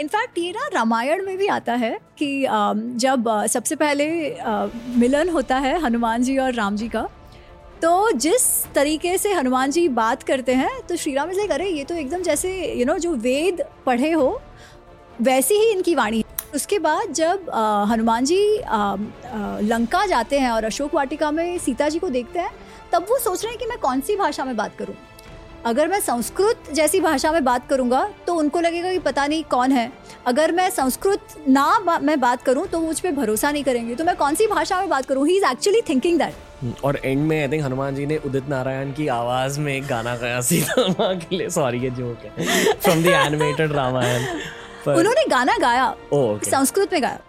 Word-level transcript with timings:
In fact 0.00 0.38
ये 0.38 0.50
ना 0.52 0.66
रामायण 0.72 1.24
में 1.26 1.36
भी 1.38 1.46
आता 1.48 1.74
है 1.74 1.98
कि 2.18 2.46
जब 2.96 3.28
सबसे 3.50 3.76
पहले 3.76 4.06
मिलन 4.96 5.28
होता 5.28 5.56
है 5.58 5.78
हनुमान 5.80 6.22
जी 6.22 6.36
और 6.38 6.52
राम 6.54 6.76
जी 6.76 6.88
का 6.88 7.08
तो 7.82 8.10
जिस 8.12 8.44
तरीके 8.74 9.16
से 9.18 9.32
हनुमान 9.32 9.70
जी 9.70 9.88
बात 9.88 10.22
करते 10.22 10.54
हैं 10.54 10.70
तो 10.88 10.96
श्री 10.96 11.14
राम 11.14 11.30
इज़ 11.30 11.40
अरे, 11.40 11.68
ये 11.68 11.84
तो 11.84 11.94
एकदम 11.94 12.22
जैसे 12.22 12.50
यू 12.74 12.86
नो 12.86 12.96
जो 12.98 13.14
वेद 13.16 13.64
पढ़े 13.86 14.10
हो, 14.12 14.40
वैसी 15.22 15.54
ही 15.54 15.70
इनकी 15.72 15.94
वाणी 15.94 16.24
उसके 16.54 16.78
बाद 16.78 17.12
जब 17.12 17.50
हनुमान 17.90 18.24
जी 18.24 18.40
लंका 19.68 20.04
जाते 20.06 20.38
हैं 20.38 20.50
और 20.50 20.64
अशोक 20.64 20.94
वाटिका 20.94 21.30
में 21.30 21.58
सीता 21.58 21.88
जी 21.88 21.98
को 21.98 22.08
देखते 22.08 22.38
हैं, 22.38 22.50
तब 22.92 23.06
वो 23.10 23.18
सोच 23.18 23.44
रहे 23.44 23.52
हैं 23.52 23.58
कि 23.58 23.66
मैं 23.66 23.78
कौन 23.78 24.00
सी 24.00 24.16
भाषा 24.16 24.44
में 24.44 24.56
बात 24.56 24.76
करूँ? 24.78 24.94
अगर 25.66 25.88
मैं 25.88 25.98
संस्कृत 26.00 26.72
जैसी 26.72 27.00
भाषा 27.00 27.30
में 27.32 27.44
बात 27.44 27.68
करूँगा 27.68 28.08
तो 28.26 28.34
उनको 28.34 28.60
लगेगा 28.60 28.92
कि 28.92 28.98
पता 28.98 29.26
नहीं 29.26 29.44
कौन 29.44 29.72
है। 29.72 29.90
अगर 30.26 30.52
मैं 30.52 30.68
संस्कृत 30.70 31.34
ना 31.48 31.78
बा, 31.78 31.98
मैं 31.98 32.18
बात 32.20 32.42
करूँ 32.42 32.66
तो 32.66 32.80
मुझ 32.80 32.98
पर 33.00 33.12
भरोसा 33.12 33.50
नहीं 33.50 33.64
करेंगे। 33.64 33.94
तो 33.94 34.04
मैं 34.04 34.16
कौन 34.16 34.34
सी 34.34 34.46
भाषा 34.46 34.78
में 34.80 34.88
बात 34.88 35.06
करूँ? 35.06 35.26
He 35.28 35.36
is 35.36 35.44
actually 35.44 35.80
thinking 35.88 36.18
that 36.18 36.84
और 36.84 37.00
एंड 37.04 37.22
में 37.22 37.40
आई 37.40 37.48
थिंक 37.48 37.64
हनुमान 37.64 37.94
जी 37.94 38.06
ने 38.06 38.16
उदित 38.26 38.48
नारायण 38.48 38.92
की 38.92 39.06
आवाज़ 39.08 39.60
में 39.60 39.74
एक 39.74 39.86
गाना 39.86 40.16
गाया 40.16 40.40
सीता 40.40 41.12
के 41.14 41.36
लिए। 41.36 41.50
सॉरी 41.50 41.78
ये 41.78 41.90
जोक 41.90 42.24
है। 42.24 42.72
फ्रॉम 42.74 43.02
द 43.02 43.06
एनिमेटेड 43.06 43.72
रामायण 43.72 44.26
उन्होंने 44.88 45.24
गाना 45.28 45.56
गाया। 45.60 45.94
संस्कृत 46.44 46.92
में 46.92 47.02
गाया। 47.02 47.20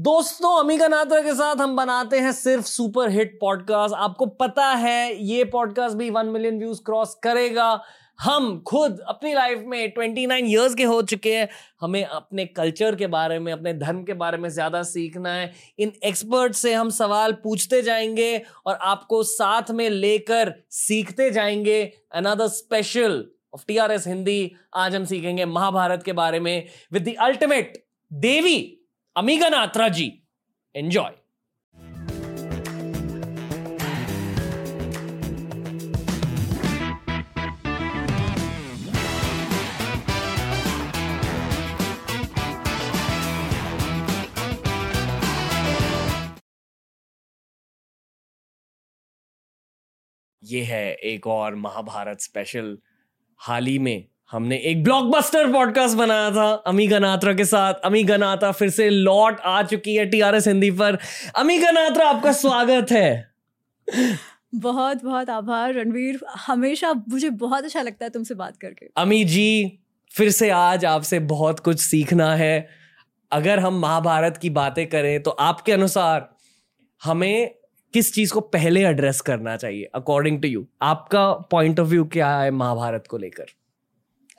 दोस्तों 0.00 0.60
अमीका 0.60 0.88
नात्रा 0.88 1.20
के 1.20 1.34
साथ 1.34 1.56
हम 1.56 1.76
बनाते 1.76 2.18
हैं 2.18 2.32
सिर्फ़ 2.32 2.64
सुपर 2.64 3.10
हिट 3.10 3.38
पॉडकास्ट। 3.40 3.94
आपको 3.94 4.26
पता 4.26 4.66
है, 4.66 5.24
ये 5.24 5.44
पॉडकास्ट 5.44 5.96
भी 5.96 6.10
वन 6.10 6.26
मिलियन 6.26 6.58
व्यूज़ 6.58 6.80
क्रॉस 6.82 7.14
करेगा। 7.22 7.82
हम 8.20 8.60
खुद 8.60 9.00
अपनी 9.08 9.34
लाइफ 9.34 9.64
में 9.66 9.94
29 9.94 10.46
इयर्स 10.46 10.74
के 10.74 10.84
हो 10.84 11.02
चुके 11.02 11.36
हैं। 11.36 11.48
हमें 11.80 12.04
अपने 12.04 12.46
कल्चर 12.46 12.96
के 12.96 13.06
बारे 13.06 13.38
में, 13.38 13.52
अपने 13.52 13.74
धर्म 13.74 14.04
के 14.04 14.12
बारे 14.12 14.38
में 14.38 14.48
ज़्यादा 14.48 14.82
सीखना 14.82 15.32
है। 15.32 15.52
इन 15.78 15.92
एक्सपर्ट 16.04 16.52
से 16.52 16.74
हम 16.74 16.90
सवाल 16.90 17.32
पूछते 17.32 17.82
जाएँगे 17.82 18.42
और 18.66 18.74
आपको 18.74 19.22
साथ 19.22 19.70
में 19.70 19.90
लेकर 19.90 20.54
सीखते 20.70 21.30
जाएँगे। 21.30 21.92
Another 22.12 22.48
special 22.48 23.26
of 23.54 23.64
TRS 23.68 24.06
Hindi 24.06 24.52
आज 24.74 24.94
हम 24.94 25.04
सीखेंगे 25.04 25.44
महाभारत 25.44 26.02
के 26.02 26.12
बारे 26.12 26.40
में। 26.40 26.66
With 26.92 27.08
the 27.08 27.14
ultimate 27.20 27.84
Devi. 28.12 28.76
Ami 29.16 29.48
Ganatra 29.48 29.88
ji 29.88 30.06
enjoy 30.74 31.14
ये 50.42 50.62
है 50.64 50.92
एक 50.94 51.26
और 51.26 51.54
महाभारत 51.54 52.20
स्पेशल 52.20 52.76
हाल 53.40 53.66
ही 53.66 53.78
में 53.78 54.04
हमने 54.32 54.56
एक 54.56 54.84
ब्लॉकबस्टर 54.84 55.52
पॉडकास्ट 55.52 55.96
बनाया 55.96 56.30
था 56.30 56.52
अमी 56.52 56.86
गनात्रा 56.86 57.32
के 57.34 57.44
साथ। 57.44 57.74
अमी 57.74 58.04
गनात्रा 58.04 58.52
फिर 58.52 58.70
से 58.70 58.90
लौट 58.90 59.40
आ 59.40 59.62
चुकी 59.62 59.94
है 59.94 60.06
टीआरएस 60.06 60.46
हिंदी 60.48 60.70
पर। 60.70 60.98
अमी 61.36 61.58
गनात्रा 61.58 62.08
आपका 62.08 62.32
स्वागत 62.32 62.86
है। 62.90 63.30
बहुत 64.54 65.04
बहुत 65.04 65.30
आभार 65.30 65.74
रणवीर। 65.74 66.20
हमेशा 66.46 66.92
मुझे 66.92 67.30
बहुत 67.30 67.64
अच्छा 67.64 67.82
लगता 67.82 68.04
है 68.04 68.10
तुमसे 68.10 68.34
बात 68.34 68.56
करके। 68.56 68.86
अमी 68.96 69.24
जी 69.24 69.78
फिर 70.10 70.30
से 70.30 70.50
आज 70.50 70.84
आपसे 70.84 71.18
बहुत 71.18 71.60
कुछ 71.60 71.80
सीखना 71.80 72.34
है। 72.36 72.68
अगर 73.32 73.58
हम 73.58 73.80
महाभारत 73.80 74.36
की 74.36 74.50
बातें 74.50 74.86
करें 74.86 75.22
तो 75.22 75.30
आपके 75.30 75.72
अनुसार 75.72 76.34
हमें 77.04 77.54
किस 77.94 78.14
चीज़ 78.14 78.32
को 78.32 78.40
पहले 78.40 78.86
एड्रेस 78.86 79.20
करना 79.20 79.56
चाहिए 79.56 79.90
अकॉर्डिंग 79.94 80.42
टू 80.42 80.48
यू 80.48 80.66
आपका 80.82 81.32
पॉइंट 81.32 81.80
ऑफ़ 81.80 81.88
व्यू 81.88 82.04
क्या 82.04 82.36
है 82.38 82.50
महाभारत 82.50 83.04
को 83.06 83.18
लेकर? 83.18 83.44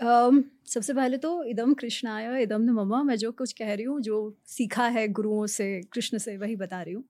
Um, 0.01 0.43
सबसे 0.65 0.93
पहले 0.93 1.17
तो 1.17 1.43
इदम 1.43 1.73
कृष्णाय 1.73 2.41
इदम 2.43 2.69
ममा 2.71 3.01
मैं 3.03 3.15
जो 3.15 3.31
कुछ 3.31 3.51
कह 3.53 3.73
रही 3.73 3.83
हूँ 3.85 3.99
जो 4.01 4.17
सीखा 4.47 4.87
है 4.87 5.07
गुरुओं 5.07 5.45
से 5.47 5.81
कृष्ण 5.93 6.17
से 6.17 6.37
वही 6.37 6.55
बता 6.55 6.81
रही 6.81 6.93
हूँ। 6.93 7.03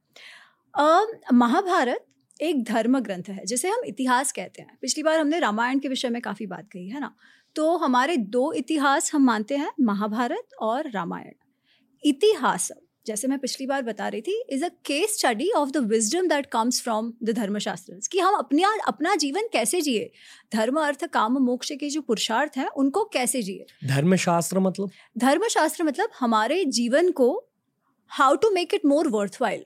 महाभारत 1.33 2.05
एक 2.41 2.63
धर्म 2.63 2.99
ग्रंथ 2.99 3.29
है 3.29 3.45
जिसे 3.45 3.69
हम 3.69 3.81
इतिहास 3.85 4.31
कहते 4.31 4.61
हैं। 4.61 4.77
पिछली 4.81 5.03
बार 5.03 5.19
हमने 5.19 5.39
रामायण 5.39 5.79
के 5.79 5.87
विषय 5.87 6.09
में 6.09 6.21
काफ़ी 6.21 6.45
बात 6.45 6.67
कही 6.71 6.87
है 6.89 6.99
ना? 6.99 7.13
तो 7.55 7.77
हमारे 7.77 8.17
दो 8.17 8.51
इतिहास 8.53 9.13
हम 9.13 9.23
मानते 9.23 9.57
हैं 9.57 9.71
महाभारत 9.81 10.53
और 10.61 10.89
रामायण। 10.91 11.33
इतिहास 12.03 12.71
जैसे 13.05 13.27
मैं 13.27 13.37
पिछली 13.39 13.65
बार 13.67 13.81
बता 13.81 14.07
रही 14.07 14.21
थी 14.21 14.41
is 14.49 14.65
a 14.65 14.67
case 14.85 15.17
study 15.17 15.49
of 15.51 15.69
the 15.69 15.77
wisdom 15.77 16.27
that 16.27 16.45
comes 16.45 16.81
from 16.81 17.11
the 17.23 17.31
Dharmashastra 17.31 17.99
कि 18.11 18.19
हम 18.19 18.35
अपने 18.35 18.63
अपना 18.87 19.15
जीवन 19.15 19.47
कैसे 19.53 19.81
जिए? 19.81 20.11
धर्म 20.53 20.79
अर्थ 20.81 21.05
काम 21.05 21.37
मोक्ष 21.37 21.71
के 21.71 21.89
जो 21.89 22.01
पुरुषार्थ 22.01 22.57
हैं 22.57 22.67
उनको 22.67 23.03
कैसे 23.03 23.41
जिए? 23.41 23.65
धर्मशास्त्र 23.85 24.59
मतलब? 24.59 24.89
धर्मशास्त्र 25.17 25.83
मतलब 25.83 26.09
हमारे 26.19 26.63
जीवन 26.65 27.11
को 27.11 27.49
how 28.11 28.35
to 28.35 28.49
make 28.49 28.73
it 28.73 28.85
more 28.85 29.07
worthwhile 29.41 29.65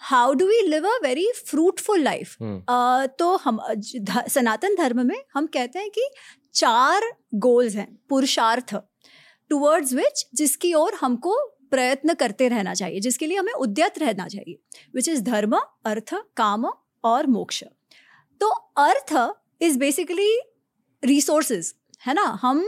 how 0.00 0.32
do 0.34 0.46
we 0.46 0.60
live 0.62 0.86
a 0.86 0.98
very 1.02 1.30
fruitful 1.46 2.02
life 2.02 2.36
तो 3.18 3.36
हम 3.36 3.60
सनातन 4.28 4.74
धर्म 4.74 5.06
में 5.06 5.22
हम 5.34 5.46
कहते 5.46 5.78
हैं 5.78 5.90
कि 5.90 6.08
चार 6.54 7.12
गोल्स 7.34 7.74
हैं 7.74 7.88
पुरुषार्थ 8.08 8.74
टूवर्ड्स 9.50 9.92
विच 9.92 10.26
जिसकी 10.34 10.72
ओर 10.74 10.94
हमको 11.00 11.36
प्रयत्न 11.70 12.14
करते 12.14 12.48
रहना 12.48 12.74
चाहिए, 12.74 13.00
जिसके 13.00 13.26
लिए 13.26 13.36
हमें 13.36 13.52
उद्यत 13.52 13.98
रहना 13.98 14.28
चाहिए 14.28 14.58
विच 14.94 15.08
इज़ 15.08 15.22
धर्म, 15.22 15.56
अर्थ, 15.84 16.14
काम 16.36 16.70
और 17.04 17.26
मोक्ष। 17.26 17.62
तो 18.40 18.48
अर्थ 18.78 19.14
इज़ 19.60 19.78
बेसिकली 19.78 20.32
रिसोर्सेज 21.02 21.74
है 22.06 22.14
ना? 22.14 22.38
हम 22.42 22.64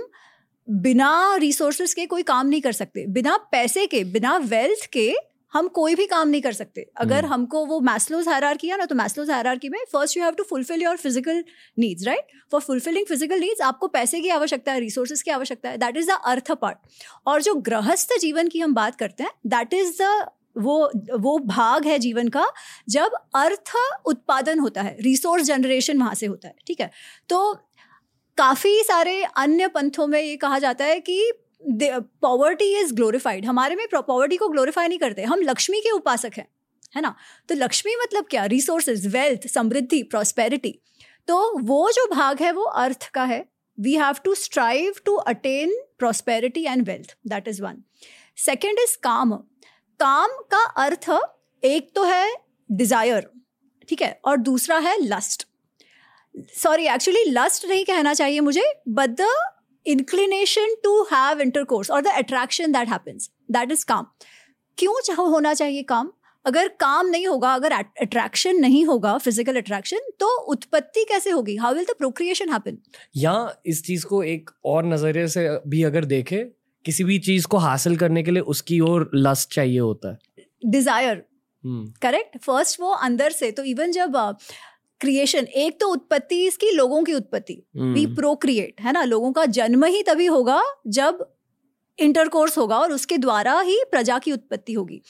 बिना 0.69 1.37
रिसोर्सेज 1.37 1.95
के 1.95 2.07
कोई 2.07 2.23
काम 2.23 2.47
नहीं 2.47 2.61
कर 2.61 2.73
सकते, 2.73 3.07
बिना 3.07 3.37
पैसे 3.53 3.87
के, 3.87 4.03
बिना 4.05 4.37
वेल्थ 4.39 4.87
के 4.87 5.13
हम 5.53 5.69
कोई 5.69 5.95
भी 5.95 6.07
काम 6.07 6.29
नहीं 6.29 6.43
कर 6.43 6.53
सकते। 6.53 6.91
अगर 6.97 7.21
hmm. 7.21 7.33
हमको 7.33 7.67
वो 7.67 7.81
मैस्लोज 7.81 8.29
हायरार्की 8.29 8.67
किया 8.67 8.77
ना 8.77 8.85
तो 8.85 8.95
मैस्लोज 8.95 9.31
हायरार्की 9.31 9.69
में 9.69 9.79
first 9.93 10.17
you 10.17 10.23
have 10.23 10.33
to 10.33 10.43
fulfil 10.43 10.83
your 10.83 10.97
physical 10.97 11.45
needs 11.79 12.07
right 12.07 12.27
for 12.53 12.61
fulfilling 12.61 13.07
physical 13.07 13.41
needs 13.41 13.61
आपको 13.61 13.89
पैसे 13.89 14.21
की 14.21 14.29
आवश्यकता 14.29 14.73
है 14.73 14.81
रिसोर्सेज 14.81 15.23
की 15.23 15.31
आवश्यकता 15.31 15.69
है 15.69 15.77
that 15.77 15.97
is 15.97 16.07
the 16.07 16.11
artha 16.25 16.53
part 16.53 16.79
और 17.27 17.43
जो 17.43 17.55
गृहस्थ 17.55 18.13
जीवन 18.21 18.49
की 18.49 18.61
हम 18.61 18.75
बात 18.75 18.97
करते 18.97 19.23
हैं 19.23 19.33
दैट 19.47 19.75
इज़ 19.75 20.03
द 20.03 20.31
वो 20.59 20.91
वो 21.19 21.39
भाग 21.39 21.87
है 21.87 21.99
जीवन 21.99 22.29
का 22.29 22.47
जब 22.89 23.11
अर्थ 23.35 23.73
उत्पादन 24.05 24.59
होता 24.59 24.83
है 24.83 24.97
रिसोर्स 25.01 25.45
जनरेशन 25.45 25.99
वहाँ 25.99 26.15
से 26.15 26.27
होता 26.27 26.49
है 26.49 26.55
ठीक 26.67 26.81
है? 26.81 26.91
तो 27.29 27.55
काफ़ी 28.39 28.83
सारे 28.83 29.25
अन्य 29.25 29.69
पंथों 29.69 30.07
में 30.07 30.23
ये 30.23 30.37
कहा 30.37 30.59
जाता 30.59 30.85
है 30.85 31.01
कि 31.01 31.33
पॉवर्टी 31.63 32.65
इज़ 32.79 32.93
ग्लोरिफाइड 32.95 33.47
हमारे 33.47 33.77
में 33.77 33.87
पॉवर्टी 33.93 34.37
को 34.37 34.49
ग्लोरीफाई 34.49 34.89
नहीं 34.89 34.99
करते। 34.99 35.23
हम 35.25 35.41
लक्ष्मी 35.43 35.81
के 35.81 35.91
उपासक 35.91 36.33
हैं, 36.37 36.47
है 36.95 37.03
ना? 37.03 37.15
तो 37.49 37.55
लक्ष्मी 37.55 37.95
मतलब 37.97 38.27
क्या? 38.31 38.45
रिसोर्सेज 38.47 39.07
वेल्थ 39.15 39.47
समृद्धि 39.49 40.03
प्रॉस्पेरिटी 40.05 40.79
तो 41.29 41.59
वो 41.59 41.91
जो 41.93 42.07
भाग 42.11 42.41
है, 42.43 42.53
वो 42.53 42.63
अर्थ 42.63 43.09
का 43.11 43.25
है। 43.25 43.45
We 43.79 43.95
have 43.97 44.17
to 44.25 44.35
strive 44.37 44.95
to 45.05 45.15
attain 45.17 45.75
prosperity 45.99 46.65
and 46.65 46.87
wealth 46.87 47.17
that 47.29 47.49
is 47.49 47.63
one 47.63 47.83
second 48.39 48.79
is 48.79 48.97
kama. 49.03 49.33
काम 50.01 50.41
का 50.51 50.65
अर्थ 50.85 51.11
एक 51.63 51.91
तो 51.95 52.05
है 52.05 52.31
डिज़ायर 52.71 53.31
ठीक 53.89 54.03
है? 54.03 54.21
और 54.25 54.37
दूसरा 54.39 54.79
है 54.79 54.97
लस्ट 55.01 55.47
सॉरी 56.57 56.87
एक्चुअली 56.89 57.25
लस्ट 57.29 57.67
नहीं 57.67 57.85
कहना 57.85 58.15
चाहिए 58.15 58.41
मुझे 58.41 58.65
but 58.89 59.11
the 59.11 59.27
inclination 59.87 60.75
to 60.85 60.93
have 61.11 61.41
intercourse 61.41 61.91
or 61.91 62.03
the 62.03 62.13
attraction 62.19 62.73
that 62.73 62.89
happens 62.89 63.31
that 63.49 63.71
is 63.73 63.85
काम 63.85 64.07
क्यों 64.79 65.01
चाहो 65.05 65.27
होना 65.29 65.55
चाहिए 65.55 65.83
काम? 65.85 66.11
अगर 66.45 66.69
काम 66.81 67.07
नहीं 67.07 67.27
होगा 67.27 67.53
अगर 67.55 67.73
अट्रैक्शन 67.73 68.57
नहीं 68.57 68.85
होगा 68.87 69.17
फ़िज़िकल 69.19 69.57
अट्रैक्शन 69.57 70.11
तो 70.21 70.29
उत्पत्ति 70.53 71.05
कैसे 71.09 71.31
होगी? 71.31 71.57
How 71.57 71.75
will 71.75 71.85
the 71.85 71.95
procreation 71.99 72.53
happen 72.53 72.79
या 73.17 73.35
इस 73.67 73.85
चीज़ 73.87 74.07
को 74.07 74.23
एक 74.25 74.51
और 74.65 74.87
नज़रिए 74.87 75.27
से 75.29 75.49
भी 75.69 75.83
अगर 75.85 76.05
देखे 76.05 76.45
किसी 76.85 77.05
भी 77.05 77.19
चीज़ 77.19 77.47
को 77.47 77.57
हासिल 77.59 77.97
करने 77.97 78.23
के 78.23 78.31
लिए 78.31 78.43
उसकी 78.55 78.81
ओर 78.81 79.11
लस्ट 79.15 79.55
चाहिए 79.55 79.79
होता 79.79 80.11
है। 80.11 80.69
डिज़ायर 80.71 81.23
करेक्ट 82.03 82.39
फ़र्स्ट 82.39 82.81
वो 82.81 82.91
अंदर 82.91 83.31
से 83.31 83.51
तो 83.51 83.65
इवन 83.65 83.91
जब 83.93 84.17
क्रिएशन 85.01 85.45
एक 85.45 85.81
तो 85.81 85.89
उत्पत्ति 85.89 86.45
इसकी 86.47 86.71
लोगों 86.71 87.03
की 87.05 87.15
उत्पत्ति। 87.15 87.63
वी 87.77 88.07
प्रोक्रिएट 88.07 88.81
है 88.81 88.93
ना? 88.93 89.05
लोगों 89.05 89.33
का 89.33 89.45
जन्म 89.49 89.85
ही 89.85 90.03
तभी 90.03 90.27
होगा 90.27 90.63
जब 90.89 91.27
इंटरकोर्स 91.99 92.59
होगा 92.59 92.79
और 92.79 92.93
उसके 92.93 93.19
द्वारा 93.19 93.61
ही 93.61 93.79
प्रजा 93.91 94.19
की 94.19 94.33
उत्पत्ति 94.33 94.73
होगी। 94.73 95.01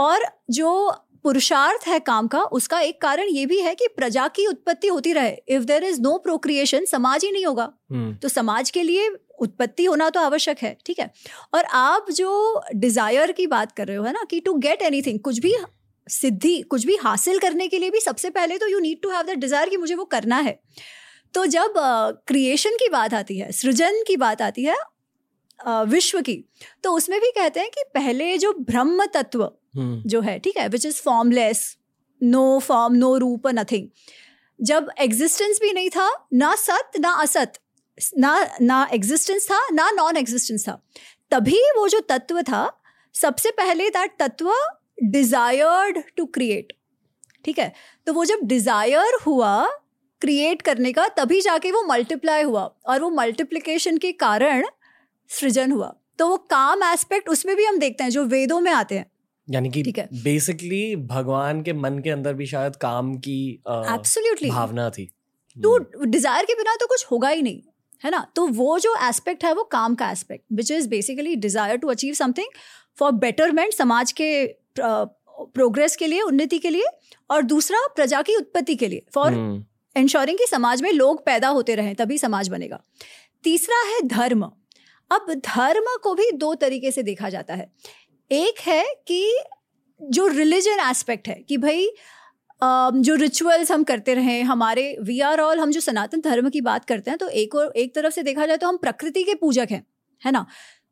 और 0.00 0.26
जो 0.50 0.90
पुरुषार्थ 1.24 1.86
है 1.88 1.98
काम 2.00 2.26
का 2.28 2.42
उसका 2.52 2.80
एक 2.80 3.00
कारण 3.02 3.28
ये 3.28 3.44
भी 3.46 3.58
है 3.60 3.74
कि 3.74 3.86
प्रजा 3.96 4.28
की 4.28 4.46
उत्पत्ति 4.46 4.88
होती 4.88 5.12
रहे। 5.12 5.36
If 5.48 5.64
there 5.64 5.84
is 5.84 6.00
no 6.00 6.16
procreation 6.18 6.84
समाज 6.84 7.24
ही 7.24 7.30
नहीं 7.32 7.44
होगा। 7.46 7.72
हम्म, 7.90 8.14
तो 8.14 8.28
समाज 8.28 8.70
के 8.70 8.82
लिए 8.82 9.08
उत्पत्ति 9.40 9.84
होना 9.84 10.08
तो 10.10 10.20
आवश्यक 10.20 10.58
है 10.58 10.76
ठीक 10.86 10.98
है? 10.98 11.10
और 11.54 11.64
आप 11.64 12.10
जो 12.10 12.62
डिज़ायर 12.74 13.32
की 13.32 13.46
बात 13.46 13.72
कर 13.72 13.86
रहे 13.86 13.96
हो 13.96 14.04
है 14.04 14.12
ना? 14.12 14.24
कि 14.30 14.40
टू 14.40 14.54
गेट 14.56 14.82
एनीथिंग 14.82 15.20
कुछ 15.20 15.38
भी 15.38 15.54
सिद्धि 16.06 16.60
कुछ 16.62 16.86
भी 16.86 16.96
हासिल 16.96 17.38
करने 17.38 17.68
के 17.68 17.78
लिए 17.78 17.90
भी 17.90 18.00
सबसे 18.00 18.30
पहले 18.30 18.58
तो 18.58 18.68
you 18.68 18.78
need 18.78 19.02
to 19.02 19.10
have 19.10 19.22
that 19.22 19.38
desire 19.38 19.68
कि 19.68 19.76
मुझे 19.76 19.94
वो 19.94 20.04
करना 20.04 20.36
है। 20.36 20.58
तो 21.34 21.44
जब 21.46 21.74
क्रिएशन 22.26 22.70
uh, 22.70 22.78
की 22.78 22.88
बात 22.88 23.14
आती 23.14 23.38
है 23.38 23.52
सृजन 23.52 24.02
की 24.06 24.16
बात 24.16 24.42
आती 24.42 24.64
है 24.64 24.76
अ, 25.60 25.82
विश्व 25.82 26.20
की 26.20 26.44
तो 26.84 26.92
उसमें 26.92 27.20
भी 27.20 27.30
कहते 27.30 27.60
हैं 27.60 27.70
कि 27.70 27.82
पहले 27.94 28.36
जो 28.38 28.52
ब्रह्म 28.60 29.06
तत्व 29.14 29.42
हम्म, 29.44 30.02
जो 30.06 30.20
है 30.20 30.38
ठीक 30.38 30.56
है 30.58 30.68
which 30.68 30.86
is 30.86 31.00
formless 31.02 31.76
no 32.20 32.58
form 32.58 32.94
no 32.94 33.16
roop 33.18 33.46
nothing 33.48 33.88
जब 34.60 34.90
एग्जिस्टेंस 35.00 35.58
भी 35.62 35.72
नहीं 35.72 35.90
था 35.90 36.08
ना 36.32 36.54
सत 36.56 36.98
ना 37.00 37.12
असत 37.22 37.58
ना 38.18 38.34
ना 38.60 38.86
एग्जिस्टेंस 38.92 39.46
था 39.50 39.60
ना 39.72 39.90
नॉन 39.90 40.16
एग्जिस्टेंस 40.16 40.68
था 40.68 40.80
तभी 41.30 41.60
वो 41.76 41.88
जो 41.88 42.00
तत्व 42.08 42.42
था 42.42 42.62
सबसे 43.14 43.50
पहले 43.50 43.88
दैट 43.90 44.16
तत्व 44.18 44.52
डिजायर्ड 44.98 45.98
टू 46.16 46.24
क्रिएट 46.28 46.72
ठीक 47.44 47.58
है? 47.58 47.72
तो 48.06 48.12
वो 48.12 48.24
जब 48.24 48.40
डिज़ायर 48.44 49.18
हुआ 49.26 49.66
क्रिएट 50.22 50.62
करने 50.62 50.92
का 50.92 51.06
तभी 51.16 51.40
जाके 51.40 51.70
वो 51.72 51.82
मल्टीप्लाई 51.84 52.42
हुआ 52.42 52.62
और 52.88 53.00
वो 53.00 53.10
मल्टीप्लिकेशन 53.12 53.96
के 53.98 54.12
कारण 54.14 54.64
सृजन 55.30 55.72
हुआ। 55.72 55.94
तो 56.18 56.28
वो 56.28 56.36
काम 56.50 56.82
एस्पेक्ट 56.84 57.28
उसमें 57.28 57.54
भी 57.56 57.64
हम 57.64 57.78
देखते 57.78 58.04
हैं 58.04 58.10
जो 58.10 58.24
वेदों 58.26 58.60
में 58.60 58.70
आते 58.72 58.98
हैं। 58.98 59.06
यानी 59.48 59.70
कि 59.70 59.82
ठीक 59.82 59.98
है। 59.98 60.08
बेसिकली 60.22 60.84
भगवान 61.08 61.62
के 61.62 61.72
मन 61.74 61.98
के 61.98 62.10
अंदर 62.10 62.34
भी 62.34 62.46
शायद 62.46 62.76
काम 62.76 63.14
की 63.18 63.40
एब्सोल्युटली 63.68 64.50
भावना 64.50 64.88
थी। 64.90 65.10
तो 65.56 65.76
डिज़ायर 66.04 66.44
के 66.44 66.54
बिना 66.54 66.76
तो 66.76 66.86
कुछ 66.86 67.06
होगा 67.10 67.28
ही 67.28 67.42
नहीं 67.42 67.62
है 68.04 68.10
ना? 68.10 68.26
तो 68.36 68.46
वो 68.48 68.78
जो 68.78 68.94
एस्पेक्ट 69.08 69.44
है 69.44 69.52
वो 69.54 69.64
काम 69.72 69.94
का 69.94 70.10
aspect 70.10 70.44
which 70.52 70.70
is 70.70 70.88
basically 70.88 71.36
desire 71.38 71.76
to 71.76 71.88
achieve 71.88 72.14
something 72.14 72.60
for 72.98 73.12
betterment 73.20 73.72
समाज 73.74 74.12
के 74.12 74.32
प्रोग्रेस 74.80 75.96
के 75.96 76.06
लिए 76.06 76.20
उन्नति 76.20 76.58
के 76.58 76.70
लिए 76.70 76.86
और 77.30 77.42
दूसरा 77.42 77.86
प्रजा 77.96 78.22
की 78.22 78.36
उत्पत्ति 78.36 78.74
के 78.74 78.88
लिए। 78.88 79.04
फॉर 79.14 79.32
हम्म, 79.32 79.64
इंश्योरिंग 79.96 80.38
कि 80.38 80.46
समाज 80.46 80.82
में 80.82 80.92
लोग 80.92 81.24
पैदा 81.26 81.48
होते 81.48 81.74
रहें 81.74 81.94
तभी 81.94 82.18
समाज 82.18 82.48
बनेगा। 82.48 82.82
तीसरा 83.44 83.82
है 83.86 84.00
धर्म। 84.08 84.42
अब 85.10 85.32
धर्म 85.36 85.96
को 86.02 86.14
भी 86.14 86.30
दो 86.32 86.54
तरीके 86.54 86.90
से 86.90 87.02
देखा 87.02 87.28
जाता 87.28 87.54
है। 87.54 87.70
एक 88.30 88.60
है 88.60 88.84
कि 89.06 89.38
जो 90.00 90.26
रिलीजन 90.26 90.80
एस्पेक्ट 90.80 91.28
है 91.28 91.34
कि 91.48 91.56
भाई 91.56 91.88
जो 92.62 93.14
रिचुअल्स 93.14 93.70
हम 93.72 93.84
करते 93.84 94.14
रहे 94.14 94.40
हमारे 94.40 94.96
वी 95.02 95.20
आर 95.20 95.40
ऑल 95.40 95.58
हम 95.58 95.70
जो 95.70 95.80
सनातन 95.80 96.20
धर्म 96.20 96.48
की 96.50 96.60
बात 96.60 96.84
करते 96.84 97.10
हैं 97.10 97.18
तो 97.18 97.28
एक 97.28 97.54
और 97.54 97.72
एक 97.76 97.94
तरफ़ 97.94 98.14
से 98.14 98.22
देखा 98.22 98.46
जाए 98.46 98.56
तो 98.56 98.68
हम 98.68 98.76
प्रकृति 98.76 99.22
के 99.22 99.34
पूजक 99.34 99.68
हैं 99.70 99.84
है 100.22 100.32
ना? 100.32 100.46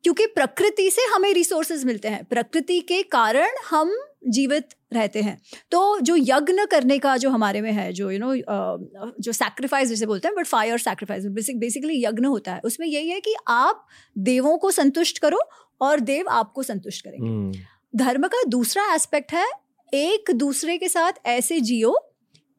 क्योंकि 0.05 0.27
प्रकृति 0.27 0.91
से 0.91 1.03
हमें 1.15 1.33
रिसोर्सेज 1.35 1.85
मिलते 1.85 2.09
हैं। 2.09 2.25
प्रकृति 2.25 2.81
के 2.81 3.03
कारण 3.03 3.49
हम 3.71 3.97
जीवित 4.29 4.69
रहते 4.93 5.23
हैं। 5.23 5.41
तो 5.71 6.01
जो 6.01 6.17
यज्ञ 6.17 6.67
करने 6.71 6.99
का 6.99 7.17
जो 7.17 7.31
हमारे 7.31 7.61
में 7.61 7.73
है 7.73 7.93
जो 7.93 8.11
यू 8.11 8.19
you 8.19 8.27
नो 8.27 8.35
know, 8.35 9.13
जो 9.21 9.33
सैक्रिफाइस 9.33 9.89
जिसे 9.89 10.07
बोलते 10.07 10.29
हैं 10.29 10.37
but 10.37 10.47
fire 10.47 10.79
sacrifice 10.79 11.25
basic 11.27 11.59
basically 11.59 12.05
यज्ञ 12.05 12.27
होता 12.27 12.55
है। 12.55 12.61
उसमें 12.65 12.87
यही 12.87 13.11
है 13.11 13.21
कि 13.21 13.35
आप 13.49 13.87
देवों 14.19 14.59
को 14.59 14.71
संतुष्ट 14.71 15.19
करो 15.19 15.41
और 15.81 16.01
देव 16.01 16.29
आपको 16.29 16.63
संतुष्ट 16.63 17.05
करेंगे। 17.05 17.29
हम्म, 17.29 17.53
धर्म 17.97 18.27
का 18.27 18.43
दूसरा 18.49 18.95
एस्पेक्ट 18.95 19.33
है 19.33 19.47
एक 19.95 20.31
दूसरे 20.31 20.79
के 20.79 20.89
साथ 20.89 21.13
ऐसे 21.27 21.61
जियो 21.61 21.93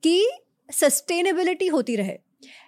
कि 0.04 0.30
सस्टेनेबिलिटी 0.72 1.68
होती 1.68 1.96
रहे। 1.96 2.18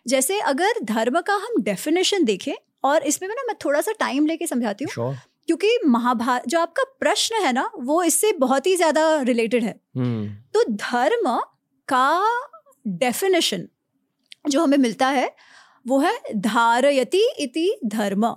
जैसे 0.07 0.39
अगर 0.39 0.71
धर्म 0.83 1.21
का 1.21 1.33
हम 1.33 1.61
डेफिनेशन 1.61 2.23
देखें 2.23 2.53
और 2.83 3.03
इसमें 3.03 3.27
मैं 3.29 3.35
ना 3.35 3.43
मैं 3.47 3.55
थोड़ा 3.65 3.81
सा 3.81 3.91
टाइम 3.99 4.25
लेके 4.25 4.47
समझाती 4.47 4.83
हूँ 4.83 4.91
sure, 4.93 5.15
क्योंकि 5.47 5.77
महाभारत 5.87 6.47
जो 6.47 6.59
आपका 6.59 6.83
प्रश्न 6.99 7.43
है 7.43 7.51
ना 7.53 7.69
वो 7.77 8.01
इससे 8.03 8.31
बहुत 8.39 8.67
ही 8.67 8.75
ज़्यादा 8.75 9.21
रिलेटेड 9.23 9.63
है। 9.63 9.75
हम्म, 9.97 10.27
तो 10.53 10.63
धर्म 10.71 11.35
का 11.87 12.21
डेफिनेशन 12.99 13.67
जो 14.49 14.63
हमें 14.63 14.77
मिलता 14.77 15.07
है 15.09 15.29
वो 15.85 15.99
है 15.99 16.13
धारयति 16.35 17.27
इति 17.39 17.73
धर्म। 17.87 18.33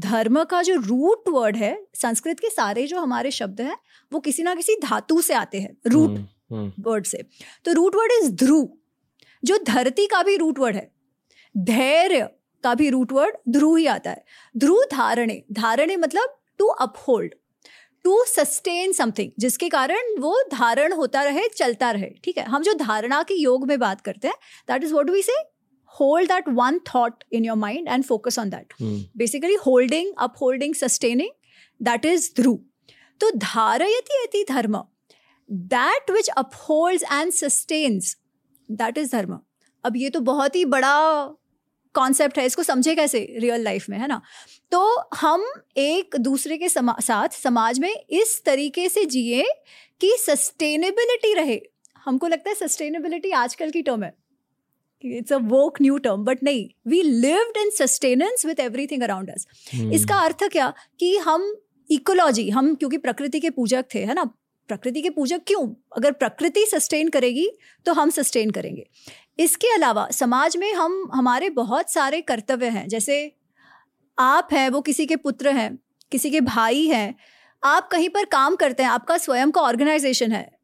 धर्म 0.00 0.42
का 0.44 0.60
जो 0.62 0.74
रूट 0.76 1.28
वर्ड 1.28 1.56
है 1.56 1.76
संस्कृत 1.94 2.40
के 2.40 2.50
सारे 2.50 2.86
जो 2.86 3.00
हमारे 3.00 3.30
शब्द 3.30 3.60
हैं 3.60 3.76
वो 4.12 4.20
किसी 4.20 4.42
ना 4.42 4.54
किसी 4.54 4.76
धातु 4.82 5.20
से 5.22 5.34
आते 5.34 5.60
हैं 5.60 5.76
रूट 5.86 6.10
हम्म, 6.10 6.26
हम्म, 6.50 6.72
वर्ड 6.82 7.06
से। 7.06 7.22
तो 7.64 7.72
रूट 7.72 7.94
वर्ड 7.96 8.12
इज़ 8.14 8.30
ध्रुव 8.34 8.68
जो 9.42 9.58
धरती 9.66 10.06
का 10.06 10.22
भी 10.22 10.36
रूट 10.36 10.58
वर्ड 10.58 10.76
है। 10.76 10.90
धैर्य 11.54 12.28
का 12.64 12.74
भी 12.74 12.88
रूट 12.90 13.12
वर्ड 13.12 13.36
ध्रुव 13.48 13.76
ही 13.76 13.86
आता 13.86 14.10
है। 14.10 14.24
ध्रुव 14.56 14.82
धारणे 14.92 15.42
धारणे 15.52 15.96
मतलब 15.96 16.36
to 16.58 16.66
uphold 16.66 17.34
to 18.04 18.22
sustain 18.26 18.92
something 18.92 19.30
जिसके 19.38 19.68
कारण 19.68 20.14
वो 20.20 20.36
धारण 20.52 20.92
होता 20.92 21.22
रहे 21.22 21.48
चलता 21.48 21.90
रहे 21.90 22.10
ठीक 22.24 22.38
है? 22.38 22.44
हम 22.44 22.62
जो 22.62 22.74
धारणा 22.74 23.22
के 23.22 23.34
योग 23.34 23.66
में 23.68 23.78
बात 23.78 24.00
करते 24.00 24.28
हैं 24.28 24.34
that 24.68 24.84
is 24.84 24.94
what 24.94 25.10
we 25.10 25.22
say 25.22 25.40
hold 26.00 26.28
that 26.28 26.48
one 26.48 26.78
thought 26.88 27.24
in 27.32 27.44
your 27.44 27.56
mind 27.56 27.88
and 27.88 28.04
focus 28.04 28.38
on 28.38 28.50
that 28.50 28.74
basically 29.16 29.54
holding 29.66 30.06
holding 30.06 30.24
upholding 30.24 30.74
sustaining 30.74 31.30
that 31.80 32.06
is 32.06 32.24
dhru 32.40 32.56
तो 33.20 33.30
धारयति 33.30 34.22
इति 34.24 34.44
धर्म 34.48 34.76
that 35.72 36.10
which 36.10 36.28
uphold 36.28 37.02
and 37.12 37.32
sustains 37.32 38.16
that 38.68 38.98
is 38.98 39.12
dharma. 39.12 39.38
अब 39.84 39.96
ये 39.96 40.10
तो 40.10 40.20
बहुत 40.20 40.56
ही 40.56 40.64
बड़ा 40.64 40.94
concept 41.94 42.38
है 42.38 42.46
इसको 42.46 42.62
समझे 42.62 42.94
कैसे 42.94 43.18
रियल 43.38 43.62
लाइफ 43.62 43.88
में 43.88 43.98
है 43.98 44.08
ना? 44.08 44.20
तो 44.72 45.02
हम 45.14 45.44
एक 45.76 46.16
दूसरे 46.16 46.58
के 46.58 46.68
समा, 46.68 46.96
साथ 47.00 47.28
समाज 47.28 47.78
में 47.78 47.94
इस 48.10 48.42
तरीके 48.44 48.88
से 48.88 49.04
जिए 49.04 49.44
कि 50.00 50.16
सस्टेनेबिलिटी 50.20 51.34
रहे। 51.34 51.60
हमको 52.04 52.26
लगता 52.26 52.50
है 52.50 52.54
सस्टेनेबिलिटी 52.56 53.30
आजकल 53.30 53.70
की 53.70 53.82
टर्म 53.82 54.02
है। 54.02 54.14
It's 55.04 55.32
a 55.32 55.36
woke 55.36 55.80
new 55.82 55.98
term 55.98 56.24
but 56.24 56.42
नहीं 56.42 56.68
we 56.86 57.02
lived 57.02 57.56
in 57.56 57.70
sustenance 57.70 58.46
with 58.46 58.60
everything 58.60 59.02
around 59.02 59.30
us 59.30 59.46
इसका 59.74 60.18
अर्थ 60.18 60.44
क्या? 60.44 60.72
कि 61.00 61.16
हम 61.16 61.54
इकोलॉजी 61.90 62.50
हम 62.50 62.74
क्योंकि 62.74 62.98
प्रकृति 62.98 63.40
के 63.40 63.50
पूजक 63.50 63.84
थे 63.94 64.04
है 64.04 64.14
ना? 64.14 64.30
प्रकृति 64.68 65.02
के 65.02 65.10
पूजक 65.10 65.40
क्यों? 65.46 65.74
अगर 65.96 66.12
प्रकृति 66.12 66.66
सस्टेन 66.66 67.08
करेगी 67.08 67.50
तो 67.86 67.92
हम 67.92 68.10
सस्टेन 68.10 68.50
करेंगे। 68.50 68.88
इसके 69.38 69.74
अलावा, 69.74 70.08
समाज 70.10 70.56
में 70.56 70.74
हम, 70.74 71.10
हमारे 71.14 71.50
बहुत 71.50 71.92
सारे 71.92 72.20
कर्तव्य 72.20 72.68
हैं। 72.68 72.88
जैसे, 72.88 73.36
आप 74.18 74.48
हैं, 74.52 74.68
वो 74.68 74.80
किसी 74.80 75.06
के 75.06 75.16
पुत्र 75.16 75.50
हैं, 75.50 75.78
किसी 76.12 76.30
के 76.30 76.40
भाई 76.40 76.86
हैं। 76.86 77.14
आप 77.64 77.88
कहीं 77.88 78.08
पर 78.08 78.24
काम 78.24 78.56
करते 78.56 78.82
हैं, 78.82 78.90
आपका 78.90 79.18
स्वयं 79.18 79.50
का 79.50 79.60
ऑर्गेनाइजेशन 79.60 80.32
है। 80.32 80.58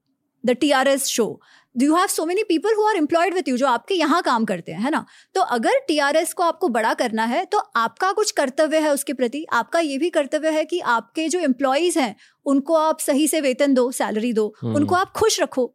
The 0.47 0.51
T 0.51 0.71
R 0.71 0.89
S 0.89 1.07
show 1.07 1.41
you 1.77 1.95
have 1.97 2.07
so 2.07 2.25
many 2.27 2.43
people 2.43 2.75
who 2.77 2.87
are 2.89 2.97
employed 2.97 3.35
with 3.35 3.49
you 3.49 3.57
जो 3.57 3.67
आपके 3.67 3.95
यहाँ 3.95 4.21
काम 4.23 4.45
करते 4.45 4.73
हैं 4.73 4.81
है 4.81 4.91
ना? 4.91 5.05
तो 5.35 5.41
अगर 5.41 5.79
टीआरएस 5.89 6.33
को 6.33 6.43
आपको 6.43 6.69
बड़ा 6.69 6.95
करना 6.95 7.25
है 7.25 7.45
तो 7.45 7.59
आपका 7.59 8.11
कुछ 8.13 8.31
कर्तव्य 8.31 8.79
है 8.79 8.93
उसके 8.93 9.13
प्रति? 9.13 9.45
आपका 9.53 9.81
ये 9.81 9.99
भी 9.99 10.11
कर्तव्य 10.11 10.51
है 10.51 10.65
कि 10.65 10.81
आपके 10.81 11.29
जो 11.29 11.41
एम्प्लॉयज़ 11.41 11.99
हैं 11.99 12.15
उनको 12.47 12.75
आप 12.75 13.01
सही 13.01 13.29
से 13.29 13.41
वेतन 13.41 13.75
दो 13.75 13.91
सैलरी 13.93 14.33
दो 14.33 14.53
हम्म। 14.63 14.77
उनको 14.77 14.95
आप 14.95 15.13
खुश 15.13 15.41
रखो। 15.41 15.73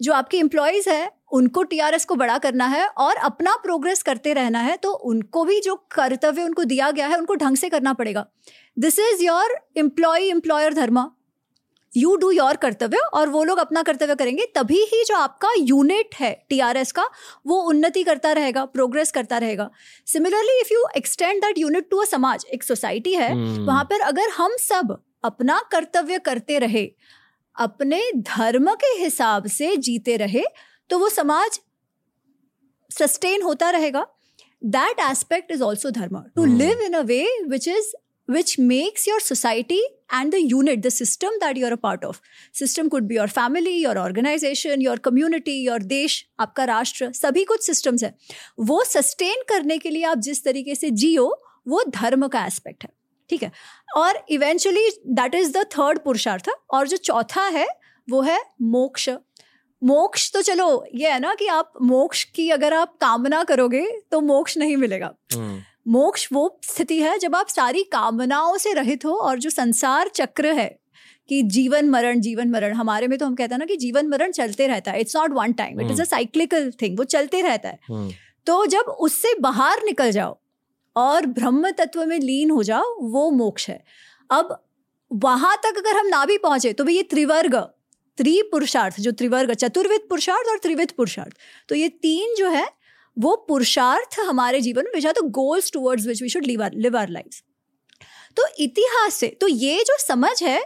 जो 0.00 0.12
आपके 0.12 0.38
एम्प्लॉयज़ 0.38 0.88
हैं 0.90 1.10
उनको 1.32 1.62
टीआरएस 1.62 2.04
को 2.04 2.14
बड़ा 2.14 2.38
करना 2.38 2.66
है 2.66 2.86
और 2.88 3.16
अपना 3.16 3.54
प्रोग्रेस 3.56 4.02
करते 4.02 4.32
रहना 4.32 4.58
है 4.58 4.76
तो 4.76 4.90
उनको 4.90 5.44
भी 5.44 5.60
जो 5.60 5.74
कर्तव्य 5.90 6.42
उनको 6.42 6.64
दिया 6.64 6.90
गया 6.90 7.06
है 7.06 7.18
उनको 7.18 7.34
ढंग 7.34 7.56
से 7.56 7.68
करना 7.68 7.92
पड़ेगा। 7.92 8.26
This 8.76 8.98
is 8.98 9.22
your 9.22 9.58
employ 9.76 10.28
employer 10.28 10.74
dharma. 10.74 11.10
You 11.96 12.14
do 12.16 12.30
your 12.30 12.56
kartavya 12.56 12.98
और 13.14 13.28
वो 13.28 13.42
लोग 13.44 13.58
अपना 13.58 13.82
कर्तव्य 13.82 14.14
करेंगे 14.14 14.46
तभी 14.54 14.80
ही 14.92 15.02
जो 15.04 15.16
आपका 15.16 15.48
यूनिट 15.58 16.14
है 16.14 16.32
टीआरएस 16.48 16.92
का 16.92 17.04
वो 17.46 17.60
उन्नति 17.70 18.02
करता 18.02 18.32
रहेगा 18.32 18.64
प्रोग्रेस 18.66 19.12
करता 19.12 19.38
रहेगा। 19.38 19.70
Similarly 20.06 20.60
if 20.60 20.72
you 20.72 20.84
extend 20.96 21.40
that 21.42 21.58
unit 21.58 21.88
to 21.90 21.98
a 21.98 22.04
samaj 22.04 22.46
एक 22.54 22.64
सोसाइटी 22.64 23.14
है 23.14 23.30
हम्म, 23.32 23.64
वहाँ 23.66 23.84
पर 23.84 24.00
अगर 24.02 24.30
हम 24.36 24.56
सब 24.60 24.96
अपना 25.24 25.60
कर्तव्य 25.72 26.18
करते 26.18 26.58
रहे 26.58 26.88
अपने 27.56 28.02
धर्म 28.16 28.72
के 28.74 28.92
हिसाब 28.98 29.46
से 29.48 29.76
जीते 29.78 30.16
रहे 30.16 30.44
तो 30.90 30.98
वो 30.98 31.08
समाज 31.08 31.60
सस्टेन 32.90 33.42
होता 33.42 33.70
रहेगा। 33.70 34.06
That 34.62 35.00
aspect 35.00 35.50
is 35.52 35.62
also 35.62 35.90
dharma. 35.90 36.18
To 36.36 36.42
Hmm. 36.42 36.58
Live 36.58 36.80
in 36.82 36.92
a 36.92 37.00
way 37.02 37.24
which 37.48 37.68
is 37.68 37.92
which 38.28 38.58
makes 38.60 39.06
your 39.06 39.20
society 39.20 39.80
and 40.10 40.32
the 40.32 40.40
unit 40.42 40.82
the 40.82 40.90
system 40.90 41.30
that 41.40 41.56
you're 41.56 41.72
a 41.72 41.76
part 41.78 42.04
of 42.04 42.20
system 42.54 42.90
could 42.90 43.08
be 43.08 43.14
your 43.14 43.28
family 43.28 43.74
your 43.76 43.98
organization 43.98 44.80
your 44.80 44.96
community 44.98 45.56
your 45.60 45.78
देश 45.86 46.24
आपका 46.40 46.64
राष्ट्र 46.66 47.10
सभी 47.14 47.44
कुछ 47.44 47.70
systems 47.70 48.04
है 48.04 48.14
वो 48.62 48.82
sustain 48.86 49.48
करने 49.48 49.78
के 49.78 49.90
लिए 49.90 50.04
आप 50.04 50.18
जिस 50.28 50.44
तरीके 50.44 50.74
से 50.74 50.90
जियो 51.02 51.26
वो 51.68 51.84
धर्म 51.90 52.26
का 52.28 52.44
एस्पेक्ट 52.46 52.84
है 52.84 52.90
ठीक 53.30 53.42
है 53.42 53.50
और 53.96 54.24
eventually 54.30 54.88
that 55.14 55.34
is 55.34 55.52
the 55.52 55.64
third 55.78 55.98
purushartha 55.98 56.50
और 56.70 56.88
जो 56.88 56.96
चौथा 56.96 57.46
है 57.48 57.66
वो 58.08 58.20
है 58.22 58.38
मोक्ष 58.62 59.08
मोक्ष 59.82 60.30
तो 60.32 60.42
चलो 60.42 60.84
ये 60.94 61.10
है 61.10 61.18
ना 61.20 61.34
कि 61.38 61.46
आप 61.46 61.72
मोक्ष 61.82 62.22
की 62.34 62.48
अगर 62.50 62.74
आप 62.74 62.96
कामना 63.00 63.42
करोगे 63.44 63.86
तो 64.12 64.20
मोक्ष 64.20 64.56
नहीं 64.58 64.76
मिलेगा 64.76 65.12
हम्म, 65.34 65.58
मोक्ष 65.86 66.28
वो 66.32 66.58
स्थिति 66.62 66.98
है 67.00 67.18
जब 67.18 67.36
आप 67.36 67.48
सारी 67.48 67.82
कामनाओं 67.82 68.56
से 68.56 68.72
रहित 68.72 69.04
हो 69.04 69.14
और 69.14 69.38
जो 69.38 69.50
संसार 69.50 70.08
चक्र 70.08 70.52
है 70.52 70.68
कि 71.28 71.42
जीवन 71.42 71.88
मरण 71.90 72.20
जीवन 72.20 72.50
मरण 72.50 72.72
हमारे 72.72 73.06
में 73.06 73.18
तो 73.18 73.26
हम 73.26 73.34
कहते 73.34 73.54
हैं 73.54 73.58
ना 73.58 73.66
कि 73.66 73.76
जीवन 73.76 74.08
मरण 74.08 74.32
चलते 74.32 74.66
रहता 74.66 74.90
है। 74.90 75.00
It's 75.00 75.16
not 75.16 75.32
one 75.32 75.52
time 75.52 75.80
it 75.80 75.90
is 75.90 76.00
a 76.02 76.04
cyclical 76.04 76.70
thing 76.82 76.98
वो 76.98 77.04
चलते 77.06 77.40
रहता 77.42 77.68
है। 77.68 77.78
हम्म, 77.88 78.10
तो 78.46 78.66
जब 78.66 78.94
उससे 79.00 79.34
बाहर 79.40 79.82
निकल 79.84 80.10
जाओ 80.10 80.36
और 80.96 81.26
ब्रह्म 81.26 81.70
तत्व 81.70 82.04
में 82.04 82.18
लीन 82.18 82.50
हो 82.50 82.62
जाओ 82.62 82.94
वो 83.02 83.30
मोक्ष 83.30 83.68
है। 83.68 83.82
अब 84.30 84.56
वहाँ 85.10 85.56
तक 85.56 85.78
अगर 85.78 85.96
हम 85.96 86.06
ना 86.06 86.24
भी 86.24 86.38
पहुँचे 86.38 86.72
तो 86.72 86.84
भी 86.84 86.96
ये 86.96 87.02
त्रिवर्ग 87.02 87.56
त्रिपुरुषार्थ 88.18 89.00
जो 89.00 89.10
त्रिवर्ग 89.12 89.52
चतुर्विध 89.54 90.08
पुरुषार्थ 90.08 90.48
और 90.48 90.58
त्रिविध 90.58 90.90
पुरुषार्थ 90.90 91.36
तो 91.68 91.74
ये 91.74 91.88
तीन 91.88 92.34
जो 92.34 92.48
है 92.48 92.66
वो 93.18 93.36
पुरुषार्थ 93.48 94.20
हमारे 94.20 94.60
जीवन 94.60 94.84
में 94.94 95.00
the 95.02 95.14
goals 95.24 95.72
towards 95.72 96.06
which 96.06 96.22
we 96.22 96.28
should 96.28 96.46
live 96.46 96.64
live 96.74 96.96
our 96.96 97.08
life 97.08 97.42
तो 98.36 98.46
इतिहास 98.58 99.14
से 99.14 99.28
तो 99.40 99.48
ये 99.48 99.84
जो 99.84 99.96
समझ 99.98 100.42
है, 100.42 100.62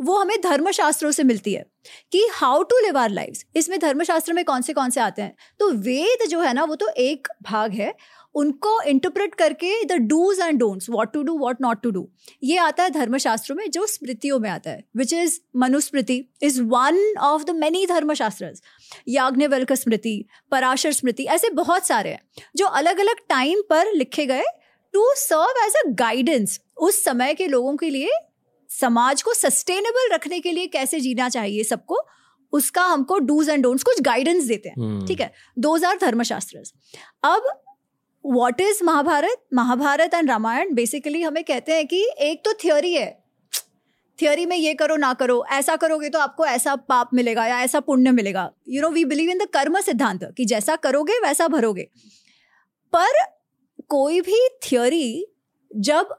वो 0.00 0.16
हमें 0.18 0.40
धर्मशास्त्रों 0.40 1.10
से 1.10 1.22
मिलती 1.22 1.52
है 1.52 1.64
कि 2.12 2.26
how 2.32 2.62
to 2.62 2.78
live 2.78 2.98
our 2.98 3.10
life 3.10 3.42
इसमें 3.56 3.78
धर्मशास्त्र 3.78 4.32
में 4.32 4.44
कौन 4.44 4.62
से 4.62 4.72
कौन 4.72 4.90
से 4.90 5.00
आते 5.00 5.22
हैं? 5.22 5.34
तो 5.58 5.70
वेद 5.70 6.26
जो 6.28 6.40
है 6.40 6.52
ना, 6.54 6.64
वो 6.64 6.74
तो 6.74 6.88
एक 6.88 7.28
भाग 7.42 7.72
है 7.72 7.94
उनको 8.34 8.82
इंटरप्रेट 8.82 9.34
करके 9.34 9.84
the 9.84 9.92
do's 9.92 10.40
and 10.40 10.58
don'ts 10.58 10.90
what 10.90 11.12
to 11.12 11.22
do 11.22 11.38
what 11.38 11.56
not 11.60 11.82
to 11.82 11.90
do 11.90 12.08
ये 12.42 12.56
आता 12.56 12.82
है 12.82 12.90
धर्मशास्त्रों 12.90 13.56
में 13.56 13.70
जो 13.70 13.86
स्मृतियों 13.86 14.38
में 14.38 14.50
आता 14.50 14.70
है 14.70 14.84
which 14.96 15.12
is 15.12 15.40
Manusmriti 15.56 16.28
is 16.42 16.62
one 16.62 17.14
of 17.20 17.44
the 17.44 17.50
many 17.50 17.86
Dharmashastra 17.86 18.52
Yajnavalkya 19.08 19.72
Smriti 19.72 20.24
Parashar 20.50 20.92
स्मृति 20.92 21.24
ऐसे 21.24 21.50
बहुत 21.50 21.86
सारे 21.86 22.10
हैं 22.10 22.20
जो 22.56 22.66
अलग 22.66 22.98
अलग 22.98 23.16
टाइम 23.28 23.62
पर 23.70 23.92
लिखे 23.92 24.26
गए 24.26 24.44
to 24.92 25.14
serve 25.16 25.64
as 25.66 25.74
a 25.76 25.88
guidance 25.88 26.60
उस 26.76 27.04
समय 27.04 27.34
के 27.34 27.46
लोगों 27.46 27.76
के 27.76 27.90
लिए 27.90 28.10
समाज 28.70 29.22
को 29.22 29.34
सस्टेनेबल 29.34 30.14
रखने 30.14 30.40
के 30.40 30.52
लिए 30.52 30.66
कैसे 30.66 31.00
जीना 31.00 31.28
चाहिए 31.28 31.64
सबको 31.64 32.06
उसका 32.52 32.82
हमको 32.82 33.18
डूज 33.18 33.48
एंड 33.48 33.62
डोंट्स 33.62 33.84
कुछ 33.84 34.00
गाइडेंस 34.00 34.44
देते 34.44 34.68
हैं। 34.68 34.76
हम्म, 34.76 35.06
ठीक 35.06 35.20
है? 35.20 35.32
दोज 35.58 35.84
आर 35.84 35.98
धर्मशास्त्र 35.98 36.62
अब 37.24 37.62
what 38.24 38.60
is 38.60 38.82
Mahabharata 38.84 39.44
Mahabharata 39.54 40.14
and 40.14 40.30
Ramayana 40.30 40.74
basically 40.74 41.22
हमें 41.22 41.42
कहते 41.44 41.72
हैं 41.72 41.86
कि 41.86 42.04
एक 42.20 42.42
तो 42.44 42.52
थियोरी 42.64 42.92
है। 42.94 43.08
थियोरी 44.18 44.44
में 44.46 44.56
ये 44.56 44.74
करो 44.74 44.96
ना 44.96 45.12
करो 45.14 45.44
ऐसा 45.52 45.76
करोगे 45.76 46.08
तो 46.08 46.18
आपको 46.18 46.46
ऐसा 46.46 46.74
पाप 46.78 47.10
मिलेगा 47.14 47.46
या 47.46 47.60
ऐसा 47.60 47.80
पुण्य 47.80 48.10
मिलेगा। 48.12 48.50
You 48.68 48.82
know 48.82 48.90
we 48.90 49.04
believe 49.04 49.30
in 49.30 49.38
the 49.38 49.46
karma 49.54 49.80
सिद्धांत 49.80 50.24
कि 50.36 50.44
जैसा 50.44 50.76
करोगे 50.78 51.18
वैसा 51.22 51.48
भरोगे। 51.48 51.88
पर 52.92 53.22
कोई 53.90 54.20
भी 54.20 54.46
थियोरी 54.62 55.26
जब 55.70 56.14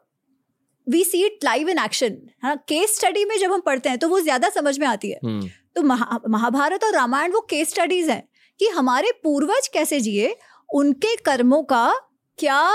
we 0.88 1.04
see 1.04 1.24
it 1.26 1.44
live 1.44 1.70
in 1.70 1.80
action 1.80 2.18
हाँ 2.44 2.56
केस 2.68 2.96
स्टडी 2.98 3.26
में 3.26 3.38
जब 3.40 3.52
हम 3.52 3.62
पढ़ते 3.62 3.90
हैं 3.90 3.98
तो 4.00 4.08
वो 4.10 4.20
ज़्यादा 4.22 4.50
समझ 4.50 4.78
में 4.80 4.88
आती 4.88 5.12
है। 5.12 5.20
हम्म, 5.24 5.48
तो 5.76 5.82
महा, 5.84 6.20
महाभारत 6.30 6.84
और 6.84 6.94
रामायण 6.94 7.32
वो 7.32 7.42
केस 7.50 7.70
स्टडीज़ 7.70 8.12
हैं 8.12 8.24
कि 8.60 8.68
हमारे 8.70 9.12
पूर्वज 9.24 9.68
कैसे 9.68 10.00
जिए 10.02 10.36
उनके 10.74 11.16
कर्मों 11.16 11.64
का 11.64 11.94
क्या 12.38 12.72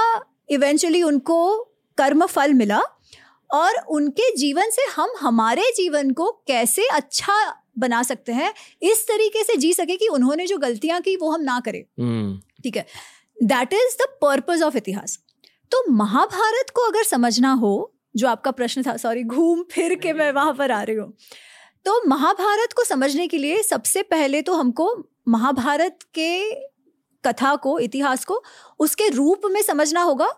इवेंचुअली 0.51 1.03
उनको 1.03 1.65
कर्म 1.99 2.27
फल 2.27 2.55
मिला? 2.55 2.81
और 3.55 3.75
उनके 3.89 4.37
जीवन 4.37 4.71
से 4.71 4.83
हम 4.85 5.09
हमारे 5.21 5.63
जीवन 5.77 6.11
को 6.11 6.31
कैसे 6.47 6.87
अच्छा 6.87 7.63
बना 7.79 8.03
सकते 8.03 8.33
हैं? 8.33 8.55
इस 8.83 9.05
तरीके 9.09 9.45
से 9.45 9.57
जी 9.57 9.73
सके 9.73 9.97
कि 9.97 10.09
उन्होंने 10.09 10.47
जो 10.47 10.59
गलतियाँ 10.59 11.01
की 11.01 11.17
वो 11.17 11.31
हम 11.31 11.41
ना 11.41 11.61
करें। 11.61 11.85
हम्म, 12.01 12.41
ठीक 12.63 12.77
है? 12.77 12.87
That 13.43 13.73
is 13.73 13.97
the 14.03 14.07
purpose 14.23 14.63
of 14.63 14.77
itihasa. 14.77 15.19
तो 15.71 15.93
महाभारत 15.93 16.71
को 16.71 16.83
अगर 16.83 17.03
समझना 17.03 17.53
हो 17.53 17.93
जो 18.17 18.29
आपका 18.29 18.51
प्रश्न 18.51 18.83
था 18.83 18.97
सॉरी 18.97 19.23
घूम 19.23 19.63
फिर 19.63 19.95
के 19.95 20.13
मैं 20.13 20.33
वहाँ 20.33 20.55
पर 20.55 20.71
आ 20.71 20.83
रही 20.83 20.97
हूँ। 20.97 21.13
तो 21.85 22.09
महाभारत 22.09 22.73
को 22.73 22.85
समझने 22.85 23.27
के 23.27 23.39
लिए 23.39 23.63
सबसे 23.63 24.03
पहले 24.03 24.43
तो 24.43 24.55
हमको 24.55 25.05
महाभारत 25.29 25.99
के 26.15 26.51
कथा 27.27 27.55
को, 27.57 27.79
इतिहास 27.79 28.25
को, 28.25 28.43
उसके 28.81 29.09
रूप 29.09 29.43
में 29.47 29.61
समझना 29.63 30.03
होगा। 30.03 30.29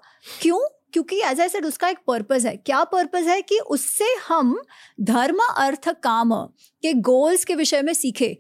क्यों? 0.43 0.59
क्योंकि 0.93 1.21
एज 1.21 1.41
आई 1.41 1.49
सेड 1.49 1.67
उसका 1.67 1.89
एक 1.89 1.99
पर्पस 2.07 2.45
है। 2.45 2.57
क्या 2.57 2.83
पर्पस 2.85 3.27
है 3.27 3.41
कि 3.43 3.59
उससे 3.61 4.15
हम 4.29 4.61
धर्म, 5.01 5.39
अर्थ, 5.39 5.89
काम 6.03 6.35
के 6.83 6.93
गोल्स 6.93 7.45
के 7.45 7.55
विषय 7.55 7.83
में 7.83 7.93
सीखे। 7.95 8.37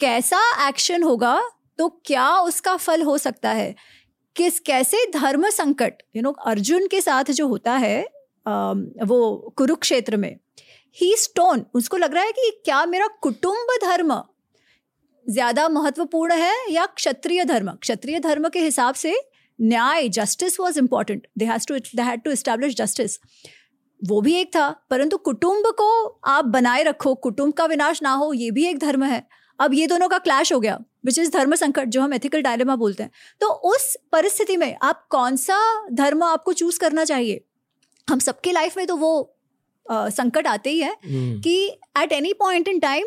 कैसा 0.00 0.68
एक्शन 0.68 1.02
होगा 1.02 1.40
तो 1.78 1.88
क्या 2.06 2.28
उसका 2.38 2.76
फल 2.76 3.02
हो 3.02 3.16
सकता 3.18 3.50
है? 3.50 3.74
किस, 4.36 4.58
कैसे 4.60 5.04
धर्म 5.14 5.48
संकट 5.50 6.02
यू 6.16 6.22
नो 6.22 6.30
अर्जुन 6.30 6.86
के 6.86 7.00
साथ 7.00 7.30
जो 7.30 7.46
होता 7.48 7.72
है 7.72 8.02
वो 8.46 9.52
कुरुक्षेत्र 9.56 10.16
में 10.16 10.36
ही 10.96 11.14
स्टोन 11.16 11.64
उसको 11.74 11.96
लग 11.96 12.14
रहा 12.14 12.24
है 12.24 12.32
कि 12.32 12.50
क्या 12.64 12.84
मेरा 12.86 13.06
कुटुंब 13.22 13.76
धर्म 13.82 14.12
ज़्यादा 15.26 15.68
महत्वपूर्ण 15.68 16.34
है 16.34 16.54
या 16.70 16.86
क्षत्रिय 16.86 17.44
धर्म? 17.44 17.70
क्षत्रिय 17.72 18.18
धर्म 18.20 18.48
के 18.48 18.60
हिसाब 18.60 18.94
से 18.94 19.14
न्याय 19.58 20.08
justice 20.08 20.58
was 20.60 20.78
important 20.78 21.26
they 21.38 21.44
has 21.44 21.66
to 21.66 21.78
they 21.96 22.02
had 22.02 22.22
to 22.22 22.30
establish 22.30 22.74
justice 22.76 23.18
वो 24.02 24.20
भी 24.20 24.34
एक 24.34 24.48
था 24.56 24.68
परंतु 24.90 25.16
कुटुंब 25.18 25.66
को 25.78 25.90
आप 26.28 26.44
बनाए 26.46 26.82
रखो 26.82 27.14
कुटुंब 27.16 27.52
का 27.52 27.64
विनाश 27.66 28.02
ना 28.02 28.12
हो 28.12 28.32
ये 28.32 28.50
भी 28.50 28.64
एक 28.66 28.78
धर्म 28.78 29.04
है। 29.04 29.22
अब 29.58 29.74
ये 29.74 29.86
दोनों 29.86 30.08
का 30.08 30.18
क्लैश 30.18 30.52
हो 30.52 30.58
गया 30.60 30.78
विच 31.06 31.18
इज़ 31.18 31.30
धर्म 31.32 31.54
संकट 31.54 31.88
जो 31.88 32.00
हम 32.02 32.14
एथिकल 32.14 32.42
डायलेमा 32.42 32.76
बोलते 32.76 33.02
हैं। 33.02 33.10
तो 33.40 33.48
उस 33.70 33.94
परिस्थिति 34.12 34.56
में 34.56 34.76
आप 34.82 35.06
कौन 35.10 35.36
सा 35.36 35.58
धर्म 35.92 36.22
आपको 36.22 36.52
चूज़ 36.52 36.78
करना 36.78 37.04
चाहिए? 37.04 37.40
हम 38.08 38.18
सबके 38.18 38.52
लाइफ 38.52 38.76
में 38.76 38.86
तो 38.86 38.96
वो 38.96 39.20
अ, 39.86 40.08
संकट 40.10 40.46
आते 40.46 40.70
ही 40.70 40.80
है 40.80 40.90
हम्म, 41.04 41.40
कि 41.40 41.54
at 41.98 42.12
any 42.12 42.32
point 42.34 42.68
in 42.68 42.78
time 42.80 43.06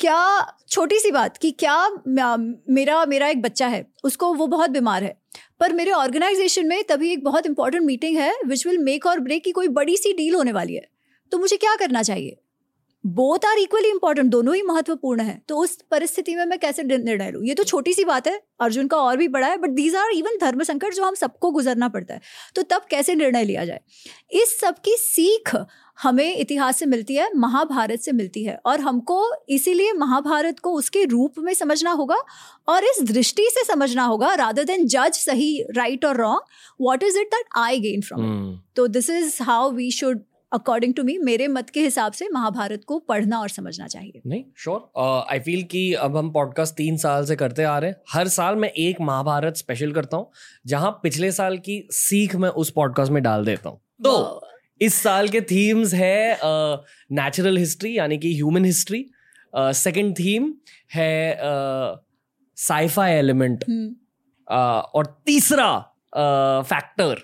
क्या 0.00 0.46
छोटी 0.68 0.98
सी 0.98 1.10
बात 1.10 1.36
कि 1.36 1.50
क्या 1.50 1.76
मेरा 2.08 3.04
मेरा 3.06 3.28
एक 3.28 3.40
बच्चा 3.42 3.66
है, 3.66 3.84
उसको 4.04 4.32
वो 4.34 4.46
बहुत 4.46 4.70
बीमार 4.70 5.04
है, 5.04 5.16
पर 5.60 5.72
मेरे 5.72 5.90
ऑर्गेनाइजेशन 5.90 6.66
में 6.66 6.82
तभी 6.84 7.12
एक 7.12 7.24
बहुत 7.24 7.46
इंपॉर्टेंट 7.46 7.84
मीटिंग 7.84 8.18
है 8.18 8.32
which 8.46 8.66
will 8.66 8.78
make 8.78 9.06
or 9.06 9.20
break 9.20 9.44
की 9.44 9.52
कोई 9.52 9.68
बड़ी 9.70 9.96
सी 9.96 10.12
डील 10.12 10.34
होने 10.34 10.52
वाली 10.52 10.74
है 10.74 10.86
तो 11.32 11.38
मुझे 11.38 11.56
क्या 11.56 11.74
करना 11.76 12.02
चाहिए? 12.02 12.36
बोथ 13.06 13.44
आर 13.46 13.58
इक्वली 13.58 13.88
इंपॉर्टेंट 13.88 14.30
दोनों 14.30 14.54
ही 14.54 14.62
महत्वपूर्ण 14.62 15.20
है। 15.20 15.40
तो 15.48 15.56
उस 15.56 15.76
परिस्थिति 15.90 16.34
में 16.36 16.44
मैं 16.46 16.58
कैसे 16.58 16.82
निर्णय 16.82 17.30
लूँ? 17.30 17.44
ये 17.44 17.54
तो 17.54 17.64
छोटी 17.64 17.92
सी 17.92 18.04
बात 18.04 18.26
है। 18.26 18.40
अर्जुन 18.60 18.86
का 18.86 18.96
और 18.96 19.16
भी 19.16 19.28
बड़ा 19.28 19.46
है 19.48 19.56
बट 19.56 19.70
दीज 19.70 19.94
आर 19.96 20.10
इवन 20.14 20.38
धर्म 20.40 20.62
संकट 20.62 20.94
जो 20.94 21.04
हम 21.04 21.14
सबको 21.14 21.50
गुजरना 21.50 21.88
पड़ता 21.88 22.14
है। 22.14 22.20
तो 22.54 22.62
तब 22.62 22.86
कैसे 22.90 23.14
निर्णय 23.14 23.44
लिया 23.44 23.64
जाए? 23.64 23.80
इस 24.32 24.58
सब 24.60 24.78
की 24.84 24.96
सीख 24.98 25.56
हमें 25.98 26.36
इतिहास 26.36 26.76
से 26.76 26.86
मिलती 26.86 27.14
है 27.14 27.28
महाभारत 27.36 28.00
से 28.00 28.12
मिलती 28.12 28.42
है 28.44 28.58
और 28.66 28.80
हमको 28.80 29.20
इसीलिए 29.48 29.92
महाभारत 29.92 30.58
को 30.58 30.72
उसके 30.72 31.04
रूप 31.04 31.38
में 31.38 31.52
समझना 31.54 31.90
होगा 31.90 32.16
और 32.68 32.84
इस 32.84 33.02
दृष्टि 33.02 33.48
से 33.50 33.64
समझना 33.64 34.04
होगा 34.04 34.34
रादर 34.34 34.64
देन 34.64 34.86
जज 34.86 35.12
सही 35.14 35.50
राइट 35.76 36.04
और 36.04 36.16
wrong 36.16 36.82
what 36.82 37.02
is 37.02 37.18
it 37.18 37.26
that 37.26 37.46
I 37.56 37.80
gain 37.80 38.00
from 38.00 38.58
तो 38.76 38.86
this 38.88 39.10
is 39.10 39.42
how 39.42 39.70
we 39.70 39.90
should 39.90 40.20
according 40.56 40.94
to 40.94 41.02
me 41.04 41.16
मेरे 41.18 41.48
मत 41.48 41.70
के 41.70 41.80
हिसाब 41.80 42.12
से 42.12 42.28
महाभारत 42.32 42.84
को 42.86 42.98
पढ़ना 43.08 43.38
और 43.40 43.48
समझना 43.48 43.86
चाहिए। 43.86 44.20
नहीं 44.26 44.44
श्योर 44.56 45.26
आई 45.30 45.40
फील 45.40 45.62
कि 45.70 45.92
अब 45.94 46.16
हम 46.16 46.30
पॉडकास्ट 46.32 46.74
तीन 46.74 46.96
साल 46.96 47.24
से 47.26 47.36
करते 47.36 47.64
आ 47.64 47.78
रहे 47.78 47.90
हैं। 47.90 47.96
हर 48.12 48.28
साल 48.28 48.56
मैं 48.56 48.68
एक 48.84 49.00
महाभारत 49.00 49.56
स्पेशल 49.56 49.92
करता 49.92 50.16
हूँ 50.16 50.30
जहाँ 50.66 50.90
पिछले 51.02 51.32
साल 51.32 51.58
की 51.58 51.82
सीख 51.92 52.36
मैं 52.36 52.48
उस 52.62 52.70
पॉडकास्ट 52.70 53.12
में 53.12 53.22
डाल 53.22 53.44
देता 53.44 53.68
हूँ। 53.68 53.80
तो. 54.04 54.40
इस 54.80 54.94
साल 54.94 55.28
के 55.28 55.40
थीम्स 55.40 55.92
है 55.94 56.38
नेचुरल 57.12 57.56
हिस्ट्री 57.56 57.96
यानी 57.98 58.18
कि 58.18 58.34
ह्यूमन 58.34 58.64
हिस्ट्री 58.64 59.04
सेकंड 59.56 60.14
थीम 60.18 60.52
है 60.94 61.36
साइफाई 62.56 63.12
एलिमेंट 63.12 63.64
हम्म, 63.68 63.94
और 64.48 65.06
तीसरा 65.26 65.68
फैक्टर 66.62 67.22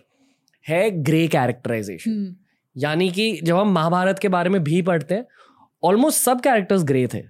है 0.64 0.90
ग्रे 1.02 1.26
कैरेक्टराइजेशन 1.28 2.10
हम्म, 2.10 2.34
यानी 2.76 3.10
कि 3.10 3.40
जब 3.42 3.56
हम 3.56 3.72
महाभारत 3.72 4.18
के 4.18 4.28
बारे 4.28 4.50
में 4.50 4.64
भी 4.64 4.82
पढ़ते 4.82 5.14
हैं 5.14 5.26
ऑलमोस्ट 5.84 6.22
सब 6.22 6.40
कैरेक्टर्स 6.40 6.84
ग्रे 6.84 7.06
थे। 7.06 7.22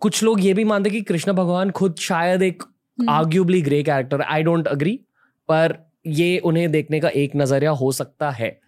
कुछ 0.00 0.22
लोग 0.22 0.40
ये 0.40 0.54
भी 0.54 0.64
मानते 0.64 0.90
कि 0.90 1.00
कृष्ण 1.00 1.32
भगवान 1.32 1.70
खुद 1.70 1.96
शायद 1.96 2.42
एक 2.42 2.62
arguably 3.08 3.62
grey 3.62 3.82
character 3.82 4.20
I 4.22 4.42
don't 4.42 4.68
agree 4.68 5.00
पर 5.48 5.76
ये 6.06 6.38
उन्हें 6.38 6.70
देखने 6.70 7.00
का 7.00 7.08
एक 7.08 7.32
नज़रिया 7.36 7.70
हो 7.70 7.92
सकता 7.92 8.30
है। 8.30 8.60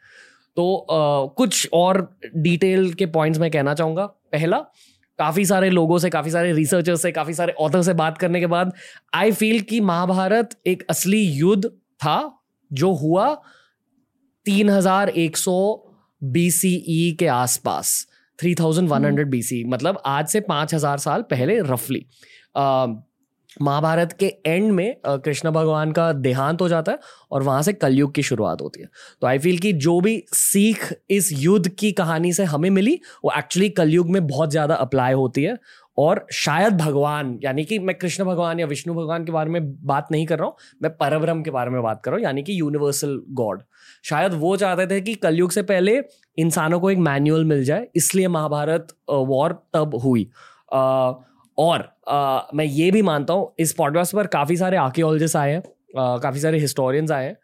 तो 0.57 0.75
अ, 0.77 1.35
कुछ 1.35 1.69
और 1.73 2.19
डिटेल 2.37 2.93
के 2.95 3.07
पॉइंट्स 3.07 3.41
मैं 3.41 3.51
कहना 3.51 3.75
चाहूँगा। 3.75 4.07
पहला 4.07 4.59
काफ़ी 5.19 5.45
सारे 5.45 5.71
लोगों 5.71 5.99
से 5.99 6.11
काफ़ी 6.11 6.31
सारे 6.31 6.53
रिसर्चर्स 6.53 7.03
से 7.03 7.13
काफ़ी 7.13 7.35
सारे 7.35 7.53
ऑथर 7.53 7.83
से 7.83 7.95
बात 7.95 8.19
करने 8.19 8.41
के 8.41 8.47
बाद 8.47 8.73
आई 9.15 9.33
फील 9.33 9.61
कि 9.61 9.81
महाभारत 9.81 10.61
एक 10.67 10.83
असली 10.91 11.23
युद्ध 11.23 11.65
था 11.69 12.39
जो 12.73 12.93
हुआ 12.93 13.43
3100 14.47 15.53
BCE 16.23 17.19
के 17.19 17.27
आसपास 17.27 18.07
three 18.39 18.55
thousand 18.55 18.89
one 18.89 19.05
hundred 19.05 19.31
B 19.31 19.43
C 19.43 19.63
मतलब 19.65 20.03
आज 20.07 20.29
से 20.29 20.41
पाँच 20.41 20.75
हज़ार 20.75 20.99
साल 20.99 21.23
पहले 21.23 21.61
रफली 21.61 22.05
महाभारत 23.63 24.13
के 24.13 24.27
एंड 24.47 24.71
में 24.73 24.97
कृष्ण 25.07 25.51
भगवान 25.51 25.93
का 25.93 26.13
देहांत 26.13 26.61
हो 26.61 26.69
जाता 26.69 26.93
है 26.93 26.99
और 27.33 27.43
वहाँ 27.43 27.63
से 27.63 27.73
कलयुग 27.73 28.13
की 28.15 28.23
शुरुआत 28.23 28.61
होती 28.63 28.81
है। 28.81 28.89
तो 29.21 29.27
आई 29.27 29.39
फील 29.39 29.59
कि 29.59 29.73
जो 29.73 30.01
भी 30.01 30.23
सीख 30.33 30.93
इस 31.11 31.31
युद्ध 31.33 31.69
की 31.69 31.91
कहानी 31.93 32.33
से 32.33 32.45
हमें 32.45 32.71
मिली 32.71 32.99
वो 33.25 33.33
एक्चुअली 33.39 33.69
कलयुग 33.71 34.11
में 34.11 34.27
बहुत 34.27 34.51
ज़्यादा 34.51 34.75
अप्लाई 34.75 35.13
होती 35.13 35.43
है 35.43 35.57
और 35.99 36.27
शायद 36.33 36.77
भगवान 36.77 37.39
यानी 37.45 37.65
कि 37.65 37.79
मैं 37.79 37.97
कृष्ण 37.99 38.25
भगवान 38.25 38.61
या 38.61 38.67
विष्णु 38.67 38.95
भगवान 38.95 39.25
के 39.25 39.33
बारे 39.33 39.51
में 39.51 39.73
बात 39.87 40.09
नहीं 40.13 40.27
कर 40.27 40.39
रहा 40.39 40.47
हूँ 40.47 40.57
मैं 40.83 40.93
परब्रह्म 40.97 41.43
के 41.43 41.51
बारे 41.51 41.71
में 41.71 41.83
बात 41.83 42.01
कर 42.05 42.11
रहा 42.11 42.19
हूँ 42.19 42.25
यानी 42.25 42.43
कि 42.43 42.61
यूनिवर्सल 42.61 43.21
गॉड 43.31 43.63
शायद 44.05 44.35
वो 44.35 44.57
चाहते 44.57 44.87
थे 44.87 45.01
कि 45.01 45.15
कलयुग 45.15 45.51
से 45.51 45.63
पहले 45.63 46.01
इंसानों 46.39 46.81
को 46.81 46.91
एक 46.91 46.99
मैनुअल 46.99 47.45
मिल 47.45 47.65
जाए 47.65 47.87
इसलिए 47.97 48.29
महाभारत 48.29 48.95
वॉर 49.11 49.53
तब 49.75 49.95
हुई। 50.05 50.29
और 50.73 51.89
आ, 52.09 52.43
मैं 52.55 52.65
ये 52.65 52.91
भी 52.91 53.03
मानता 53.03 53.35
हूँ 53.35 53.53
इस 53.59 53.73
पॉडकास्ट 53.73 54.15
पर 54.15 54.27
काफ़ी 54.27 54.57
सारे 54.57 54.77
आर्कियोलॉजिस्ट 54.77 55.37
आए 55.37 55.53
हैं 55.53 55.63
काफ़ी 55.97 56.41
सारे 56.41 56.59
हिस्टोरियंस 56.59 57.11
आए 57.11 57.27
हैं। 57.27 57.37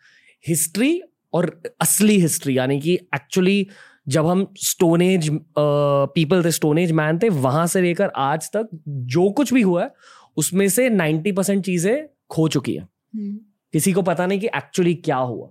हिस्ट्री 0.45 1.01
और 1.35 1.51
असली 1.81 2.19
हिस्ट्री 2.21 2.57
यानी 2.59 2.81
कि 2.81 2.95
एक्चुअली 3.15 3.67
जब 4.09 4.27
हम 4.27 4.47
स्टोनेज 4.59 5.29
पीपल 5.59 6.45
थे 6.45 6.51
स्टोनेज 6.51 6.93
मैन 6.93 7.19
थे 7.19 7.29
वहाँ 7.29 7.67
से 7.67 7.81
लेकर 7.83 8.11
आज 8.17 8.49
तक 8.57 8.69
जो 8.89 9.31
कुछ 9.31 9.53
भी 9.55 9.63
हुआ 9.63 9.83
है 9.83 9.91
उसमें 10.37 10.69
से 10.69 10.89
नाइन्टी 10.91 11.33
परसेंट 11.33 11.65
चीज़ें 11.65 12.07
खो 12.31 12.47
चुकी 12.49 12.75
है। 12.75 12.83
हम्म। 12.83 13.39
किसी 13.75 13.93
को 13.93 14.03
पता 14.03 14.27
नहीं 14.27 14.41
कि 14.41 14.47
एक्चुअली 14.47 14.95
क्या 14.95 15.17
हुआ। 15.17 15.51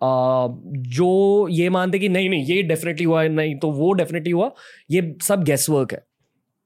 जो 0.00 1.48
ये 1.50 1.68
मानते 1.70 1.98
कि 1.98 2.08
नहीं 2.08 2.28
नहीं 2.30 2.44
ये 2.46 2.62
डेफिनेटली 2.62 3.04
हुआ 3.04 3.22
है 3.22 3.28
नहीं 3.28 3.58
तो 3.58 3.70
वो 3.72 3.92
डेफिनेटली 3.92 4.32
हुआ। 4.32 4.50
ये 4.90 5.16
सब 5.22 5.44
गेस 5.44 5.68
वर्क 5.70 5.92
है 5.92 6.04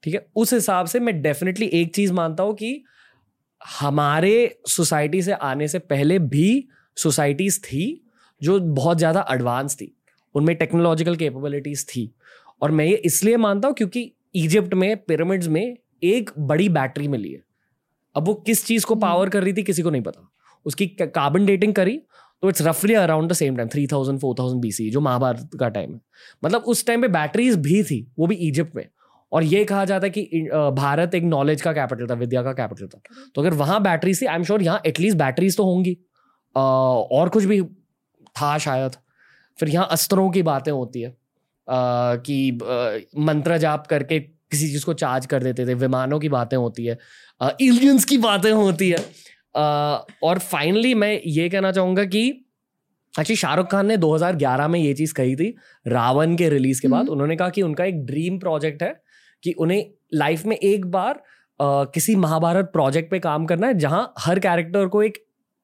ठीक 0.03 0.15
है? 0.15 0.27
उस 0.37 0.53
हिसाब 0.53 0.87
से 0.87 1.01
मैं 1.01 1.21
डेफिनेटली 1.23 1.67
एक 1.73 1.95
चीज़ 1.95 2.12
मानता 2.12 2.43
हूँ 2.43 2.55
कि 2.55 2.83
हमारे 3.61 4.61
सोसाइटी 4.69 5.23
से 5.23 5.33
आने 5.33 5.69
से 5.69 5.79
पहले 5.79 6.19
भी 6.19 6.69
सोसाइटीज 6.97 7.61
थी 7.65 7.85
जो 8.41 8.59
बहुत 8.61 8.99
ज़्यादा 8.99 9.25
एडवांस 9.31 9.77
थी। 9.77 9.95
उनमें 10.35 10.55
टेक्नोलॉजिकल 10.57 11.17
कैपेबिलिटीज 11.17 11.87
थी। 11.89 12.11
और 12.62 12.71
मैं 12.71 12.85
ये 12.85 12.95
इसलिए 12.97 13.37
मानता 13.37 13.69
हूँ 13.69 13.75
क्योंकि 13.77 14.11
इजिप्ट 14.35 14.75
में 14.75 14.97
पिरामिड्स 14.99 15.49
में 15.49 15.77
एक 16.05 16.31
बड़ी 16.41 16.69
बैटरी 16.71 17.09
मिली 17.09 17.33
है। 17.33 17.43
अब 18.17 18.27
वो 18.27 18.35
किस 18.47 18.65
चीज़ 18.67 18.87
को 18.87 18.95
पावर 18.97 19.29
कर 19.29 19.43
रही 19.43 19.53
थी 19.53 19.62
किसी 19.62 19.83
को 19.83 19.91
नहीं 19.91 20.03
पता। 20.03 20.29
उसकी 20.67 20.87
कार्बन 20.99 21.47
डेटिंग 21.47 21.75
करी 21.75 22.01
तो 22.42 22.49
इट्स 22.49 22.62
रफली 22.62 22.94
around 22.94 23.30
the 23.30 23.34
same 23.34 23.56
time 23.56 23.68
three 23.68 23.87
thousand 23.87 24.18
four 24.20 24.34
thousand 24.38 24.62
B 24.62 24.70
C 24.72 24.88
जो 24.90 25.00
महाभारत 25.00 25.50
का 25.61 25.68
टाइम 25.68 25.92
है। 25.92 26.00
मतलब 26.44 26.62
उस 26.62 26.87
टाइम 26.87 27.02
पे 27.02 27.08
बैटरीज 27.08 27.56
भी 27.58 27.82
थी, 27.82 28.06
वो 28.18 28.26
भी 28.26 28.34
इजिप्ट 28.49 28.76
में। 28.76 28.87
और 29.32 29.42
ये 29.44 29.64
कहा 29.64 29.84
जाता 29.84 30.06
है 30.06 30.11
कि 30.11 30.49
भारत 30.76 31.14
एक 31.14 31.25
नॉलेज 31.25 31.62
का 31.62 31.72
कैपिटल 31.72 32.06
था, 32.06 32.14
विद्या 32.14 32.42
का 32.42 32.52
कैपिटल 32.52 32.87
था। 32.87 33.00
तो 33.34 33.40
अगर 33.42 33.54
वहाँ 33.54 33.82
बैटरी 33.82 34.14
थी 34.14 34.26
आई 34.26 34.37
एम 34.37 34.44
श्योर 34.44 34.62
यहाँ 34.62 34.80
एटलीस्ट 34.87 35.18
बैटरीज 35.18 35.56
तो 35.56 35.64
होंगी। 35.64 35.96
और 36.56 37.28
कुछ 37.28 37.44
भी 37.44 37.62
था 38.37 38.56
शायद। 38.58 38.96
फिर 39.58 39.68
यहाँ 39.68 39.88
अस्त्रों 39.90 40.30
की 40.30 40.42
बातें 40.42 40.72
होती 40.72 41.00
है। 41.00 41.16
कि 41.68 42.58
मंत्र 43.18 43.56
जाप 43.58 43.87
करके 43.87 44.18
किसी 44.20 44.68
चीज़ 44.70 44.84
को 44.84 44.92
चार्ज 44.94 45.26
कर 45.26 45.42
देते 45.42 45.66
थे, 45.66 45.75
विमानों 45.75 46.18
की 46.20 46.28
बातें 46.28 46.56
होती 46.56 46.87
है। 46.87 46.99
एलियंस 47.61 48.04
की 48.04 48.18
बातें 48.18 48.50
होती 48.52 48.90
है। 48.90 48.99
और 49.54 50.38
फाइनली 50.40 50.94
मैं 50.94 51.21
ये 51.26 51.49
कहना 51.49 51.73
चाहूँगा 51.73 52.04
कि 52.04 52.28
एक्चुअली 53.14 53.37
शाहरुख 53.37 53.71
खान 53.71 53.87
ने 53.87 53.97
2011 53.97 54.68
में 54.68 54.78
ये 54.80 54.92
चीज़ 54.94 55.12
कही 55.14 55.35
थी 55.37 55.54
रावण 55.87 56.37
के 56.37 56.49
रिलीज़ 56.49 56.80
के 56.82 56.88
बाद 56.88 57.00
हम्म। 57.00 57.12
उन्होंने 57.12 57.37
कहा 57.37 57.49
कि 57.49 57.62
उनका 57.62 57.85
एक 57.85 58.04
ड्रीम 58.06 58.38
प्रोजेक्ट 58.38 58.82
है 58.82 58.94
कि 59.42 59.52
उन्हें 59.59 59.85
लाइफ 60.14 60.44
में 60.47 60.56
एक 60.56 60.87
बार 60.87 61.23
आ, 61.61 61.85
किसी 61.87 62.14
महाभारत 62.16 62.71
प्रोजेक्ट 62.73 63.11
पे 63.11 63.18
काम 63.21 63.44
करना 63.47 63.66
है 63.66 63.75
जहाँ 63.78 64.12
हर 64.18 64.38
कैरेक्टर 64.38 64.87
को 64.87 65.02
एक 65.02 65.18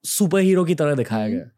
सुपर 0.05 0.39
हीरो 0.39 0.63
की 0.65 0.75
तरह 0.75 0.95
दिखाया 0.95 1.25
हम्म। 1.25 1.33
गया 1.33 1.49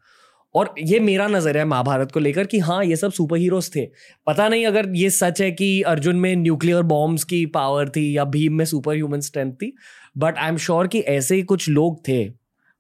और 0.56 0.74
ये 0.80 1.00
मेरा 1.00 1.28
नज़र 1.28 1.58
है 1.58 1.64
महाभारत 1.66 2.12
को 2.12 2.20
लेकर 2.20 2.48
कि 2.48 2.60
हाँ 2.60 2.84
ये 2.86 2.96
सब 2.96 3.12
सुपर 3.12 3.38
हीरोज 3.38 3.70
थे। 3.76 3.86
पता 4.28 4.48
नहीं 4.48 4.66
अगर 4.66 4.90
ये 4.96 5.10
सच 5.10 5.42
है 5.42 5.52
कि 5.52 5.82
अर्जुन 5.84 6.16
में 6.16 6.36
न्यूक्लियर 6.36 6.82
बॉम्ब्स 6.84 7.24
की 7.24 7.46
पावर 7.46 7.90
थी 7.90 8.06
या 8.18 8.26
भीम 8.28 8.54
में 8.54 8.66
सुपर 8.66 8.96
ह्यूमन 8.96 9.20
स्ट्रेंथ 9.22 9.54
थी 9.54 9.74
बट 10.18 10.38
आई 10.38 10.50
एम 10.50 10.58
श्योर 10.58 10.88
कि 10.88 11.00
ऐसे 11.00 11.36
ही 11.36 11.44
कुछ 11.44 11.70
लोग 11.70 12.08
थे 12.08 12.24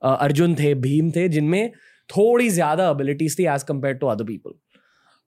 अर्जुन 0.01 0.55
थे 0.55 0.73
भीम 0.77 1.11
थे 1.11 1.27
जिनमें 1.29 1.71
थोड़ी 2.09 2.49
ज़्यादा 2.49 2.89
एबिलिटीज 2.89 3.37
थी 3.39 3.45
as 3.45 3.63
compare 3.63 3.95
to 3.95 4.07
other 4.07 4.23
people 4.23 4.53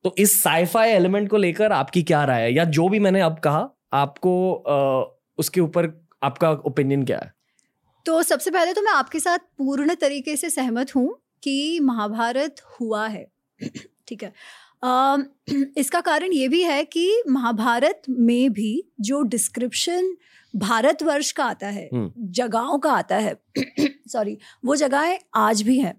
तो 0.04 0.14
इस 0.18 0.42
साइफाई 0.42 0.90
एलिमेंट 0.90 1.28
को 1.30 1.36
लेकर 1.36 1.72
आपकी 1.72 2.02
क्या 2.02 2.24
राय 2.24 2.42
है? 2.42 2.54
या 2.54 2.64
जो 2.66 2.88
भी 2.88 2.98
मैंने 2.98 3.20
अब 3.20 3.38
कहा 3.38 3.68
आपको 3.92 4.54
आ, 4.54 5.04
उसके 5.38 5.60
ऊपर 5.60 5.92
आपका 6.22 6.50
ओपिनियन 6.50 7.02
क्या 7.04 7.18
है? 7.18 7.32
तो 8.06 8.22
सबसे 8.22 8.50
पहले 8.50 8.72
तो 8.72 8.82
मैं 8.82 8.92
आपके 8.92 9.20
साथ 9.20 9.38
पूर्ण 9.58 9.94
तरीके 9.94 10.36
से 10.36 10.50
सहमत 10.50 10.94
हूँ। 10.96 11.08
कि 11.44 11.80
महाभारत 11.82 12.60
हुआ 12.80 13.06
है। 13.06 13.26
ठीक 14.08 14.22
है। 14.22 14.32
आ, 14.84 15.16
इसका 15.78 16.00
कारण 16.00 16.32
ये 16.32 16.48
भी 16.48 16.62
है 16.62 16.82
कि 16.84 17.22
महाभारत 17.28 18.02
में 18.10 18.52
भी 18.52 18.72
जो 19.00 19.22
डिस्क्रिप्शन 19.24 20.14
भारतवर्ष 20.54 21.30
का 21.32 21.44
आता 21.44 21.66
है 21.66 21.88
हम्म। 21.94 22.12
जगहों 22.32 22.78
का 22.78 22.92
आता 22.92 23.16
है 23.16 23.36
सॉरी 24.08 24.36
वो 24.64 24.76
जगहें 24.76 25.18
आज 25.34 25.62
भी 25.62 25.78
हैं। 25.78 25.94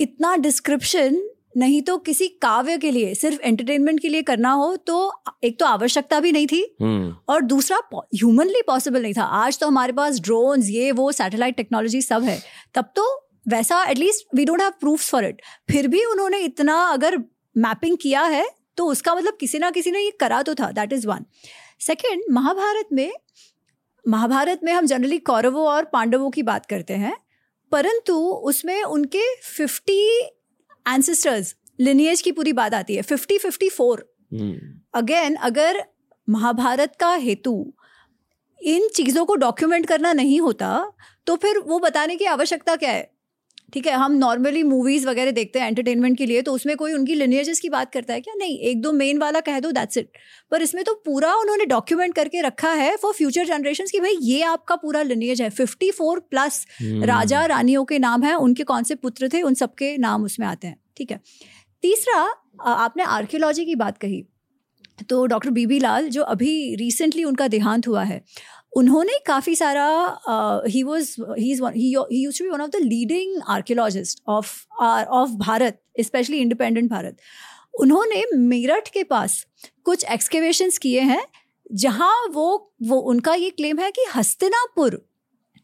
इतना 0.00 0.36
डिस्क्रिप्शन 0.36 1.20
नहीं 1.56 1.80
तो 1.82 1.96
किसी 1.98 2.26
काव्य 2.42 2.76
के 2.78 2.90
लिए 2.90 3.14
सिर्फ़ 3.14 3.40
एंटरटेनमेंट 3.40 4.00
के 4.00 4.08
लिए 4.08 4.22
करना 4.22 4.50
हो 4.52 4.74
तो 4.76 5.12
एक 5.44 5.58
तो 5.60 5.66
आवश्यकता 5.66 6.20
भी 6.20 6.32
नहीं 6.32 6.46
थी 6.46 6.62
हम्म। 6.80 7.14
और 7.28 7.42
दूसरा 7.42 7.78
ह्यूमनली 7.94 8.62
पॉसिबल 8.66 9.02
नहीं 9.02 9.14
था। 9.14 9.22
आज 9.22 9.58
तो 9.58 9.66
हमारे 9.66 9.92
पास 9.92 10.20
ड्रोन 10.20 10.62
ये 10.62 10.92
वो 10.92 11.10
सैटेलाइट 11.12 11.56
टेक्नोलॉजी 11.56 12.02
सब 12.02 12.22
है। 12.22 12.38
तब 12.74 12.92
तो 12.96 13.06
वैसा 13.46 13.84
at least 13.84 14.26
we 14.34 14.44
don't 14.44 14.60
have 14.60 14.70
proofs 14.80 15.10
for 15.10 15.24
it 15.24 15.42
फिर 15.70 15.88
भी 15.88 16.04
उन्होंने 16.04 16.38
इतना 16.38 16.82
अगर 16.82 17.18
मैपिंग 17.56 17.96
किया 18.02 18.22
है 18.22 18.48
तो 18.76 18.86
उसका 18.86 19.14
मतलब 19.14 19.36
किसी 19.40 19.58
ना 19.58 19.70
किसी 19.70 19.90
ने 19.90 20.00
ये 20.00 20.10
करा 20.10 20.42
तो 20.42 20.54
था 20.54 20.70
that 20.70 20.92
is 20.92 21.06
one 21.06 21.24
second 21.80 22.22
Mahabharata 22.30 22.88
में 22.92 23.12
महाभारत 24.08 24.60
में 24.64 24.72
हम 24.72 24.86
जनरली 24.86 25.18
कौरवों 25.18 25.66
और 25.66 25.84
पांडवों 25.84 26.30
की 26.30 26.42
बात 26.42 26.66
करते 26.66 26.94
हैं 26.94 27.16
परंतु 27.72 28.14
उसमें 28.18 28.82
उनके 28.82 29.34
फिफ्टी 29.36 30.20
एंसेस्टर्स 30.88 31.54
लिनियज 31.80 32.22
की 32.22 32.32
पूरी 32.32 32.52
बात 32.52 32.74
आती 32.74 32.96
है 32.96 33.02
फिफ्टी 33.02 33.38
फिफ्टी 33.38 33.68
फोर 33.68 34.14
अगेन 34.94 35.34
अगर 35.34 35.84
महाभारत 36.28 36.96
का 37.00 37.14
हेतु 37.14 37.72
इन 38.62 38.88
चीज़ों 38.88 39.24
को 39.24 39.34
डॉक्यूमेंट 39.34 39.86
करना 39.86 40.12
नहीं 40.12 40.40
होता 40.40 40.92
तो 41.26 41.36
फिर 41.36 41.58
वो 41.58 41.78
बताने 41.78 42.16
की 42.16 42.24
आवश्यकता 42.24 42.76
क्या 42.76 42.90
है? 42.90 43.17
ठीक 43.72 43.86
है 43.86 43.92
हम 43.92 44.12
नॉर्मली 44.12 44.62
मूवीज़ 44.62 45.06
वगैरह 45.06 45.30
देखते 45.30 45.58
हैं 45.58 45.66
एंटरटेनमेंट 45.68 46.16
के 46.18 46.26
लिए 46.26 46.42
तो 46.42 46.52
उसमें 46.52 46.76
कोई 46.76 46.92
उनकी 46.92 47.14
लिनियजेस 47.14 47.60
की 47.60 47.68
बात 47.68 47.92
करता 47.92 48.14
है 48.14 48.20
क्या? 48.20 48.34
नहीं 48.34 48.58
एक 48.58 48.80
दो 48.82 48.92
मेन 48.92 49.18
वाला 49.18 49.40
कह 49.40 49.58
दो 49.60 49.70
दैट्स 49.70 49.96
इट 49.96 50.08
पर 50.50 50.62
इसमें 50.62 50.82
तो 50.84 50.94
पूरा 51.04 51.34
उन्होंने 51.34 51.64
डॉक्यूमेंट 51.66 52.14
करके 52.14 52.40
रखा 52.40 52.72
है 52.72 52.96
फॉर 52.96 53.12
फ्यूचर 53.12 53.46
जनरेशन 53.46 53.86
की 53.92 54.00
भाई 54.00 54.16
ये 54.22 54.42
आपका 54.42 54.76
पूरा 54.76 55.02
लिनियज 55.02 55.42
है। 55.42 55.50
फिफ्टी 55.50 55.90
फोर 55.90 56.20
प्लस 56.30 56.66
राजा 56.82 57.44
रानियों 57.46 57.84
के 57.84 57.98
नाम 57.98 58.24
है 58.24 58.34
उनके 58.34 58.64
कौन 58.64 58.82
से 58.82 58.94
पुत्र 58.94 59.28
थे 59.28 59.42
उन 59.42 59.54
सबके 59.54 59.96
नाम 59.96 60.24
उसमें 60.24 60.46
आते 60.46 60.66
हैं 60.66 60.76
ठीक 60.96 61.10
है? 61.10 61.20
तीसरा 61.82 62.20
आपने 62.66 63.02
आर्कियोलॉजी 63.02 63.64
की 63.64 63.74
बात 63.74 63.98
कही 63.98 64.24
तो 65.08 65.24
डॉक्टर 65.26 65.50
बीबी 65.50 65.78
लाल 65.78 66.08
जो 66.08 66.22
अभी 66.22 66.74
रिसेंटली 66.74 67.24
उनका 67.24 67.46
देहांत 67.48 67.86
हुआ 67.88 68.02
है 68.02 68.22
उन्होंने 68.72 69.18
काफ़ी 69.26 69.54
सारा 69.56 69.88
he 70.68 70.82
was 70.82 71.14
he 71.38 71.50
is 71.52 71.62
he 71.66 72.22
used 72.22 72.38
to 72.38 72.44
be 72.44 72.50
one 72.50 72.60
of 72.60 72.70
the 72.70 72.80
leading 72.82 73.40
archaeologist 73.48 74.22
of 74.28 74.54
our 74.82 75.04
of 75.04 75.30
Bharat 75.38 75.80
specially 76.00 76.38
independent 76.38 76.90
Bharat 76.90 77.16
उन्होंने 77.74 78.22
मेरठ 78.36 78.88
के 78.88 79.02
पास 79.04 79.44
कुछ 79.84 80.04
एक्सकेवेशंस 80.04 80.78
किए 80.78 81.00
हैं, 81.00 81.24
जहाँ 81.72 82.26
वो 82.32 82.72
वो 82.82 82.96
उनका 83.10 83.34
ये 83.34 83.50
क्लेम 83.50 83.78
है 83.78 83.90
कि 83.90 84.04
हस्तिनापुर, 84.14 85.00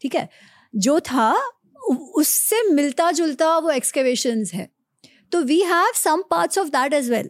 ठीक 0.01 0.15
है, 0.15 0.29
जो 0.73 0.99
था 1.01 1.33
उससे 2.15 2.61
मिलता 2.69 3.11
जुलता 3.11 3.57
वो 3.57 3.69
एक्सकेवेशंस 3.71 4.53
है। 4.53 4.69
तो 5.31 5.41
we 5.43 5.59
have 5.61 5.91
some 5.95 6.23
parts 6.29 6.57
of 6.57 6.67
that 6.69 6.93
as 6.93 7.09
well 7.11 7.29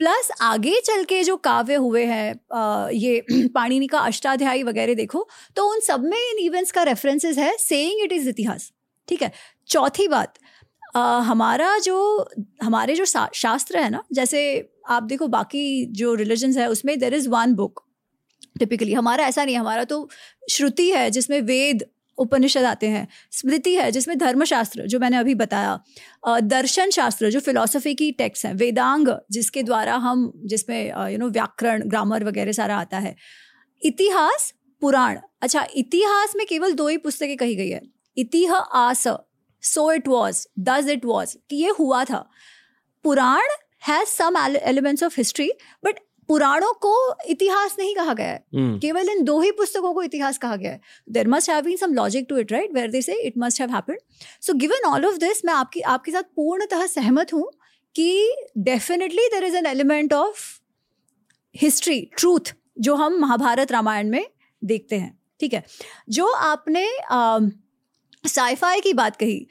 plus 0.00 0.30
आगे 0.40 0.80
चल 0.84 1.04
के 1.04 1.22
जो 1.24 1.36
काव्य 1.36 1.74
हुए 1.74 2.04
हैं 2.04 2.90
ये 2.92 3.24
पाणिनि 3.54 3.86
का 3.86 3.98
अष्टाध्यायी 3.98 4.62
वगैरह 4.62 4.94
देखो 4.94 5.26
तो 5.56 5.64
उन 5.70 5.80
सब 5.80 6.04
में 6.04 6.18
इन 6.18 6.38
इवेंट्स 6.38 6.72
का 6.72 6.82
रेफरेंसेस 6.82 7.38
है 7.38 7.56
सेइंग 7.58 8.02
इट 8.04 8.12
इज़ 8.12 8.28
इतिहास। 8.28 8.72
ठीक 9.08 9.22
है? 9.22 9.32
चौथी 9.68 10.08
बात 10.08 10.38
आ, 10.96 11.18
हमारा 11.20 11.76
जो 11.78 12.28
हमारे 12.62 12.94
जो 12.94 13.04
शास्त्र 13.34 13.78
है 13.78 13.90
ना 13.90 14.02
जैसे 14.12 14.40
आप 14.90 15.02
देखो 15.02 15.26
बाकी 15.28 15.84
जो 15.92 16.14
रिलीजन्स 16.14 16.56
है 16.56 16.68
उसमें 16.70 16.98
there 16.98 17.14
is 17.14 17.28
one 17.28 17.54
book 17.54 17.84
typically 18.58 18.92
हमारा 18.92 19.26
ऐसा 19.26 19.44
नहीं 19.44 19.56
हमारा 19.56 19.84
तो 19.84 20.08
श्रुति 20.50 20.90
है 20.90 21.10
जिसमें 21.10 21.40
वेद 21.42 21.84
उपनिषद 22.18 22.64
आते 22.64 22.86
हैं। 22.86 23.06
स्मृति 23.32 23.74
है, 23.74 23.90
जिसमें 23.90 24.16
धर्मशास्त्र, 24.18 24.86
जो 24.86 24.98
मैंने 24.98 25.16
अभी 25.16 25.34
बताया 25.34 25.78
दर्शन 26.42 26.90
शास्त्र 26.90 27.30
जो 27.30 27.40
फिलोसफी 27.40 27.94
की 27.94 28.10
टेक्स्ट 28.12 28.46
हैं, 28.46 28.54
वेदांग, 28.54 29.08
जिसके 29.30 29.62
द्वारा 29.62 29.94
हम, 29.96 30.32
जिसमें 30.44 31.10
यू 31.10 31.18
नो 31.18 31.28
व्याकरण 31.28 31.82
ग्रामर 31.86 32.24
वगैरह 32.24 32.52
सारा 32.52 32.76
आता 32.76 32.98
है। 32.98 33.14
इतिहास, 33.82 34.52
पुराण। 34.82 35.18
अच्छा 35.42 35.66
इतिहास 35.76 36.32
में 36.36 36.46
केवल 36.46 36.72
दो 36.72 36.88
ही 36.88 36.96
पुस्तकें 36.96 37.36
कही 37.36 37.54
गई 37.56 37.68
है। 37.68 37.80
इतिह 38.16 38.54
आस 38.54 39.04
so 39.62 39.92
it 39.92 40.08
was 40.08 40.46
this 40.58 40.88
it 40.88 41.04
was 41.04 41.36
कि 41.50 41.56
ये 41.56 41.70
हुआ 41.78 42.04
था। 42.04 42.28
Purana 43.04 43.48
has 43.88 44.08
some 44.08 44.36
elements 44.56 45.02
of 45.02 45.14
history 45.16 45.50
but 45.84 45.98
पुराणों 46.28 46.72
को 46.72 46.94
इतिहास 47.26 47.76
नहीं 47.78 47.94
कहा 47.94 48.14
गया 48.14 48.26
है। 48.26 48.38
hmm. 48.38 48.80
केवल 48.80 49.08
इन 49.08 49.22
दो 49.24 49.40
ही 49.40 49.50
पुस्तकों 49.50 49.92
को 49.94 50.02
इतिहास 50.02 50.38
कहा 50.38 50.56
गया 50.56 50.72
है। 50.72 50.80
There 51.10 51.28
must 51.28 51.50
have 51.50 51.62
been 51.64 51.76
some 51.76 51.94
logic 51.94 52.26
to 52.28 52.36
it 52.36 52.52
right 52.52 52.72
where 52.72 52.90
they 52.90 53.02
say 53.02 53.20
it 53.26 53.34
must 53.38 53.60
have 53.60 53.70
happened 53.70 53.98
so 54.40 54.54
given 54.54 54.86
all 54.86 55.06
of 55.06 55.16
this 55.16 55.44
मैं 55.44 55.54
आपकी 55.54 55.80
आपके 55.80 56.12
साथ 56.12 56.22
पूर्णतः 56.22 56.86
सहमत 56.86 57.32
हूँ 57.32 57.50
कि 57.94 58.34
definitely 58.58 59.26
there 59.28 59.44
is 59.44 59.56
an 59.56 59.66
element 59.66 60.12
of 60.12 60.38
history 61.56 62.00
truth 62.18 62.54
जो 62.78 62.94
हम 62.94 63.18
महाभारत 63.18 63.72
रामायण 63.72 64.10
में 64.10 64.24
देखते 64.62 64.96
हैं। 64.96 65.18
ठीक 65.40 65.54
है? 65.54 65.64
जो 66.08 66.26
आपने 66.26 66.86
साइफाई 68.28 68.80
की 68.80 68.92
बात 68.92 69.16
कही 69.16 69.46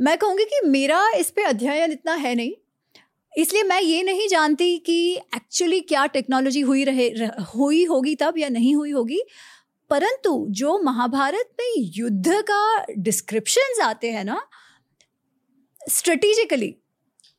मैं 0.00 0.18
कहूँगी 0.18 0.44
कि 0.44 0.60
मेरा 0.68 1.10
इस 1.10 1.30
पर 1.30 1.42
अध्ययन 1.42 1.92
इतना 1.92 2.14
है 2.14 2.34
नहीं। 2.34 2.52
इसलिए 3.32 3.62
मैं 3.62 3.80
ये 3.80 4.02
नहीं 4.02 4.26
जानती 4.28 4.76
कि 4.78 5.14
एक्चुअली 5.36 5.80
क्या 5.80 6.06
टेक्नोलॉजी 6.06 6.60
हुई 6.60 6.84
रहे 6.84 7.08
रह, 7.08 7.30
हुई 7.56 7.84
होगी 7.84 8.14
तब 8.14 8.34
या 8.38 8.48
नहीं 8.48 8.74
हुई 8.74 8.90
होगी। 8.90 9.20
परंतु 9.90 10.46
जो 10.50 10.78
महाभारत 10.78 11.50
में 11.60 11.72
युद्ध 11.96 12.40
का 12.40 12.84
डिस्क्रिप्शन 12.98 13.82
आते 13.82 14.10
हैं 14.10 14.24
ना 14.24 14.40
स्ट्रेटेजिकली 15.90 16.74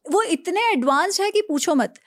वो 0.05 0.21
इतने 0.23 0.61
एडवांस 0.71 1.19
है 1.21 1.29
कि 1.31 1.41
पूछो 1.41 1.75
मत। 1.75 1.99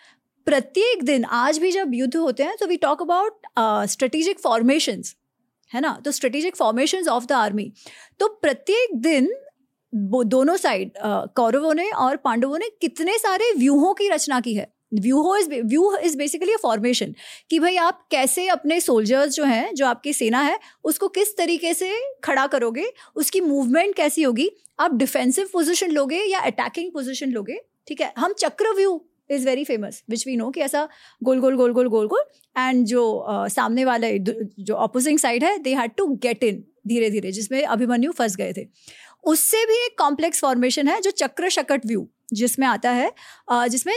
प्रत्येक 0.47 1.03
दिन 1.05 1.25
आज 1.25 1.59
भी 1.59 1.71
जब 1.73 1.95
युद्ध 1.95 2.16
होते 2.16 2.42
हैं 2.42 2.57
तो 2.61 2.66
we 2.66 2.77
talk 2.77 3.03
about 3.03 3.47
strategic 3.90 4.40
formations 4.40 5.14
है 5.71 5.81
ना? 5.81 5.92
तो 6.05 6.11
strategic 6.11 6.57
formations 6.57 7.09
of 7.09 7.27
the 7.27 7.33
army 7.33 7.73
तो 8.21 8.29
प्रत्येक 8.42 8.97
दिन 8.97 9.33
दोनों 9.93 10.57
साइड 10.57 10.91
कौरवों 11.37 11.75
ने 11.75 11.91
और 11.91 12.17
पांडवों 12.17 12.59
ने 12.59 12.69
कितने 12.81 13.17
सारे 13.19 13.53
व्यूहों 13.59 13.93
की 13.95 14.09
रचना 14.09 14.41
की 14.41 14.55
है। 14.55 14.73
Vyuha 14.95 15.37
is 15.37 15.49
vyuha 15.51 15.95
is 15.97 16.17
basically 16.19 16.53
a 16.53 16.57
formation 16.63 17.15
कि 17.51 17.59
भाई 17.59 17.77
आप 17.77 18.07
कैसे 18.11 18.47
अपने 18.49 18.81
सोल्जर्स 18.81 19.35
जो 19.35 19.45
हैं 19.45 19.75
जो 19.75 19.87
आपकी 19.87 20.13
सेना 20.13 20.41
है 20.41 20.59
उसको 20.85 21.09
किस 21.09 21.37
तरीके 21.37 21.73
से 21.75 21.93
खड़ा 22.25 22.47
करोगे 22.47 22.85
उसकी 23.17 23.41
मूवमेंट 23.41 23.95
कैसी 23.95 24.23
होगी? 24.23 24.51
आप 24.81 24.95
डिफेंसिव 24.95 25.49
पोजिशन 25.53 25.91
लोगे 25.91 26.23
या 26.25 26.41
अटैकिंग 26.41 26.91
पोजिशन 26.93 27.31
लोगे? 27.31 27.59
ठीक 27.89 28.01
है? 28.01 28.13
हम 28.19 28.33
chakra 28.33 28.75
vyuha 28.77 29.01
is 29.31 29.47
very 29.47 29.65
famous 29.65 30.03
which 30.11 30.27
we 30.27 30.37
know 30.37 30.51
कि 30.51 30.61
ऐसा 30.61 30.89
गोल 31.23 31.41
गोल 31.41 31.57
गोल 31.57 31.73
गोल 31.73 31.89
गोल 31.89 32.07
गोल 32.07 32.25
एंड 32.59 32.85
जो 32.87 33.05
uh, 33.31 33.49
सामने 33.53 33.85
वाले 33.85 34.19
जो 34.19 34.75
अपोजिंग 34.77 35.19
साइड 35.19 35.45
है 35.45 35.57
they 35.59 35.75
had 35.75 35.91
to 35.97 36.07
get 36.23 36.45
in 36.45 36.65
धीरे 36.89 37.11
धीरे 37.11 37.33
जिसमें 37.33 37.63
अभिमन्यु 37.63 38.13
फंस 38.13 38.37
गए 38.37 38.53
थे। 38.53 38.67
उससे 39.25 39.65
भी 39.67 39.75
एक 39.85 39.99
कॉम्प्लेक्स 39.99 40.41
फॉर्मेशन 40.41 40.89
है 40.89 41.01
जो 41.01 41.11
चक्र 41.13 41.49
शकट 41.51 41.87
व्यू 41.87 42.09
जिसमें 42.33 42.67
आता 42.67 42.91
है 42.91 43.13
जिसमें 43.69 43.95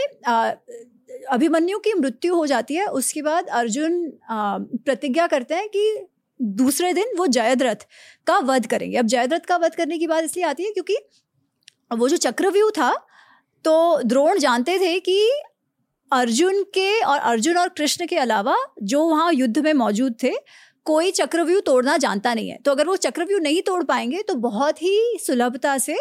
अभिमन्यु 1.31 1.77
की 1.79 1.93
मृत्यु 1.93 2.35
हो 2.35 2.45
जाती 2.47 2.75
है। 2.75 2.85
उसके 2.87 3.21
बाद 3.21 3.47
अर्जुन 3.49 4.11
प्रतिज्ञा 4.29 5.27
करते 5.27 5.55
हैं 5.55 5.67
कि 5.69 6.07
दूसरे 6.39 6.93
दिन 6.93 7.13
वो 7.17 7.27
जयद्रथ 7.27 7.85
का 8.27 8.37
वध 8.39 8.65
करेंगे। 8.67 8.97
अब 8.97 9.05
जयद्रथ 9.07 9.45
का 9.47 9.57
वध 9.57 9.75
करने 9.75 9.97
की 9.97 10.07
बात 10.07 10.23
इसलिए 10.23 10.45
आती 10.45 10.63
है 10.63 10.71
क्योंकि 10.71 10.97
वो 11.91 12.09
जो 12.09 12.17
चक्रव्यूह 12.19 12.71
था 12.77 12.93
तो 13.65 14.01
द्रोण 14.03 14.39
जानते 14.39 14.77
थे 14.79 14.99
कि 14.99 15.19
अर्जुन 16.11 16.63
के 16.73 16.89
और 17.01 17.19
अर्जुन 17.19 17.57
और 17.57 17.69
कृष्ण 17.69 18.05
के 18.07 18.17
अलावा 18.17 18.55
जो 18.83 19.03
वहाँ 19.07 19.31
युद्ध 19.33 19.57
में 19.59 19.73
मौजूद 19.73 20.15
थे 20.23 20.33
कोई 20.85 21.11
चक्रव्यूह 21.11 21.61
तोड़ना 21.61 21.97
जानता 21.97 22.33
नहीं 22.33 22.49
है। 22.49 22.57
तो 22.57 22.71
अगर 22.71 22.87
वो 22.87 22.95
चक्रव्यूह 22.95 23.41
नहीं 23.41 23.61
तोड़ 23.61 23.83
पाएँगे 23.83 24.21
तो 24.21 24.35
बहुत 24.35 24.81
ही 24.81 25.17
सुलभता 25.27 25.77
से 25.77 25.95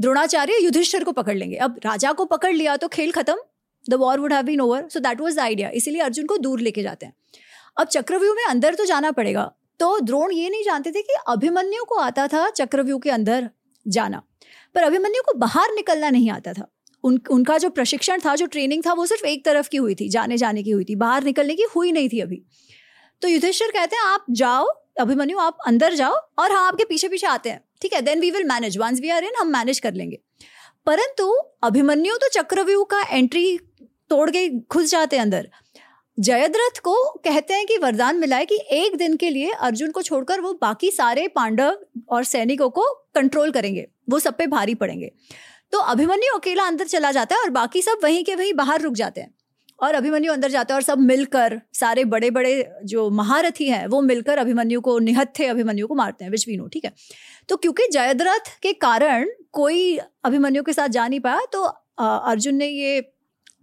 द्रोणाचार्य 0.00 0.58
युधिष्ठर 0.62 1.04
को 1.04 1.12
पकड़ 1.12 1.36
लेंगे। 1.36 1.56
अब 1.56 1.80
राजा 1.84 2.12
को 2.12 2.24
पकड़ 2.24 2.52
लिया 2.52 2.76
तो 2.76 2.88
खेल 2.88 3.12
खत्म। 3.12 3.36
The 3.90 3.94
war 3.94 4.20
would 4.20 4.32
have 4.32 4.42
been 4.42 4.60
over 4.60 4.88
so 4.88 5.00
that 5.00 5.20
was 5.20 5.36
the 5.36 5.38
idea 5.38 5.68
इसीलिए 5.68 6.00
अर्जुन 6.00 6.26
को 6.26 6.38
दूर 6.38 6.60
लेके 6.60 6.82
जाते 6.82 7.06
हैं। 7.06 7.14
अब 7.78 7.86
चक्रव्यूह 7.86 8.34
में 8.34 8.44
अंदर 8.44 8.74
तो 8.74 8.84
जाना 8.84 9.10
पड़ेगा। 9.10 9.52
तो 9.80 9.98
द्रोण 10.00 10.32
ये 10.32 10.50
नहीं 10.50 10.64
जानते 10.64 10.90
थे 10.90 11.02
कि 11.02 11.14
अभिमन्यु 11.28 11.84
को 11.84 11.94
आता 11.94 12.26
था 12.26 12.50
चक्रव्यूह 12.50 13.00
के 13.00 13.10
अंदर 13.10 13.50
जाना। 13.88 14.22
पर 14.74 14.82
अभिमन्यु 14.82 15.22
को 15.22 15.38
बाहर 15.38 15.74
निकलना 15.74 16.10
नहीं 16.10 16.30
आता 16.30 16.52
था। 16.52 16.66
उन, 17.04 17.20
उनका 17.30 17.58
जो 17.58 17.70
प्रशिक्षण 17.70 18.20
था, 18.20 18.36
जो 18.36 18.46
ट्रेनिंग 18.46 18.82
था, 18.86 18.92
वो 18.92 19.06
सिर्फ़ 19.06 19.24
एक 19.24 19.44
तरफ़ 19.44 19.68
की 19.68 19.76
हुई 19.76 19.94
थी 19.94 20.08
जाने 20.08 20.36
जाने 20.36 20.62
की 20.62 20.70
हुई 20.70 20.84
थी। 20.84 20.94
बाहर 20.94 21.24
निकलने 21.24 21.54
की 21.54 21.62
हुई 21.62 21.92
नहीं 21.92 22.08
थी 22.08 22.20
अभी। 22.20 22.42
तो 23.22 23.28
युधिष्ठिर 23.28 23.70
कहते 23.70 23.96
हैं, 23.96 24.02
आप 24.02 24.24
जाओ, 24.30 24.66
अभिमन्यु, 25.00 25.38
आप 25.38 25.58
अंदर 25.66 25.94
जाओ 25.94 26.14
और 26.38 26.52
हम 26.52 26.64
आपके 26.64 26.84
पीछे 26.84 27.08
पीछे 27.08 27.26
आते 27.26 27.50
हैं, 27.50 27.60
ठीक 27.82 27.92
है? 27.92 28.00
Then 28.02 28.20
we 28.20 28.30
will 28.30 28.44
manage 28.44 28.78
once 28.78 29.00
we 29.00 29.10
are 29.10 29.24
in 29.24 29.32
हम 29.38 29.48
मैनेज 29.48 29.78
कर 29.80 29.92
लेंगे. 29.92 30.18
परंतु 30.86 31.30
अभिमन्यु 31.62 32.16
तो 32.16 32.28
चक्रव्यूह 32.30 32.84
का 32.84 33.02
एंट्री 33.10 33.58
तोड़ 34.10 34.30
के 34.30 34.48
घुस 34.48 34.90
जाते 34.90 35.16
हैं 35.16 35.22
अंदर। 35.22 35.48
जयद्रथ 36.18 36.78
को 36.78 36.94
कहते 37.18 37.54
हैं 37.54 37.66
कि 37.66 37.78
वरदान 37.78 38.16
मिला 38.16 38.36
है 38.36 38.46
कि 38.46 38.58
एक 38.72 38.96
दिन 38.96 39.16
के 39.16 39.30
लिए 39.30 39.50
अर्जुन 39.50 39.90
को 39.90 40.02
छोड़कर 40.02 40.40
वो 40.40 40.52
बाकी 40.52 40.90
सारे 40.90 41.26
पांडव 41.28 41.78
और 42.08 42.24
सैनिकों 42.24 42.68
को 42.70 42.82
कंट्रोल 43.14 43.50
करेंगे, 43.50 43.86
वो 44.10 44.18
सब 44.18 44.36
पे 44.36 44.46
भारी 44.46 44.74
पड़ेंगे। 44.74 45.10
तो 45.72 45.78
अभिमन्यु 45.78 46.38
अकेला 46.38 46.64
अंदर 46.64 46.86
चला 46.86 47.12
जाता 47.12 47.36
है 47.36 47.42
और 47.42 47.50
बाकी 47.50 47.82
सब 47.82 48.00
वहीं 48.02 48.24
के 48.24 48.34
वहीं 48.34 48.52
बाहर 48.54 48.80
रुक 48.80 48.94
जाते 48.94 49.20
हैं। 49.20 49.34
और 49.78 49.94
अभिमन्यु 49.94 50.32
अंदर 50.32 50.50
जाता 50.50 50.74
है 50.74 50.76
और 50.76 50.82
सब 50.82 50.98
मिलकर, 51.00 51.60
सारे 51.72 52.04
बड़े 52.06 52.30
बड़े 52.30 52.68
जो 52.84 53.08
महारथी 53.10 53.68
हैं, 53.68 53.86
वो 53.86 54.00
मिलकर 54.02 54.38
अभिमन्यु 54.38 54.80
को, 54.80 54.98
निहत्थे 54.98 55.46
अभिमन्यु 55.46 55.86
को 55.86 55.94
मारते 55.94 56.24
हैं, 56.24 56.30
विच 56.30 56.46
वी 56.48 56.56
नो, 56.56 56.66
ठीक 56.68 56.84
है? 56.84 56.92
तो 57.48 57.56
क्योंकि 57.56 57.88
जयद्रथ 57.92 58.50
के 58.62 58.72
कारण 58.72 59.28
कोई 59.52 59.96
अभिमन्यु 60.24 60.62
के 60.62 60.72
साथ 60.72 60.88
जा 60.88 61.06
नहीं 61.08 61.20
पाया 61.20 61.46
तो 61.52 61.62
अर्जुन 62.00 62.54
ने 62.54 62.66
ये 62.66 63.00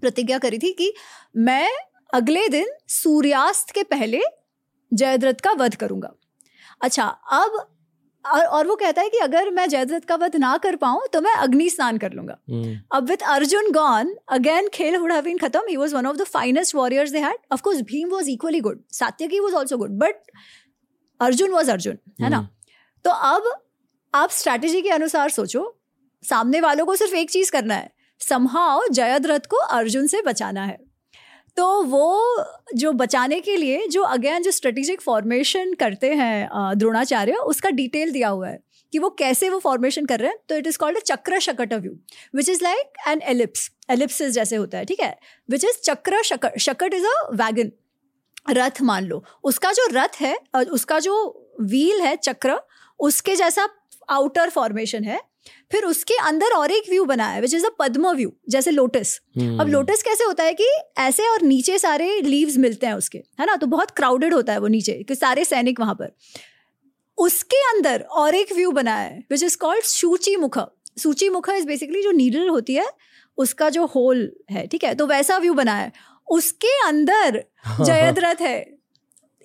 प्रतिज्ञा 0.02 0.38
करी 0.38 0.58
थी 0.58 0.72
कि 0.74 0.94
मैं 1.38 1.70
अगले 2.14 2.48
दिन 2.50 2.68
सूर्यास्त 2.90 3.72
के 3.72 3.84
पहले 3.86 4.22
जयद्रथ 4.92 5.42
का 5.44 5.52
वध 5.54 5.76
करूँगा। 5.76 6.14
अच्छा 6.82 7.06
अब 7.34 7.71
और, 8.26 8.42
और 8.42 8.68
वो 8.68 8.76
कहता 8.76 9.02
है 9.02 9.10
कि 9.10 9.18
अगर 9.18 9.50
मैं 9.50 9.68
जयद्रथ 9.70 10.02
का 10.02 10.16
वध 10.16 10.36
ना 10.36 10.58
कर 10.58 10.76
पाऊँ 10.76 11.02
तो 11.14 11.22
मैं 11.22 11.34
अग्नि 11.34 11.70
स्नान 11.70 11.98
कर 11.98 12.12
लूँगा। 12.12 12.38
Hmm. 12.52 12.76
अब 12.92 13.10
विद 13.10 13.22
अर्जुन 13.28 13.72
गॉन 13.72 14.16
अगेन 14.30 14.68
खेल 14.74 14.98
वुड 14.98 15.12
हैव 15.12 15.24
बीन 15.24 15.38
खत्म. 15.38 15.62
He 15.70 15.78
was 15.78 15.94
one 15.94 16.06
of 16.06 16.18
the 16.18 16.24
finest 16.24 16.76
warriors 16.76 17.12
they 17.12 17.20
had 17.20 17.38
of 17.52 17.62
course 17.62 17.82
Bhim 17.82 18.12
was 18.12 18.30
equally 18.30 18.60
good 18.60 18.84
Satyaki 18.92 19.40
was 19.40 19.56
also 19.56 19.78
good 19.78 19.98
but 20.00 20.32
Arjun 21.20 21.52
was 21.52 21.70
Arjun 21.70 21.98
है 22.22 22.30
ना? 22.30 22.40
Hmm. 22.40 22.50
तो 23.06 23.12
अब 23.12 23.52
आप 24.14 24.30
strategy 24.32 24.82
के 24.82 24.90
अनुसार 24.90 25.30
सोचो 25.30 25.82
सामने 26.24 26.62
वालों 26.62 26.86
को 26.86 26.96
सिर्फ़ 26.96 27.16
एक 27.16 27.32
चीज़ 27.32 27.52
करना 27.52 27.76
है। 27.76 27.92
समहाव 28.20 28.88
जयद्रथ 28.92 29.46
को 29.50 29.58
अर्जुन 29.58 30.08
से 30.08 30.22
बचाना 30.22 30.66
है। 30.66 30.78
तो 31.58 31.82
वो 31.84 32.44
जो 32.76 32.92
बचाने 32.94 33.40
के 33.42 33.56
लिए 33.58 33.86
जो 33.88 34.02
अगेन 34.04 34.44
जो 34.44 34.52
स्ट्रेटेजिक 34.52 35.02
फॉर्मेशन 35.02 35.74
करते 35.74 36.14
हैं 36.14 36.78
द्रोणाचार्य, 36.78 37.34
उसका 37.34 37.70
डिटेल 37.72 38.12
दिया 38.12 38.30
हुआ 38.30 38.48
है 38.50 38.60
कि 38.94 39.00
वो 39.00 39.10
कैसे 39.20 39.50
वो 39.50 39.60
फॉर्मेशन 39.60 40.06
कर 40.06 40.20
रहे 40.20 40.30
हैं। 40.30 40.38
तो 40.50 40.56
it 40.56 40.68
is 40.68 40.78
called 40.78 40.98
a 40.98 41.02
chakra 41.06 41.40
shakat 41.40 41.74
vyuha 41.74 41.92
which 42.36 42.50
is 42.50 42.64
like 42.64 43.08
an 43.08 43.22
ellipse 43.30 43.70
ellipsis 43.90 44.32
जैसे 44.34 44.56
होता 44.56 44.78
है, 44.78 44.86
ठीक 44.86 45.00
है? 45.00 45.18
विच 45.50 45.64
इज़ 45.66 45.82
चक्र 45.84 46.22
शकट 46.24 46.58
शकट 46.60 46.94
इज़ 46.94 47.06
अ 47.06 47.30
वैगन 47.34 47.72
रथ 48.50 48.82
मान 48.82 49.06
लो। 49.06 49.24
उसका 49.44 49.72
जो 49.72 49.88
रथ 49.94 50.22
है 50.22 50.36
उसका 50.72 51.00
जो 51.00 51.16
व्हील 51.62 52.02
है 52.02 52.16
चक्र 52.18 52.60
उसके 53.00 53.36
जैसा 53.36 53.68
आउटर 54.10 54.50
फॉर्मेशन 54.50 55.04
है 55.04 55.20
फिर 55.72 55.84
उसके 55.84 56.14
अंदर 56.14 56.48
और 56.48 56.72
एक 56.72 56.84
व्यू 56.90 57.06
बनाया 57.06 57.30
है 57.30 57.42
which 57.42 57.54
is 57.54 57.66
a 57.66 57.70
padma 57.80 58.12
vyuha 58.12 58.34
जैसे 58.50 58.72
लोटस 58.72 59.22
अब 59.60 59.68
लोटस 59.70 59.94
hmm. 59.94 60.04
कैसे 60.04 60.24
होता 60.24 60.44
है 60.44 60.54
कि 60.54 60.68
ऐसे 60.98 61.28
और 61.28 61.42
नीचे 61.42 61.80
सारे 61.80 62.22
लीव्स 62.22 62.58
मिलते 62.58 62.88
हैं 62.88 62.94
उसके 62.94 63.18
है 63.18 63.46
ना? 63.46 63.56
तो 63.56 63.68
बहुत 63.68 63.92
क्राउडेड 63.92 64.34
होता 64.34 64.54
है 64.54 64.60
वो 64.60 64.68
नीचे 64.68 64.94
कि 64.94 65.16
सारे 65.16 65.46
सैनिक 65.46 65.80
वहाँ 65.80 65.94
पर. 65.94 66.16
उसके 67.18 67.58
अंदर 67.58 68.02
और 68.02 68.36
एक 68.36 68.54
व्यू 68.54 68.72
बनाया 68.72 69.08
है 69.08 69.24
विच 69.32 69.44
इज़ 69.44 69.58
कॉल्ड 69.58 69.84
सूची 69.84 70.36
मुख 70.36 70.60
सूची 70.98 71.30
मुख 71.30 71.50
इज़ 71.50 71.66
बेसिकली 71.66 72.04
जो 72.04 72.12
नीडल 72.12 72.50
होती 72.50 72.76
है 72.76 72.88
उसका 73.38 73.70
जो 73.70 73.86
होल 73.86 74.36
है 74.52 74.68
ठीक 74.68 74.84
है? 74.84 74.96
तो 74.96 75.08
वैसा 75.08 75.38
व्यू 75.38 75.54
बनाया 75.54 75.84
है. 75.84 75.92
उसके 76.32 76.88
अंदर 76.88 77.44
जयद्रथ 77.86 78.42
है 78.42 78.81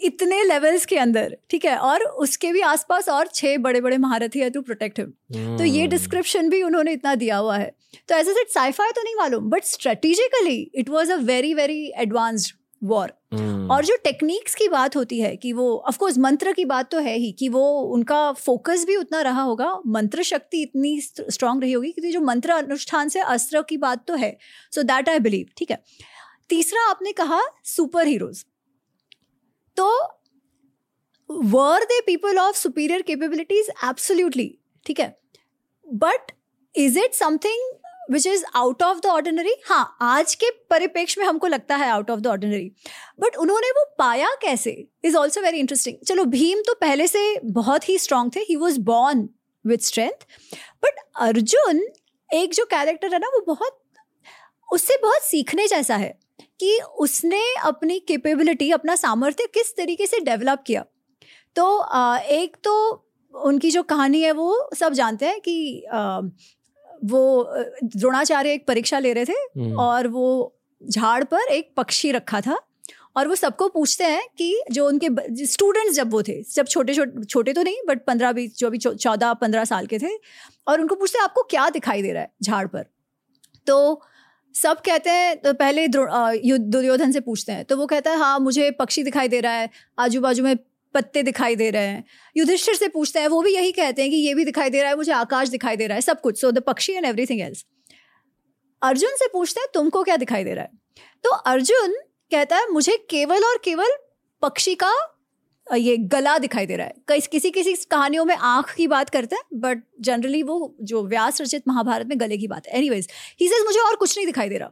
इतने 0.01 0.43
लेवल्स 0.45 0.87
के 0.87 0.97
अंदर 0.97 1.37
ठीक 1.51 1.65
है? 1.65 1.77
और 1.77 2.03
उसके 2.03 2.53
भी 2.53 2.61
आसपास 2.61 3.09
और 3.09 3.27
छह 3.27 3.57
बड़े 3.59 3.81
बड़े 3.81 3.99
महारथी 3.99 4.41
है 4.41 4.51
टू 4.51 4.61
प्रोटेक्ट 4.61 4.99
हिम 4.99 5.57
तो 5.59 5.65
ये 5.65 5.87
डिस्क्रिप्शन 5.87 6.41
hmm. 6.41 6.51
भी 6.51 6.63
उन्होंने 6.63 6.93
इतना 6.93 7.15
दिया 7.15 7.37
हुआ 7.37 7.57
है। 7.57 7.73
तो 8.09 8.15
एज 8.15 8.29
सेट 8.29 8.49
साइफाई 8.49 8.91
तो 8.91 9.03
नहीं 9.03 9.15
मालूम 9.15 9.51
but 9.51 9.65
strategically 9.65 10.71
it 10.75 10.89
was 10.89 11.13
a 11.13 11.17
very 11.17 11.55
very 11.55 11.93
advanced 11.97 12.55
war. 12.85 13.13
और 13.71 13.85
जो 13.85 13.97
टेक्निक्स 14.05 14.55
की 14.55 14.69
बात 14.69 14.97
होती 14.97 15.21
है 15.21 15.37
कि 15.37 15.53
वो 15.53 15.77
ऑफ़ 15.89 15.99
कोर्स 15.99 16.19
मंत्र 16.19 16.53
की 16.53 16.65
बात 16.65 16.91
तो 16.91 16.99
है 16.99 17.17
ही 17.19 17.33
कि 17.33 17.49
वो 17.49 17.81
उनका 17.83 18.33
फोकस 18.33 18.85
भी 18.85 18.97
उतना 18.97 19.21
रहा 19.21 19.43
होगा 19.43 19.79
मंत्र 19.87 20.23
शक्ति 20.23 20.63
इतनी 20.63 21.01
स्ट्रांग 21.01 21.63
रही 21.63 21.73
होगी 21.73 21.91
क्योंकि 21.93 22.11
जो 22.11 22.21
मंत्र 22.21 22.51
अनुष्ठान 22.51 23.09
से 23.09 23.21
अस्त्र 23.21 23.63
की 23.63 23.77
बात 23.77 24.07
तो 24.09 24.15
है 24.15 24.37
सो 24.75 24.83
दैट 24.83 25.09
आई 25.09 25.19
बिलीव 25.19 25.47
ठीक 25.57 25.71
है? 25.71 25.83
तीसरा 26.49 26.91
आपने 26.91 27.13
कहा 27.13 27.41
सुपर 27.65 28.07
हीरोज 28.07 28.45
तो 29.77 29.89
were 31.31 31.85
they 31.85 32.01
people 32.07 32.39
of 32.39 32.57
superior 32.57 33.03
capabilities 33.03 33.69
absolutely 33.85 34.49
ठीक 34.87 35.01
है? 35.01 35.17
But 35.87 36.33
is 36.75 36.99
it 36.99 37.15
something 37.15 37.73
which 38.13 38.27
is 38.27 38.45
out 38.57 38.83
of 38.83 38.99
the 39.01 39.07
ordinary 39.07 39.55
हाँ 39.67 39.97
आज 40.03 40.35
के 40.35 40.51
परिप्रेक्ष्य 40.71 41.21
में 41.21 41.27
हमको 41.29 41.47
लगता 41.47 41.77
है 41.77 41.89
out 41.91 42.11
of 42.11 42.21
the 42.21 42.27
ordinary 42.27 42.71
but 43.21 43.37
उन्होंने 43.37 43.71
वो 43.71 43.85
पाया 43.99 44.29
कैसे? 44.43 44.73
इज़ 45.05 45.17
ऑल्सो 45.17 45.41
वेरी 45.41 45.59
इंटरेस्टिंग 45.59 45.97
चलो, 46.07 46.25
भीम 46.25 46.63
तो 46.67 46.75
पहले 46.75 47.07
से 47.07 47.39
बहुत 47.45 47.89
ही 47.89 47.99
स्ट्रांग 47.99 48.31
थे. 48.37 48.41
He 48.41 48.57
was 48.57 48.79
born 48.83 49.29
with 49.65 49.79
strength 49.85 50.27
but 50.85 51.01
Arjun 51.21 51.87
एक 52.31 52.55
जो 52.55 52.65
कैरेक्टर 52.67 53.13
है 53.13 53.19
ना, 53.19 53.29
वो 53.29 53.41
बहुत, 53.47 53.79
उससे 54.69 54.97
बहुत 55.03 55.23
सीखने 55.23 55.67
जैसा 55.67 55.97
है. 55.97 56.19
कि 56.61 56.79
उसने 56.99 57.43
अपनी 57.65 57.99
कैपेबिलिटी 58.09 58.71
अपना 58.73 58.95
सामर्थ्य 58.97 59.47
किस 59.55 59.77
तरीके 59.77 60.07
से 60.07 60.21
डेवलप 60.21 60.63
किया 60.67 60.85
तो 61.57 61.67
एक 62.33 62.57
तो 62.65 62.75
उनकी 63.35 63.71
जो 63.71 63.83
कहानी 63.85 64.23
है 64.23 64.33
वो 64.33 64.69
सब 64.75 64.93
जानते 64.93 65.27
हैं 65.27 65.41
कि 65.41 65.85
वो 67.05 67.23
द्रोणाचार्य 67.85 68.53
एक 68.53 68.67
परीक्षा 68.67 68.99
ले 68.99 69.13
रहे 69.13 69.25
थे 69.25 69.33
हम्म। 69.33 69.79
और 69.81 70.07
वो 70.09 70.29
झाड़ 70.81 71.23
पर 71.25 71.49
एक 71.49 71.73
पक्षी 71.77 72.11
रखा 72.13 72.41
था 72.41 72.59
और 73.17 73.29
वो 73.29 73.35
सबको 73.35 73.69
पूछते 73.69 74.05
हैं 74.05 74.27
कि 74.39 74.49
जो 74.73 74.87
उनके 74.89 75.47
स्टूडेंट्स 75.47 75.95
जब 75.97 76.11
वो 76.13 76.23
थे 76.23 76.41
जब 76.45 76.67
छोटे 76.67 76.95
छोटे 76.95 77.25
छोटे 77.25 77.53
तो 77.53 77.63
नहीं 77.63 77.77
बट 77.89 78.05
पंद्रह 78.05 78.33
बीस 78.33 78.59
जो 78.59 78.71
भी 78.71 78.79
चौदह 78.79 79.33
पंद्रह 79.35 79.65
साल 79.65 79.87
के 79.87 79.99
थे 79.99 80.11
और 80.67 80.81
उनको 80.81 80.95
पूछते 80.95 81.19
हैं 81.19 81.25
आपको 81.25 81.43
क्या 81.51 81.69
दिखाई 81.71 82.03
दे 82.03 82.13
रहा 82.13 82.23
है 82.23 82.31
झाड़ 82.43 82.67
पर 82.67 82.85
तो 83.67 83.79
सब 84.57 84.81
कहते 84.81 85.11
हैं 85.11 85.37
तो 85.37 85.53
पहले 85.55 85.87
दुर्योधन 85.89 87.13
से 87.13 87.21
पूछते 87.21 87.53
हैं 87.53 87.65
तो 87.65 87.77
वो 87.77 87.87
कहता 87.87 88.11
है 88.11 88.17
हाँ 88.19 88.39
मुझे 88.41 88.71
पक्षी 88.71 89.03
दिखाई 89.03 89.29
दे 89.29 89.41
रहा 89.41 89.53
है 89.53 89.69
आजू 89.99 90.21
बाजू 90.21 90.43
में 90.45 90.57
पत्ते 90.95 91.23
दिखाई 91.23 91.57
दे 91.57 91.69
रहे 91.71 91.87
हैं। 91.87 92.05
युधिष्ठिर 92.37 92.75
से 92.75 92.89
पूछते 92.89 93.21
हैं, 93.21 93.29
वो 93.29 93.41
भी 93.43 93.55
यही 93.55 93.73
कहते 93.73 94.03
हैं 94.03 94.11
कि 94.11 94.17
ये 94.17 94.35
भी 94.35 94.45
दिखाई 94.45 94.71
दे 94.71 94.81
रहा 94.81 94.91
है, 94.91 94.97
मुझे 94.97 95.13
आकाश 95.13 95.49
दिखाई 95.49 95.77
दे 95.77 95.87
रहा 95.87 95.95
है, 95.95 96.01
सब 96.01 96.21
कुछ 96.21 96.41
so 96.41 96.51
the 96.51 96.59
pakshi 96.59 96.93
and 96.93 97.05
everything 97.05 97.41
else 97.41 97.65
Arjun 98.83 99.17
से 99.17 99.27
पूछते 99.33 99.61
हैं, 99.61 99.69
तुमको 99.75 100.03
क्या 100.03 100.17
दिखाई 100.17 100.45
दे 100.45 100.55
रहा 100.55 100.65
है? 100.65 100.71
तो 101.25 101.31
अर्जुन 101.31 101.95
कहता 102.31 102.57
है, 102.57 102.71
मुझे 102.71 102.97
केवल 103.11 103.45
और 103.45 103.61
केवल 103.65 103.97
पक्षी 104.43 104.75
का 104.75 104.93
ये 105.75 105.97
गला 105.97 106.37
दिखाई 106.39 106.67
दे 106.67 106.77
रहा 106.77 106.87
है। 106.87 107.21
किसी 107.21 107.51
किसी 107.51 107.75
कहानियों 107.91 108.25
में 108.25 108.35
आँख 108.37 108.75
की 108.75 108.87
बात 108.87 109.11
करते 109.11 109.37
हैं 109.37 109.61
बट 109.61 109.83
जनरली 110.01 110.43
वो 110.43 110.77
जो 110.81 111.03
व्यास 111.05 111.41
रचित 111.41 111.63
महाभारत 111.69 112.07
में 112.07 112.19
गले 112.21 112.37
की 112.37 112.49
बात 112.49 112.67
है। 112.67 112.73
एनीवेज 112.73 113.09
ही 113.41 113.49
सेज 113.49 113.65
मुझे 113.65 113.79
और 113.79 113.97
कुछ 113.97 114.17
नहीं 114.19 114.27
दिखाई 114.27 114.49
दे 114.49 114.59
रहा। 114.59 114.71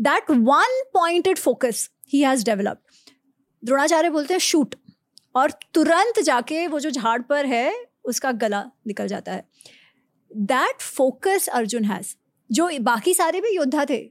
That 0.00 0.30
one 0.30 0.82
pointed 0.94 1.38
focus 1.38 1.88
he 2.12 2.20
has 2.20 2.44
developed 2.44 2.90
Dronacharya 3.64 4.10
बोलते 4.10 4.34
हैं, 4.34 4.38
शूट। 4.38 4.74
और 5.36 5.50
तुरंत 5.74 6.20
जाके 6.20 6.66
वो 6.66 6.80
जो 6.80 6.90
झाड़ 6.90 7.20
पर 7.22 7.46
है, 7.46 7.74
उसका 8.04 8.32
गला 8.32 8.64
निकल 8.86 9.06
जाता 9.06 9.32
है। 9.32 9.44
दैट 10.30 10.80
फोकस 10.80 11.48
अर्जुन 11.48 11.84
हैज़ 11.84 12.14
जो 12.50 12.70
बाकी 12.80 13.14
सारे 13.14 13.40
भी 13.40 13.54
योद्धा 13.56 13.86
थे, 13.90 14.02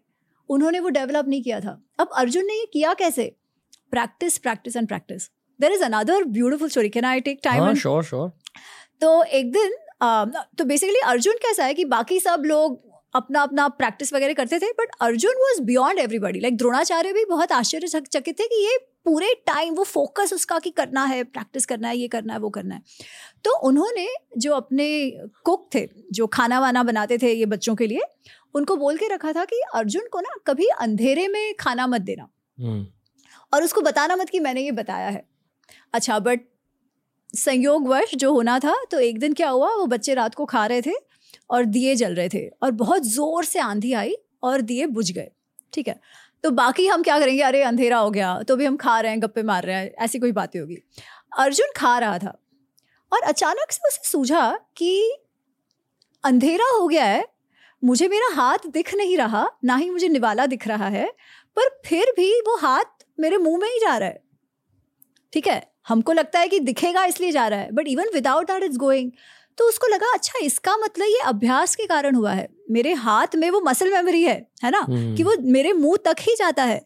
उन्होंने 0.49 0.79
वो 0.79 0.89
डेवलप 0.89 1.27
नहीं 1.27 1.43
किया 1.43 1.59
था। 1.59 1.81
अब 1.99 2.09
अर्जुन 2.15 2.45
ने 2.45 2.53
ये 2.53 2.65
किया 2.73 2.93
कैसे? 2.93 3.35
Practice 3.91 4.37
practice 4.37 4.75
and 4.75 4.87
practice 4.87 5.29
there 5.62 5.71
is 5.71 5.84
another 5.84 6.24
beautiful 6.24 6.69
story 6.69 6.89
can 6.89 7.06
I 7.06 7.19
take 7.21 7.39
time 7.43 7.74
sure 7.76 8.04
sure 8.04 8.30
तो 9.02 9.24
एक 9.24 9.52
दिन 9.52 9.76
uh, 10.04 10.45
तो 10.58 10.65
बेसिकली 10.65 11.00
अर्जुन 11.06 11.34
कैसा 11.34 11.65
है 11.65 11.74
कि 11.74 11.86
बाकी 11.86 12.19
सब 12.19 12.43
लोग 12.45 12.80
अपना 13.15 13.41
अपना 13.41 13.67
प्रैक्टिस 13.67 14.13
वगैरह 14.13 14.34
करते 14.34 14.60
थे 14.60 14.71
but 14.71 14.91
Arjun 15.02 15.32
was 15.38 15.62
beyond 15.62 16.00
everybody 16.00 16.39
like 16.39 16.58
Dronacharya 16.58 17.13
भी 17.13 17.26
बहुत 17.26 17.52
आश्चर्यचकित 17.52 18.39
थे 18.39 18.43
कि 18.43 18.63
ये 18.65 18.78
पूरे 19.06 19.34
टाइम 19.47 19.74
वो 19.74 19.84
फोकस 19.84 20.34
उसका 20.34 20.60
कि 20.60 20.69
करना 20.69 21.04
है 21.06 21.24
प्रैक्टिस 21.24 21.65
करना 21.65 21.88
है 21.88 21.97
ये 21.97 22.08
करना 22.08 22.34
है 22.34 22.39
वो 22.39 22.50
करना 22.50 22.76
है। 22.76 22.82
तो 23.43 23.58
उन्होंने 23.67 24.08
जो 24.38 24.54
अपने 24.54 24.88
कुक 25.43 25.69
थे 25.76 25.88
जो 26.12 26.28
खाना 26.28 26.60
वाना 26.60 26.84
बनाते 26.84 27.17
थे 27.17 27.34
ये 27.34 27.45
बच्चों 27.45 27.76
के 27.76 27.88
लिए 27.88 28.02
उनको 28.56 28.76
बोल 28.76 28.97
के 28.97 29.08
रखा 29.08 29.34
था 29.34 29.45
कि 29.45 29.62
अर्जुन 29.76 30.08
को 30.12 30.19
ना 30.19 30.36
कभी 30.47 30.65
अंधेरे 30.65 31.28
में 31.28 31.54
खाना 31.60 31.88
मत 31.88 32.02
देना। 32.02 32.28
हम्म। 32.58 32.86
और 33.54 33.63
उसको 33.63 33.82
बताना 33.82 34.15
मत 34.15 34.30
कि 34.30 34.39
मैंने 34.39 34.62
ये 34.62 34.71
बताया 34.71 35.10
है। 35.10 35.30
अच्छा 35.93 36.19
बट 36.19 36.41
संयोगवश 37.29 38.15
जो 38.15 38.34
होना 38.34 38.57
था 38.60 38.75
तो 38.91 38.99
एक 38.99 39.19
दिन 39.19 39.34
क्या 39.34 39.49
हुआ, 39.49 39.69
वो 39.69 39.86
बच्चे 39.88 40.13
रात 40.13 40.36
को 40.36 40.45
खा 40.45 40.65
रहे 40.65 40.81
थे 40.81 40.93
और 41.49 41.65
दिए 41.65 41.95
जल 41.95 42.15
रहे 42.15 42.29
थे 42.29 42.47
और 42.63 42.71
बहुत 42.73 43.03
ज़ोर 43.05 43.45
से 43.45 43.60
आंधी 43.60 43.93
आई 43.93 44.15
और 44.43 44.62
दिए 44.62 44.86
बुझ 44.88 45.12
गए, 45.12 45.31
ठीक 45.73 45.88
है? 45.88 45.99
तो 46.43 46.51
बाकी 46.51 46.86
हम 46.88 47.03
क्या 47.03 47.19
करेंगे, 47.19 47.41
अरे 47.43 47.62
अंधेरा 47.63 47.97
हो 47.97 48.10
गया 48.12 48.41
तो 48.41 48.55
भी 48.55 48.65
हम 48.65 48.77
खा 48.77 48.99
रहे 48.99 49.12
हैं, 49.12 49.21
गप्पे 49.21 49.43
मार 49.43 49.63
रहे 49.63 49.75
हैं, 49.75 49.91
ऐसी 49.93 50.19
कोई 50.19 50.31
बातें 50.31 50.60
होगी। 50.60 50.77
अर्जुन 51.38 51.71
खा 51.77 51.97
रहा 51.99 52.17
था 52.19 52.38
और 53.12 53.21
अचानक 53.23 53.71
से 53.71 53.88
उसे 53.88 54.10
सूझा 54.10 54.49
कि 54.77 55.17
अंधेरा 56.23 56.65
हो 56.71 56.88
गया 56.88 57.05
है, 57.05 57.25
मुझे 57.84 58.07
मेरा 58.07 58.27
हाथ 58.34 58.67
दिख 58.67 58.93
नहीं 58.95 59.17
रहा, 59.17 59.47
ना 59.63 59.75
ही 59.75 59.89
मुझे 59.89 60.07
निवाला 60.10 60.45
दिख 60.45 60.67
रहा 60.67 60.88
है, 60.88 61.05
पर 61.57 61.69
फिर 61.86 62.13
भी 62.17 62.31
वो 62.41 62.57
हाथ 62.57 63.05
मेरे 63.19 63.38
मुँह 63.38 63.57
में 63.57 63.67
ही 63.69 63.79
जा 63.79 63.95
रहा 63.97 64.10
है। 64.10 64.20
ठीक 65.33 65.47
है 65.47 65.61
हमको 65.87 66.13
लगता 66.13 66.39
है 66.39 66.47
कि 66.47 66.59
दिखेगा 66.61 67.05
इसलिए 67.05 67.31
जा 67.31 67.47
रहा 67.47 67.59
है 67.59 67.71
but 67.71 67.87
even 67.87 68.09
without 68.13 68.47
that 68.47 68.63
is 68.63 68.77
going 68.77 69.11
तो 69.57 69.67
उसको 69.67 69.87
लगा 69.87 70.11
अच्छा 70.13 70.39
इसका 70.43 70.75
मतलब 70.77 71.07
ये 71.07 71.19
अभ्यास 71.25 71.75
के 71.75 71.85
कारण 71.85 72.15
हुआ 72.15 72.31
है। 72.31 72.47
मेरे 72.71 72.93
हाथ 72.95 73.35
में 73.35 73.49
वो 73.51 73.59
मसल 73.61 73.91
मेमोरी 73.93 74.21
है 74.23 74.35
है 74.63 74.71
ना? 74.71 74.79
हम्म। 74.79 75.15
कि 75.15 75.23
वो 75.23 75.35
मेरे 75.41 75.73
मुँह 75.73 75.97
तक 76.05 76.15
ही 76.19 76.35
जाता 76.35 76.63
है। 76.63 76.81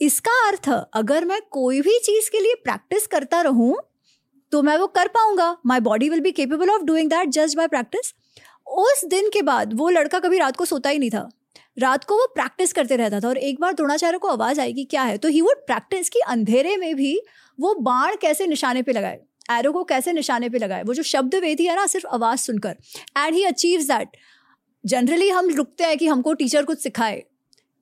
इसका 0.00 0.32
अर्थ 0.48 0.68
अगर 0.94 1.24
मैं 1.24 1.40
कोई 1.50 1.80
भी 1.80 1.98
चीज़ 1.98 2.30
के 2.30 2.40
लिए 2.40 2.54
प्रैक्टिस 2.64 3.06
करता 3.06 3.40
रहूँ 3.40 3.76
तो 4.52 4.62
मैं 4.62 4.76
वो 4.78 4.86
कर 4.88 5.08
पाऊँगा। 5.08 5.56
My 5.66 5.80
body 5.80 6.08
will 6.08 6.20
be 6.20 6.32
capable 6.32 6.70
of 6.70 6.82
doing 6.82 7.10
that 7.10 7.28
just 7.30 7.56
by 7.56 7.68
practice 7.68 8.12
उस 8.66 9.04
दिन 9.04 9.28
के 9.30 9.42
बाद 9.42 9.72
वो 9.74 9.88
लड़का 9.90 10.18
कभी 10.18 10.38
रात 10.38 10.56
को 10.56 10.64
सोता 10.64 10.90
ही 10.90 10.98
नहीं 10.98 11.10
था। 11.10 11.28
रात 11.76 12.04
को 12.04 12.16
वो 12.16 12.26
प्रैक्टिस 12.34 12.72
करते 12.72 12.96
रहता 12.96 13.20
था 13.20 13.28
और 13.28 13.38
एक 13.38 13.60
बार 13.60 13.72
द्रोणाचार्य 13.72 14.18
को 14.18 14.28
आवाज़ 14.28 14.60
आई 14.60 14.72
कि 14.72 14.84
क्या 14.84 15.02
है? 15.02 15.16
तो 15.18 15.28
ही 15.28 15.40
वुड 15.40 15.66
प्रैक्टिस 15.66 16.08
की 16.08 16.20
अंधेरे 16.28 16.76
में 16.76 16.94
भी 16.96 17.20
वो 17.58 17.74
बाण 17.82 18.16
कैसे 18.16 18.46
निशाने 18.46 18.82
पे 18.82 18.92
लगाए? 18.92 19.20
एरो 19.50 19.72
को 19.72 19.84
कैसे 19.84 20.12
निशाने 20.12 20.48
पे 20.48 20.58
लगाए? 20.58 20.82
वो 20.82 20.94
जो 20.94 21.02
शब्द 21.02 21.34
वेदी 21.34 21.66
है 21.66 21.76
ना 21.76 21.86
सिर्फ़ 21.86 22.06
आवाज़ 22.06 22.40
सुनकर। 22.40 22.76
And 23.18 23.34
he 23.34 23.44
achieve 23.44 23.80
that 23.82 24.16
generally 24.84 25.28
हम 25.28 25.48
रुकते 25.50 25.84
हैं 25.84 25.96
कि 25.98 26.06
हमको 26.06 26.32
टीचर 26.34 26.64
कुछ 26.64 26.82
सिखाए। 26.82 27.22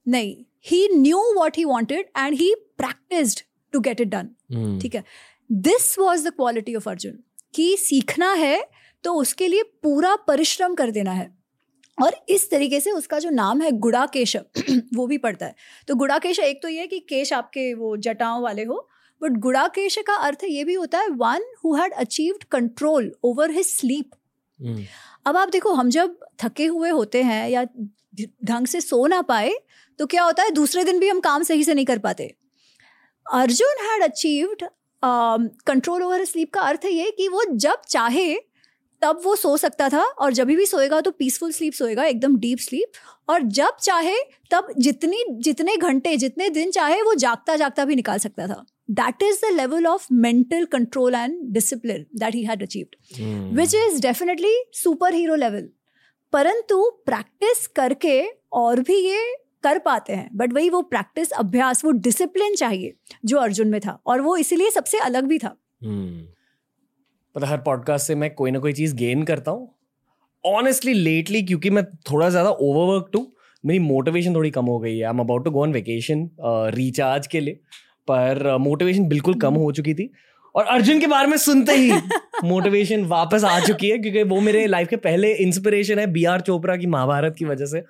नहीं 0.06 0.37
he 0.66 0.88
knew 0.94 1.18
what 1.37 1.56
he 1.56 1.64
wanted 1.64 2.11
and 2.18 2.35
he 2.35 2.54
practised 2.78 3.40
to 3.72 3.80
get 3.80 4.00
it 4.00 4.09
done 4.09 4.78
ठीक 4.80 4.94
है? 4.94 5.04
This 5.50 5.98
was 5.98 6.28
the 6.28 6.33
quality 6.33 6.74
of 6.74 6.88
Arjun 6.88 7.18
कि 7.54 7.76
सीखना 7.76 8.33
है 8.35 8.62
तो 9.04 9.14
उसके 9.14 9.48
लिए 9.48 9.62
पूरा 9.83 10.14
परिश्रम 10.26 10.74
कर 10.74 10.90
देना 10.90 11.12
है। 11.12 11.30
और 11.98 12.14
इस 12.28 12.50
तरीके 12.50 12.80
से 12.80 12.90
उसका 12.90 13.18
जो 13.18 13.30
नाम 13.30 13.61
है 13.61 13.70
गुड़ाकेश 13.78 14.37
वो 14.94 15.06
भी 15.06 15.18
पड़ता 15.18 15.46
है। 15.46 15.54
तो 15.88 15.94
गुड़ाकेश 15.94 16.38
एक 16.38 16.62
तो 16.62 16.68
ये 16.68 16.87
कि 16.87 16.98
केश 17.00 17.33
आपके 17.33 17.72
वो 17.74 17.96
जटाओं 17.96 18.42
वाले 18.42 18.64
हो 18.64 18.88
बट 19.22 19.37
गुड़ाकेश 19.38 19.98
का 20.06 20.14
अर्थ 20.18 20.44
ये 20.44 20.64
भी 20.64 20.74
होता 20.74 20.98
है 20.98 21.09
one 21.16 21.44
who 21.64 21.74
had 21.74 21.92
achieved 21.94 22.44
control 22.52 23.12
over 23.24 23.50
his 23.50 23.66
sleep 23.66 24.11
अब 25.26 25.37
आप 25.37 25.48
देखो 25.48 25.72
हम 25.74 25.90
जब 25.90 26.18
थके 26.38 26.66
हुए 26.66 26.90
होते 26.90 27.22
हैं 27.22 27.48
या 27.48 27.64
ढंग 28.44 28.66
से 28.66 28.80
सो 28.80 29.06
ना 29.06 29.20
पाए 29.22 29.52
तो 29.98 30.06
क्या 30.06 30.22
होता 30.22 30.42
है 30.42 30.50
दूसरे 30.50 30.85
दिन 30.85 30.98
भी 30.98 31.09
हम 31.09 31.20
काम 31.20 31.42
सही 31.42 31.64
से 31.64 31.74
नहीं 31.74 31.85
कर 31.85 31.98
पाते 31.98 32.35
Arjun 33.26 33.85
had 33.87 34.02
achieved 34.02 34.64
control 35.02 36.02
over 36.02 36.24
sleep 36.24 36.52
का 36.54 36.61
अर्थ 36.61 36.85
ये 36.85 37.11
कि 37.11 37.28
वो 37.28 37.44
जब 37.56 37.83
चाहे 37.88 38.35
तब 39.02 39.20
वो 39.24 39.35
सो 39.37 39.56
सकता 39.56 39.88
था 39.88 40.02
और 40.02 40.33
जब 40.33 40.46
भी 40.46 40.66
सोएगा 40.66 41.00
तो 41.00 41.11
पीसफुल 41.11 41.52
स्लीप 41.52 41.72
सोएगा 41.72 42.04
एकदम 42.04 42.37
डीप 42.37 42.59
स्लीप 42.59 42.92
और 43.28 43.42
जब 43.50 43.76
चाहे 43.83 44.16
तब 44.50 44.72
जितनी 44.78 45.24
जितने 45.38 45.76
घंटे 45.76 46.16
जितने 46.16 46.48
दिन 46.50 46.70
चाहे 46.70 47.00
वो 47.02 47.14
जागता 47.14 47.56
जागता 47.56 47.85
भी 47.85 47.96
निकाल 47.96 48.18
सकता 48.18 48.46
था 48.46 48.64
that 48.98 49.22
is 49.22 49.40
the 49.40 49.48
level 49.55 49.87
of 49.88 50.07
mental 50.22 50.64
control 50.66 51.16
and 51.16 51.42
discipline 51.55 52.07
that 52.20 52.35
he 52.35 52.40
had 52.44 52.62
achieved 52.62 52.96
mm. 53.16 53.53
which 53.59 53.74
is 53.74 54.00
definitely 54.07 54.55
superhero 54.79 55.38
level. 55.38 55.68
परंतु 56.33 56.79
प्रैक्टिस 57.07 57.66
करके 57.76 58.20
और 58.53 58.81
भी 58.81 58.96
ये 58.96 59.20
कर 59.64 59.79
पाते 59.79 60.12
हैं। 60.12 60.29
बट 60.37 60.53
वही 60.53 60.68
वो 60.70 60.81
प्रैक्टिस 60.90 61.31
अभ्यास 61.38 61.85
वो 61.85 61.90
डिसिप्लिन 62.05 62.55
चाहिए 62.55 62.94
जो 63.24 63.38
अर्जुन 63.38 63.68
में 63.68 63.81
था। 63.81 63.98
और 64.07 64.20
वो 64.20 64.37
इसीलिए 64.37 64.70
सबसे 64.70 64.98
अलग 65.00 65.24
भी 65.29 65.38
था। 65.38 65.57
Hmm. 65.85 66.20
पता 67.35 67.46
हर 67.46 67.59
पॉडकास्ट 67.66 68.07
से 68.07 68.14
मैं 68.14 68.35
कोई 68.35 68.50
ना 68.50 68.59
कोई 68.59 68.72
चीज़ 68.72 68.94
गेन 68.96 69.22
करता 69.24 69.50
हूँ। 69.50 69.68
ऑनेस्टली 70.44 70.94
लेटली 70.94 71.42
क्योंकि 71.42 71.70
मैं 71.70 71.85
थोड़ा 72.11 72.29
ज़्यादा 72.31 72.50
ओवरवर्क 72.50 73.11
टू 73.12 73.26
मेरी 73.64 73.79
मोटिवेशन 73.79 74.35
थोड़ी 74.35 74.50
कम 74.50 74.66
हो 74.66 74.79
गई 74.79 74.96
है। 74.96 75.05
I 75.05 75.11
am 75.11 75.20
about 75.20 75.44
to 75.44 75.50
go 75.50 75.62
on 75.62 75.72
vacation 75.72 76.29
recharge 76.74 77.26
के 77.26 77.40
लिए। 77.40 77.61
पर 78.10 78.56
मोटिवेशन 78.56 79.08
बिल्कुल 79.08 79.34
कम 79.34 79.54
हो 79.54 79.72
चुकी 79.72 79.94
थी। 79.94 80.10
और 80.54 80.64
अर्जुन 80.64 81.00
के 81.00 81.06
बारे 81.06 81.26
में 81.26 81.36
सुनते 81.36 81.72
ही 81.72 81.90
मोटिवेशन 82.44 83.04
वापस 83.04 83.44
आ 83.44 83.58
चुकी 83.60 83.90
है 83.90 83.98
क्योंकि 83.98 84.22
वो 84.22 84.40
मेरे 84.40 84.66
लाइफ 84.66 84.88
के 84.88 84.96
पहले 84.96 85.32
इंस्पिरेशन 85.34 85.98
है 85.98 86.06
बी 86.06 86.24
आर 86.24 86.40
चोपड़ा 86.40 86.76
की 86.76 86.86
महाभारत 86.86 87.34
की 87.38 87.44
वजह 87.44 87.66
से। 87.66 87.82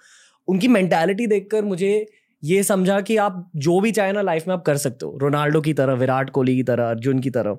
उनकी 0.49 0.69
मेंटालिटी 0.69 1.27
देखकर 1.27 1.65
मुझे 1.65 2.07
ये 2.43 2.63
समझा 2.63 3.01
कि 3.01 3.17
आप 3.17 3.51
जो 3.57 3.81
भी 3.81 3.91
चाहे 3.93 4.13
ना 4.13 4.23
लाइफ 4.23 4.49
में 4.49 4.55
आप 4.55 4.63
कर 4.63 4.77
सकते 4.77 5.07
हो। 5.07 5.19
रोनाल्डो 5.19 5.61
की 5.61 5.73
तरह 5.73 5.95
विराट 5.95 6.31
कोहली 6.31 6.57
की 6.57 6.63
तरह 6.63 6.91
अर्जुन 6.91 7.19
की 7.19 7.31
तरह। 7.31 7.53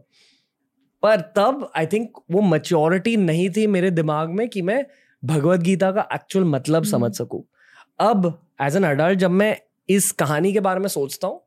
पर 1.04 1.20
तब 1.36 1.72
आई 1.78 1.86
थिंक 1.86 2.18
वो 2.32 2.42
मच्योरिटी 2.42 3.18
नहीं 3.18 3.50
थी 3.50 3.68
मेरे 3.68 3.92
दिमाग 3.92 4.30
में 4.30 4.50
कि 4.50 4.62
मैं 4.62 4.86
भगवत 5.24 5.60
गीता 5.60 5.92
का 5.92 6.08
एक्चुअल 6.14 6.46
मतलब 6.46 6.84
समझ 6.84 7.02
हम्म। 7.02 7.12
सकूँ। 7.12 7.44
अब 8.00 8.48
एज 8.62 8.76
एन 8.76 8.84
अडल्ट 8.84 9.20
जब 9.20 9.32
मैं 9.32 9.58
इस 9.90 10.12
कहानी 10.12 10.54
के 10.54 10.60
बारे 10.60 10.80
में 10.80 10.88
सोचता 10.88 11.28
हूँ 11.28 11.42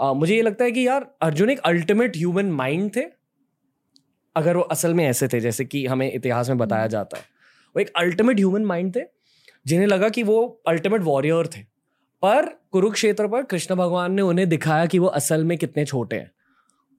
मुझे 0.00 0.34
ये 0.34 0.42
लगता 0.42 0.64
है 0.64 0.70
कि 0.72 0.86
यार 0.86 1.06
अर्जुन 1.22 1.50
एक 1.50 1.58
अल्टीमेट 1.66 2.16
ह्यूमन 2.16 2.50
माइंड 2.52 2.90
थे 2.96 3.02
अगर 4.36 4.56
वो 4.56 4.62
असल 4.62 4.94
में 4.94 5.04
ऐसे 5.06 5.28
थे 5.28 5.40
जैसे 5.40 5.64
कि 5.64 5.86
हमें 5.86 6.12
इतिहास 6.12 6.48
में 6.48 6.58
बताया 6.58 6.82
हम्म। 6.82 6.90
जाता 6.90 7.16
है। 7.16 7.22
वो 7.76 7.80
एक 7.80 7.92
अल्टीमेट 7.96 8.36
ह्यूमन 8.36 8.64
माइंड 8.64 8.94
थे 8.96 9.00
जिन्हें 9.66 9.86
लगा 9.86 10.08
कि 10.08 10.22
वो 10.22 10.62
अल्टीमेट 10.68 11.02
वॉरियर 11.02 11.46
थे। 11.46 11.62
पर 12.22 12.46
कुरुक्षेत्र 12.72 13.26
पर 13.28 13.42
कृष्ण 13.42 13.74
भगवान 13.74 14.12
ने 14.12 14.22
उन्हें 14.22 14.48
दिखाया 14.48 14.86
कि 14.86 14.98
वो 14.98 15.06
असल 15.06 15.44
में 15.44 15.56
कितने 15.58 15.84
छोटे 15.84 16.16
हैं। 16.16 16.30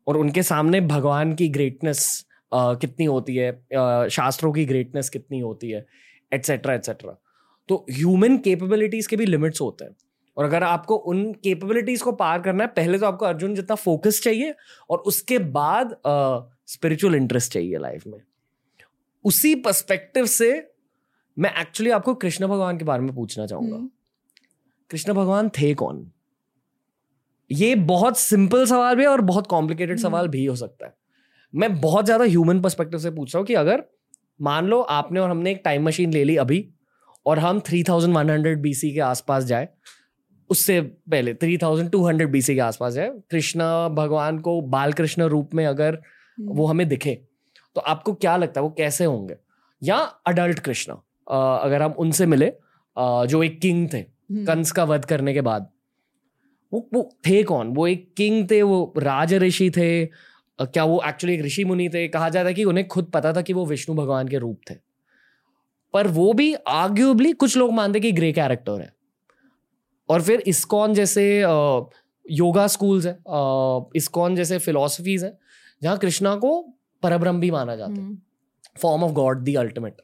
और 0.07 0.17
उनके 0.17 0.43
सामने 0.43 0.81
भगवान 0.81 1.33
की 1.35 1.47
ग्रेटनेस 1.49 2.25
कितनी 2.53 3.05
होती 3.05 3.35
है 3.35 3.51
शास्त्रों 4.09 4.51
की 4.53 4.65
ग्रेटनेस 4.65 5.09
कितनी 5.09 5.39
होती 5.39 5.69
है 5.71 5.85
एट्सेट्रा 6.33 6.73
एट्सेट्रा 6.73 7.17
तो 7.69 7.85
ह्यूमन 7.91 8.37
केपेबिलिटीज 8.37 9.07
के 9.07 9.15
भी 9.15 9.25
लिमिट्स 9.25 9.61
होते 9.61 9.85
हैं। 9.85 9.95
और 10.39 10.45
अगर 10.45 10.63
आपको 10.63 10.95
उन 11.11 11.31
केपेबिलिटीज 11.35 12.01
को 12.01 12.11
पार 12.13 12.41
करना 12.41 12.63
है 12.63 12.69
पहले 12.71 12.97
तो 12.99 13.05
आपको 13.05 13.25
अर्जुन 13.25 13.55
जितना 13.55 13.75
फोकस 13.77 14.21
चाहिए 14.23 14.53
और 14.89 14.97
उसके 15.07 15.37
बाद 15.51 15.95
स्पिरिचुअल 16.67 17.15
इंटरेस्ट 17.15 17.53
चाहिए 17.53 17.77
लाइफ 17.77 18.05
में 18.07 18.19
उसी 19.25 19.53
पर्सपेक्टिव 19.57 20.25
से 20.27 20.49
मैं 21.37 21.53
एक्चुअली 21.61 21.91
आपको 21.91 22.13
कृष्ण 22.15 22.47
भगवान 22.47 22.77
के 22.77 22.85
बारे 22.85 23.01
में 23.01 23.13
पूछना 23.15 23.45
चाहूँगा 23.45 23.75
हम्म। 23.75 23.89
कृष्ण 24.91 25.13
भगवान 25.13 25.49
थे 25.59 25.73
कौन 25.73 26.05
ये 27.49 27.75
बहुत 27.85 28.19
सिंपल 28.19 28.65
सवाल 28.65 28.95
भी 28.95 29.03
है 29.03 29.09
और 29.09 29.21
बहुत 29.23 29.47
कॉम्प्लिकेटेड 29.47 29.95
हम्म। 29.95 30.09
सवाल 30.09 30.27
भी 30.27 30.45
हो 30.45 30.55
सकता 30.55 30.85
है 30.85 30.93
मैं 31.53 31.73
बहुत 31.81 32.05
ज़्यादा 32.05 32.25
ह्यूमन 32.25 32.61
पर्सपेक्टिव 32.61 32.99
से 32.99 33.11
पूछ 33.11 33.33
रहा 33.35 33.39
हूँ 33.39 33.47
कि 33.47 33.53
अगर 33.57 33.83
मान 34.39 34.67
लो 34.67 34.81
आपने 34.93 35.19
और 35.19 35.29
हमने 35.29 35.51
एक 35.51 35.61
टाइम 35.65 35.85
मशीन 35.85 36.13
ले 36.13 36.23
ली 36.23 36.35
अभी 36.39 36.67
और 37.25 37.39
हम 37.39 37.59
3100 37.61 38.55
बीसी 38.57 38.93
के 38.93 38.99
आसपास 39.03 39.43
जाए 39.43 39.67
उससे 40.49 40.79
पहले 40.81 41.33
3200 41.33 42.29
बीसी 42.31 42.55
के 42.55 42.61
आसपास 42.61 42.97
है। 42.97 43.09
कृष्णा 43.31 43.67
भगवान 43.89 44.39
को 44.39 44.59
बाल 44.69 44.93
कृष्ण 44.93 45.23
रूप 45.25 45.53
में 45.53 45.65
अगर 45.65 45.93
हम्म। 45.93 46.57
वो 46.57 46.65
हमें 46.65 46.87
दिखे 46.87 47.19
तो 47.75 47.81
आपको 47.81 48.13
क्या 48.15 48.35
लगता 48.37 48.59
है 48.59 48.63
वो 48.63 48.73
कैसे 48.77 49.05
होंगे? 49.05 49.35
या 49.81 49.95
अडल्ट 50.27 50.59
कृष्ण 50.59 50.93
अगर 51.27 51.81
हम 51.81 51.91
उनसे 51.99 52.25
मिले 52.25 52.51
जो 52.97 53.43
एक 53.43 53.59
किंग 53.61 53.87
थे 53.93 53.97
हम्म। 53.97 54.45
कंस 54.45 54.71
का 54.71 54.83
वध 54.83 55.05
करने 55.05 55.33
के 55.33 55.41
बाद 55.41 55.69
वो 56.71 56.87
वो 56.93 57.09
थे 57.27 57.41
कौन? 57.43 57.67
वो 57.67 57.87
एक 57.87 58.13
किंग 58.17 58.49
थे 58.51 58.61
वो 58.61 58.93
राज 58.97 59.33
ऋषि 59.43 59.69
थे 59.77 60.05
क्या 60.59 60.83
वो 60.83 61.01
एक्चुअली 61.07 61.35
एक 61.35 61.41
ऋषि 61.43 61.63
मुनि 61.63 61.89
थे? 61.89 62.07
कहा 62.07 62.29
जाता 62.29 62.47
है 62.47 62.53
कि 62.53 62.63
उन्हें 62.63 62.87
खुद 62.87 63.05
पता 63.13 63.33
था 63.33 63.41
कि 63.41 63.53
वो 63.53 63.65
विष्णु 63.65 63.95
भगवान 63.95 64.27
के 64.27 64.37
रूप 64.37 64.61
थे। 64.69 64.75
पर 65.93 66.07
वो 66.09 66.31
भी 66.33 66.53
आर्ग्यूबली 66.67 67.31
कुछ 67.33 67.57
लोग 67.57 67.71
मानते 67.73 67.99
कि 67.99 68.11
ग्रे 68.11 68.31
कैरेक्टर 68.31 68.81
है। 68.81 68.91
और 70.09 70.21
फिर 70.21 70.43
इस्कॉन 70.47 70.93
जैसे 70.93 71.39
योगा 72.31 72.67
स्कूल्स 72.67 73.05
है 73.05 73.17
इस्कॉन 73.95 74.35
जैसे 74.35 74.57
फिलोसफीज 74.57 75.23
है 75.23 75.37
जहाँ 75.83 75.97
कृष्णा 75.97 76.35
को 76.35 76.61
परब्रह्म 77.03 77.39
भी 77.39 77.51
माना 77.51 77.75
जाता 77.75 78.01
है। 78.01 78.17
Form 78.81 79.03
of 79.03 79.11
God 79.11 79.39
the 79.39 79.55
ultimate 79.55 80.01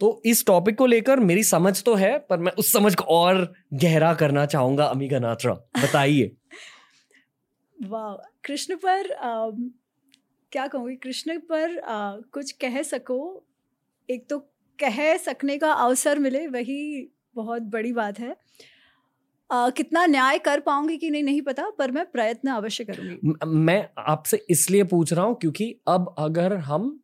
तो 0.00 0.22
इस 0.24 0.46
टॉपिक 0.46 0.78
को 0.78 0.86
लेकर 0.86 1.20
मेरी 1.20 1.42
समझ 1.44 1.82
तो 1.82 1.94
है 1.94 2.18
पर 2.18 2.38
मैं 2.38 2.52
उस 2.52 2.72
समझ 2.72 2.94
को 2.94 3.04
और 3.04 3.52
गहरा 3.74 4.14
करना 4.14 4.46
चाहूँगा 4.46 4.84
अमी 4.84 5.08
नाथरा 5.08 5.54
बताइए। 5.54 6.30
वाह 7.88 8.14
कृष्ण 8.44 8.76
पर 8.76 9.12
आ, 9.12 9.50
क्या 10.52 10.66
कहूँगी? 10.66 10.96
कृष्ण 10.96 11.38
पर 11.38 11.78
आ, 11.78 12.16
कुछ 12.32 12.52
कह 12.52 12.82
सको। 12.82 13.44
एक 14.08 14.26
तो 14.30 14.38
कह 14.78 15.16
सकने 15.16 15.58
का 15.58 15.72
अवसर 15.72 16.18
मिले 16.18 16.46
वही 16.46 17.08
बहुत 17.34 17.62
बड़ी 17.62 17.92
बात 17.92 18.18
है। 18.18 18.36
आ, 19.50 19.70
कितना 19.70 20.04
न्याय 20.06 20.38
कर 20.40 20.60
पाऊँगी 20.60 20.96
कि 20.98 21.10
नहीं 21.10 21.22
नहीं 21.22 21.42
पता 21.42 21.68
पर 21.78 21.90
मैं 21.90 22.04
प्रयत्न 22.12 22.50
अवश्य 22.50 22.84
करूँगी। 22.84 23.46
मैं 23.46 23.88
आपसे 23.98 24.40
इसलिए 24.50 24.84
पूछ 24.84 25.12
रहा 25.12 25.24
हूँ 25.24 25.36
क्योंकि 25.40 25.74
अब 25.88 26.14
अगर 26.18 26.56
हम 26.68 26.98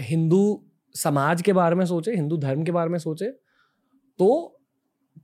हिंदू 0.00 0.62
समाज 0.94 1.42
के 1.42 1.52
बारे 1.52 1.76
में 1.76 1.84
सोचे 1.86 2.14
हिंदू 2.14 2.36
धर्म 2.38 2.64
के 2.64 2.72
बारे 2.72 2.90
में 2.90 2.98
सोचे 2.98 3.30
तो 4.18 4.28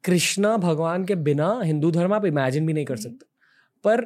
कृष्णा 0.05 0.57
भगवान 0.59 1.05
के 1.05 1.14
बिना 1.25 1.59
हिंदू 1.64 1.90
धर्म 1.90 2.12
आप 2.12 2.25
इमेजिन 2.27 2.66
भी 2.66 2.72
नहीं 2.72 2.85
कर 2.85 2.96
सकते। 2.96 3.27
पर 3.85 4.01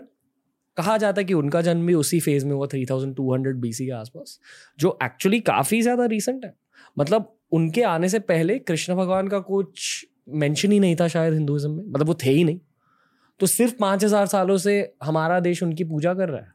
कहा 0.77 0.97
जाता 0.99 1.21
है 1.21 1.25
कि 1.25 1.35
उनका 1.35 1.61
जन्म 1.63 1.87
भी 1.87 1.95
उसी 1.95 2.21
फ़ेज़ 2.21 2.47
में 2.47 2.53
हुआ 2.53 2.67
three 2.67 2.85
thousand 2.87 3.15
two 3.17 3.33
hundred 3.33 3.61
BC 3.61 3.87
के 3.87 3.93
आसपास 3.93 4.39
जो 4.79 4.99
एक्चुअली 5.03 5.41
काफ़ी 5.43 5.81
ज़्यादा 5.83 6.05
रिसेंट 6.07 6.45
है। 6.45 6.55
मतलब 6.97 7.33
उनके 7.53 7.83
आने 7.85 8.09
से 8.09 8.19
पहले 8.21 8.59
कृष्ण 8.61 8.95
भगवान 8.97 9.29
का 9.29 9.39
कुछ 9.41 10.07
मेंशन 10.29 10.73
ही 10.73 10.81
नहीं 10.81 10.97
था 10.97 11.09
शायद 11.09 11.35
हिंदुइज्म 11.35 11.71
में। 11.71 11.85
मतलब 11.85 12.07
वो 12.07 12.15
थे 12.15 12.31
ही 12.31 12.45
नहीं। 12.45 12.61
तो 13.41 13.47
सिर्फ़ 13.47 13.75
पाँच 13.81 14.05
हज़ार 14.05 14.27
सालों 14.27 14.57
से 14.59 14.95
हमारा 15.03 15.41
देश 15.41 15.63
उनकी 15.63 15.85
पूजा 15.85 16.15
कर 16.15 16.29
रहा 16.29 16.41
है। 16.41 16.55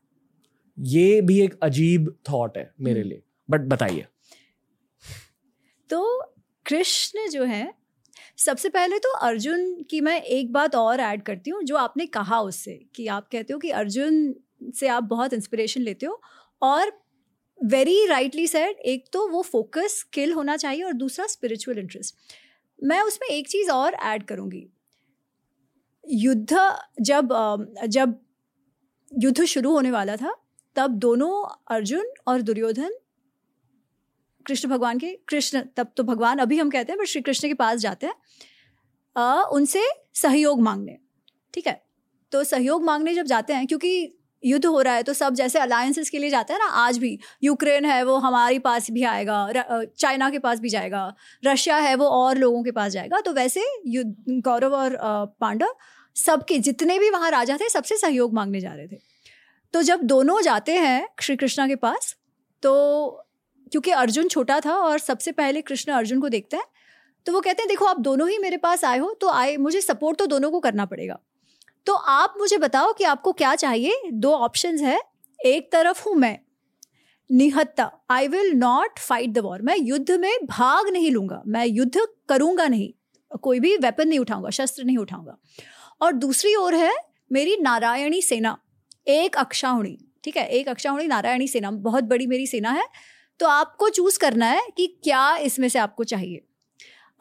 ये 0.78 1.22
भी 1.22 1.40
एक 1.42 1.60
अजीब 1.64 2.16
थॉट 2.32 2.58
है 2.58 2.72
मेरे 2.82 3.00
हम्म। 3.00 3.10
लिए। 3.10 3.22
बट 3.50 3.62
बताइए। 3.62 4.06
तो 5.90 6.22
कृष्ण 6.66 7.28
जो 7.30 7.44
है 7.44 7.74
सबसे 8.38 8.70
पहले 8.70 8.98
तो 9.00 9.12
अर्जुन 9.18 9.84
की 9.90 10.02
मैं 10.02 10.22
एक 10.22 10.52
बात 10.54 10.76
और 10.76 11.00
ऐड 11.00 11.24
करती 11.24 11.50
हूँ 11.50 11.64
जो 11.64 11.76
आपने 11.76 12.06
कहा 12.06 12.40
उससे 12.40 12.74
कि 12.96 13.08
आप 13.08 13.28
कहते 13.28 13.54
हो 13.54 13.60
कि 13.60 13.70
अर्जुन 13.70 14.34
से 14.76 14.88
आप 14.88 15.04
बहुत 15.04 15.34
इंस्पिरेशन 15.34 15.82
लेते 15.82 16.06
हो 16.06 16.22
और 16.62 16.92
वेरी 17.60 18.06
राइटली 18.06 18.48
सेड 18.48 18.78
एक 18.86 19.06
तो 19.14 19.28
वो 19.28 19.42
फोकस 19.42 20.00
स्किल 20.00 20.32
होना 20.34 20.58
चाहिए 20.58 20.84
और 20.84 20.94
दूसरा 20.94 21.28
स्पिरिचुअल 21.28 21.80
इंटरेस्ट 21.80 22.16
मैं 22.82 23.02
उसमें 23.02 23.28
एक 23.30 23.48
चीज़ 23.50 23.72
और 23.72 23.94
ऐड 23.94 24.24
करूँगी। 24.24 24.68
युद्ध 26.06 26.58
जब 27.02 27.30
जब 27.88 28.20
युद्ध 29.12 29.44
शुरू 29.46 29.72
होने 29.72 29.92
वाला 29.92 30.16
था, 30.16 30.36
तब 30.76 30.92
दोनों 30.92 31.44
अर्जुन 31.76 32.14
और 32.28 32.42
दुर्योधन 32.42 32.94
कृष्ण 34.46 34.70
भगवान 34.70 35.00
के, 35.00 35.12
कृष्ण, 35.28 35.62
तब 35.78 35.92
तो 35.98 36.04
भगवान 36.04 36.40
अभी 36.40 36.58
हम 36.60 36.70
कहते 36.70 36.92
हैं, 36.92 37.00
बट 37.00 37.06
श्री 37.06 37.22
कृष्ण 37.22 37.48
के 37.48 37.54
पास 37.54 37.80
जाते 37.80 38.08
हैं 38.08 38.14
उनसे 39.52 39.84
सहयोग 40.14 40.62
मांगने। 40.62 40.98
ठीक 41.54 41.68
है? 41.68 41.82
तो 42.32 42.44
सहयोग 42.44 42.84
मांगने 42.84 43.14
जब 43.14 43.26
जाते 43.26 43.54
हैं, 43.54 43.68
क्योंकि 43.68 44.18
युद्ध 44.44 44.66
हो 44.66 44.82
रहा 44.82 44.94
है 44.94 45.04
तो 45.04 45.14
सब 45.14 45.34
जैसे 45.34 45.60
अलायंसेस 45.60 46.10
के 46.10 46.20
लिए 46.20 46.30
जाते 46.30 46.54
हैं 46.54 46.60
ना, 46.60 46.66
आज 46.66 46.98
भी, 46.98 47.18
यूक्रेन 47.44 47.86
है, 47.86 48.04
वो 48.04 48.16
हमारे 48.18 48.60
पास 48.60 48.90
भी 48.92 49.04
आएगा 49.06 49.84
चाइना 49.98 50.30
के 50.30 50.40
पास 50.40 50.60
भी 50.60 50.70
जाएगा, 50.70 51.14
रशिया 51.44 51.78
है, 51.78 51.96
वो 51.96 52.08
और 52.08 52.38
लोगों 52.38 52.64
के 52.64 52.72
पास 52.72 52.92
जाएगा 52.92 53.20
तो 53.22 53.34
वैसे 53.34 53.64
युद्ध, 53.88 54.42
गौरव 54.42 54.76
और 54.76 54.98
पांडव, 55.42 55.76
सबके 56.16 56.58
जितने 56.60 57.00
भी 57.00 57.10
वहाँ 57.10 57.32
राजा 57.32 57.58
थे, 57.58 57.70
सबसे 57.70 57.98
सहयोग 57.98 58.34
मांगने 58.34 58.60
जा 58.62 58.74
रहे 58.74 58.88
थे। 58.88 59.00
तो 59.74 59.82
जब 59.84 60.02
दोनों 60.04 60.42
जाते 60.42 60.72
हैं 60.74 61.08
श्री 61.22 61.36
कृष्णा 61.36 61.68
के 61.68 61.76
पास 61.78 62.16
तो 62.64 62.74
क्योंकि 63.72 63.92
अर्जुन 63.94 64.28
छोटा 64.28 64.60
था 64.60 64.76
और 64.76 65.00
सबसे 65.00 65.32
पहले 65.32 65.62
कृष्ण 65.62 65.92
अर्जुन 65.94 66.22
को 66.22 66.30
देखते 66.30 66.58
हैं 66.58 66.66
तो 67.26 67.34
वो 67.34 67.42
कहते 67.42 67.62
हैं, 67.62 67.68
देखो, 67.70 67.86
आप 67.86 68.00
दोनों 68.00 68.28
ही 68.30 68.38
मेरे 68.38 68.58
पास 68.58 68.84
आए 68.86 68.98
हो 68.98 69.14
तो 69.14 69.30
आए, 69.30 69.56
मुझे 69.58 69.82
सपोर्ट 69.82 70.18
तो 70.20 70.26
दोनों 70.28 70.50
को 70.52 70.60
करना 70.60 70.86
पड़ेगा। 70.86 71.20
तो 71.88 71.94
आप 71.94 72.34
मुझे 72.38 72.58
बताओ 72.58 72.94
कि 72.94 73.04
आपको 73.04 73.32
क्या 73.32 73.56
चाहिए? 73.56 74.02
दो 74.06 74.32
ऑप्शन 74.32 74.78
है। 74.80 75.00
एक 75.40 75.72
तरफ़ 75.72 76.04
हूँ 76.06 76.16
मैं, 76.16 76.38
निहत्ता। 77.30 77.92
I 78.10 78.28
will 78.28 78.52
not 78.52 79.00
fight 79.00 79.30
the 79.30 79.38
war 79.38 79.62
मैं 79.62 79.78
युद्ध 79.78 80.12
में 80.12 80.46
भाग 80.46 80.90
नहीं 80.90 81.12
लूँगा। 81.12 81.42
मैं 81.48 81.66
युद्ध 81.66 82.08
करूँगा 82.30 82.68
नहीं। 82.68 82.92
कोई 83.38 83.60
भी 83.60 83.76
वेपन 83.78 84.08
नहीं 84.08 84.20
उठाऊँगा, 84.20 84.50
शस्त्र 84.50 84.84
नहीं 84.84 84.98
उठाऊँगा। 84.98 85.38
और 86.02 86.12
दूसरी 86.14 86.56
ओर 86.56 86.76
है 86.76 86.94
मेरी 87.32 87.58
नारायणी 87.58 88.22
सेना। 88.22 88.58
एक 89.08 89.36
अक्षाहुणी, 89.36 89.98
ठीक 90.24 90.38
है? 90.38 90.48
एक 90.48 90.70
अक्षाहुणी, 90.70 91.08
नारायणी 91.08 91.48
सेना। 91.48 91.72
बहुत 91.72 92.04
बड़ी 92.04 92.28
मेरी 92.28 92.48
सेना 92.48 92.72
है। 92.72 92.86
तो 93.40 93.48
आपको 93.48 93.90
चूज़ 93.90 94.20
करना 94.20 94.46
है 94.46 94.62
कि 94.78 94.88
क्या 95.04 95.36
इसमें 95.38 95.68
से 95.70 95.80
आपको 95.80 96.04
चाहिए। 96.04 96.42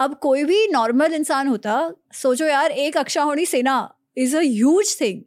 अब 0.00 0.14
कोई 0.14 0.44
भी 0.44 0.66
नॉर्मल 0.68 1.14
इंसान 1.14 1.48
होता, 1.48 1.92
सोचो 2.12 2.44
यार, 2.44 2.70
एक 2.70 2.96
अक्षा 2.96 3.22
होनी 3.22 3.46
सेना 3.46 3.78
इज़ 4.16 4.36
अ 4.36 4.40
ह्यूज 4.40 5.00
थिंग 5.00 5.22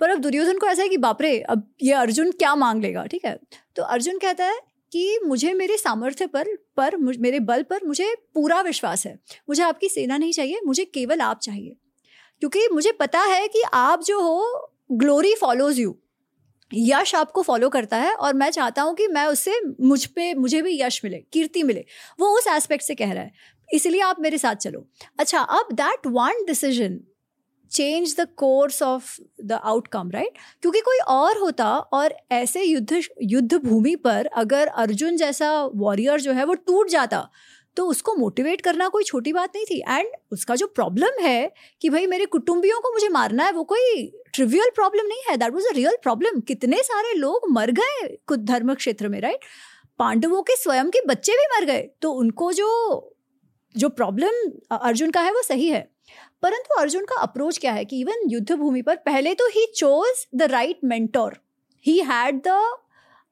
पर 0.00 0.10
अब 0.10 0.18
दुर्योधन 0.18 0.58
को 0.58 0.66
ऐसा 0.66 0.82
है 0.82 0.88
कि 0.88 0.96
बापरे, 0.96 1.40
अब 1.40 1.74
ये 1.82 1.92
अर्जुन 1.92 2.30
क्या 2.30 2.54
मांग 2.54 2.82
लेगा, 2.82 3.04
ठीक 3.06 3.24
है? 3.24 3.38
तो 3.76 3.82
अर्जुन 3.82 4.18
कहता 4.18 4.44
है 4.44 4.60
कि 4.92 5.18
मुझे 5.26 5.52
मेरे 5.54 5.76
सामर्थ्य 5.76 6.26
पर 6.26 6.48
पर 6.76 6.96
मेरे 6.96 7.40
बल 7.40 7.62
पर 7.62 7.86
मुझे 7.86 8.14
पूरा 8.34 8.60
विश्वास 8.60 9.06
है। 9.06 9.18
मुझे 9.48 9.62
आपकी 9.62 9.88
सेना 9.88 10.16
नहीं 10.16 10.32
चाहिए, 10.32 10.60
मुझे 10.66 10.84
केवल 10.84 11.20
आप 11.20 11.40
चाहिए। 11.40 11.76
क्योंकि 12.40 12.68
मुझे 12.72 12.92
पता 12.92 13.20
है 13.20 13.48
कि 13.48 13.62
आप 13.74 14.02
जो 14.02 14.20
हो 14.20 14.72
ग्लोरी 14.92 15.34
फॉलोज 15.34 15.78
यू 15.78 15.98
यश 16.74 17.14
आपको 17.14 17.42
फॉलो 17.42 17.68
करता 17.68 17.96
है 17.96 18.14
और 18.14 18.34
मैं 18.34 18.50
चाहता 18.50 18.82
हूँ 18.82 18.94
कि 18.94 19.06
मैं 19.06 19.26
उससे 19.26 19.60
मुझ 19.80 20.04
पे, 20.06 20.34
मुझे 20.34 20.62
भी 20.62 20.82
यश 20.82 21.00
मिले, 21.04 21.18
कीर्ति 21.32 21.62
मिले। 21.62 21.84
वो 22.20 22.28
उस 22.38 22.46
एस्पेक्ट 22.46 22.84
से 22.84 22.94
कह 22.94 23.12
रहा 23.12 23.22
है। 23.22 23.32
इसलिए 23.72 24.00
आप 24.00 24.20
मेरे 24.20 24.38
साथ 24.38 24.54
चलो। 24.54 24.86
अच्छा 25.18 25.40
अब 25.40 25.68
that 25.72 26.06
one 26.06 26.44
decision 26.46 27.00
change 27.70 28.14
the 28.20 28.26
course 28.36 28.82
of 28.82 29.16
the 29.42 29.52
outcome 29.52 30.10
right 30.10 30.38
क्योंकि 30.62 30.80
कोई 30.80 30.98
और 31.08 31.38
होता 31.38 31.68
और 31.92 32.14
ऐसे 32.32 32.62
युद्ध 32.62 33.00
युद्ध 33.22 33.54
भूमि 33.54 33.94
पर 33.96 34.26
अगर 34.36 34.66
अर्जुन 34.66 35.16
जैसा 35.16 35.52
वॉरियर 35.76 36.20
जो 36.20 36.32
है 36.32 36.44
वो 36.44 36.54
टूट 36.56 36.88
जाता 36.88 37.28
तो 37.76 37.84
उसको 37.86 38.14
मोटिवेट 38.14 38.60
करना 38.60 38.86
कोई 38.88 39.04
छोटी 39.04 39.32
बात 39.32 39.56
नहीं 39.56 39.64
थी। 39.64 39.78
एंड 39.88 40.06
उसका 40.32 40.54
जो 40.56 40.66
प्रॉब्लम 40.66 41.20
है 41.22 41.52
कि 41.82 41.88
भाई 41.90 42.06
मेरे 42.06 42.24
कुटुंबियों 42.26 42.80
को 42.80 42.92
मुझे 42.92 43.08
मारना 43.08 43.44
है, 43.44 43.52
वो 43.52 43.64
कोई 43.64 44.02
ट्रिवियल 44.34 44.70
प्रॉब्लम 44.74 45.06
नहीं 45.06 45.22
है। 45.28 45.36
That 45.36 45.52
was 45.54 45.66
a 45.66 45.72
real 45.74 45.96
problem 46.02 46.40
कितने 46.40 46.82
सारे 46.82 47.12
लोग 47.14 47.46
मर 47.50 47.70
गए 47.72 48.16
कुछ 48.26 48.40
धर्म 48.40 48.74
क्षेत्र 48.74 49.08
में 49.08 49.20
राइट 49.20 49.44
पांडवों 49.98 50.42
के 50.42 50.56
स्वयं 50.56 50.90
के 50.90 51.00
बच्चे 51.06 51.32
भी 51.32 51.46
मर 51.54 51.64
गए। 51.66 51.88
तो 52.02 52.12
उनको 52.14 52.52
जो 52.52 52.68
जो 53.74 53.88
प्रॉब्लम 53.90 54.76
अर्जुन 54.78 55.10
का 55.10 55.20
है 55.20 55.32
वो 55.32 55.42
सही 55.42 55.68
है। 55.68 55.88
परंतु 56.42 56.80
अर्जुन 56.80 57.04
का 57.04 57.16
अप्रोच 57.16 57.58
क्या 57.58 57.72
है 57.72 57.84
कि 57.84 58.00
इवन 58.00 58.28
युद्ध 58.28 58.52
भूमि 58.52 58.82
पर 58.82 58.96
पहले 58.96 59.34
तो 59.34 59.48
he 59.48 59.66
chose 59.76 60.26
the 60.34 60.42
right 60.42 60.80
mentor 60.84 61.36
he 61.84 61.98
had 62.00 62.40
the 62.46 62.62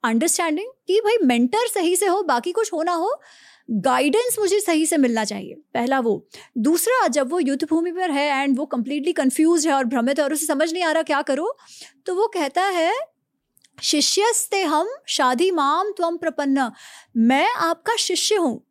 understanding 0.04 0.70
कि 0.86 1.00
भाई 1.00 1.18
मेंटर 1.24 1.66
सही 1.68 1.96
से 1.96 2.06
हो, 2.06 2.22
बाकी 2.22 2.52
कुछ 2.52 2.72
हो 2.72 2.82
ना 2.82 2.92
हो 2.92 3.20
गाइडेंस 3.68 4.36
मुझे 4.38 4.58
सही 4.60 4.84
से 4.86 4.96
मिलना 4.96 5.24
चाहिए। 5.24 5.54
पहला 5.74 5.98
वो। 6.00 6.26
दूसरा, 6.58 7.06
जब 7.08 7.30
वो 7.30 7.38
युद्ध 7.40 7.66
भूमि 7.70 7.92
पर 7.92 8.10
है 8.10 8.26
एंड 8.32 8.56
वो 8.58 8.66
कंप्लीटली 8.66 9.12
कंफ्यूज 9.12 9.66
है 9.66 9.72
और 9.72 9.84
भ्रमित 9.84 10.18
है 10.18 10.24
और 10.24 10.32
उसे 10.32 10.46
समझ 10.46 10.72
नहीं 10.72 10.84
आ 10.84 10.92
रहा 10.92 11.02
क्या 11.02 11.22
करो 11.22 11.56
तो 12.06 12.14
वो 12.14 12.26
कहता 12.28 12.62
है, 12.62 12.92
शिष्यस्ते 13.78 14.62
हम, 14.62 14.88
शादी 15.08 15.50
माम 15.50 15.90
त्वम 15.90 16.16
प्रपन्न। 16.16 16.70
मैं 17.16 17.48
आपका 17.50 17.96
शिष्य 17.96 18.34
हूँ। 18.34 18.65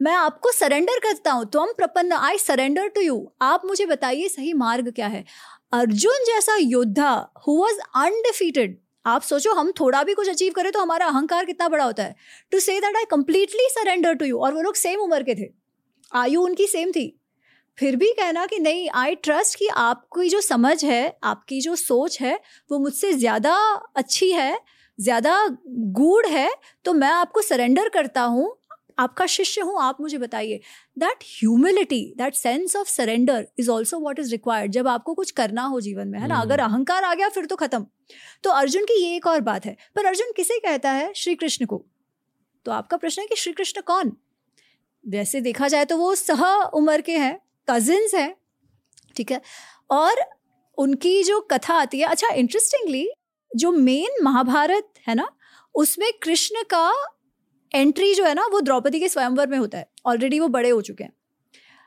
मैं 0.00 0.12
आपको 0.14 0.50
सरेंडर 0.52 0.98
करता 0.98 1.32
हूँ। 1.32 1.44
तुम 1.44 1.72
प्रपन्न 1.76 2.12
आई 2.14 2.38
सरेंडर 2.38 2.88
टू 2.88 3.00
यू 3.00 3.16
आप 3.42 3.62
मुझे 3.66 3.86
बताइए 3.86 4.28
सही 4.28 4.52
मार्ग 4.54 4.90
क्या 4.90 5.06
है? 5.06 5.24
अर्जुन 5.72 6.24
जैसा 6.26 6.56
योद्धा 6.56 7.10
हु 7.46 7.56
वॉज़ 7.58 7.78
अनडिफीटेड 7.96 8.78
आप 9.04 9.22
सोचो 9.22 9.52
हम 9.54 9.70
थोड़ा 9.80 10.02
भी 10.02 10.14
कुछ 10.14 10.28
अचीव 10.28 10.52
करें 10.52 10.70
तो 10.72 10.80
हमारा 10.80 11.06
अहंकार 11.06 11.44
कितना 11.44 11.68
बड़ा 11.68 11.84
होता 11.84 12.02
है। 12.02 12.14
To 12.52 12.60
say 12.60 12.78
that 12.80 12.96
I 12.96 13.04
completely 13.10 13.68
surrender 13.70 14.14
to 14.14 14.24
you 14.24 14.38
और 14.38 14.54
वो 14.54 14.62
लोग 14.62 14.74
सेम 14.76 15.00
उम्र 15.00 15.22
के 15.22 15.34
थे। 15.34 15.48
आयु 16.12 16.42
उनकी 16.42 16.66
सेम 16.66 16.90
थी। 16.92 17.12
फिर 17.78 17.96
भी 17.96 18.12
कहना 18.12 18.44
कि 18.46 18.58
नहीं 18.58 18.88
आई 18.94 19.14
ट्रस्ट 19.16 19.58
कि 19.58 19.66
आपकी 19.68 20.28
जो 20.28 20.40
समझ 20.40 20.84
है, 20.84 21.16
आपकी 21.24 21.60
जो 21.60 21.74
सोच 21.76 22.20
है, 22.20 22.38
वो 22.70 22.78
मुझसे 22.78 23.12
ज़्यादा 23.14 23.54
अच्छी 23.96 24.30
है, 24.32 24.58
ज़्यादा 24.98 25.46
गूढ़ 25.68 26.26
है 26.26 26.50
तो 26.84 26.92
मैं 26.94 27.10
आपको 27.10 27.42
सरेंडर 27.42 27.88
करता 27.88 28.22
हूँ। 28.24 28.56
आपका 28.98 29.26
शिष्य 29.26 29.60
हूँ 29.60 29.80
आप 29.82 30.00
मुझे 30.00 30.18
बताइए। 30.18 30.60
That 30.98 31.24
humility 31.24 32.14
that 32.18 32.34
sense 32.34 32.76
of 32.76 32.88
surrender 32.88 33.46
is 33.58 33.70
also 33.70 33.98
what 33.98 34.18
is 34.18 34.30
required 34.30 34.72
जब 34.72 34.88
आपको 34.88 35.14
कुछ 35.14 35.30
करना 35.30 35.62
हो 35.62 35.80
जीवन 35.80 36.08
में 36.08 36.18
है 36.18 36.28
ना? 36.28 36.40
अगर 36.40 36.60
हम्म। 36.60 36.72
अहंकार 36.72 37.04
आ 37.04 37.14
गया 37.14 37.28
फिर 37.28 37.46
तो 37.46 37.56
खत्म। 37.56 37.86
तो 38.44 38.50
अर्जुन 38.50 38.84
की 38.84 39.02
ये 39.04 39.16
एक 39.16 39.26
और 39.26 39.40
बात 39.40 39.66
है। 39.66 39.76
पर 39.96 40.06
अर्जुन 40.06 40.32
किसे 40.36 40.58
कहता 40.58 40.90
है? 40.90 41.12
श्री 41.16 41.34
कृष्ण 41.34 41.66
को। 41.66 41.84
तो 42.66 42.72
आपका 42.72 42.96
प्रश्न 42.96 43.22
है 43.22 43.28
कि 43.28 43.36
श्री 43.36 43.52
कृष्ण 43.52 43.80
कौन? 43.80 44.16
वैसे 45.08 45.40
देखा 45.40 45.68
जाए 45.68 45.84
तो 45.84 45.96
वो 45.96 46.14
सह 46.14 46.44
उम्र 46.74 47.00
के 47.00 47.16
हैं 47.18 47.38
कजिन्स 47.70 48.14
हैं 48.14 48.34
ठीक 49.16 49.32
है? 49.32 49.40
और 49.90 50.20
उनकी 50.78 51.22
जो 51.22 51.40
कथा 51.40 51.74
आती 51.74 51.98
है 52.00 52.06
अच्छा 52.06 52.28
इंटरेस्टिंगली 52.28 53.08
जो 53.56 53.70
मेन 53.72 54.24
महाभारत 54.24 54.92
है 55.06 55.14
ना? 55.14 55.28
उसमें 55.74 56.12
कृष्ण 56.22 56.62
का 56.62 56.92
एंट्री 57.76 58.14
जो 58.14 58.24
है 58.24 58.34
ना, 58.34 58.46
वो 58.46 58.60
द्रौपदी 58.60 59.00
के 59.00 59.08
स्वयंवर 59.08 59.46
में 59.46 59.58
होता 59.58 59.78
है। 59.78 59.88
ऑलरेडी 60.06 60.40
वो 60.40 60.48
बड़े 60.48 60.68
हो 60.70 60.80
चुके 60.82 61.04
हैं। 61.04 61.12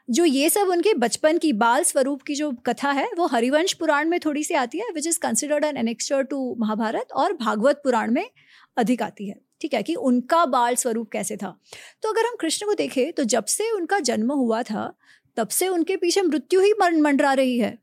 जो 0.10 0.26
ये 0.26 0.50
सब 0.50 0.68
उनके 0.68 0.94
बचपन 0.94 1.38
की, 1.38 1.54
बाल 1.54 1.84
स्वरूप 1.84 2.22
की 2.22 2.36
जो 2.36 2.52
कथा 2.66 2.92
है, 2.92 3.10
वो 3.18 3.26
हरिवंश 3.26 3.74
पुराण 3.74 4.10
में 4.10 4.20
थोड़ी 4.20 4.44
सी 4.44 4.54
आती 4.54 4.78
है 4.78 4.86
which 4.94 5.08
is 5.08 5.20
considered 5.20 5.64
an 5.64 5.78
annexure 5.78 6.24
to 6.24 6.56
Mahabharata 6.60 7.12
और 7.12 7.34
भागवत 7.34 7.82
पुराण 7.84 8.12
में 8.12 8.30
अधिक 8.78 9.02
आती 9.02 9.30
है। 9.30 9.36
ठीक 9.62 9.74
है 9.74 9.84
कि 9.84 9.96
उनका 9.96 10.46
बाल 10.46 10.76
स्वरूप 10.76 11.10
कैसे 11.12 11.38
था? 11.38 11.60
तो 12.02 12.10
अगर 12.10 12.26
हम 12.26 12.36
कृष्ण 12.36 12.66
को 12.66 12.74
देखें 12.74 13.12
तो 13.14 13.24
जब 13.24 13.46
से 13.46 13.72
उनका 13.72 14.00
जन्म 14.00 14.32
हुआ 14.32 14.64
था, 14.64 14.94
तब 15.38 15.48
से 15.48 15.68
उनके 15.68 15.98
पीछे 15.98 16.22
मृत्यु 16.22 16.60
ही 16.60 16.74
मंडरा 16.82 17.34
रही 17.34 17.58
है। 17.58 17.78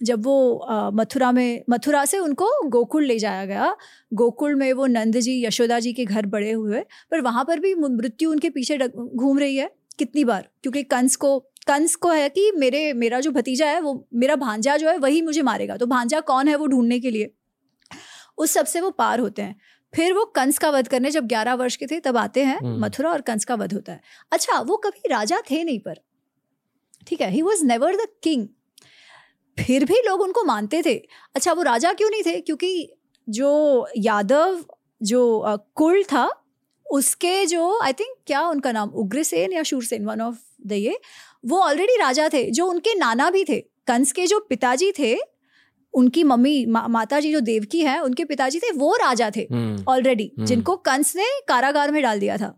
जब 0.00 0.24
वो 0.24 0.90
मथुरा 0.94 1.30
में 1.32 1.62
मथुरा 1.70 2.04
से 2.04 2.18
उनको 2.18 2.46
गोकुल 2.68 3.04
ले 3.04 3.18
जाया 3.18 3.44
गया। 3.46 3.74
गोकुल 4.12 4.54
में 4.54 4.72
वो 4.72 4.86
नंद 4.86 5.16
जी 5.18 5.42
यशोदा 5.44 5.78
जी 5.80 5.92
के 5.92 6.04
घर 6.04 6.26
बड़े 6.26 6.50
हुए 6.52 6.80
पर 7.10 7.20
वहाँ 7.20 7.44
पर 7.44 7.60
भी 7.60 7.74
मृत्यु 7.74 8.30
उनके 8.30 8.50
पीछे 8.50 8.78
घूम 8.78 9.38
रही 9.38 9.56
है 9.56 9.70
कितनी 9.98 10.24
बार? 10.24 10.48
क्योंकि 10.62 10.82
कंस 10.84 11.16
को 11.16 11.38
कंस 11.66 11.94
को 11.94 12.10
है 12.10 12.28
कि 12.28 12.50
मेरे 12.52 12.92
मेरा 12.92 13.20
जो 13.20 13.30
भतीजा 13.30 13.66
है 13.66 13.80
वो 13.80 13.92
मेरा 14.14 14.36
भांजा 14.36 14.76
जो 14.76 14.88
है 14.88 14.96
वही 14.98 15.20
मुझे 15.22 15.42
मारेगा। 15.42 15.76
तो 15.76 15.86
भांजा 15.86 16.20
कौन 16.22 16.48
है 16.48 16.54
वो 16.56 16.66
ढूँढने 16.66 16.98
के 17.00 17.10
लिए? 17.10 17.30
उस 18.38 18.50
सबसे 18.50 18.80
वो 18.80 18.90
पार 18.90 19.20
होते 19.20 19.42
हैं। 19.42 19.56
फिर 19.92 20.12
वो 20.12 20.24
कंस 20.26 20.58
का 20.58 20.70
वध 20.70 20.88
करने 20.88 21.10
जब 21.10 21.26
ग्यारह 21.26 21.54
वर्ष 21.54 21.76
के 21.76 21.86
थे 21.86 21.98
तब 22.00 22.16
आते 22.16 22.44
हैं 22.44 22.58
हम्म। 22.58 22.84
मथुरा 22.84 23.10
और 23.10 23.20
कंस 23.20 23.44
का 23.44 23.54
वध 23.54 23.74
होता 23.74 23.92
है। 23.92 24.00
अच्छा 24.32 24.58
वो 24.60 24.76
कभी 24.76 25.08
राजा 25.10 25.40
थे 25.50 25.62
नहीं 25.64 25.78
पर। 25.78 26.00
ठीक 27.06 27.20
है 27.20 27.30
he 27.30 27.42
was 27.42 27.64
never 27.64 27.96
the 27.96 28.06
king 28.22 28.46
फिर 29.58 29.84
भी 29.84 30.00
लोग 30.06 30.20
उनको 30.20 30.44
मानते 30.44 30.82
थे। 30.86 30.94
अच्छा 31.34 31.52
वो 31.52 31.62
राजा 31.62 31.92
क्यों 31.92 32.10
नहीं 32.10 32.22
थे? 32.22 32.40
क्योंकि 32.40 32.92
जो 33.28 33.86
यादव 33.98 34.64
जो 35.00 35.22
कुल 35.74 36.02
था 36.02 36.28
उसके 36.86 37.46
जो 37.46 37.78
आई 37.82 37.92
थिंक 37.92 38.16
क्या 38.26 38.46
उनका 38.48 38.72
नाम? 38.72 38.88
उग्रसेन 38.90 39.52
या 39.52 39.62
शूरसेन 39.62 40.04
वन 40.04 40.20
ऑफ़ 40.20 40.38
द 40.66 40.72
ये 40.72 40.98
वो 41.44 41.58
ऑलरेडी 41.58 41.96
राजा 41.96 42.28
थे 42.28 42.44
जो 42.50 42.66
उनके 42.66 42.94
नाना 42.94 43.30
भी 43.30 43.44
थे। 43.44 43.60
कंस 43.86 44.12
के 44.12 44.26
जो 44.26 44.38
पिताजी 44.40 44.92
थे 44.98 45.16
उनकी 45.94 46.24
मम्मी 46.24 46.64
मा, 46.66 46.86
माता 46.88 47.20
जी 47.20 47.32
जो 47.32 47.40
देवकी 47.40 47.80
है 47.80 47.98
उनके 48.00 48.24
पिताजी 48.24 48.58
थे 48.58 48.70
वो 48.72 48.94
राजा 48.96 49.30
थे 49.36 49.44
ऑलरेडी 49.44 50.24
हम्म, 50.24 50.36
हम्म। 50.36 50.46
जिनको 50.46 50.76
कंस 50.76 51.14
ने 51.16 51.24
कारागार 51.48 51.90
में 51.90 52.02
डाल 52.02 52.20
दिया 52.20 52.36
था। 52.36 52.54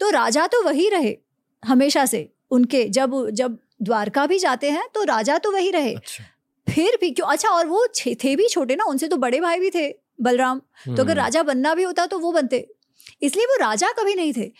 तो 0.00 0.10
राजा 0.10 0.46
तो 0.46 0.62
वही 0.62 0.88
रहे 0.88 1.16
हमेशा 1.62 2.04
से 2.06 2.28
उनके 2.50 2.84
जब 2.88 3.14
जब 3.30 3.58
द्वारका 3.82 4.26
भी 4.26 4.38
जाते 4.38 4.70
हैं 4.70 4.88
तो 4.94 5.02
राजा 5.04 5.38
तो 5.38 5.52
वही 5.52 5.70
रहे। 5.70 5.94
अच्छा। 5.94 6.24
फिर 6.66 6.98
भी 7.00 7.10
क्यों 7.10 7.26
अच्छा 7.26 7.48
और 7.48 7.66
वो 7.66 7.86
थे 8.24 8.36
भी 8.36 8.48
छोटे 8.48 8.76
ना 8.76 8.84
उनसे 8.84 9.08
तो 9.08 9.16
बड़े 9.16 9.40
भाई 9.40 9.60
भी 9.60 9.70
थे 9.70 9.88
बलराम। 10.20 10.58
तो 10.58 10.92
अगर 10.92 11.02
हम्म। 11.02 11.12
राजा 11.12 11.42
बनना 11.42 11.74
भी 11.74 11.82
होता 11.82 12.06
तो 12.06 12.18
वो 12.18 12.32
बनते। 12.32 12.66
इसलिए 13.22 13.46
वो 13.46 13.56
राजा 13.56 13.92
कभी 13.92 14.14
नहीं 14.14 14.32
थे। 14.32 14.50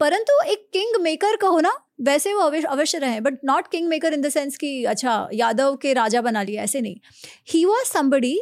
परंतु 0.00 0.42
एक 0.46 0.68
किंग 0.72 1.00
मेकर 1.02 1.36
कहो 1.36 1.60
ना 1.60 1.72
वैसे 2.00 2.34
वो 2.34 2.40
अवश्य 2.40 2.98
रहे 2.98 3.20
but 3.20 3.38
not 3.44 3.68
king 3.68 3.88
maker 3.88 4.12
in 4.12 4.20
the 4.20 4.28
sense 4.28 4.56
कि 4.56 4.84
अच्छा 4.84 5.28
यादव 5.34 5.76
के 5.76 5.92
राजा 5.92 6.20
बना 6.20 6.42
लिया 6.42 6.62
ऐसे 6.62 6.80
नहीं। 6.80 6.96
He 7.52 7.64
was 7.64 7.88
somebody 7.88 8.40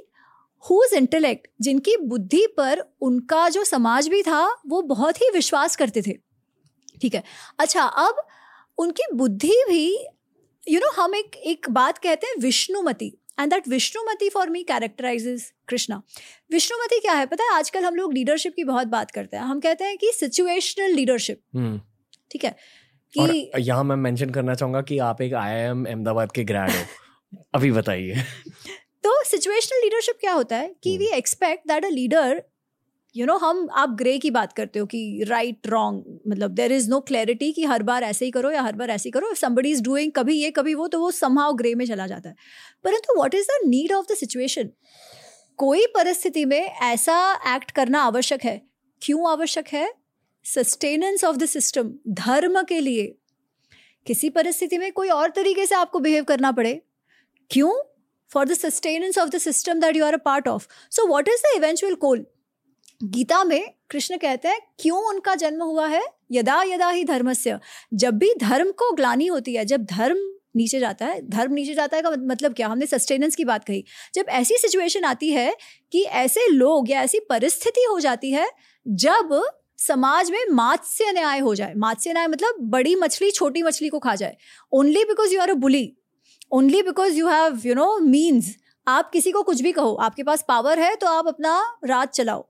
whose 0.71 0.95
intellect 0.95 1.49
जिनकी 1.61 1.97
बुद्धि 1.97 2.47
पर 2.57 2.83
उनका 3.01 3.49
जो 3.49 3.65
समाज 3.65 4.09
भी 4.09 4.23
था 4.23 4.47
वो 4.67 4.83
बहुत 4.83 5.17
ही 5.17 5.31
विश्वास 5.35 5.77
करते 5.77 6.03
थे। 6.03 6.13
ठीक 7.01 7.15
है? 7.15 7.23
अच्छा 7.59 7.83
अब 7.83 8.27
उनकी 8.79 9.03
बुद्धि 9.15 9.65
भी 9.69 10.09
यू 10.69 10.81
नो 10.81 11.03
हम 11.03 11.15
एक 11.15 11.37
एक 11.37 11.67
बात 11.71 11.99
कहते 11.99 12.27
हैं 12.27 12.35
Vishnumati 12.39 13.19
and 13.41 13.51
that 13.51 13.69
Vishnumati 13.69 14.29
for 14.29 14.51
me 14.51 14.63
characterises 14.63 15.53
Krishna. 15.69 16.03
Vishnumati 16.53 17.01
क्या 17.01 17.13
है? 17.13 17.27
पता 17.27 17.45
है 17.45 17.55
आजकल 17.55 17.85
हम 17.85 17.95
लोग 17.95 18.13
लीडरशिप 18.13 18.53
की 18.57 18.65
बहुत 18.65 18.87
बात 18.87 19.11
करते 19.11 19.37
हैं। 19.37 19.45
हम 19.45 19.61
कहते 19.61 19.85
हैं 19.85 19.99
कि 19.99 20.11
सिचुएशनल 20.13 20.91
लीडरशिप 20.91 21.41
हम्म। 21.55 21.81
ठीक 22.31 22.45
है? 22.45 22.57
कि 23.15 23.51
यहाँ 23.59 23.85
मैं 23.85 23.97
मेंशन 23.97 24.31
करना 24.31 24.55
चाहूँगा 24.55 24.81
कि 24.81 24.99
आप 24.99 25.23
एक 25.23 25.35
आईआईएम 25.35 25.85
अहमदाबाद 25.85 26.33
के 26.33 26.45
ग्रेड 26.45 26.71
हो। 26.71 26.85
अभी 27.55 27.73
बताइए। 27.73 28.15
तो 29.05 29.25
सिचुएशनल 29.25 29.81
लीडरशिप 29.83 30.17
क्या 30.21 30.33
होता 30.33 30.57
है? 30.57 30.77
कि 30.83 30.99
we 30.99 31.07
expect 31.07 31.69
that 31.69 31.85
a 31.85 31.89
leader 31.89 32.43
you 33.17 33.27
know 33.27 33.37
हम, 33.37 33.69
आप 33.73 33.91
ग्रे 33.91 34.19
की 34.19 34.31
बात 34.31 34.53
करते 34.53 34.79
हो 34.79 34.87
कि 34.87 35.25
राइट 35.29 35.67
रॉन्ग 35.67 36.19
मतलब 36.29 36.51
देर 36.51 36.73
इज़ 36.73 36.91
नो 36.91 37.01
क्लैरिटी 37.01 37.53
कि 37.53 37.65
हर 37.65 37.83
बार 37.83 38.03
ऐसे 38.03 38.25
ही 38.25 38.31
करो 38.31 38.51
या 38.51 38.63
हर 38.63 38.77
बार 38.77 38.91
ऐसे 38.91 39.09
ही 39.09 39.11
करो। 39.11 39.35
समबडी 39.35 39.71
इज़ 39.71 39.83
डूइंग 39.83 40.13
कभी 40.13 40.35
ये, 40.35 40.51
कभी 40.51 40.75
वो 40.75 40.89
तो 40.89 41.01
वो 41.01 41.11
समहाउ 41.11 41.53
ग्रे 41.53 41.75
में 41.75 41.87
चला 41.87 42.07
जाता 42.07 42.29
है। 42.29 42.37
परंतु 42.85 43.19
what 43.19 43.35
is 43.35 43.47
the 43.47 43.69
need 43.69 43.93
of 43.93 44.07
the 44.13 44.17
situation 44.17 44.71
कोई 45.57 45.87
परिस्थिति 45.87 46.45
में 46.45 46.61
ऐसा 46.61 47.17
एक्ट 47.55 47.71
करना 47.71 48.03
आवश्यक 48.03 48.45
है। 48.45 48.61
क्यों 49.03 49.31
आवश्यक 49.31 49.69
है? 49.69 49.93
सस्टेनेंस 50.45 51.25
ऑफ़ 51.25 51.37
द 51.37 51.47
सिस्टम 51.47 51.95
धर्म 52.09 52.63
के 52.63 52.81
लिए। 52.81 53.15
किसी 54.07 54.31
परिस्थिति 54.31 54.79
में 54.79 54.93
कोई 54.93 55.09
और 55.09 55.31
तरीके 55.31 55.67
से 55.67 55.75
आपको 55.75 56.01
बिहेव 56.01 56.25
करना 56.25 56.53
पड़े। 56.53 56.81
क्यों? 57.51 57.73
For 58.31 58.49
the 58.49 58.53
sustenance 58.53 59.19
of 59.19 59.29
the 59.29 59.39
system 59.39 59.81
that 59.81 59.97
you 59.97 60.05
are 60.05 60.15
a 60.15 60.23
part 60.25 60.49
of 60.49 60.67
so 60.91 61.07
what 61.07 61.29
is 61.29 61.43
the 61.43 61.57
eventual 61.57 61.95
goal 61.95 62.27
Gita 63.01 63.43
में 63.45 63.73
कृष्ण 63.91 64.17
कहते 64.17 64.49
हैं, 64.49 64.61
क्यों 64.79 64.99
उनका 65.09 65.35
जन्म 65.35 65.63
हुआ 65.63 65.87
है? 65.87 66.03
यदा 66.33 66.63
यदा 66.63 66.89
ही 66.89 67.05
धर्मस्य। 67.05 67.59
जब 67.95 68.15
भी 68.15 68.33
धर्म 68.35 68.71
को 68.71 68.91
ग्लानी 68.93 69.27
होती 69.27 69.55
है, 69.55 69.65
जब 69.65 69.85
धर्म 69.85 70.19
नीचे 70.57 70.79
जाता 70.81 71.07
है, 71.07 71.21
धर्म 71.29 71.53
नीचे 71.53 71.75
जाता 71.75 71.97
है 71.97 72.03
का 72.03 72.11
मतलब 72.11 72.55
क्या? 72.55 72.69
हमने 72.69 72.87
सस्टेनेंस 72.87 73.37
की 73.37 73.45
बात 73.45 73.65
कही। 73.65 73.85
जब 74.15 74.27
ऐसी 74.29 74.57
सिचुएशन 74.57 75.05
आती 75.05 75.31
है 75.31 75.57
कि 75.93 76.03
ऐसे 76.03 76.49
लोग 76.49 76.91
या 76.91 77.03
ऐसी 77.03 77.21
परिस्थिति 77.21 77.85
हो 77.91 78.01
जाती 78.01 78.31
है, 78.31 78.49
जब 78.87 79.41
समाज 79.79 80.31
में 80.31 80.45
मात्स्य 80.51 81.13
न्याय 81.13 81.39
हो 81.39 81.55
जाए, 81.55 81.75
मात्स्य 81.75 82.13
न्याय 82.13 82.27
मतलब 82.27 82.57
बड़ी 82.71 82.95
मछली 82.95 83.31
छोटी 83.31 83.63
मछली 83.63 83.89
को 83.89 83.99
खा 83.99 84.15
जाए। 84.15 84.37
Only 84.73 85.05
because 85.05 85.35
you 85.35 85.41
are 85.41 85.51
a 85.51 85.55
bully 85.55 85.93
only 86.53 86.83
because 86.83 87.17
you 87.17 87.29
have 87.29 87.61
you 87.67 87.75
know 87.75 87.97
means 88.01 88.55
आप 88.87 89.11
किसी 89.11 89.31
को 89.31 89.43
कुछ 89.43 89.61
भी 89.61 89.73
कहो, 89.73 89.95
आपके 89.95 90.23
पास 90.23 90.45
पावर 90.49 90.79
है 90.79 90.95
तो 90.97 91.07
आप 91.07 91.29
अपना 91.29 91.61
राज 91.85 92.09
चलाओ। 92.09 92.49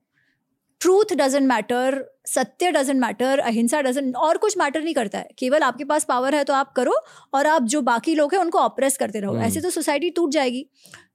Truth 0.81 1.15
doesn't 1.15 1.47
matter 1.49 2.05
satya 2.27 2.71
doesn't 2.73 3.01
matter 3.01 3.39
ahimsa 3.39 3.81
doesn't 3.83 4.17
और 4.17 4.39
कुछ 4.39 4.57
मैटर 4.59 4.83
नहीं 4.83 4.95
करता 4.95 5.19
है। 5.19 5.29
केवल 5.39 5.63
आपके 5.63 5.85
पास 5.85 6.05
पावर 6.05 6.35
है 6.35 6.45
तो 6.45 6.55
आप 6.55 6.73
करो 6.73 6.95
और 7.35 7.47
आप 7.47 7.63
जो 7.65 7.81
बाकी 7.83 8.15
लोग 8.15 8.35
हैं 8.35 8.41
उनको 8.41 8.59
ऑपरेस 8.59 8.97
करते 8.97 9.21
रहो। 9.21 9.37
ऐसे 9.39 9.61
तो 9.61 9.71
सोसाइटी 9.71 10.11
टूट 10.11 10.31
जाएगी। 10.31 10.67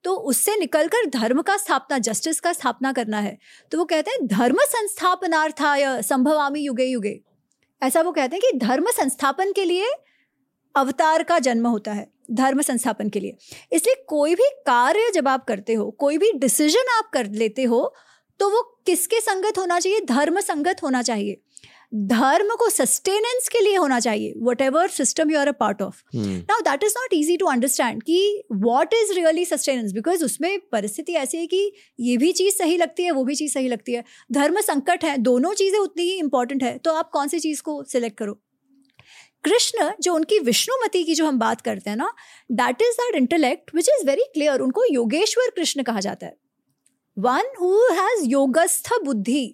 तो 0.04 0.16
उससे 0.26 0.56
निकलकर 0.58 1.06
धर्म 1.10 1.42
का 1.42 1.58
स्थापना 1.58 1.98
जस्टिस 2.00 2.40
का 2.40 2.54
स्थापना 2.54 2.92
करना 2.94 3.20
है। 3.20 3.38
तो 3.72 3.78
वो 3.78 3.86
कहते 3.86 4.12
हैं 4.12 4.28
धर्म 4.28 4.58
संस्थापनार्थाय 4.62 6.02
संभवामी 6.04 6.62
युगे 6.62 6.86
युगे। 6.86 7.20
ऐसा 7.82 8.02
वो 8.02 8.12
कहते 8.12 8.36
हैं 8.36 8.42
कि 8.42 8.58
धर्म 8.58 8.90
संस्थापन 8.92 9.52
के 9.52 9.66
लिए 9.66 9.92
अवतार 10.76 11.24
का 11.24 11.40
जन्म 11.40 11.68
होता 11.68 11.92
है 11.92 12.08
धर्म 12.32 12.62
संस्थापन 12.62 13.10
के 13.10 13.20
लिए। 13.20 13.38
इसलिए 13.74 14.04
कोई 14.08 14.36
भी 14.36 14.50
कार्य 14.66 15.12
जब 15.14 15.28
आप 15.28 15.44
करते 15.46 15.74
हो 15.74 15.90
कोई 15.92 16.18
भी 16.18 16.32
डिसीज़न 16.34 16.98
आप 16.98 17.10
कर 17.14 17.28
लेते 17.34 17.64
हो 17.64 17.94
तो 18.42 18.50
वो 18.50 18.62
किसके 18.86 19.20
संगत 19.22 19.58
होना 19.58 19.80
चाहिए? 19.80 20.00
धर्म 20.02 20.40
संगत 20.42 20.84
होना 20.84 21.02
चाहिए। 21.02 21.38
धर्म 21.94 22.54
को 22.56 22.70
सस्टेनेंस 22.70 23.48
के 23.52 23.60
लिए 23.60 23.76
होना 23.76 24.00
चाहिए 24.00 24.34
whatever 24.62 24.88
system 24.90 25.32
you 25.32 25.40
are 25.40 25.48
a 25.48 25.52
part 25.60 25.82
of 25.82 26.02
now 26.16 26.60
that 26.62 26.84
is 26.84 26.94
not 26.98 27.14
easy 27.14 27.36
to 27.38 27.46
understand 27.48 28.02
कि 28.04 28.44
what 28.64 28.94
is 28.94 29.12
really 29.14 29.44
sustenance 29.46 29.92
because 29.94 30.24
उसमें 30.26 30.60
परिस्थिति 30.72 31.14
ऐसी 31.14 31.38
है 31.38 31.48
कि 31.48 31.72
ये 32.00 32.16
भी 32.18 32.32
चीज़ 32.32 32.56
सही 32.56 32.78
लगती 32.78 33.04
है 33.04 33.12
वो 33.12 33.24
भी 33.24 33.36
चीज़ 33.36 33.54
सही 33.54 33.68
लगती 33.68 33.94
है। 33.94 34.04
धर्म 34.32 34.60
संकट 34.62 35.04
है 35.06 35.18
दोनों 35.20 35.54
चीज़ें 35.54 35.80
उतनी 35.80 36.04
ही 36.04 36.18
इंपॉर्टेंट 36.20 36.64
है 36.64 36.78
तो 36.78 36.94
आप 36.94 37.10
कौन 37.14 37.28
सी 37.28 37.40
चीज़ 37.40 37.62
को 37.62 37.84
सिलेक्ट 37.84 38.18
करो? 38.18 38.38
कृष्ण 39.44 39.92
जो 40.02 40.14
उनकी 40.14 40.40
विष्णुमती 40.42 41.04
की 41.04 41.16
जो 41.16 41.26
हम 41.26 41.40
बात 41.40 41.62
करते 41.62 41.90
हैं 41.90 41.98
ना 41.98 42.12
that 42.54 42.82
is 42.82 43.02
that 43.02 43.16
intellect 43.16 43.76
which 43.76 43.90
is 43.90 44.06
very 44.08 44.24
clear 44.34 44.62
उनको 44.62 44.84
योगेश्वर 44.92 45.50
कृष्ण 45.56 45.84
कहा 45.84 46.00
जाता 46.00 46.26
है। 46.26 46.36
वन 47.18 47.54
हु 47.62 47.78
हैज़ 47.92 48.26
योगस्थ 48.26 48.90
बुद्धि 49.06 49.54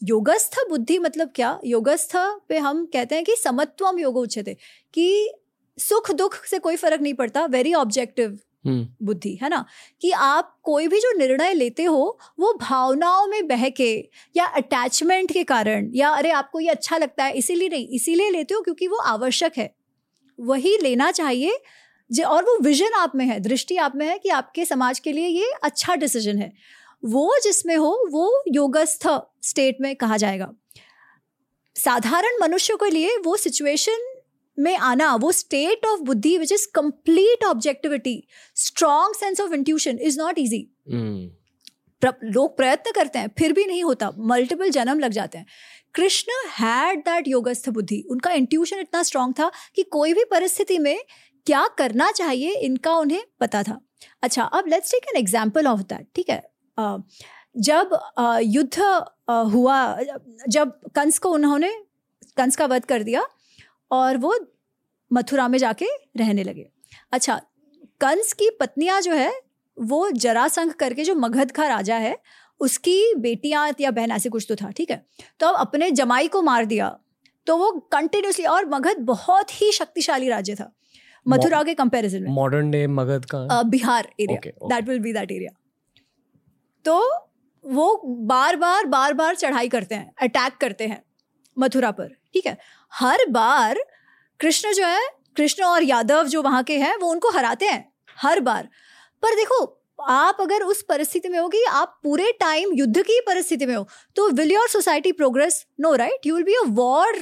योगस्थ 0.00 0.56
बुद्धि 0.68 0.98
मतलब 0.98 1.30
क्या? 1.34 1.58
योगस्थ 1.64 2.16
पे 2.48 2.58
हम 2.58 2.84
कहते 2.86 3.14
हैं 3.14 3.24
कि 3.24 3.34
समत्वम 3.36 3.98
योग 3.98 4.16
उच्चते 4.16 4.56
कि 4.94 5.30
सुख 5.78 6.10
दुख 6.10 6.34
से 6.44 6.58
कोई 6.58 6.76
फ़र्क 6.76 7.00
नहीं 7.00 7.14
पड़ता 7.14 7.44
वेरी 7.46 7.72
ऑब्जेक्टिव 7.74 8.38
हम्म। 8.64 9.06
बुद्धि 9.06 9.34
है 9.42 9.48
ना? 9.48 9.64
कि 10.00 10.10
आप 10.10 10.56
कोई 10.62 10.88
भी 10.88 11.00
जो 11.00 11.12
निर्णय 11.18 11.54
लेते 11.54 11.84
हो 11.84 12.18
वो 12.38 12.52
भावनाओं 12.60 13.26
में 13.26 13.46
बह 13.48 13.68
के 13.68 13.92
या 14.36 14.44
अटैचमेंट 14.44 15.32
के 15.32 15.44
कारण 15.44 15.90
या 15.94 16.08
अरे 16.08 16.30
आपको 16.30 16.60
ये 16.60 16.68
अच्छा 16.68 16.98
लगता 16.98 17.24
है 17.24 17.32
इसीलिए 17.32 17.68
नहीं 17.68 17.88
इसीलिए 17.88 18.30
लेते 18.30 18.54
हो 18.54 18.60
क्योंकि 18.60 18.86
वो 18.86 18.96
आवश्यक 19.06 19.58
है। 19.58 19.74
वही 20.38 20.76
लेना 20.82 21.10
चाहिए 21.10 21.58
और 22.10 22.44
वो 22.44 22.58
विजन 22.62 22.94
आप 22.96 23.12
में 23.14 23.24
है 23.26 23.38
दृष्टि 23.40 23.76
आप 23.76 23.92
में 23.96 24.06
है 24.06 24.18
कि 24.18 24.28
आपके 24.28 24.64
समाज 24.64 24.98
के 24.98 25.12
लिए 25.12 25.28
ये 25.28 25.52
अच्छा 25.62 25.94
डिसीज़न 25.94 26.38
है। 26.38 26.52
वो 27.04 27.38
जिसमें 27.42 27.76
हो 27.76 27.90
वो 28.10 28.42
योगस्थ 28.48 29.08
स्टेट 29.42 29.76
में 29.80 29.94
कहा 29.96 30.16
जाएगा। 30.16 30.52
साधारण 31.76 32.38
मनुष्य 32.42 32.74
के 32.74 32.90
लिए 32.90 33.16
वो 33.16 33.36
सिचुएशन 33.36 34.06
में 34.58 34.76
आना 34.76 35.14
वो 35.14 35.32
state 35.32 35.86
of 35.86 36.00
buddhi 36.00 36.36
which 36.38 36.52
is 36.52 36.66
complete 36.74 37.44
objectivity 37.44 38.22
strong 38.56 39.14
sense 39.14 39.40
of 39.40 39.54
intuition 39.54 39.98
is 40.00 40.18
not 40.18 40.38
easy 40.38 40.66
लोग 42.02 42.56
प्रयत्न 42.56 42.90
करते 42.92 43.18
हैं 43.18 43.30
फिर 43.38 43.52
भी 43.52 43.64
नहीं 43.64 43.82
होता 43.84 44.10
मल्टीपल 44.18 44.70
जन्म 44.70 44.98
लग 44.98 45.10
जाते 45.10 45.38
हैं। 45.38 45.46
कृष्ण 45.94 46.32
हैड 46.50 46.98
दैट 46.98 47.28
योगस्थ 47.28 47.68
बुद्धि 47.68 48.02
उनका 48.10 48.30
इंट्यूशन 48.30 48.78
इतना 48.78 49.02
स्ट्रांग 49.02 49.32
था 49.32 49.50
कि 49.74 49.82
कोई 49.82 50.12
भी 50.12 50.24
परिस्थिति 50.24 50.78
में 50.78 50.98
क्या 51.46 51.66
करना 51.78 52.10
चाहिए 52.12 52.50
इनका 52.58 52.94
उन्हें 52.96 53.22
पता 53.40 53.62
था। 53.62 53.78
अच्छा 54.22 54.42
अब 54.42 54.68
let's 54.68 54.90
take 54.90 55.08
an 55.08 55.18
example 55.18 55.66
of 55.66 55.80
that 55.82 56.06
ठीक 56.16 56.30
है? 56.30 56.42
जब 57.56 57.98
युद्ध 58.44 58.82
हुआ, 59.52 59.96
जब 60.48 60.72
कंस 60.94 61.18
को 61.18 61.30
उन्होंने, 61.30 61.70
कंस 62.36 62.56
का 62.56 62.66
वध 62.66 62.84
कर 62.84 63.02
दिया 63.02 63.26
और 63.90 64.16
वो 64.16 64.34
मथुरा 65.10 65.48
में 65.48 65.58
जाके 65.58 65.86
रहने 66.18 66.44
लगे। 66.44 66.66
अच्छा 67.12 67.40
कंस 68.00 68.32
की 68.32 68.50
पत्नियाँ 68.60 69.00
जो 69.00 69.12
है, 69.12 69.32
वो 69.76 70.10
जरासंघ 70.12 70.72
करके 70.74 71.04
जो 71.04 71.14
मगध 71.16 71.50
का 71.50 71.66
राजा 71.68 71.96
है, 71.96 72.16
उसकी 72.60 73.14
बेटियाँ 73.16 73.70
या 73.80 73.90
बहन, 73.90 74.10
ऐसे 74.12 74.28
कुछ 74.28 74.46
तो 74.48 74.56
था, 74.56 74.70
ठीक 74.70 74.90
है? 74.90 75.04
तो 75.40 75.46
अब 75.46 75.54
अपने 75.58 75.90
जमाई 75.92 76.28
को 76.28 76.42
मार 76.42 76.64
दिया 76.66 76.96
तो 77.46 77.56
वो 77.56 77.70
कंटिन्यूसली 77.92 78.44
और 78.46 78.66
मगध 78.68 78.98
बहुत 79.06 79.50
ही 79.52 79.70
शक्तिशाली 79.72 80.28
राज्य 80.28 80.54
था। 80.54 80.70
मथुरा 81.26 81.62
के 81.62 81.74
कंपैरिजन 81.74 82.22
में। 82.22 82.30
मॉडर्न 82.32 82.70
डे 82.70 82.86
मगध 82.88 83.24
का? 83.24 83.62
Bihar 83.64 84.08
area 84.20 84.68
that 84.68 84.88
will 84.88 84.98
be 84.98 85.12
that 85.12 85.30
area 85.32 85.50
तो 86.84 87.00
वो 87.64 88.00
बार 88.26 88.56
बार 88.56 88.86
बार 88.86 89.12
बार 89.14 89.34
चढ़ाई 89.34 89.68
करते 89.68 89.94
हैं 89.94 90.12
अटैक 90.22 90.56
करते 90.60 90.86
हैं 90.86 91.02
मथुरा 91.56 91.90
पर 91.90 92.08
ठीक 92.34 92.46
है? 92.46 92.56
हर 92.92 93.24
बार 93.30 93.78
कृष्ण 94.40 94.72
जो 94.72 94.86
है 94.86 95.08
कृष्ण 95.36 95.64
और 95.64 95.82
यादव 95.82 96.26
जो 96.26 96.42
वहाँ 96.42 96.62
के 96.62 96.78
हैं 96.78 96.96
वो 96.96 97.10
उनको 97.10 97.30
हराते 97.30 97.66
हैं 97.66 97.84
हर 98.18 98.40
बार। 98.40 98.68
पर 99.22 99.34
देखो 99.36 99.64
आप 100.02 100.36
अगर 100.40 100.62
उस 100.62 100.82
परिस्थिति 100.88 101.28
में 101.28 101.38
हो 101.38 101.48
कि 101.48 101.62
आप 101.72 101.98
पूरे 102.04 102.30
टाइम 102.40 102.72
युद्ध 102.74 103.02
की 103.02 103.20
परिस्थिति 103.26 103.66
में 103.66 103.74
हो 103.74 103.86
तो 104.16 104.28
will 104.30 104.52
your 104.52 104.68
society 104.68 105.12
progress 105.12 105.64
no 105.80 105.94
right 105.94 106.26
you 106.26 106.34
will 106.34 106.44
be 106.44 106.54
a 106.54 106.64
war 106.68 107.18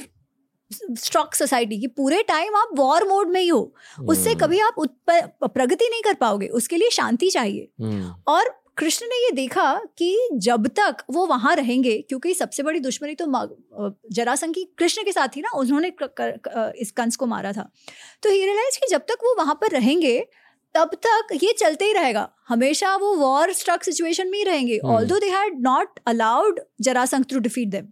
struck 0.73 1.35
society 1.35 1.79
की 1.79 1.87
पूरे 1.89 2.21
टाइम 2.23 2.55
आप 2.55 2.69
वॉर 2.75 3.07
मोड 3.07 3.29
में 3.29 3.39
ही 3.41 3.47
हो। 3.47 3.73
उससे 3.99 4.29
hmm. 4.29 4.41
कभी 4.41 4.59
आप 4.59 4.75
प्रगति 5.45 5.89
नहीं 5.91 6.01
कर 6.01 6.13
पाओगे। 6.15 6.47
उसके 6.49 6.77
लिए 6.77 6.89
शांति 6.89 7.29
चाहिए। 7.29 7.69
Hmm. 7.81 8.09
और 8.27 8.61
कृष्ण 8.77 9.05
ने 9.05 9.15
ये 9.15 9.31
देखा 9.31 9.73
कि 9.97 10.29
जब 10.43 10.67
तक 10.69 11.03
वो 11.09 11.25
वहाँ 11.27 11.55
रहेंगे 11.55 11.97
क्योंकि 11.99 12.33
सबसे 12.33 12.63
बड़ी 12.63 12.79
दुश्मनी 12.79 13.15
तो 13.15 13.25
जरासंघ 14.11 14.53
की 14.55 14.63
कृष्ण 14.77 15.03
के 15.03 15.11
साथ 15.11 15.35
ही 15.35 15.41
ना 15.41 15.49
उन्होंने 15.57 15.91
इस 16.81 16.91
कंस 16.91 17.15
को 17.15 17.25
मारा 17.25 17.51
था। 17.53 17.69
तो 18.23 18.29
ही 18.29 18.45
रियलाइज़ 18.45 18.79
कि 18.79 18.87
जब 18.91 19.01
तक 19.01 19.23
वो 19.23 19.35
वहाँ 19.37 19.55
पर 19.61 19.71
रहेंगे 19.71 20.19
तब 20.75 20.95
तक 21.05 21.27
ये 21.43 21.53
चलते 21.53 21.85
ही 21.85 21.93
रहेगा। 21.93 22.29
हमेशा 22.47 22.95
वो 22.95 23.13
वॉर 23.15 23.53
स्ट्रक 23.53 23.83
सिचुएशन 23.83 24.27
में 24.27 24.37
ही 24.37 24.43
रहेंगे। 24.43 24.77
Although 25.05 25.19
they 25.19 25.29
had 25.29 25.59
not 25.61 25.99
allowed 26.07 26.59
Jarasandha 26.81 27.25
to 27.25 27.39
defeat 27.39 27.69
them 27.69 27.87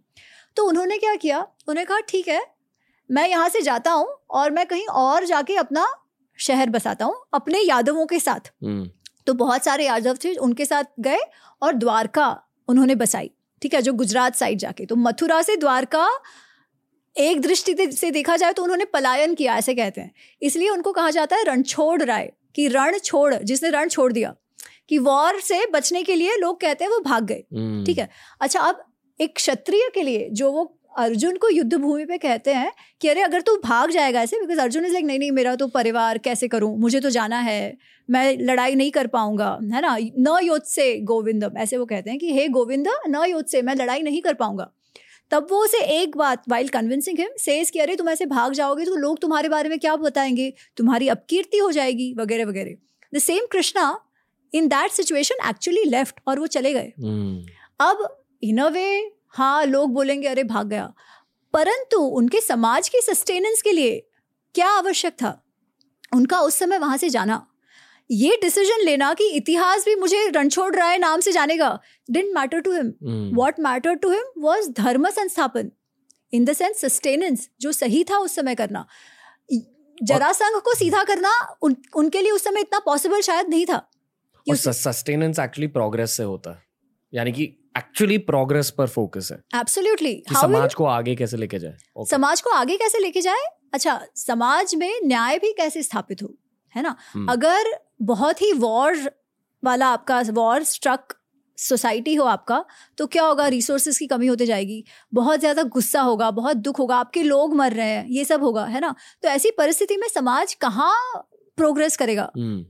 तो 0.58 0.66
उन्होंने 0.68 0.98
क्या 0.98 1.16
किया? 1.16 1.40
उन्होंने 1.40 1.86
कहा 1.86 2.00
ठीक 2.00 2.28
है 2.28 2.42
मैं 3.12 3.28
यहाँ 3.28 3.50
से 3.50 3.62
जाता 3.62 3.92
हूँ 3.92 4.08
और 4.32 4.52
मैं 4.52 4.66
कहीं 4.66 4.86
और 4.88 5.26
जाके 5.26 5.56
अपना 5.58 5.86
शहर 6.40 6.70
बसाता 6.70 7.06
हूँ 7.06 7.16
अपने 7.34 7.60
यादवों 7.60 8.06
के 8.06 8.20
साथ 8.20 8.52
हम्म। 8.64 8.90
तो 9.28 9.34
बहुत 9.36 9.64
सारे 9.64 9.86
यादव 9.86 10.18
थे 10.24 10.34
उनके 10.38 10.66
साथ 10.66 10.84
गए 11.00 11.20
और 11.62 11.74
द्वारका 11.76 12.30
उन्होंने 12.68 12.96
बसाई 12.96 13.30
ठीक 13.62 13.74
है 13.74 13.82
जो 13.82 13.94
गुजरात 13.94 14.36
साइड 14.36 14.60
जाके 14.60 14.86
तो 14.86 14.96
मथुरा 14.98 15.42
से 15.42 15.56
द्वारका 15.58 16.08
एक 17.16 17.42
दृष्टि 17.42 17.76
से 17.92 18.12
देखा 18.12 18.36
जाए 18.38 18.54
तो 18.54 18.64
उन्होंने 18.64 18.86
पलायन 18.88 19.34
किया 19.36 19.56
ऐसे 19.56 19.74
कहते 19.76 20.02
हैं 20.02 20.12
इसलिए 20.42 20.70
उनको 20.70 20.92
कहा 20.92 21.10
जाता 21.12 21.36
है 21.36 21.44
रणछोड़ 21.46 22.02
राय 22.04 22.32
कि 22.56 22.68
रण 22.68 22.98
छोड़ 23.00 23.34
जिसने 23.36 23.70
रण 23.70 23.90
छोड़ 23.90 24.12
दिया 24.14 24.36
कि 24.90 24.98
वॉर 25.00 25.40
से 25.42 25.66
बचने 25.74 26.04
के 26.04 26.16
लिए 26.16 26.36
लोग 26.38 26.60
कहते 26.62 26.84
हैं 26.84 26.92
वो 26.92 27.00
भाग 27.02 27.26
गए 27.26 27.44
हम्म। 27.54 27.84
ठीक 27.86 27.98
है 27.98 28.10
अच्छा 28.42 28.60
अब 28.62 28.84
एक 29.20 29.36
क्षत्रिय 29.36 29.90
के 29.94 30.02
लिए 30.02 30.30
जो 30.32 30.52
वो 30.52 30.64
अर्जुन 30.98 31.38
को 31.38 31.50
युद्ध 31.50 31.74
भूमि 31.74 32.06
पे 32.06 32.18
कहते 32.18 32.54
हैं 32.54 32.72
कि 33.02 33.08
अरे 33.08 33.22
अगर 33.22 33.42
तू 33.42 33.56
भाग 33.58 33.92
जाएगा 33.92 34.22
ऐसे 34.22 34.40
बिकॉज़ 34.40 34.60
अर्जुन 34.60 34.86
इज़ 34.86 34.94
लाइक 34.94 35.06
नहीं 35.06 35.20
नहीं 35.20 35.32
मेरा 35.32 35.56
तो 35.56 35.68
परिवार 35.68 36.18
कैसे 36.18 36.48
करूँ? 36.48 36.78
मुझे 36.78 37.00
तो 37.00 37.10
जाना 37.10 37.40
है। 37.40 37.78
मैं 38.10 38.38
लड़ाई 38.40 38.76
नहीं 38.76 38.92
कर 38.92 39.08
पाऊँगा। 39.08 39.60
है 39.64 39.82
ना? 39.82 39.98
न 40.00 40.40
योद्ध 40.44 40.66
से 40.66 41.00
गोविंदम 41.00 41.58
ऐसे 41.58 41.78
वो 41.78 41.86
कहते 41.86 42.10
हैं 42.10 42.20
कि 42.20 42.34
हे 42.34 42.48
गोविंद 42.48 42.88
न 43.08 43.26
योद्ध 43.30 43.48
से 43.48 43.62
मैं 43.62 43.76
लड़ाई 43.76 44.02
नहीं 44.02 44.22
कर 44.22 44.34
पाऊँगा। 44.34 44.72
तब 45.32 45.48
वो 45.52 45.64
उसे 45.64 45.78
एक 45.78 46.18
बात 46.18 46.44
वाइल 46.50 46.68
कन्विंसिंग 46.68 47.20
हिम 47.20 47.30
सेज 47.38 47.70
कि 47.70 47.80
अरे 47.80 47.96
तुम 47.96 48.10
ऐसे 48.10 48.26
भाग 48.26 48.54
जाओगे 48.54 48.86
तो 48.86 48.96
लोग 48.96 49.20
तुम्हारे 49.20 49.50
बारे 49.50 49.70
में 49.70 49.80
क्या 49.80 49.96
बताएँगे? 49.96 50.54
तुम्हारी 50.78 51.08
अपकीर्ति 51.08 51.58
हो 51.58 51.72
जाएगी 51.72 52.14
वगैरह 52.18 52.46
वगैरह। 52.46 52.76
The 53.16 53.18
same 53.18 53.46
Krishna 53.52 54.00
in 54.54 54.68
that 54.68 54.92
situation 54.92 55.50
actually 55.50 55.84
left 55.84 56.16
और 56.28 56.40
वो 56.40 56.48
चले 56.48 56.74
गए। 56.74 56.94
Hmm. 57.00 57.50
अब 57.80 58.24
इन 58.44 58.58
अ 58.58 58.68
वे 58.68 59.12
हाँ 59.34 59.66
लोग 59.66 59.94
बोलेंगे 59.94 60.28
अरे 60.28 60.44
भाग 60.44 60.68
गया। 60.68 60.94
परंतु 61.54 61.98
उनके 61.98 62.42
समाज 62.42 62.90
के 62.90 63.02
सस्टेनेंस 63.02 63.62
के 63.62 63.72
लिए 63.72 64.00
क्या 64.56 64.68
आवश्यक 64.70 65.14
था? 65.14 65.42
उनका 66.16 66.40
उस 66.40 66.56
समय 66.56 66.78
वहाँ 66.78 66.98
से 66.98 67.10
जाना। 67.10 67.46
ये 68.10 68.38
डिसीज़न 68.42 68.84
लेना 68.86 69.14
कि 69.14 69.28
इतिहास 69.28 69.86
भी 69.86 69.96
मुझे 69.96 70.28
रणछोड़ 70.28 70.76
राय 70.76 70.98
नाम 70.98 71.20
से 71.20 71.32
जानेगा 71.32 71.80
didn't 72.12 72.34
matter 72.36 72.60
to 72.60 72.72
him 72.72 72.92
what 73.36 73.60
matter 73.60 73.96
to 73.96 74.10
him 74.10 74.42
was 74.42 74.70
dharma 74.72 75.10
sansthapana. 75.10 75.72
In 76.34 76.46
the 76.46 76.54
sense 76.54 76.82
sustenance 76.82 77.50
जो 77.62 77.72
सही 77.72 78.04
था 78.04 78.18
उस 78.18 78.36
समय 78.36 78.56
करना। 78.56 78.86
जरासंघ 79.98 80.62
को 80.62 80.74
सीधा 80.76 81.04
करना 81.04 81.32
उन, 81.62 81.76
उनके 81.96 82.22
लिए 82.22 82.32
उस 82.32 82.44
समय 82.44 82.62
इतना 82.62 82.80
पॉसिबल 82.80 83.22
शायद 83.22 83.50
नहीं 83.50 83.66
था 83.66 83.78
और 84.48 84.56
सस्टेनेंस 84.56 85.40
एक्चुअली 85.40 85.68
प्रोग्रेस 85.68 86.12
से 86.12 86.24
होता 86.24 86.52
है। 86.52 86.64
यानी 87.14 87.32
कि 87.32 87.46
एक्चुअली 87.76 88.18
प्रोग्रेस 88.20 88.70
पर 88.70 88.88
फोकस 88.88 89.32
है। 89.32 89.38
एब्सोल्युटली 89.60 90.22
समाज 90.32 90.74
को 90.74 90.86
आगे 90.86 91.16
कैसे 91.16 91.38
लेके 91.38 91.60
जाए? 91.60 91.78
Okay. 91.98 92.10
समाज 92.10 92.42
को 92.42 92.50
आगे 92.50 92.78
कैसे 92.78 93.00
लेके 93.00 93.22
जाए? 93.22 93.46
अच्छा 93.74 94.00
समाज 94.16 94.76
में 94.76 95.00
न्याय 95.04 95.38
भी 95.40 95.52
कैसे 95.54 95.84
स्थापित 95.84 96.24
हो? 96.24 96.34
है 96.76 96.84
ना? 96.84 96.96
hmm. 97.18 97.32
अगर 97.32 97.80
बहुत 98.02 98.42
ही 98.42 98.52
वॉर 98.54 99.12
वाला 99.64 99.88
आपका 99.88 100.22
वॉर 100.32 100.64
स्ट्रक 100.64 101.14
सोसाइटी 101.58 102.16
हो 102.16 102.26
आपका 102.26 102.64
तो 102.98 103.08
क्या 103.08 103.24
होगा? 103.24 103.48
रिसोर्सेज 103.48 103.98
की 103.98 104.08
कमी 104.08 104.28
होती 104.28 104.46
जाएगी। 104.46 104.84
बहुत 105.14 105.40
ज़्यादा 105.40 105.64
गुस्सा 105.64 106.02
होगा 106.02 106.30
बहुत 106.32 106.58
दुख 106.58 106.80
होगा 106.80 106.96
आपके 106.96 107.24
लोग 107.24 107.56
मर 107.56 107.74
रहे 107.74 107.90
हैं 107.90 108.06
ये 108.10 108.26
सब 108.26 108.44
होगा 108.44 108.66
है 108.66 108.80
ना? 108.80 108.94
तो 109.24 109.30
ऐसी 109.30 109.52
परिस्थिति 109.52 109.98
में 109.98 110.08
समाज 110.08 110.54
कहाँ 110.54 111.28
प्रोग्रेस 111.58 111.98
करेगा? 111.98 112.30
hmm. 112.30 112.64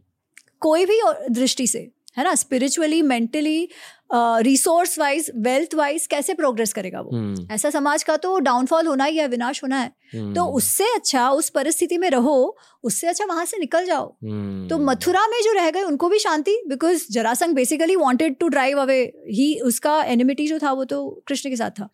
कोई 0.61 0.85
भी 0.85 0.99
दृष्टि 1.29 1.67
से। 1.67 1.89
है 2.17 2.23
ना 2.23 2.35
spiritually 2.35 3.01
mentally 3.01 3.69
resource 4.13 4.99
wise 4.99 5.31
wealth 5.35 5.75
wise 5.75 6.07
कैसे 6.07 6.33
प्रोग्रेस 6.33 6.73
करेगा 6.73 7.01
वो? 7.01 7.35
hmm. 7.35 7.51
ऐसा 7.51 7.69
समाज 7.69 8.03
का 8.03 8.17
तो 8.17 8.39
डाउनफॉल 8.39 8.87
होना 8.87 9.03
ही 9.03 9.17
है 9.17 9.27
विनाश 9.27 9.63
होना 9.63 9.79
है। 9.79 9.91
hmm. 9.91 10.35
तो 10.35 10.45
उससे 10.45 10.83
अच्छा 10.95 11.29
उस 11.29 11.49
परिस्थिति 11.49 11.97
में 11.97 12.09
रहो 12.09 12.57
उससे 12.83 13.07
अच्छा 13.07 13.25
वहाँ 13.25 13.45
से 13.45 13.57
निकल 13.57 13.85
जाओ। 13.85 14.07
hmm. 14.07 14.69
तो 14.69 14.77
मथुरा 14.79 15.27
में 15.27 15.41
जो 15.43 15.53
रह 15.53 15.71
गए 15.71 15.81
उनको 15.81 16.09
भी 16.09 16.19
शांति 16.19 16.61
because 16.67 17.05
Jarasandha 17.11 17.55
basically 17.55 17.95
wanted 17.95 18.35
to 18.39 18.47
drive 18.47 18.81
away 18.81 19.01
he 19.29 19.59
उसका 19.59 20.03
एनिमिटी 20.03 20.47
जो 20.47 20.59
था 20.59 20.71
वो 20.71 20.85
तो 20.85 21.23
कृष्ण 21.27 21.49
के 21.49 21.55
साथ 21.55 21.71
था। 21.71 21.89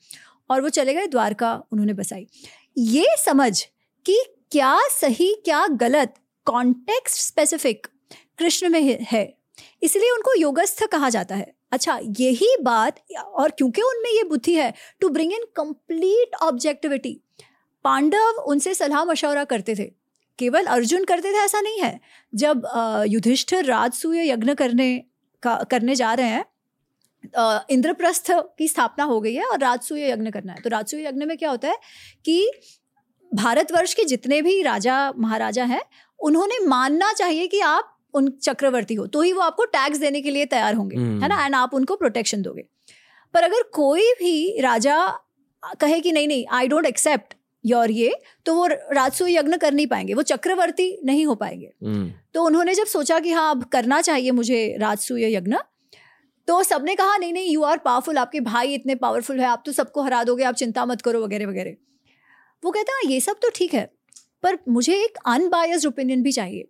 और 0.49 0.61
वो 0.61 0.69
चले 0.69 0.93
गए 0.93 1.07
द्वारका 1.07 1.63
उन्होंने 1.71 1.93
बसाई। 1.93 2.27
ये 2.77 3.05
समझ 3.25 3.63
कि 4.05 4.23
क्या 4.51 4.79
सही 4.89 5.33
क्या 5.45 5.67
गलत 5.67 6.13
कॉन्टेक्स्ट 6.45 7.17
स्पेसिफिक 7.17 7.87
कृष्ण 8.39 8.69
में 8.69 9.05
है। 9.11 9.36
इसलिए 9.81 10.11
उनको 10.11 10.33
योगस्थ 10.39 10.83
कहा 10.85 11.09
जाता 11.09 11.35
है। 11.35 11.53
अच्छा 11.71 11.99
यही 12.19 12.55
बात, 12.61 12.99
और 13.17 13.51
क्योंकि 13.51 13.81
उनमें 13.81 14.09
ये 14.11 14.23
बुद्धि 14.23 14.53
है 14.53 14.73
to 15.01 15.09
bring 15.09 15.33
in 15.33 15.45
complete 15.55 16.35
objectivity 16.35 17.19
Pandava 17.85 18.41
उनसे 18.41 18.73
सलाह 18.73 19.03
मशवरा 19.05 19.43
करते 19.43 19.75
थे। 19.75 19.85
केवल 20.39 20.65
अर्जुन 20.65 21.03
करते 21.03 21.31
थे, 21.31 21.37
ऐसा 21.37 21.61
नहीं 21.61 21.79
है। 21.81 21.99
जब 22.33 22.67
युधिष्ठिर 23.07 23.65
राजसूय 23.65 24.29
यज्ञ 24.29 24.53
करने, 24.53 25.03
का, 25.43 25.55
करने 25.71 25.95
जा 25.95 26.13
रहे 26.13 26.27
हैं 26.27 26.45
इंद्रप्रस्थ 27.69 28.31
की 28.31 28.67
स्थापना 28.67 29.03
हो 29.03 29.19
गई 29.21 29.33
है 29.33 29.45
और 29.45 29.59
राजसूय 29.59 30.09
यज्ञ 30.11 30.31
करना 30.31 30.53
है। 30.53 30.61
तो 30.61 30.69
राजसूय 30.69 31.05
यज्ञ 31.05 31.25
में 31.25 31.37
क्या 31.37 31.49
होता 31.49 31.67
है 31.67 31.77
कि 32.25 32.51
भारतवर्ष 33.31 33.93
के 33.93 34.03
जितने 34.05 34.41
भी 34.41 34.61
राजा, 34.61 35.11
महाराजा 35.11 35.63
हैं, 35.63 35.81
उन्होंने 36.19 36.59
मानना 36.65 37.11
चाहिए 37.13 37.47
कि 37.47 37.59
आप 37.59 37.96
उन 38.17 38.29
चक्रवर्ती 38.41 38.95
हो 38.95 39.05
तो 39.07 39.21
ही 39.21 39.31
वो 39.33 39.41
आपको 39.41 39.65
टैक्स 39.71 39.99
देने 39.99 40.21
के 40.21 40.31
लिए 40.31 40.45
तैयार 40.47 40.75
होंगे 40.75 40.97
हम्म। 40.97 41.21
है 41.23 41.29
ना 41.29 41.45
एंड 41.45 41.55
आप 41.55 41.73
उनको 41.73 41.95
प्रोटेक्शन 41.97 42.41
दोगे 42.41 42.63
पर 43.33 43.43
अगर 43.43 43.63
कोई 43.73 44.11
भी 44.19 44.59
राजा 44.61 44.97
कहे 45.75 45.99
कि 46.01 46.11
नहीं 46.11 46.27
नहीं 46.27 46.45
आई 46.51 46.67
डोंट 46.67 46.85
एक्सेप्ट 46.85 47.33
योर 47.63 47.91
ये 47.91 48.11
तो 48.45 48.55
वो 48.55 48.65
राजसू 48.67 49.27
यज्ञ 49.27 49.57
कर 49.57 49.73
नहीं 49.73 49.87
पाएँगे 49.87 50.13
वो 50.13 50.23
चक्रवर्ती 50.25 50.89
नहीं 51.05 51.25
हो 51.25 51.35
पाएँगे 51.35 51.71
हम्म। 51.83 52.11
तो 52.33 52.43
उन्होंने 52.43 52.73
जब 52.75 52.85
सोचा 52.87 53.19
कि 53.19 53.31
हाँ 53.31 53.49
अब 53.51 53.63
करना 53.69 54.01
चाहिए 54.01 54.31
मुझे 54.33 54.61
राजसूय 54.79 55.25
यज्ञ 55.27 55.55
तो 56.47 56.61
सबने 56.63 56.95
कहा 56.95 57.15
नहीं 57.17 57.33
नहीं 57.33 57.53
यू 57.53 57.63
आर 57.63 57.77
पावरफुल 57.79 58.17
आपके 58.17 58.39
भाई 58.41 58.73
इतने 58.73 58.95
पावरफुल 58.97 59.39
है 59.39 59.45
आप 59.47 59.63
तो 59.65 59.71
सबको 59.73 60.03
हरा 60.03 60.23
दोगे 60.23 60.43
आप 60.45 60.55
चिंता 60.55 60.85
मत 60.85 61.01
करो 61.01 61.23
वगैरह 61.23 61.47
वगैरह 61.47 61.75
वो 62.63 62.71
कहता 62.71 62.91
है 62.91 63.03
हाँ, 63.03 63.11
ये 63.11 63.19
सब 63.19 63.39
तो 63.41 63.49
ठीक 63.55 63.73
है 63.73 63.89
पर 64.43 64.57
मुझे 64.69 64.95
एक 64.95 65.17
अनबायस्ड 65.27 65.87
ओपिनियन 65.87 66.23
भी 66.23 66.31
चाहिए 66.31 66.67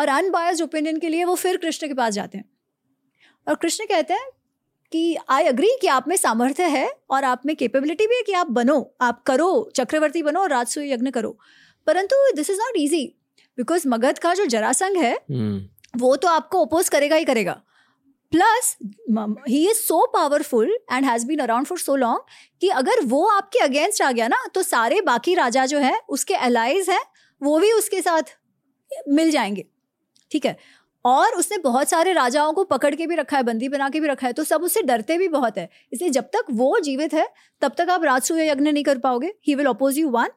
और 0.00 0.08
अनबायस्ड 0.08 0.62
ओपिनियन 0.62 0.98
के 0.98 1.08
लिए 1.08 1.24
वो 1.24 1.34
फिर 1.34 1.56
कृष्ण 1.56 1.88
के 1.88 1.94
पास 1.94 2.14
जाते 2.14 2.38
हैं। 2.38 2.44
और 3.48 3.54
कृष्ण 3.54 3.84
कहते 3.84 4.14
हैं 4.14 4.28
कि 4.92 5.16
आई 5.28 5.44
अग्री 5.44 5.68
कि 5.80 5.86
आप 5.86 6.08
में 6.08 6.16
सामर्थ्य 6.16 6.64
है 6.64 6.88
और 7.10 7.24
आप 7.24 7.42
में 7.46 7.56
कैपेबिलिटी 7.56 8.06
भी 8.06 8.16
है 8.16 8.22
कि 8.22 8.32
आप 8.32 8.50
बनो 8.50 8.94
आप 9.00 9.22
करो 9.22 9.70
चक्रवर्ती 9.76 10.22
बनो 10.22 10.40
और 10.40 10.50
राजसूय 10.50 10.92
यज्ञ 10.92 11.10
करो। 11.10 11.38
परंतु 11.86 12.16
this 12.36 12.50
is 12.50 12.58
not 12.58 12.74
easy 12.76 13.06
because 13.58 13.88
Magadha 13.88 14.18
का 14.18 14.34
जो 14.34 14.46
जरासंग 14.46 14.96
है 14.96 15.14
hmm. 15.14 16.00
वो 16.00 16.16
तो 16.16 16.28
आपको 16.28 16.64
अपोज 16.64 16.88
करेगा 16.88 17.16
ही 17.16 17.24
करेगा। 17.24 17.60
Plus 18.32 18.76
he 19.48 19.70
is 19.70 19.76
so 19.76 20.06
powerful 20.06 20.78
and 20.92 21.04
has 21.04 21.26
been 21.26 21.38
around 21.38 21.66
for 21.66 21.78
so 21.78 21.96
long 21.96 22.20
कि 22.60 22.68
अगर 22.68 23.04
वो 23.04 23.26
आपके 23.26 23.58
अगेंस्ट 23.58 24.02
आ 24.02 24.12
गया 24.12 24.28
ना 24.28 24.46
तो 24.54 24.62
सारे 24.62 25.00
बाकी 25.00 25.34
राजा 25.34 25.66
जो 25.66 25.78
है 25.78 26.00
उसके 26.08 26.34
अलाइज 26.34 26.90
हैं 26.90 27.02
वो 27.42 27.58
भी 27.58 27.72
उसके 27.72 28.02
साथ 28.02 28.22
मिल 29.08 29.30
जाएँगे। 29.30 29.66
ठीक 30.30 30.46
है? 30.46 30.56
और 31.04 31.34
उसने 31.34 31.58
बहुत 31.58 31.88
सारे 31.88 32.12
राजाओं 32.12 32.52
को 32.52 32.64
पकड़ 32.66 32.94
के 32.94 33.06
भी 33.06 33.16
रखा 33.16 33.36
है, 33.36 33.42
बंदी 33.42 33.68
बना 33.68 33.88
के 33.88 34.00
भी 34.00 34.08
रखा 34.08 34.26
है 34.26 34.32
तो 34.32 34.44
सब 34.44 34.62
उससे 34.62 34.82
डरते 34.82 35.16
भी 35.18 35.28
बहुत 35.28 35.58
है। 35.58 35.68
इसलिए 35.92 36.10
जब 36.10 36.24
तक 36.26 36.46
वो 36.52 36.78
जीवित 36.80 37.14
है, 37.14 37.26
तब 37.62 37.74
तक 37.78 37.90
आप 37.90 38.04
राजसूय 38.04 38.48
यज्ञ 38.48 38.70
नहीं 38.70 38.84
कर 38.84 38.98
पाओगे। 38.98 39.32
He 39.46 39.54
will 39.54 39.66
oppose 39.66 39.98
you 39.98 40.08
one 40.10 40.28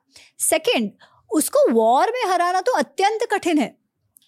second 0.42 0.92
उसको 1.32 1.70
वॉर 1.72 2.12
में 2.12 2.24
हराना 2.32 2.62
तो 2.62 2.72
अत्यंत 2.74 3.28
कठिन 3.32 3.58
है। 3.58 3.76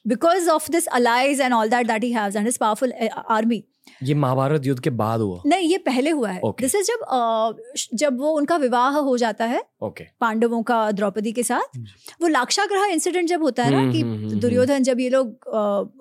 Because 0.06 0.50
of 0.50 0.70
this 0.72 0.88
allies 0.90 1.42
and 1.42 1.54
all 1.54 1.70
that 1.70 1.88
that 1.88 2.04
he 2.04 2.12
has 2.12 2.38
and 2.38 2.46
his 2.46 2.58
powerful 2.58 2.94
army 3.30 3.64
ये 4.04 4.14
महाभारत 4.14 4.66
युद्ध 4.66 4.82
के 4.84 4.90
बाद 4.90 5.22
हुआ। 5.22 5.42
नहीं 5.46 5.70
ये 5.70 5.78
पहले 5.78 6.10
हुआ 6.10 6.30
है। 6.30 6.42
This 6.46 6.72
okay. 6.72 6.80
इज़ 6.80 6.88
जब 6.88 7.98
जब 7.98 8.20
वो 8.20 8.32
उनका 8.32 8.58
विवाह 8.58 8.98
हो 8.98 9.18
जाता 9.18 9.46
है 9.46 9.64
okay. 9.84 10.04
पांडवों 10.22 10.64
का 10.64 10.92
द्रौपदी 10.92 11.32
के 11.32 11.44
साथ 11.44 11.78
वो 12.22 12.28
लाक्षाग्रह 12.28 12.86
इंसिडेंट 12.86 13.30
जब 13.30 13.42
होता 13.42 13.64
है 13.64 13.72
ना 13.72 13.80
हम्म, 13.80 13.92
कि 13.92 14.02
हम्म, 14.02 14.28
हम्म, 14.28 14.40
दुर्योधन 14.40 14.84
जब 14.84 15.00
ये 15.00 15.10
लोग 15.10 15.48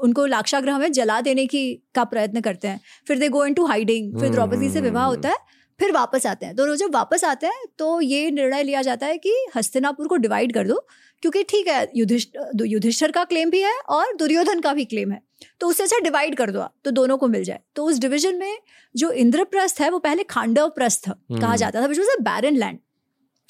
उनको 0.03 0.27
लाक्षाग्रह 0.27 0.79
में 0.79 0.93
जला 0.93 1.21
देने 1.21 1.47
की 1.47 1.75
का 1.95 2.05
प्रयत्न 2.05 2.41
करते 2.41 2.69
हैं 2.69 2.81
फिर 3.09 3.19
दे 3.19 3.29
गो 3.29 3.45
इन 3.47 3.55
टू 3.55 3.67
हाइडिंग 3.67 4.21
फिर 4.21 4.31
द्रौपदी 4.31 4.71
से 4.71 4.81
विवाह 4.81 5.05
होता 5.05 5.29
है 5.29 5.53
फिर 5.81 5.93
वापस 5.93 6.27
आते 6.27 6.47
हैं। 6.47 6.57
तो 6.57 6.77
जब 6.77 6.95
वापस 6.95 7.25
आते 7.25 7.47
हैं 7.47 7.65
तो 7.79 8.01
ये 8.01 8.31
निर्णय 8.31 8.63
लिया 8.63 8.83
जाता 8.83 9.07
है 9.07 9.19
कि 9.19 9.47
हस्तिनापुर 9.57 10.09
को 10.09 10.17
डिवाइड 10.17 10.53
कर 10.53 10.67
दो 10.69 10.87
क्योंकि 11.25 11.43
ठीक 11.49 11.69
है 11.69 11.87
युधिष्ठर 11.97 12.65
युधिष्ठर 12.67 13.11
का 13.11 13.23
क्लेम 13.25 13.51
भी 13.51 13.61
है 13.63 13.73
और 13.91 14.15
दुर्योधन 14.17 14.61
का 14.61 14.73
भी 14.75 14.85
क्लेम 14.85 15.13
है। 15.13 15.21
तो 15.61 15.69
उससे 15.69 15.83
अच्छा 15.83 15.99
डिवाइड 16.01 16.35
कर 16.37 16.51
दो 16.51 16.65
तो 16.85 16.91
दोनों 16.93 17.17
को 17.19 17.29
मिल 17.29 17.45
जाए। 17.45 17.61
तो 17.77 17.85
उस 17.85 17.99
डिविजन 17.99 18.37
में 18.39 18.59
जो 18.95 19.11
इंद्रप्रस्थ 19.23 19.81
है 19.81 19.89
वो 19.91 19.99
पहले 20.01 20.23
खांडव 20.31 20.69
प्रस्थ 20.71 21.09
कहा 21.09 21.37
हम्म। 21.37 21.57
जाता 21.57 21.83
था 21.83 21.87
which 21.87 21.99
was 21.99 22.11
a 22.11 22.23
barren 22.23 22.57
land 22.57 22.79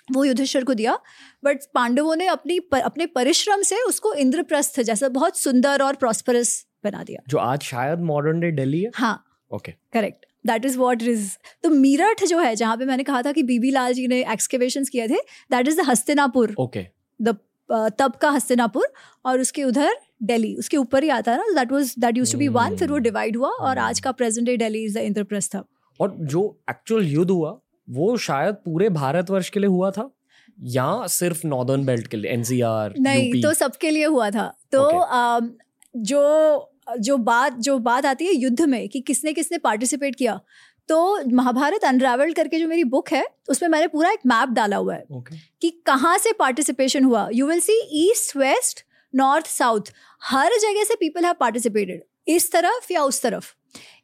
वो 0.09 0.25
युधिष्ठर 0.25 0.65
को 0.65 0.75
दिया 0.75 0.99
बट 1.45 1.65
पांडवों 1.75 2.17
ने 2.17 2.27
अपनी 2.29 2.59
पर, 2.61 2.81
अपने 2.81 3.07
परिश्रम 3.09 3.63
से 3.63 3.81
उसको 3.85 4.15
इंद्रप्रस्थ 4.17 4.81
जैसा 4.83 5.09
बहुत 5.11 5.39
सुंदर 5.39 5.83
और 5.83 5.97
प्रॉस्परस 5.97 6.65
बना 6.85 7.03
दिया। 7.03 7.23
जो 7.29 7.39
आज 7.41 7.63
शायद 7.65 8.01
मॉडर्न 8.05 8.41
डे 8.41 8.51
दिल्ली 8.53 8.83
है? 8.83 8.91
हाँ। 8.95 9.25
Okay 9.51 9.73
correct 9.93 10.27
that 10.47 10.65
is 10.65 10.79
what 10.79 11.03
is 11.05 11.31
तो 11.63 11.71
मीरठ 11.73 12.25
जो 12.25 12.39
है 12.39 12.55
जहाँ 12.57 12.77
पे 12.77 12.85
मैंने 12.85 13.03
कहा 13.05 13.23
था 13.23 13.33
कि 13.33 13.43
बीबी 13.45 13.71
लाल 13.71 13.93
जी 13.95 14.07
ने 14.09 14.25
एक्सकेवेशन 14.33 14.85
किए 14.93 15.09
थे 15.09 15.19
that 15.51 15.69
is 15.69 15.81
the 15.81 15.89
Hastinapur 15.89 16.55
okay 16.59 16.87
the 17.21 17.37
तब 17.71 18.17
का 18.23 18.31
हस्तिनापुर 18.31 18.93
और 19.25 19.41
उसके 19.41 19.65
उधर 19.65 19.97
दिल्ली। 20.23 20.55
उसके 20.57 20.77
ऊपर 20.77 21.03
ही 21.03 21.09
आता 21.11 21.37
ना 21.37 21.45
that 21.55 21.73
was 21.73 21.95
that 21.99 22.17
used 22.19 22.33
to 22.33 22.39
be 22.39 22.49
one 22.51 22.77
फिर 22.77 22.91
वो 22.91 22.99
डिवाइड 22.99 23.37
हुआ 23.37 23.49
और 23.61 23.79
आज 23.79 24.01
का 24.01 24.13
present 24.13 24.47
day 24.47 24.57
Delhi 24.57 24.85
is 24.85 24.99
the 24.99 25.03
Indraprastha 25.03 25.57
और 26.01 26.17
जो 26.21 26.43
एक्चुअल 26.71 27.07
युद्ध 27.07 27.31
हुआ 27.31 27.59
वो 27.89 28.17
शायद 28.17 28.55
पूरे 28.55 28.89
भारतवर्ष 28.89 29.49
के 29.49 29.61
लिए 29.61 29.69
हुआ 29.69 29.91
था? 29.91 30.11
या 30.59 31.07
सिर्फ़ 31.07 31.47
नॉर्दर्न 31.47 31.85
बेल्ट 31.85 32.07
के 32.07 32.17
लिए 32.17 32.31
एनसीआर 32.33 32.95
नहीं 32.99 33.43
तो 33.43 33.53
सबके 33.55 33.91
लिए 33.91 34.05
हुआ 34.05 34.31
था। 34.31 34.47
तो 34.73 34.81
okay. 34.81 35.51
जो 35.97 36.71
जो 37.01 37.17
बात 37.17 37.53
जो 37.59 37.79
बात 37.79 38.07
आती 38.07 38.27
है 38.27 38.35
युद्ध 38.35 38.61
में 38.61 38.89
कि 38.89 39.01
किसने 39.01 39.33
किसने 39.33 39.59
पार्टिसिपेट 39.59 40.17
किया 40.17 40.41
तो 40.89 41.21
महाभारत 41.35 41.85
अनरावल 41.85 42.33
करके 42.33 42.59
जो 42.59 42.69
मेरी 42.69 42.85
बुक 42.85 43.13
है 43.13 43.27
उसमें 43.49 43.69
मैंने 43.69 43.87
पूरा 43.87 44.11
एक 44.11 44.19
मैप 44.27 44.49
डाला 44.49 44.77
हुआ 44.77 44.95
है 44.95 45.05
okay. 45.13 45.37
कि 45.61 45.71
कहाँ 45.71 46.19
से 46.19 46.33
पार्टिसिपेशन 46.33 47.05
हुआ। 47.05 47.29
You 47.33 47.47
will 47.47 47.61
see 47.61 47.81
east 47.93 48.37
west 48.37 48.81
north 49.15 49.47
south 49.47 49.81
हर 50.23 50.53
जगह 50.53 50.85
से 50.85 50.95
पीपल 50.95 51.25
हैव 51.25 51.35
पार्टिसिपेटेड 51.41 52.03
इस 52.29 52.53
तरफ़ 52.53 52.93
या 52.93 53.03
उस 53.03 53.23
तरफ़। 53.23 53.55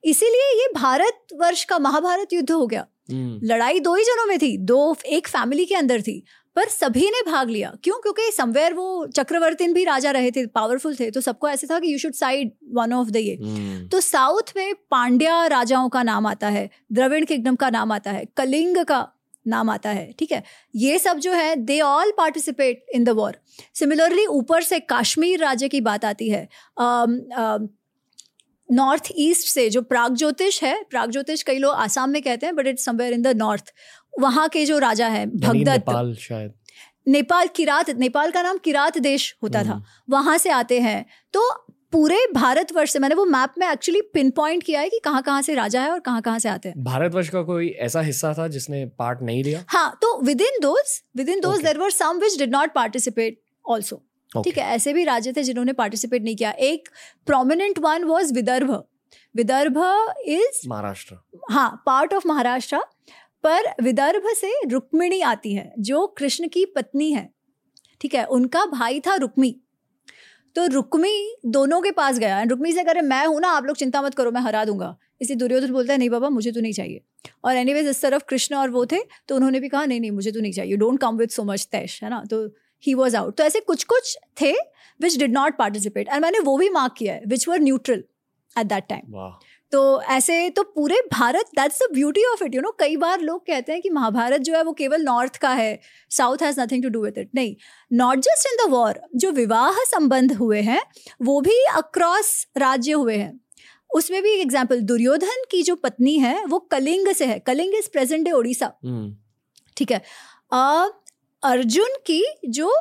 इसीलिए 0.04 0.62
ये 0.62 0.68
भारत 0.74 1.26
वर्ष 1.34 1.64
का 1.64 1.78
महाभारत 1.78 2.32
युद्ध 2.32 2.50
हो 2.50 2.66
गया। 2.66 2.86
Hmm. 2.86 3.50
लड़ाई 3.50 3.80
दो 3.80 3.94
ही 3.94 4.04
जनों 4.04 4.26
में 4.26 4.38
थी। 4.38 4.58
दो 4.58 4.96
एक 5.06 5.28
फैमिली 5.28 5.64
के 5.64 5.74
अंदर 5.74 6.00
थी। 6.00 6.24
पर 6.60 6.68
सभी 6.68 7.06
ने 7.10 7.22
भाग 7.30 7.50
लिया। 7.50 7.72
क्यों? 7.84 7.96
क्योंकि 7.96 8.30
समवेयर 8.32 8.74
वो 8.74 9.06
चक्रवर्ती 9.06 9.68
भी 9.68 9.84
राजा 9.84 10.10
रहे 10.10 10.30
थे 10.30 10.44
पावरफुल 10.46 10.94
थे 10.94 11.10
तो 11.10 11.20
सबको 11.20 11.48
ऐसे 11.48 11.66
था 11.66 11.78
कि 11.80 11.92
you 11.92 11.98
should 11.98 12.12
side 12.12 12.50
one 12.74 12.92
of 12.92 13.08
the 13.10 13.16
ये। 13.16 13.36
Hmm. 13.36 13.90
तो 13.92 14.00
साउथ 14.00 14.52
में 14.56 14.74
पांड्या 14.90 15.46
राजाओं 15.46 15.88
का 15.88 16.02
नाम 16.02 16.26
आता 16.26 16.48
है 16.48 16.68
द्रविड़ 16.92 17.24
किंगडम 17.24 17.56
का 17.56 17.70
नाम 17.70 17.92
आता 17.92 18.10
है 18.10 18.24
कलिंग 18.36 18.84
का 18.84 19.06
नाम 19.46 19.70
आता 19.70 19.90
है 19.90 20.10
ठीक 20.18 20.32
है? 20.32 20.42
ये 20.76 20.98
सब 20.98 21.18
जो 21.18 21.32
है 21.32 21.56
they 21.56 21.80
all 21.80 22.12
participate 22.18 22.84
in 22.94 23.04
the 23.04 23.08
war 23.08 23.38
similarly 23.74 24.26
ऊपर 24.26 24.62
से 24.62 24.80
कश्मीर 24.92 25.40
राज्य 25.40 25.68
की 25.68 25.80
बात 25.80 26.04
आती 26.04 26.28
है 26.30 26.48
नॉर्थ 28.68 29.08
ईस्ट 29.18 29.48
से 29.48 29.68
जो 29.70 29.80
प्राग 29.82 30.14
ज्योतिष 30.14 30.62
है 30.62 30.74
प्राग 30.90 31.10
ज्योतिष 31.10 31.42
कई 31.42 31.58
लोग 31.58 31.74
आसाम 31.74 32.10
में 32.10 32.20
कहते 32.22 32.46
हैं 32.46 32.54
but 32.56 32.66
it's 32.66 32.84
somewhere 32.84 33.12
in 33.12 33.22
the 33.22 33.26
north 33.36 33.72
वहाँ 34.18 34.48
के 34.48 34.64
जो 34.66 34.78
राजा 34.78 35.08
है 35.08 35.26
भगदत्त। 35.26 36.20
शायद। 36.20 36.52
नेपाल 37.08 37.46
किरात 37.46 37.90
नेपाल 37.90 38.30
का 38.30 38.42
नाम 38.42 38.58
किरात 38.58 38.98
देश 38.98 39.34
होता 39.42 39.62
था। 39.64 39.82
वहाँ 40.10 40.38
से 40.38 40.50
आते 40.50 40.80
हैं। 40.80 41.04
तो 41.32 41.50
पूरे 41.92 42.18
भारतवर्ष 42.34 42.92
से 42.92 42.98
मैंने 42.98 43.14
वो 43.14 43.24
मैप 43.24 43.54
में 43.58 43.66
एक्चुअली 43.68 44.00
पिन 44.14 44.30
पॉइंट 44.30 44.62
किया 44.62 44.80
है 44.80 44.88
कि 44.88 45.00
कहाँ 45.04 45.22
कहाँ 45.22 45.42
से 45.42 45.54
राजा 45.54 45.82
है 45.82 45.90
और 45.90 46.00
कहाँ 46.00 46.20
कहाँ 46.22 46.38
से 46.38 46.48
आते 46.48 46.68
हैं। 46.68 46.84
भारतवर्ष 46.84 47.28
का 47.28 47.42
कोई 47.42 47.68
ऐसा 47.68 48.00
हिस्सा 48.00 48.32
था 48.38 48.48
जिसने 48.48 48.84
पार्ट 48.98 49.22
नहीं 49.22 49.44
लिया? 49.44 49.64
हाँ 49.68 49.98
तो 50.02 50.20
within 50.40 50.60
those 50.62 51.02
within 51.28 51.40
those 51.40 51.62
there 51.62 51.78
were 51.78 51.90
some 51.90 52.18
which 52.18 52.38
did 52.38 52.52
not 52.52 52.72
participate 52.72 53.40
also 53.68 54.02
ठीक 54.44 54.58
है 54.58 54.64
ऐसे 54.64 54.92
भी 54.92 55.04
राज्य 55.04 55.32
थे 55.32 55.42
जिन्होंने 55.42 55.72
पार्टिसिपेट 55.72 56.22
नहीं 56.22 56.36
किया। 56.36 56.50
एक 56.50 56.88
prominent 57.26 57.78
one 57.78 58.04
was 58.04 58.34
Vidarbha. 58.34 58.70
Vidarbha 59.36 59.78
is 60.26 60.68
Maharashtra. 60.68 61.16
हाँ 61.50 61.82
पार्ट 61.86 62.14
ऑफ़ 62.14 62.28
महाराष्ट्र। 62.28 62.80
पर 63.44 63.82
विदर्भ 63.82 64.28
से 64.36 64.52
रुक्मिणी 64.68 65.20
आती 65.20 65.54
है, 65.54 65.72
जो 65.78 66.06
कृष्ण 66.06 66.48
की 66.48 66.64
पत्नी 66.66 67.12
है। 67.12 67.28
ठीक 68.00 68.14
है, 68.14 68.24
उनका 68.24 68.64
भाई 68.66 69.00
था 69.00 69.14
रुक्मी। 69.14 69.54
तो 70.56 70.66
रुक्मी 70.66 71.36
दोनों 71.46 71.80
के 71.80 71.90
पास 71.90 72.18
गया। 72.18 72.42
रुक्मी 72.42 72.72
से 72.72 72.84
करे 72.84 73.00
मैं 73.02 73.24
हूँ 73.26 73.40
ना, 73.40 73.48
आप 73.48 73.64
लोग 73.64 73.76
चिंता 73.76 74.02
मत 74.02 74.14
करो, 74.14 74.30
मैं 74.30 74.40
हरा 74.40 74.64
दूँगा। 74.64 74.96
इसलिए 75.20 75.36
दुर्योधन 75.36 75.72
बोलता 75.72 75.92
है, 75.92 75.98
नहीं 75.98 76.10
बाबा, 76.10 76.28
मुझे 76.28 76.52
तो 76.52 76.60
नहीं 76.60 76.72
चाहिए। 76.72 77.00
और 77.44 77.56
एनीवेज 77.56 77.88
इस 77.88 78.02
तरफ़ 78.02 78.22
कृष्ण 78.28 78.56
और 78.56 78.70
वो 78.70 78.84
थे 78.86 78.98
तो 79.28 79.36
उन्होंने 79.36 79.60
भी 79.60 79.68
कहा, 79.68 79.84
नहीं 79.84 80.00
नहीं, 80.00 80.10
मुझे 80.10 80.32
तो 80.32 80.40
नहीं 80.40 80.52
चाहिए। 80.52 80.76
Don't 80.76 81.00
come 81.00 81.16
with 81.16 81.30
so 81.30 81.44
much 81.44 81.68
तैश 81.72 82.02
है 82.02 82.10
ना? 82.10 82.22
तो 82.30 82.46
ही 82.84 82.94
वॉज़ 82.94 83.16
आउट 83.16 83.36
तो 83.36 83.44
ऐसे 83.44 83.60
कुछ 83.60 83.84
कुछ 83.84 84.16
थे 84.42 84.52
which 85.00 85.18
did 85.18 85.32
not 85.32 85.56
participate 85.56 86.08
and 86.08 86.22
मैंने 86.22 86.38
वो 86.40 86.56
भी 86.58 86.68
मार्क 86.68 86.94
किया 86.98 87.14
है 87.14 87.22
which 87.26 87.48
were 87.48 87.60
neutral 87.60 88.04
at 88.56 88.66
that 88.66 88.84
time 88.88 89.12
तो 89.72 90.02
ऐसे 90.02 90.48
तो 90.50 90.62
पूरे 90.62 91.00
Bharat 91.12 91.50
that's 91.56 91.82
the 91.82 91.92
beauty 91.94 92.24
of 92.24 92.44
it 92.44 92.54
you 92.54 92.60
know 92.60 92.70
कई 92.78 92.96
बार 92.96 93.20
लोग 93.20 93.40
कहते 93.46 93.72
हैं 93.72 93.80
कि 93.82 93.90
महाभारत 93.90 94.40
जो 94.40 94.54
है 94.54 94.62
वो 94.62 94.72
केवल 94.72 95.02
नॉर्थ 95.02 95.36
का 95.36 95.50
है 95.50 95.78
south 96.10 96.42
has 96.42 96.60
nothing 96.60 96.82
to 96.82 96.88
do 96.88 97.02
with 97.02 97.18
it 97.18 97.30
नहीं 97.34 97.54
not 97.92 98.18
just 98.18 98.46
in 98.46 98.66
the 98.66 98.70
war 98.70 99.00
जो 99.16 99.30
विवाह 99.32 99.78
संबंध 99.84 100.32
हुए 100.32 100.60
हैं 100.60 100.82
वो 101.22 101.40
भी 101.40 101.64
अक्रॉस 101.74 102.46
राज्य 102.56 102.92
हुए 102.92 103.16
हैं। 103.16 103.40
उसमें 103.90 104.22
भी 104.22 104.30
एग्ज़ाम्पल 104.40 104.80
दुर्योधन 104.80 105.44
की 105.50 105.62
जो 105.62 105.74
पत्नी 105.76 106.18
है 106.18 106.44
वो 106.44 106.58
कलिंग 106.58 107.08
से 107.12 107.24
है। 107.24 107.38
Kalinga 107.38 107.74
is 107.74 107.88
present 107.92 108.24
day 108.24 108.32
Odisha 108.32 108.72
ठीक 109.76 109.92
है? 109.92 110.02
अ, 110.52 110.88
अर्जुन 111.42 111.96
की 112.06 112.24
जो 112.48 112.72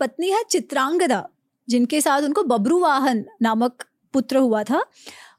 पत्नी 0.00 0.30
है 0.30 0.42
चित्रांगदा 0.50 1.26
जिनके 1.68 2.00
साथ 2.00 2.22
उनको 2.22 2.42
बब्रुवाहन 2.42 3.24
नामक 3.42 3.84
पुत्र 4.14 4.36
हुआ 4.36 4.62
था 4.62 4.84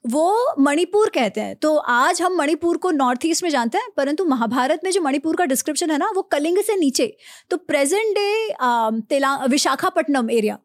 वो 0.06 0.62
मणिपुर 0.62 1.10
कहते 1.10 1.42
हैं। 1.42 1.56
तो 1.56 1.76
आज 1.78 2.22
हम 2.22 2.36
मणिपुर 2.38 2.78
को 2.78 2.92
नॉर्थ 2.92 3.26
ईस्ट 3.26 3.44
में 3.44 3.50
जानते 3.50 3.78
हैं 3.78 3.88
परंतु 3.98 4.26
महाभारत 4.26 4.82
में 4.84 4.92
जो 4.92 5.02
मणिपुर 5.02 5.36
का 5.36 5.46
डिस्क्रिप्शन 5.46 5.92
है 5.92 5.98
ना 5.98 6.10
वो 6.16 6.22
कलिंग 6.22 6.58
से 6.58 6.76
नीचे। 6.76 7.16
तो 7.50 7.58
प्रेजेंट 7.58 8.16
डे 8.16 8.54
तेला 9.10 9.36
विशाखापट्टनम 9.46 10.30
एरिया 10.32 10.58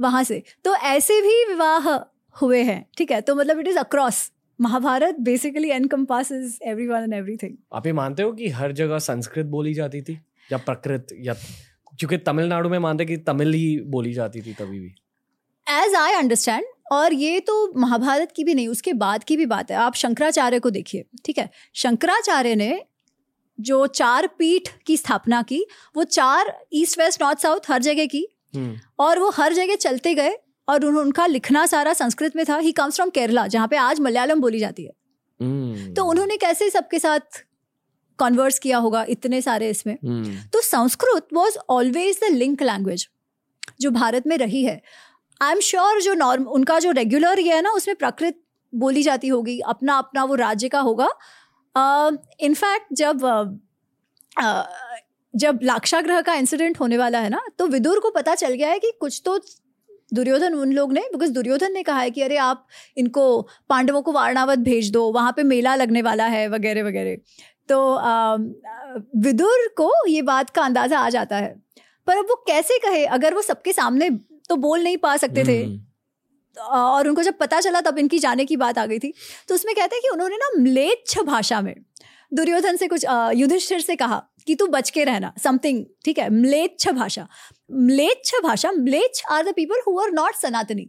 वहाँ। 0.00 0.22
से। 0.24 0.42
तो 0.64 0.74
ऐसे 0.74 1.20
भी 1.22 1.44
विवाह 1.44 1.88
हुए 2.36 2.62
हैं 2.62 2.84
ठीक 2.98 3.10
है? 3.12 3.20
तो 3.20 3.34
मतलब 3.34 3.60
it 3.60 3.68
is 3.68 3.78
across 3.78 4.30
Mahabharata 4.58 5.16
basically 5.20 5.70
encompasses 5.70 6.58
everyone 6.62 7.02
and 7.02 7.14
everything 7.14 7.56
आप 7.74 7.86
ये 7.86 7.92
मानते 7.92 8.22
हो 8.22 8.32
कि 8.32 8.48
हर 8.48 8.72
जगह 8.72 8.98
संस्कृत 8.98 9.46
बोली 9.46 9.74
जाती 9.74 10.02
थी? 10.02 10.18
या 10.52 10.58
प्रकृत? 10.58 11.06
या 11.20 11.34
क्योंकि 11.98 12.18
तमिलनाडु 12.18 12.68
में 12.68 12.78
मानते 12.78 13.04
कि 13.04 13.16
तमिल 13.16 13.52
ही 13.54 13.80
बोली 13.86 14.12
जाती 14.12 14.40
थी 14.40 14.52
तभी 14.52 14.80
भी। 14.80 14.94
एज 15.66 15.94
आई 15.94 16.12
अंडरस्टैंड 16.12 16.64
और 16.92 17.14
ये 17.14 17.40
तो 17.40 17.72
महाभारत 17.76 18.32
की 18.36 18.44
भी 18.44 18.54
नहीं 18.54 18.68
उसके 18.68 18.92
बाद 18.92 19.24
की 19.24 19.36
भी 19.36 19.46
बात 19.46 19.70
है। 19.70 19.76
आप 19.76 19.94
शंकराचार्य 19.94 20.58
को 20.58 20.70
देखिए 20.70 21.04
ठीक 21.24 21.38
है? 21.38 21.48
शंकराचार्य 21.74 22.54
ने 22.54 22.82
जो 23.58 23.86
चार 23.86 24.26
पीठ 24.38 24.68
की 24.86 24.96
स्थापना 24.96 25.42
की 25.42 25.64
वो 25.96 26.04
चार 26.04 26.52
ईस्ट 26.72 26.98
वेस्ट 26.98 27.22
नॉर्थ 27.22 27.38
साउथ 27.38 27.70
हर 27.70 27.82
जगह 27.82 28.06
की। 28.06 28.26
हम्म। 28.54 28.78
और 28.98 29.18
वो 29.18 29.30
हर 29.30 29.52
जगह 29.52 29.76
चलते 29.76 30.14
गए 30.14 30.36
और 30.68 30.84
उन, 30.84 30.96
उनका 30.98 31.26
लिखना 31.26 31.64
सारा 31.66 31.92
संस्कृत 31.92 32.36
में 32.36 32.44
था। 32.48 32.56
ही 32.58 32.72
कम्स 32.72 32.94
फ्रॉम 32.94 33.10
केरला 33.10 33.46
जहाँ 33.46 33.68
पे 33.68 33.76
आज 33.76 34.00
मलयालम 34.00 34.40
बोली 34.40 34.58
जाती 34.58 34.84
है। 34.84 34.92
हम्म। 35.40 35.92
तो 35.94 36.04
उन्होंने 36.04 36.36
कैसे 36.36 36.70
सबके 36.70 36.98
साथ 36.98 37.44
कॉन्वर्स 38.18 38.58
किया 38.58 38.78
होगा 38.78 39.04
इतने 39.08 39.40
सारे 39.42 39.70
इसमें? 39.70 39.94
हम्म। 39.94 40.36
तो 40.52 40.60
Sanskrit 40.60 41.28
was 41.32 41.58
always 41.70 42.20
the 42.24 42.32
link 42.32 42.62
language 42.62 43.08
जो 43.80 43.90
भारत 43.90 44.26
में 44.26 44.36
रही 44.38 44.64
है। 44.64 44.80
आई 45.40 45.52
एम 45.52 45.60
श्योर 45.60 46.00
जो 46.00 46.14
नॉर्म 46.14 46.44
उनका 46.48 46.78
जो 46.78 46.90
रेगुलर 46.90 47.38
ये 47.38 47.54
है 47.54 47.62
ना 47.62 47.70
उसमें 47.70 47.96
प्राकृत 47.96 48.40
बोली 48.72 49.02
जाती 49.02 49.28
होगी 49.28 49.58
अपना 49.66 49.98
अपना 49.98 50.24
वो 50.24 50.34
राज्य 50.34 50.68
का 50.68 50.80
होगा। 50.80 51.08
इनफैक्ट 52.40 52.86
uh, 52.86 52.96
जब 52.96 53.20
uh, 53.20 54.44
uh, 54.44 54.64
जब 55.34 55.58
लाक्षाग्रह 55.62 56.20
का 56.20 56.34
इंसिडेंट 56.34 56.80
होने 56.80 56.98
वाला 56.98 57.18
है 57.18 57.30
ना 57.30 57.40
तो 57.58 57.66
विदुर 57.66 58.00
को 58.00 58.10
पता 58.10 58.34
चल 58.34 58.54
गया 58.54 58.68
है 58.68 58.78
कि 58.78 58.92
कुछ 59.00 59.20
तो 59.24 59.38
दुर्योधन 60.14 60.54
उन 60.54 60.72
लोग 60.72 60.92
ने 60.92 61.00
बिकॉज़ 61.12 61.32
दुर्योधन 61.32 61.72
ने 61.72 61.82
कहा 61.82 61.98
है 61.98 62.10
कि 62.10 62.22
अरे 62.22 62.36
आप 62.36 62.66
इनको 62.96 63.26
पांडवों 63.68 64.02
को 64.02 64.12
वारणावत 64.12 64.58
भेज 64.58 64.90
दो 64.90 65.10
वहाँ 65.12 65.32
पे 65.32 65.42
मेला 65.42 65.74
लगने 65.74 66.02
वाला 66.02 66.26
है 66.26 66.48
वगैरह 66.48 66.84
वगैरह। 66.84 67.16
तो 67.68 67.78
विदुर 69.20 69.68
को 69.76 69.90
ये 70.08 70.22
बात 70.22 70.50
का 70.50 70.62
अंदाज़ा 70.62 70.98
आ 70.98 71.08
जाता 71.10 71.36
है। 71.36 71.54
पर 72.06 72.16
अब 72.16 72.26
वो 72.28 72.34
कैसे 72.46 72.78
कहे? 72.78 73.04
अगर 73.06 73.34
वो 73.34 73.42
सबके 73.42 73.72
सामने 73.72 74.10
तो 74.50 74.56
बोल 74.58 74.82
नहीं 74.82 74.96
पा 74.98 75.16
सकते 75.16 75.44
थे। 75.44 75.62
हम्म, 75.62 75.80
और 76.56 77.08
उनको 77.08 77.22
जब 77.22 77.38
पता 77.38 77.60
चला 77.60 77.80
तब 77.80 77.98
इनकी 77.98 78.18
जाने 78.18 78.44
की 78.44 78.56
बात 78.56 78.78
आ 78.78 78.86
गई 78.86 78.98
थी। 78.98 79.12
तो 79.48 79.54
उसमें 79.54 79.74
कहते 79.74 79.96
हैं 79.96 80.02
कि 80.02 80.08
उन्होंने 80.08 80.36
ना 80.36 80.50
म्लेच्छ 80.60 81.18
भाषा 81.20 81.60
में 81.60 81.74
दुर्योधन 82.32 82.76
से 82.76 82.88
कुछ 82.88 83.04
युधिष्ठिर 83.34 83.80
से 83.80 83.96
कहा 83.96 84.22
कि 84.46 84.54
तू 84.54 84.66
बच 84.66 84.90
के 84.90 85.04
रहना 85.04 85.32
समथिंग 85.42 85.84
ठीक 86.04 86.18
है 86.18 86.28
म्लेच्छ 86.32 86.88
भाषा। 86.90 87.26
म्लेच्छ 87.72 88.34
भाषा 88.44 88.72
म्लेच्छ 88.72 89.22
are 89.26 89.44
the 89.44 89.52
people 89.56 89.80
who 89.86 89.98
are 90.00 90.10
not 90.12 90.34
सनातनी। 90.34 90.88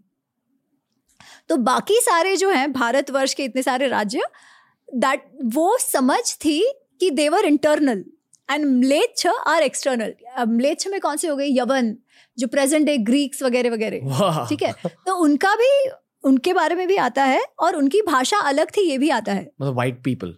तो 1.49 1.57
बाकी 1.57 1.99
सारे 2.01 2.35
जो 2.37 2.49
हैं 2.49 2.71
भारतवर्ष 2.73 3.33
के 3.33 3.43
इतने 3.43 3.63
सारे 3.63 3.87
राज्य 3.87 4.21
दैट 4.89 5.23
वो 5.55 5.77
समझ 5.81 6.21
थी 6.35 6.59
कि 6.99 7.09
they were 7.11 7.45
internal 7.45 8.03
and 8.51 8.65
mlechha 8.65 9.27
are 9.27 9.63
external 9.63 10.13
म्लेच्छ 10.47 10.87
में 10.87 10.99
कौन 11.01 11.17
से 11.17 11.27
हो 11.27 11.35
गए 11.35 11.47
यवन 11.49 11.95
जो 12.37 12.47
प्रेजेंट 12.47 12.85
डे 12.85 12.97
ग्रीक्स 12.97 13.43
वगैरह। 13.43 13.69
वगैरह 13.69 14.45
ठीक 14.49 14.63
है? 14.63 14.73
तो 15.07 15.15
उनका 15.23 15.55
भी 15.55 15.69
उनके 16.23 16.53
बारे 16.53 16.75
में 16.75 16.87
भी 16.87 16.95
आता 16.95 17.23
है 17.23 17.41
और 17.59 17.75
उनकी 17.75 18.01
भाषा 18.01 18.37
अलग 18.49 18.71
थी 18.77 18.89
ये 18.89 18.97
भी 18.97 19.09
आता 19.09 19.33
है। 19.33 19.51
मतलब 19.61 19.75
white 19.77 20.03
people 20.03 20.35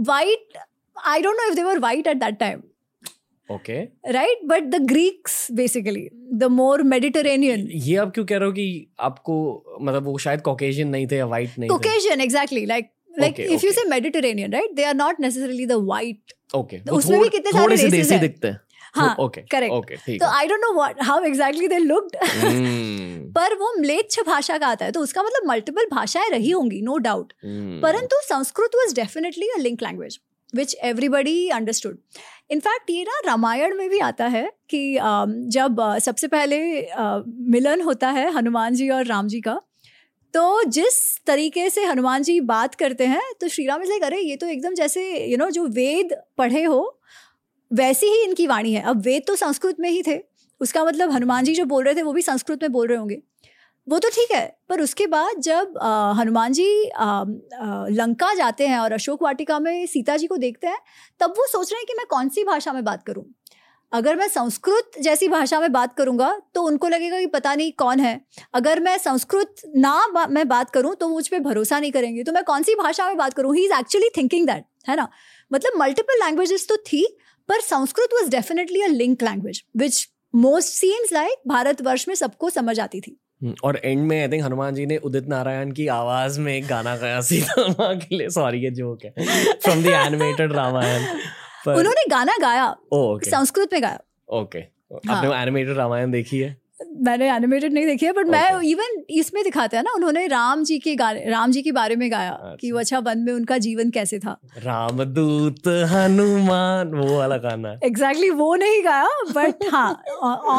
white 0.00 0.58
I 1.06 1.22
don't 1.22 1.36
know 1.36 1.48
if 1.48 1.54
they 1.54 1.62
were 1.62 1.78
white 1.78 2.06
at 2.06 2.16
that 2.16 2.38
time 2.38 2.62
okay 3.54 3.80
right 4.12 4.40
but 4.46 4.62
the 4.62 4.82
Greeks 4.88 5.52
basically 5.52 6.08
the 6.34 6.44
more 6.50 6.82
Mediterranean 6.82 7.68
ये 7.72 7.96
आप 7.96 8.12
क्यों 8.14 8.24
कह 8.24 8.36
रहे 8.36 8.46
हो 8.46 8.52
कि 8.52 8.94
आपको 9.00 9.34
मतलब 9.82 10.04
वो 10.04 10.18
शायद 10.18 10.40
कॉकेशियन 10.40 10.88
नहीं 10.88 11.06
थे 11.06 11.16
या 11.16 11.26
वाइट 11.26 11.58
नहीं 11.58 11.70
थे? 11.70 11.74
Caucasian, 11.74 12.24
exactly. 12.26 12.62
Like, 12.66 12.90
like 13.18 13.38
Okay, 13.38 13.48
if 13.54 13.62
you 13.62 13.70
okay. 13.70 13.72
say 13.78 13.88
Mediterranean, 13.88 14.52
right? 14.52 14.76
They 14.76 14.84
are 14.84 14.94
not 14.94 15.18
okay 16.54 16.78
तो 16.78 16.96
उसमें 16.96 17.20
भी 17.20 17.28
कितने 17.28 17.52
सारे 17.52 17.76
से 17.76 17.88
देसी। 17.90 18.18
दिखते 18.18 18.48
हैं। 18.48 18.60
हाँ, 18.94 19.14
ओके 19.20 19.40
correct. 19.54 19.72
ओके 19.72 20.18
तो 20.18 20.26
I 20.26 20.46
don't 20.46 20.60
know 20.60 20.72
what 20.74 21.02
how 21.02 21.24
exactly 21.24 21.68
they 21.68 21.78
looked 21.78 22.16
पर 23.34 23.54
वो 23.54 23.72
म्लेच्छ 23.78 24.20
भाषा 24.26 24.58
का 24.58 24.66
आता 24.66 24.84
है 24.84 24.92
तो 24.92 25.00
उसका 25.00 25.22
मतलब 25.22 25.48
मल्टीपल 25.48 25.86
भाषाएँ 25.92 26.30
रही 26.30 26.50
होंगी 26.50 26.80
नो 26.82 26.96
डाउट 26.98 27.32
हम्म, 27.44 27.80
परंतु 27.80 28.20
Sanskrit 28.24 28.76
was 28.76 28.94
definitely 28.94 29.48
a 29.48 29.58
link 29.58 29.82
language 29.82 30.18
which 30.54 30.76
everybody 30.84 31.48
understood 31.48 31.98
in fact 32.50 32.90
ये 32.90 33.02
ना 33.02 33.20
रामायण 33.26 33.76
में 33.76 33.88
भी 33.90 33.98
आता 33.98 34.26
है 34.26 34.52
कि 34.70 34.98
um, 34.98 35.30
जब 35.50 35.80
uh, 35.80 35.98
सबसे 35.98 36.28
पहले 36.28 36.58
uh, 36.82 37.22
मिलन 37.48 37.80
होता 37.80 38.10
है 38.10 38.30
हनुमान 38.32 38.74
जी 38.74 38.88
और 38.90 39.06
राम 39.06 39.28
जी 39.28 39.40
का 39.40 39.60
तो 40.34 40.62
जिस 40.64 41.24
तरीके 41.26 41.70
से 41.70 41.84
हनुमान 41.84 42.22
जी 42.22 42.40
बात 42.40 42.74
करते 42.74 43.06
हैं 43.06 43.22
तो 43.40 43.48
श्री 43.48 43.66
राम 43.66 43.82
लाइक 43.82 44.04
अरे 44.04 44.20
ये 44.20 44.36
तो 44.36 44.46
एकदम 44.46 44.74
जैसे 44.74 45.02
यू 45.24 45.28
you 45.28 45.38
नो 45.38 45.44
know, 45.44 45.54
जो 45.54 45.66
वेद 45.66 46.16
पढ़े 46.38 46.62
हो 46.64 46.98
वैसी 47.72 48.06
ही 48.06 48.22
इनकी 48.24 48.46
वाणी 48.46 48.72
है। 48.74 48.82
अब 48.82 49.02
वेद 49.02 49.22
तो 49.26 49.36
संस्कृत 49.36 49.76
में 49.80 49.90
ही 49.90 50.02
थे। 50.02 50.18
उसका 50.60 50.84
मतलब 50.84 51.10
हनुमान 51.10 51.44
जी 51.44 51.54
जो 51.54 51.64
बोल 51.64 51.84
रहे 51.84 51.94
थे 51.94 52.02
वो 52.02 52.12
भी 52.12 52.22
संस्कृत 52.22 52.62
में 52.62 52.72
बोल 52.72 52.88
रहे 52.88 52.98
होंगे। 52.98 53.18
वो 53.88 53.98
तो 53.98 54.08
ठीक 54.08 54.32
है 54.32 54.58
पर 54.68 54.80
उसके 54.80 55.06
बाद 55.06 55.40
जब 55.40 55.78
हनुमान 56.18 56.52
जी 56.52 56.66
अ, 56.84 57.04
अ, 57.04 57.86
लंका 57.90 58.34
जाते 58.34 58.66
हैं 58.66 58.78
और 58.78 58.92
अशोक 58.92 59.22
वाटिका 59.22 59.58
में 59.58 59.86
सीता 59.86 60.16
जी 60.16 60.26
को 60.26 60.36
देखते 60.36 60.66
हैं 60.66 60.78
तब 61.20 61.34
वो 61.38 61.46
सोच 61.48 61.72
रहे 61.72 61.78
हैं 61.80 61.86
कि 61.86 61.94
मैं 61.98 62.06
कौन 62.10 62.28
सी 62.28 62.44
भाषा 62.44 62.72
में 62.72 62.84
बात 62.84 63.02
करूँ? 63.06 63.24
अगर 63.92 64.16
मैं 64.16 64.26
संस्कृत 64.28 65.00
जैसी 65.02 65.28
भाषा 65.28 65.58
में 65.60 65.72
बात 65.72 65.94
करूँगा 65.96 66.30
तो 66.54 66.62
उनको 66.62 66.88
लगेगा 66.88 67.18
कि 67.20 67.26
पता 67.28 67.54
नहीं 67.54 67.72
कौन 67.78 68.00
है। 68.00 68.20
अगर 68.54 68.80
मैं 68.80 68.96
संस्कृत 68.98 69.62
ना 69.76 70.06
बा, 70.14 70.26
मैं 70.26 70.46
बात 70.48 70.70
करूँ 70.70 70.94
तो 70.94 71.08
मुझ 71.08 71.26
पर 71.28 71.38
भरोसा 71.40 71.78
नहीं 71.80 71.92
करेंगे। 71.92 72.22
तो 72.22 72.32
मैं 72.32 72.44
कौन 72.44 72.62
सी 72.62 72.74
भाषा 72.74 73.06
में 73.06 73.16
बात 73.16 73.34
करूँ? 73.34 73.54
He 73.56 73.64
is 73.64 73.72
actually 73.78 74.08
thinking 74.16 74.46
that 74.46 74.64
है 74.88 74.96
ना? 74.96 75.08
मतलब 75.50 75.80
मल्टीपल 75.80 76.24
लैंग्वेजेस 76.24 76.66
तो 76.68 76.76
थी 76.86 77.04
पर 77.48 77.60
Sanskrit 77.60 78.14
was 78.14 78.30
definitely 78.30 78.82
a 78.82 78.88
link 78.88 79.22
language 79.22 79.62
which 79.76 80.06
most 80.34 80.72
seems 80.74 81.12
like 81.12 81.42
Bharatvarsh 81.48 82.08
में 82.08 82.14
सबको 82.14 82.50
समझ 82.50 82.78
आती 82.80 83.00
थी। 83.00 83.18
हम्म, 83.42 83.54
और 83.64 83.80
एंड 83.84 84.00
में 84.00 84.20
आई 84.20 84.28
थिंक 84.28 84.42
हनुमान 84.44 84.74
जी 84.74 84.86
ने 84.86 84.96
उदित 84.98 85.28
नारायण 85.28 85.72
की 85.72 85.86
आवाज़ 85.90 86.40
में 86.40 86.52
एक 86.54 86.66
गाना 86.66 86.96
गाया 86.96 87.20
सीता 87.20 87.66
माँ 87.68 87.94
के 87.96 88.16
लिए 88.16 88.28
सॉरी 88.30 88.64
ये 88.64 88.70
जोक 88.72 89.04
है 89.04 89.12
फ्रॉम 89.54 89.82
द 89.82 89.86
एनिमेटेड 89.96 90.52
रामायण 90.52 91.06
पर 91.66 91.74
उन्होंने 91.74 92.04
गाना 92.10 92.36
गाया। 92.40 92.76
ओ 92.92 93.14
ओके 93.14 93.30
संस्कृत 93.30 93.68
में 93.72 93.82
गाया। 93.82 94.00
Okay 94.28 94.60
okay. 94.60 95.10
आपने 95.10 95.42
एनिमेटेड 95.42 95.76
रामायण 95.76 96.10
देखी 96.10 96.38
है? 96.38 96.56
मैंने 97.02 97.30
एनिमेटेड 97.30 97.72
नहीं 97.72 97.86
देखी 97.86 98.06
है 98.06 98.12
बट 98.12 98.26
okay. 98.26 98.32
मैं 98.32 98.60
इवन 98.68 99.02
इसमें 99.10 99.44
दिखाते 99.44 99.76
हैं 99.76 99.82
ना 99.84 99.92
उन्होंने 99.94 100.26
राम 100.26 100.64
जी 100.64 100.78
के 100.78 100.94
गाने 100.96 101.30
राम 101.30 101.50
जी 101.50 101.62
के 101.62 101.72
बारे 101.72 101.96
में 101.96 102.10
गाया 102.12 102.30
अच्छा। 102.30 102.56
कि 102.60 102.70
अच्छा 102.70 102.98
वन 102.98 103.18
में 103.18 103.32
उनका 103.32 103.58
जीवन 103.58 103.90
कैसे 103.90 104.18
था। 104.18 104.36
रामदूत 104.58 105.68
हनुमान 105.68 106.94
वो 106.94 107.18
वाला 107.18 107.36
गाना। 107.36 107.72
एग्जैक्टली 107.84 108.26
exactly 108.28 108.38
वो 108.38 108.54
नहीं 108.54 108.82
गाया 108.84 109.08
बट 109.32 109.64
हाँ 109.72 110.04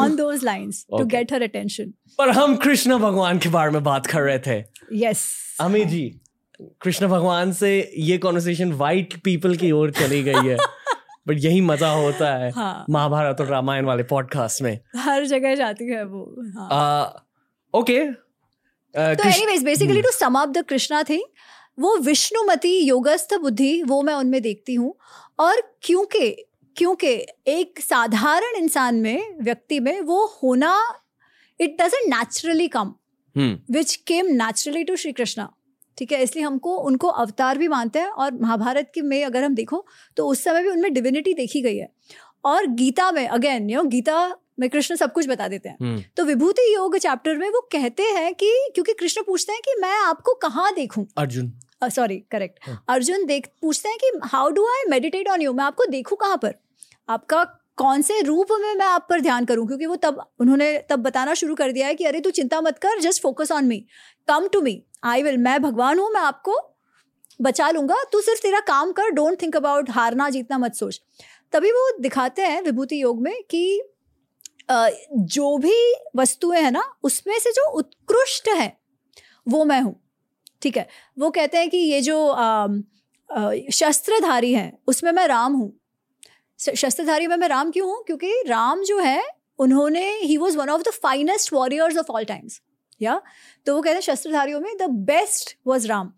on 0.00 0.16
those 0.16 0.44
lines 0.44 0.86
to 0.98 1.04
get 1.04 1.32
her 1.32 1.42
attention 1.42 1.92
पर 2.18 2.30
हम 2.30 2.56
कृष्ण 2.56 2.98
भगवान 2.98 3.38
के 3.38 3.48
बारे 3.48 3.70
में 3.70 3.82
बात 3.84 4.06
कर 4.06 4.20
रहे 4.20 4.38
थे। 4.38 4.62
यस 4.92 5.26
अमित 5.60 5.88
जी 5.88 6.20
कृष्ण 6.82 7.08
भगवान 7.08 7.52
से 7.52 7.92
ये 7.98 8.18
कॉन्वर्सेशन 8.18 8.72
वाइट 8.72 9.14
पीपल 9.24 9.56
की 9.56 9.72
ओर 9.72 9.90
चली 9.90 10.22
गई 10.22 10.46
है। 10.46 10.56
बट 11.26 11.38
यही 11.38 11.60
मज़ा 11.60 11.90
होता 11.90 12.32
है 12.34 12.50
हाँ। 12.50 12.84
महाभारत 12.90 13.40
और 13.40 13.46
रामायण 13.46 13.84
वाले 13.84 14.02
पॉडकास्ट 14.02 14.62
में। 14.62 14.78
हर 14.96 15.24
जगह 15.26 15.54
जाती 15.54 15.90
है 15.90 16.04
वो 16.04 16.22
ओके 17.74 17.98
तो 18.94 19.28
anyways 19.28 19.64
basically 19.64 20.02
to 20.02 20.10
sum 20.10 20.38
up 20.38 20.48
the 20.48 20.64
Krishna 20.68 21.02
thing 21.02 21.22
वो 21.78 21.96
विष्णुमती 21.98 22.78
योगस्थ 22.78 23.34
बुद्धि 23.34 23.82
वो 23.82 24.02
मैं 24.02 24.14
उनमें 24.14 24.42
देखती 24.42 24.74
हूँ। 24.74 24.94
और 25.38 25.62
क्योंकि 25.82 26.30
क्योंकि 26.76 27.08
एक 27.46 27.80
साधारण 27.80 28.56
इंसान 28.56 28.94
में 28.94 29.38
व्यक्ति 29.40 29.80
में 29.80 30.00
वो 30.00 30.24
होना 30.42 30.76
it 31.60 31.76
doesn't 31.82 32.14
naturally 32.14 32.68
come 32.68 32.94
which 33.70 33.94
came 33.96 34.26
naturally 34.26 34.84
to 34.84 34.96
Shri 34.96 35.12
Krishna 35.12 35.52
ठीक 35.98 36.12
है? 36.12 36.22
इसलिए 36.22 36.44
हमको 36.44 36.76
उनको 36.78 37.08
अवतार 37.08 37.58
भी 37.58 37.68
मानते 37.68 37.98
हैं 37.98 38.08
और 38.08 38.32
महाभारत 38.34 38.90
के 38.94 39.02
में 39.02 39.24
अगर 39.24 39.44
हम 39.44 39.54
देखो 39.54 39.84
तो 40.16 40.26
उस 40.28 40.44
समय 40.44 40.62
भी 40.62 40.68
उनमें 40.68 40.92
डिविनिटी 40.94 41.34
देखी 41.34 41.62
गई 41.62 41.76
है। 41.76 41.88
और 42.44 42.66
गीता 42.68 43.10
में 43.12 43.26
अगेन 43.28 43.70
यू 43.70 43.82
गीता 43.84 44.26
में 44.60 44.68
कृष्ण 44.70 44.96
सब 44.96 45.12
कुछ 45.12 45.28
बता 45.28 45.48
देते 45.48 45.68
हैं। 45.68 46.04
तो 46.16 46.24
विभूति 46.24 46.74
योग 46.74 46.96
चैप्टर 46.98 47.36
में 47.36 47.48
वो 47.48 47.60
कहते 47.72 48.02
हैं 48.02 48.34
कि 48.34 48.50
क्योंकि 48.74 48.92
कृष्ण 48.92 49.22
पूछते 49.22 49.52
हैं 49.52 49.60
कि 49.64 49.80
मैं 49.80 49.96
आपको 49.98 50.34
कहाँ 50.42 50.72
देखूँ? 50.74 51.06
अर्जुन। 51.18 51.52
सॉरी 51.84 52.16
करेक्ट 52.30 52.58
हाँ। 52.62 52.84
अर्जुन 52.88 53.24
देख 53.26 53.46
पूछते 53.62 53.88
हैं 53.88 53.98
कि 53.98 54.10
how 54.24 54.50
do 54.50 54.66
I 54.66 54.88
meditate 54.90 55.28
on 55.28 55.42
you 55.42 55.52
मैं 55.52 55.64
आपको 55.64 55.86
देखूँ 55.86 56.18
कहाँ 56.18 56.36
पर? 56.36 56.54
आपका 57.08 57.42
कौन 57.78 58.02
से 58.02 58.20
रूप 58.22 58.48
में 58.52 58.74
मैं 58.74 58.86
आप 58.86 59.06
पर 59.10 59.20
ध्यान 59.20 59.44
करूँ? 59.44 59.66
क्योंकि 59.66 59.86
वो 59.86 59.96
तब 59.96 60.24
उन्होंने 60.40 60.76
तब 60.90 60.98
बताना 60.98 61.34
शुरू 61.34 61.54
कर 61.54 61.72
दिया 61.72 61.86
है 61.86 61.94
कि 61.94 62.04
अरे 62.04 62.20
तू 62.20 62.30
चिंता 62.30 62.60
मत 62.60 62.78
कर 62.78 63.00
just 63.00 63.22
focus 63.22 63.52
on 63.52 63.64
me 63.64 63.84
come 64.28 64.46
to 64.48 64.60
me 64.60 64.82
I 65.04 65.22
will 65.22 65.36
मैं 65.38 65.60
भगवान 65.62 65.98
हूँ, 65.98 66.10
मैं 66.12 66.20
आपको 66.20 66.58
बचा 67.40 67.70
लूँगा। 67.70 68.02
तू 68.12 68.20
सिर्फ़ 68.20 68.42
तेरा 68.42 68.60
काम 68.62 68.92
कर 68.92 69.10
डोंट 69.10 69.40
थिंक 69.42 69.56
अबाउट 69.56 69.90
हारना, 69.90 70.28
जीतना 70.30 70.58
मत 70.58 70.74
सोच। 70.74 71.00
तभी 71.52 71.70
वो 71.72 71.90
दिखाते 72.00 72.42
हैं 72.42 72.62
विभूति 72.62 73.02
योग 73.02 73.20
में 73.22 73.42
कि 73.50 73.82
जो 74.70 75.56
भी 75.58 75.76
वस्तुएँ 76.16 76.60
हैं 76.60 76.70
ना, 76.70 76.82
उसमें 77.04 77.38
से 77.38 77.50
जो 77.52 77.70
उत्कृष्ट 77.70 78.48
है, 78.48 78.76
वो 79.46 79.64
मैं 79.64 79.80
हूँ। 79.80 79.94
ठीक 80.62 80.76
है? 80.76 80.86
वो 81.18 81.30
कहते 81.30 81.58
हैं 81.58 81.68
कि 81.70 81.76
ये 81.76 82.00
जो 82.00 82.16
शस्त्रधारी 83.72 84.52
हैं, 84.52 84.72
उसमें 84.88 85.10
मैं 85.12 85.26
राम 85.28 85.52
हूँ। 85.52 85.72
शस्त्रधारी 86.60 87.26
में 87.26 87.36
मैं 87.36 87.48
राम 87.48 87.70
क्यों 87.70 87.88
हूँ? 87.88 88.02
क्योंकि 88.06 88.42
राम 88.48 88.82
जो 88.82 88.98
है, 88.98 89.22
उन्होंने 89.58 90.10
he 90.12 90.36
was 90.36 90.56
one 90.58 90.70
of 90.70 90.82
the 90.82 90.90
finest 90.92 91.52
warriors 91.52 91.96
of 91.96 92.10
all 92.12 92.24
times 92.24 92.60
या? 93.00 93.20
तो 93.66 93.74
वो 93.76 93.82
कहते 93.82 93.94
हैं 93.94 94.00
शस्त्रधारियों 94.00 94.60
में 94.60 94.76
द 94.76 94.90
बेस्ट 95.06 95.56
वॉज़ 95.66 95.88
राम 95.88 96.12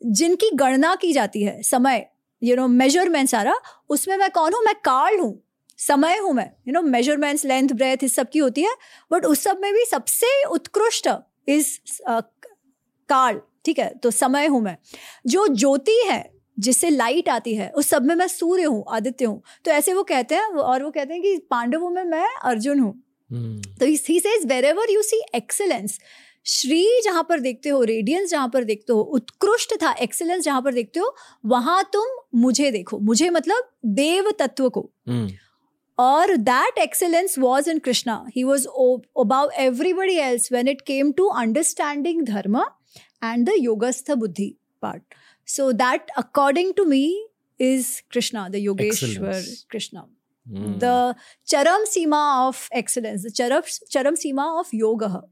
जिनकी 0.00 0.50
गणना 0.54 0.94
की 0.94 1.12
जाती 1.12 1.42
है, 1.42 1.62
समय 1.62 2.06
यू 2.42 2.56
नो 2.56 2.66
मेज़रमेंट 2.68 3.28
सारा, 3.28 3.54
उसमें 3.90 4.16
मैं 4.16 4.30
कौन 4.30 4.54
हूँ? 4.54 4.62
मैं 4.64 4.74
काल 4.74 5.18
हूँ। 5.20 5.42
समय 5.78 6.18
हूँ 6.18 6.32
मैं। 6.32 6.50
You 6.68 6.72
know 6.72 6.82
measurements 6.82 7.44
length 7.44 7.68
breadth 7.68 8.04
इस 8.04 8.14
सब 8.14 8.28
की 8.30 8.38
होती 8.38 8.62
है। 8.62 8.74
बट 9.12 9.24
उस 9.24 9.42
सब 9.42 9.58
में 9.62 9.72
भी 9.74 9.84
सबसे 9.84 10.44
उत्कृष्ट 10.44 11.08
इस 11.48 11.80
काल। 12.08 13.40
ठीक 13.64 13.78
है? 13.78 13.88
तो 13.94 14.10
समय 14.10 14.46
हूँ 14.46 14.60
मैं। 14.62 14.76
जो 15.26 15.46
ज्योति 15.48 16.00
है, 16.10 16.30
जिससे 16.58 16.90
लाइट 16.90 17.28
आती 17.28 17.54
है, 17.54 17.70
उस 17.70 17.88
सब 17.88 18.04
में 18.04 18.14
मैं 18.14 18.28
सूर्य 18.28 18.62
हूँ, 18.62 18.84
आदित्य 18.90 19.24
हूँ। 19.24 19.42
तो 19.64 19.70
ऐसे 19.70 19.94
वो 19.94 20.02
कहते 20.02 20.34
हैं, 20.34 20.44
और 20.44 20.82
वो 20.82 20.90
कहते 20.90 21.14
हैं 21.14 21.22
कि 21.22 21.36
पांडवों 21.50 21.90
में 21.90 22.04
मैं 22.04 22.26
अर्जुन 22.44 22.78
हूँ। 22.78 22.94
Hmm. 23.32 23.78
तो 23.80 24.46
where 24.46 24.90
you 24.90 25.02
see 25.02 25.22
excellence 25.34 26.00
Shri 26.44 27.00
जहाँ 27.04 27.26
पर 27.28 27.40
देखते 27.40 27.68
हो 27.68 27.82
रेडियंस 27.82 28.30
जहाँ 28.30 28.48
पर 28.48 28.64
देखते 28.64 28.92
हो 28.92 29.00
उत्कृष्ट 29.00 29.74
था 29.82 29.92
एक्सेलेंस 29.92 30.44
जहाँ 30.44 30.62
पर 30.62 30.74
देखते 30.74 31.00
हो 31.00 31.16
वहाँ 31.46 31.90
तुम 31.92 32.04
मुझे 32.34 32.70
देखो। 32.70 32.98
मुझे 32.98 33.30
मतलब 33.30 33.70
देव 33.84 34.30
तत्व 34.30 34.68
को। 34.68 34.90
hmm. 35.08 35.30
और 35.98 36.36
that 36.36 36.78
excellence 36.78 37.38
was 37.38 37.70
in 37.70 37.78
Krishna 37.78 38.26
he 38.36 38.44
was 38.44 38.66
above 39.18 39.48
everybody 39.58 40.14
else 40.14 40.52
when 40.52 40.68
it 40.68 40.80
came 40.80 41.12
to 41.12 41.26
understanding 41.26 42.22
dharma 42.22 42.60
and 43.24 43.46
the 43.46 43.52
योगस्थ 43.58 44.10
बुद्धि 44.10 44.54
part 44.82 45.02
so 45.46 45.72
that 45.72 46.10
according 46.10 46.72
to 46.76 46.84
me 46.84 47.26
is 47.60 48.02
Krishna 48.12 48.48
the 48.48 48.54
Yogeshwar 48.54 49.44
Krishna 49.70 50.08
The 50.46 51.14
charam 51.46 51.84
seema 51.86 52.48
of 52.48 52.68
excellence 52.72 53.22
the 53.22 53.30
charam 53.30 53.62
charam 53.90 54.16
seema 54.16 54.60
of 54.60 54.66
yoga. 54.72 55.22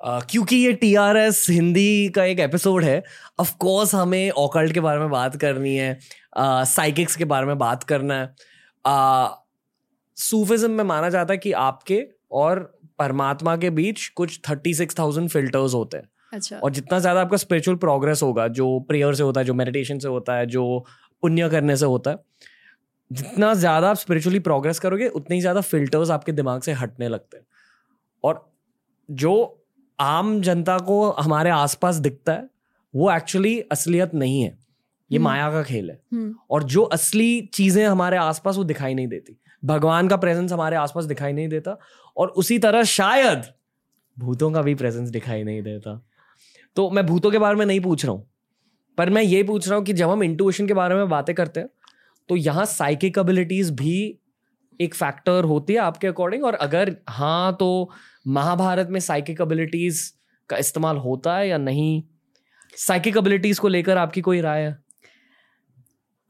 Uh, 0.00 0.20
क्योंकि 0.30 0.56
ये 0.56 0.72
T 0.72 0.94
R 0.94 1.16
S 1.16 1.46
Hindi 1.50 2.08
का 2.14 2.24
एक 2.24 2.38
episode 2.40 2.84
है 2.84 3.02
of 3.40 3.54
course 3.60 3.94
हमें 3.94 4.30
occult 4.30 4.72
के 4.74 4.80
बारे 4.80 4.98
में 5.00 5.10
बात 5.10 5.36
करनी 5.36 5.74
है 5.76 5.98
साइकिक्स 6.38 7.12
uh, 7.12 7.18
के 7.18 7.24
बारे 7.24 7.46
में 7.46 7.58
बात 7.58 7.82
करना 7.84 8.14
है। 8.14 8.34
सूफिज्म 10.16 10.68
uh, 10.68 10.76
में 10.76 10.84
माना 10.84 11.08
जाता 11.10 11.32
है 11.32 11.38
कि 11.38 11.52
आपके 11.52 12.02
और 12.32 12.60
परमात्मा 12.98 13.56
के 13.56 13.70
बीच 13.70 14.06
कुछ 14.16 14.40
थर्टी 14.48 14.74
सिक्स 14.74 14.98
थाउज़ेंड 14.98 15.28
फिल्टर्स 15.30 15.74
होते 15.74 15.96
हैं। 15.96 16.08
अच्छा। 16.32 16.58
और 16.58 16.70
जितना 16.72 16.98
ज़्यादा 16.98 17.20
आपका 17.20 17.36
स्पिरिचुअल 17.36 17.76
प्रोग्रेस 17.76 18.22
होगा 18.22 18.48
जो 18.48 18.78
प्रेयर 18.88 19.14
से 19.14 19.22
होता 19.22 19.40
है 19.40 19.46
जो 19.46 19.54
मेडिटेशन 19.54 19.98
से 19.98 20.08
होता 20.08 20.36
है 20.36 20.46
जो 20.46 20.84
पुण्य 21.22 21.48
करने 21.48 21.76
से 21.76 21.86
होता 21.86 22.10
है 22.10 22.16
जितना 23.12 23.52
ज़्यादा 23.54 23.90
आप 23.90 23.96
स्पिरिचुअली 23.96 24.38
प्रोग्रेस 24.38 24.78
करोगे 24.78 25.08
उतनी 25.10 25.40
ज़्यादा 25.40 25.60
फिल्टर्स 25.60 26.10
आपके 26.10 26.32
दिमाग 26.32 26.60
से 26.60 26.72
हटने 26.72 27.08
लगते 27.08 27.36
हैं। 27.36 27.44
और 28.24 28.50
जो 29.08 29.34
आम 29.98 30.40
जनता 30.40 30.78
को 30.78 31.10
हमारे 31.10 31.50
आसपास 31.50 31.96
दिखता 31.96 32.32
है 32.32 32.48
वो 32.94 33.10
एक्चुअली 33.12 33.60
असलियत 33.72 34.14
नहीं 34.14 34.42
है। 34.42 34.48
ये 35.10 35.18
हम्म। 35.18 35.24
माया 35.24 35.50
का 35.50 35.62
खेल 35.62 35.90
है। 35.90 36.00
हम्म। 36.12 36.34
और 36.50 36.62
जो 36.62 36.82
असली 36.82 37.40
चीज़ें 37.54 37.84
हमारे 37.86 38.16
आसपास 38.16 38.56
वो 38.56 38.64
दिखाई 38.64 38.94
नहीं 38.94 39.08
देती। 39.08 39.36
भगवान 39.62 40.08
का 40.08 40.16
प्रेजेंस 40.16 40.52
हमारे 40.52 40.76
आसपास 40.76 41.04
दिखाई 41.04 41.32
नहीं 41.32 41.48
देता। 41.48 41.76
और 42.16 42.28
उसी 42.28 42.58
तरह 42.58 42.82
शायद 42.84 43.44
भूतों 44.16 44.50
का 44.52 44.62
भी 44.62 44.74
प्रेजेंस 44.74 45.08
दिखाई 45.08 45.42
नहीं 45.42 45.62
देता। 45.62 46.00
तो 46.76 46.90
मैं 46.90 47.06
भूतों 47.06 47.30
के 47.30 47.38
बारे 47.38 47.56
में 47.56 47.64
नहीं 47.66 47.80
पूछ 47.80 48.04
रहा 48.04 48.12
हूँ 48.12 48.28
पर 48.98 49.10
मैं 49.10 49.22
ये 49.22 49.42
पूछ 49.42 49.68
रहा 49.68 49.76
हूँ 49.76 49.84
कि 49.84 49.92
जब 49.92 50.10
हम 50.10 50.22
इंट्यूशन 50.22 50.66
के 50.66 50.74
बारे 50.74 50.94
में 50.94 51.08
बातें 51.08 51.34
करते 51.34 51.60
हैं 51.60 51.68
तो 52.32 52.36
यहाँ 52.36 52.64
साइकिक 52.64 53.18
एबिलिटीज 53.18 53.70
भी 53.70 53.94
एक 54.80 54.94
फैक्टर 54.94 55.44
होती 55.44 55.72
है 55.72 55.78
आपके 55.78 56.06
अकॉर्डिंग 56.06 56.44
और 56.44 56.54
अगर 56.56 56.94
हाँ 57.08 57.56
तो 57.56 57.66
महाभारत 58.26 58.88
में 58.90 58.98
साइकिक 59.00 59.40
एबिलिटीज 59.40 60.00
का 60.48 60.56
इस्तेमाल 60.56 60.96
होता 60.96 61.36
है 61.36 61.48
या 61.48 61.58
नहीं? 61.58 62.02
साइकिक 62.76 63.16
एबिलिटीज 63.16 63.58
को 63.58 63.68
लेकर 63.68 63.96
आपकी 63.96 64.20
कोई 64.20 64.40
राय 64.40 64.62
है? 64.62 64.72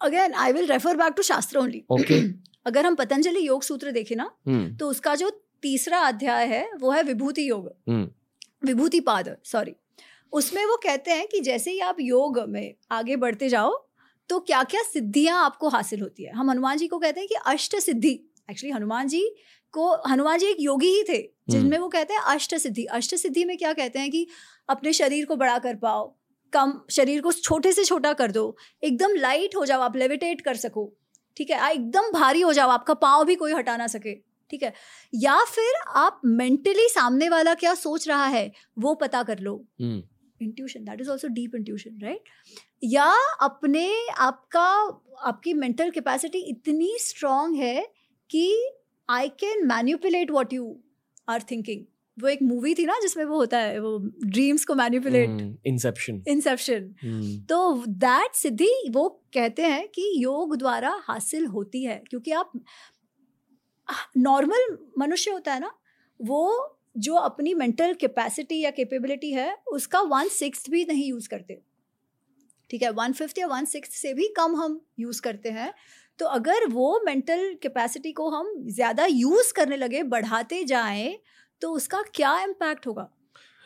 Again 0.01 0.35
I 0.35 0.53
will 0.53 0.67
refer 0.67 0.97
back 0.97 1.13
to 1.17 1.23
शास्त्र 1.23 1.59
ओनली 1.59 1.83
ओके 1.91 2.21
अगर 2.67 2.87
हम 2.87 2.95
पतंजलि 2.95 3.47
योग 3.47 3.63
सूत्र 3.63 3.93
देखें 3.93 4.17
ना 4.17 4.31
हम्म। 4.47 4.75
तो 4.77 4.89
उसका 4.89 5.15
जो 5.15 5.31
तीसरा 5.63 5.99
अध्याय 5.99 6.47
है 6.47 6.69
वो 6.81 6.91
है 6.91 7.03
विभूति 7.03 7.49
योग। 7.49 7.71
हम्म। 7.89 8.67
विभूति 8.67 9.01
पाद 9.03 9.37
सॉरी 9.45 9.75
उसमें 10.33 10.65
वो 10.65 10.77
कहते 10.83 11.11
हैं 11.11 11.27
कि 11.29 11.41
जैसे 11.41 11.71
ही 11.71 11.81
आप 11.85 11.97
योग 12.01 12.45
में 12.49 12.75
आगे 12.91 13.17
बढ़ते 13.17 13.49
जाओ 13.49 13.73
तो 14.31 14.39
क्या 14.41 14.63
क्या 14.65 14.83
सिद्धियाँ 14.83 15.45
आपको 15.45 15.69
हासिल 15.69 16.01
होती 16.01 16.25
है? 16.25 16.33
हम 16.33 16.51
हनुमान 16.51 16.79
जी 16.79 16.87
को 16.89 16.99
कहते 16.99 17.21
हैं 17.21 17.29
कि 17.29 17.35
अष्ट 17.47 17.77
सिद्धि। 17.77 18.13
एक्चुअली 18.51 18.73
हनुमान 18.73 19.09
जी 19.09 19.23
को 19.75 19.93
हनुमान 20.09 20.39
जी 20.39 20.47
एक 20.47 20.57
योगी 20.61 20.89
ही 20.89 21.03
थे 21.09 21.21
जिनमें 21.51 21.79
वो 21.79 21.89
कहते 21.89 22.15
हैं 22.15 22.21
अष्ट 22.21 22.55
सिद्धि। 22.57 22.85
अष्ट 22.85 23.15
सिद्धि 23.17 23.45
में 23.45 23.57
क्या 23.59 23.73
कहते 23.73 23.99
हैं 23.99 24.11
कि 24.11 24.27
अपने 24.69 24.93
शरीर 24.93 25.27
को 25.27 25.37
बड़ा 25.37 25.59
कर 25.59 25.77
पाओ 25.77 26.15
कम 26.53 26.73
शरीर 26.91 27.21
को 27.23 27.33
छोटे 27.33 27.73
से 27.73 27.85
छोटा 27.85 28.13
कर 28.13 28.31
दो 28.31 28.45
एकदम 28.83 29.15
लाइट 29.17 29.57
हो 29.57 29.65
जाओ 29.67 29.81
आप 29.81 29.97
लेविटेट 29.97 30.41
कर 30.41 30.57
सको 30.57 30.93
ठीक 31.37 31.51
है? 31.51 31.71
एकदम 31.73 32.11
भारी 32.13 32.41
हो 32.41 32.53
जाओ 32.53 32.71
आपका 32.71 32.95
पाँव 32.95 33.25
भी 33.25 33.35
कोई 33.35 33.53
हटा 33.53 33.77
ना 33.77 33.87
सके 33.87 34.15
ठीक 34.51 34.63
है? 34.63 34.73
या 35.15 35.39
फिर 35.45 35.75
आप 35.97 36.21
मेंटली 36.25 36.89
सामने 36.89 37.29
वाला 37.29 37.55
क्या 37.55 37.75
सोच 37.75 38.09
रहा 38.09 38.27
है 38.27 38.51
वो 38.79 38.95
पता 38.95 39.23
कर 39.23 39.39
लो। 39.39 39.55
हम्म। 39.81 40.03
Intuition 40.41 40.85
that 40.85 41.01
is 41.01 41.11
also 41.11 41.29
deep 41.29 41.55
intuition 41.55 41.99
right 42.03 42.29
या 42.85 43.15
अपने 43.41 44.07
आपका 44.11 44.65
आपकी 45.23 45.55
मेंटल 45.55 45.91
कैपेसिटी 45.91 46.39
इतनी 46.39 46.99
स्ट्रांग 47.01 47.57
है 47.57 47.93
कि 48.31 48.71
I 49.11 49.29
can 49.29 49.67
manipulate 49.67 50.31
what 50.31 50.53
you 50.53 50.81
are 51.29 51.43
thinking 51.43 51.85
वो 52.23 52.29
एक 52.29 52.39
मूवी 52.43 52.75
थी 52.75 52.87
ना 52.87 52.99
जिसमें 53.03 53.25
वो 53.25 53.37
होता 53.37 53.59
है 53.59 53.79
वो 53.79 53.99
ड्रीम्स 54.25 54.65
को 54.65 54.75
मैन्युपुलेट 54.75 55.59
इंसेप्शन 55.67 56.23
इंसेप्शन 56.29 56.95
तो 57.49 57.85
दैट 57.89 58.35
सिद्धि 58.35 58.89
वो 58.91 59.09
कहते 59.35 59.63
हैं 59.63 59.89
कि 59.89 60.25
योग 60.25 60.57
द्वारा 60.57 61.01
हासिल 61.05 61.47
होती 61.47 61.85
है 61.85 62.03
क्योंकि 62.11 62.33
आप 62.33 62.53
नॉर्मल 64.17 64.79
मनुष्य 64.99 65.31
होता 65.31 65.53
है 65.53 65.61
ना 65.61 65.75
वो 66.23 66.79
जो 66.99 67.15
अपनी 67.15 67.55
मेंटल 67.55 67.95
कैपेसिटी 67.95 68.61
या 68.61 68.71
कैपेबिलिटी 68.71 69.33
है 69.33 69.59
उसका 69.73 70.01
वन 70.01 70.29
सिक्स 70.29 70.71
भी 70.71 70.85
नहीं 70.85 71.09
यूज़ 71.09 71.29
करते। 71.29 71.72
ठीक 72.73 72.83
है 72.83 72.91
वन 72.91 73.13
फिफ्थ 73.13 73.39
या 73.39 73.47
वन 73.47 73.65
सिक्स 73.65 73.95
से 73.97 74.13
भी 74.15 74.27
कम 74.37 74.55
हम 74.57 74.81
यूज़ 74.99 75.21
करते 75.23 75.49
हैं। 75.51 75.73
तो 76.19 76.27
अगर 76.29 76.67
वो 76.71 77.01
मेंटल 77.05 77.53
कैपेसिटी 77.63 78.13
को 78.13 78.29
हम 78.31 78.53
ज़्यादा 78.69 79.07
यूज़ 79.07 79.53
करने 79.53 79.77
लगे 79.77 80.03
बढ़ाते 80.15 80.63
जाएँ 80.65 81.19
तो 81.63 81.71
उसका 81.73 82.03
क्या 82.15 82.39
इम्पैक्ट 82.43 82.87
होगा? 82.87 83.09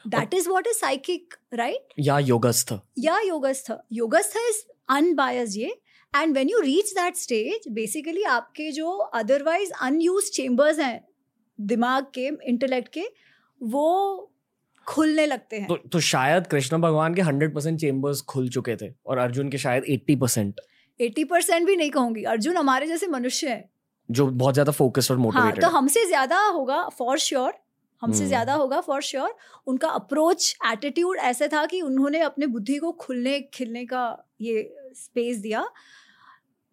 That 0.04 0.34
is 0.34 0.48
what 0.48 0.66
is 0.66 0.76
psychic 0.76 1.34
right 1.54 1.94
या 1.98 2.18
योगस्थ। 2.18 2.72
या 2.98 3.18
योगस्थ। 3.20 3.72
योगस्थ 3.92 4.36
इज़ 4.38 4.62
अनबायस 4.88 5.56
ये। 5.56 5.76
And 6.14 6.34
when 6.34 6.48
you 6.48 6.60
reach 6.60 6.92
that 6.92 7.16
stage 7.16 7.68
basically 7.74 8.22
आपके 8.34 8.70
जो 8.72 8.90
अदरवाइज़ 8.90 9.72
अनयूज 9.82 10.30
चेम्बर्स 10.34 10.78
हैं 10.78 11.04
दिमाग 11.58 12.06
के 12.14 12.30
इंटेलेक्ट 12.48 12.92
के 12.92 13.08
वो 13.60 14.32
खुलने 14.86 15.26
लगते 15.26 15.56
हैं। 15.56 15.68
तो, 15.68 15.76
तो 15.76 16.00
शायद 16.02 16.46
कृष्ण 16.46 16.78
भगवान 16.80 17.14
के 17.14 17.22
हंड्रेड 17.22 17.54
परसेंट 17.54 17.78
चेम्बर्स 17.80 18.20
खुल 18.24 18.48
चुके 18.48 18.76
थे 18.76 18.92
और 19.06 19.18
अर्जुन 19.18 19.48
के 19.50 19.58
शायद 19.58 19.84
एट्टी 19.88 20.16
परसेंट 20.16 20.60
एट्टी 21.00 21.24
परसेंट 21.24 21.66
भी 21.66 21.76
नहीं 21.76 21.90
कहूँगी। 21.90 22.22
अर्जुन 22.24 22.56
हमारे 22.56 22.86
जैसे 22.86 23.06
मनुष्य 23.08 23.48
है। 23.48 23.68
जो 24.08 24.26
बहुत 24.26 24.54
ज़्यादा 24.54 24.72
फोकस्ड 24.72 25.10
और 25.10 25.16
मोटिवेटेड 25.18 25.62
हाँ, 25.62 25.70
तो 25.70 25.76
हमसे 25.76 26.04
ज़्यादा 26.06 26.40
होगा 26.40 26.88
फॉर 26.88 27.18
श्योर 27.18 27.52
हमसे 28.02 28.18
हम्म। 28.18 28.28
ज़्यादा 28.28 28.54
होगा 28.54 28.80
फॉर 28.80 29.02
श्योर 29.02 29.34
उनका 29.66 29.88
अप्रोच 29.90 30.56
एटीट्यूड 30.66 31.18
ऐसा 31.18 31.46
था 31.48 31.64
कि 31.66 31.80
उन्होंने 31.82 32.20
अपने 32.20 32.46
बुद्धि 32.46 32.76
को 32.78 32.92
खुलने 33.00 33.38
खिलने 33.54 33.84
का 33.86 34.04
ये 34.40 34.62
स्पेस 34.94 35.38
दिया। 35.38 35.66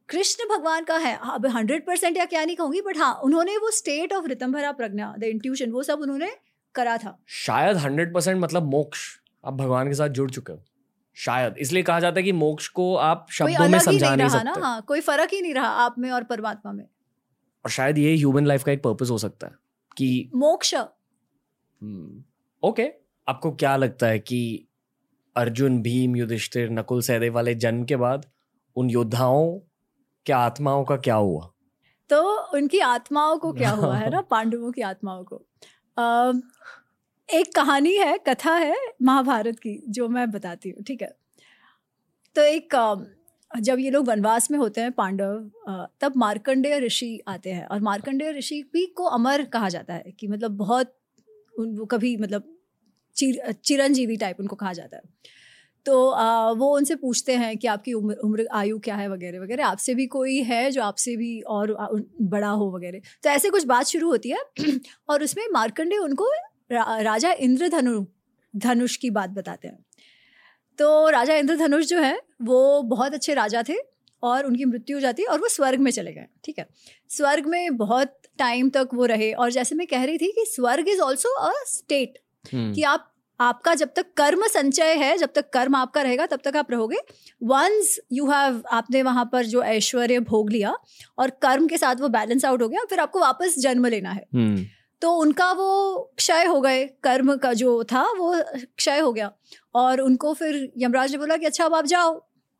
कृष्ण 0.09 0.47
भगवान 0.49 0.84
का 0.84 0.97
है। 0.97 1.18
अब 1.34 1.45
हंड्रेड 1.47 1.86
परसेंट 1.86 2.18
या 2.18 2.26
क्या 2.26 2.43
नहीं 2.45 2.55
कहूँगी 2.55 2.82
बट 2.82 2.97
हाँ 2.97 3.14
उन्होंने 3.24 3.57
वो 3.57 3.72
स्टेट 3.72 4.14
ऑफ़ 4.14 4.28
रितंभरा 4.28 4.72
प्रज्ञा 4.74 5.14
द 5.20 5.24
इंट्यूशन 5.26 5.72
वो 5.72 5.84
सब 5.84 6.01
उन्होंने 6.01 6.32
करा 6.76 6.97
था। 6.97 7.19
शायद 7.28 7.78
हंड्रेड 7.78 8.13
परसेंट 8.13 8.41
मतलब 8.41 8.63
मोक्ष। 8.63 8.99
आप 9.45 9.53
भगवान 9.53 9.88
के 9.88 9.93
साथ 9.93 10.09
जुड़ 10.09 10.32
चुके 10.32 10.53
हो। 10.53 10.63
शायद। 11.15 11.55
इसलिए 11.57 11.84
कहा 11.84 11.99
जाता 11.99 12.19
है 12.19 12.24
कि 12.24 12.32
मोक्ष 12.32 12.67
को 12.67 12.95
आप 12.95 13.28
शब्दों 13.32 13.69
में 13.69 13.80
समझा 13.80 14.07
नहीं, 14.07 14.17
नहीं 14.17 14.30
सकते। 14.30 14.43
ना 14.43 14.55
हाँ 14.59 14.82
कोई 14.82 15.01
फ़र्क 15.01 15.30
ही 15.34 15.41
नहीं 15.41 15.53
रहा 15.53 15.67
आप 15.67 15.95
में 15.99 16.11
और 16.11 16.24
परमात्मा 16.24 16.71
में। 16.71 16.84
और 17.65 17.69
शायद 17.69 17.97
ये 17.97 18.15
ह्यूमन 18.15 18.45
लाइफ 18.45 18.63
का 18.63 18.71
एक 18.71 18.84
पर्पस 18.84 19.09
हो 19.09 19.17
सकता 19.17 19.47
है 19.47 19.53
कि 19.97 20.32
मोक्ष। 20.36 20.76
हम्म। 20.76 22.24
ओके 22.63 22.91
आपको 23.28 23.51
क्या 23.51 23.76
लगता 23.76 24.07
है 24.07 24.19
कि 24.19 24.67
अर्जुन 25.36 25.82
भीम 25.82 26.15
युधिष्ठिर 26.15 26.69
नकुल 26.69 27.01
सहदेव 27.01 27.34
वाले 27.34 27.55
जन्म 27.55 27.84
के 27.84 27.95
बाद 27.95 28.26
उन 28.76 28.89
योद्धाओं 28.89 29.59
के 30.26 30.34
आत्माओं 30.34 30.84
का 30.84 30.95
क्या 30.97 31.15
हुआ? 31.15 31.53
तो 32.09 32.41
उनकी 32.53 32.80
आत्माओं 32.80 33.38
को 33.38 33.53
क्या 33.53 33.69
हुआ 33.69 33.97
है 33.97 34.09
ना? 34.09 34.21
पांडवों 34.32 34.71
की 34.71 34.82
आत्माओं 34.82 35.24
को। 35.24 35.45
एक 35.98 37.54
कहानी 37.56 37.96
है, 37.96 38.18
कथा 38.28 38.56
है 38.56 38.76
महाभारत 39.02 39.60
की, 39.60 39.82
जो 39.89 40.08
मैं 40.08 40.30
बताती 40.32 40.70
हूँ, 40.70 40.84
ठीक 40.84 41.02
है? 41.02 41.16
तो 42.36 42.41
एक 42.44 42.76
जब 43.52 43.80
ये 43.80 43.89
लोग 43.89 44.08
वनवास 44.08 44.50
में 44.52 44.58
होते 44.60 44.82
हैं, 44.82 44.91
पांडव 44.91 45.50
तब 46.02 46.14
मार्कंडेय 46.18 46.80
ऋषि 46.80 47.20
आते 47.28 47.52
हैं, 47.52 47.66
और 47.66 47.80
मार्कंडेय 47.82 48.32
ऋषि 48.32 48.62
भी 48.74 48.86
को 48.98 49.04
अमर 49.10 49.44
कहा 49.46 49.70
जाता 49.70 49.94
है, 49.94 50.14
कि 50.20 50.28
मतलब 50.28 50.58
बहुत 50.58 50.96
वो 51.60 51.86
कभी 51.86 52.16
मतलब 52.18 52.50
चिर, 53.16 53.52
चिरंजीवी 53.54 54.18
टाइप 54.18 54.39
उनको 54.39 54.56
कहा 54.56 54.74
जाता 54.74 54.98
है। 54.98 55.04
तो 55.86 56.09
आ, 56.09 56.51
वो 56.51 56.75
उनसे 56.75 56.95
पूछते 56.95 57.36
हैं 57.36 57.57
कि 57.57 57.67
आपकी 57.67 57.93
उम्र 57.93 58.13
उम्र 58.13 58.47
आयु 58.53 58.79
क्या 58.79 58.95
है 58.95 59.07
वगैरह 59.09 59.39
वगैरह। 59.39 59.65
आपसे 59.65 59.95
भी 59.95 60.05
कोई 60.07 60.41
है 60.43 60.71
जो 60.71 60.84
आपसे 60.84 61.15
भी 61.17 61.41
और 61.41 61.75
बड़ा 62.21 62.49
हो 62.49 62.71
वगैरह। 62.71 62.99
तो 63.23 63.29
ऐसे 63.29 63.49
कुछ 63.49 63.65
बात 63.65 63.86
शुरू 63.86 64.09
होती 64.09 64.29
है 64.29 64.38
और 65.09 65.23
उसमें 65.23 65.45
मार्कंडे 65.53 65.97
उनको 65.97 66.29
रा, 66.71 66.99
राजा 67.01 67.31
इंद्रधनु 67.31 68.05
धनुष 68.55 68.95
की 68.95 69.09
बात 69.09 69.29
बताते 69.29 69.67
हैं। 69.67 69.86
तो 70.79 71.09
राजा 71.09 71.36
इंद्रधनुष 71.36 71.86
जो 71.86 71.99
है 71.99 72.21
वो 72.41 72.81
बहुत 72.81 73.13
अच्छे 73.13 73.34
राजा 73.34 73.63
थे 73.69 73.75
और 74.23 74.45
उनकी 74.45 74.65
मृत्यु 74.65 74.97
हो 74.97 75.01
जाती 75.01 75.21
है 75.21 75.27
और 75.27 75.39
वो 75.39 75.47
स्वर्ग 75.47 75.79
में 75.79 75.91
चले 75.91 76.13
गए 76.13 76.25
ठीक 76.43 76.59
है? 76.59 76.67
स्वर्ग 77.09 77.45
में 77.45 77.77
बहुत 77.77 78.19
टाइम 78.38 78.69
तक 78.69 78.89
वो 78.93 79.05
रहे 79.05 79.31
और 79.34 79.51
जैसे 79.51 79.75
मैं 79.75 79.88
कह 79.88 80.03
रही 80.03 80.17
थी 80.17 80.27
कि 80.27 80.45
स्वर्ग 80.47 80.89
इज़ 80.89 81.01
ऑल्सो 81.01 81.29
अ 81.29 81.51
स्टेट 81.67 82.17
कि 82.73 82.84
आप 82.84 83.12
आपका 83.39 83.73
जब 83.75 83.89
तक 83.95 84.05
कर्म 84.17 84.45
संचय 84.47 84.93
है 84.95 85.17
जब 85.17 85.29
तक 85.36 85.49
कर्म 85.49 85.75
आपका 85.75 86.01
रहेगा 86.01 86.25
तब 86.25 86.39
तक 86.43 86.57
आप 86.57 86.71
रहोगे। 86.71 86.97
वंस 87.43 87.97
यू 88.11 88.29
हैव 88.31 88.61
आपने 88.71 89.01
वहाँ 89.03 89.29
पर 89.31 89.45
जो 89.45 89.63
ऐश्वर्य 89.63 90.19
भोग 90.19 90.49
लिया 90.49 90.75
और 91.17 91.29
कर्म 91.41 91.67
के 91.67 91.77
साथ 91.77 91.95
वो 91.95 92.09
बैलेंस 92.09 92.45
आउट 92.45 92.61
हो 92.61 92.69
गया 92.69 92.84
फिर 92.89 92.99
आपको 92.99 93.19
वापस 93.19 93.59
जन्म 93.59 93.86
लेना 93.86 94.11
है। 94.11 94.25
hmm. 94.27 94.63
तो 95.01 95.11
उनका 95.11 95.51
वो 95.51 96.13
क्षय 96.17 96.45
हो 96.45 96.59
गए 96.61 96.86
कर्म 97.03 97.36
का 97.38 97.53
जो 97.53 97.84
था 97.84 98.03
वो 98.11 98.36
क्षय 98.77 98.99
हो 98.99 99.11
गया। 99.13 99.31
और 99.75 100.01
उनको 100.01 100.34
फिर 100.34 100.71
यमराज 100.77 101.11
ने 101.11 101.17
बोला 101.17 101.38
कि 101.38 101.45
अच्छा 101.45 101.65
अब 101.65 101.73
आप 101.73 101.86
जाओ 101.86 102.13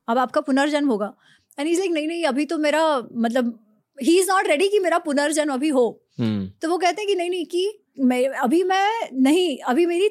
अब 0.08 0.18
आपका 0.18 0.42
पुनर्जन्म 0.42 0.90
होगा। 0.90 1.14
एंड 1.60 1.68
इज़ 1.70 1.80
लाइक 1.80 1.92
नहीं 1.92 2.08
नहीं 2.08 2.24
अभी 2.26 2.46
तो 2.46 2.58
मेरा 2.58 2.86
मतलब 2.98 3.60
ही 3.98 4.18
इज़ 4.20 4.30
नॉट 4.32 4.48
रेडी 4.48 4.68
कि 4.68 4.80
मेरा 4.80 4.98
पुनर्जन्म 4.98 5.54
अभी 5.54 5.70
हो। 5.70 5.86
hmm. 6.20 6.46
तो 6.62 6.70
वो 6.70 6.78
कहते 6.78 7.02
हैं 7.02 7.08
कि 7.08 7.16
नहीं 7.16 7.30
नहीं 7.30 7.46
कि 7.46 7.83
मैं, 7.98 8.28
अभी 8.28 8.64
मैं 8.64 9.10
नहीं, 9.14 9.58
अभी 9.60 9.86
मेरी 9.86 10.10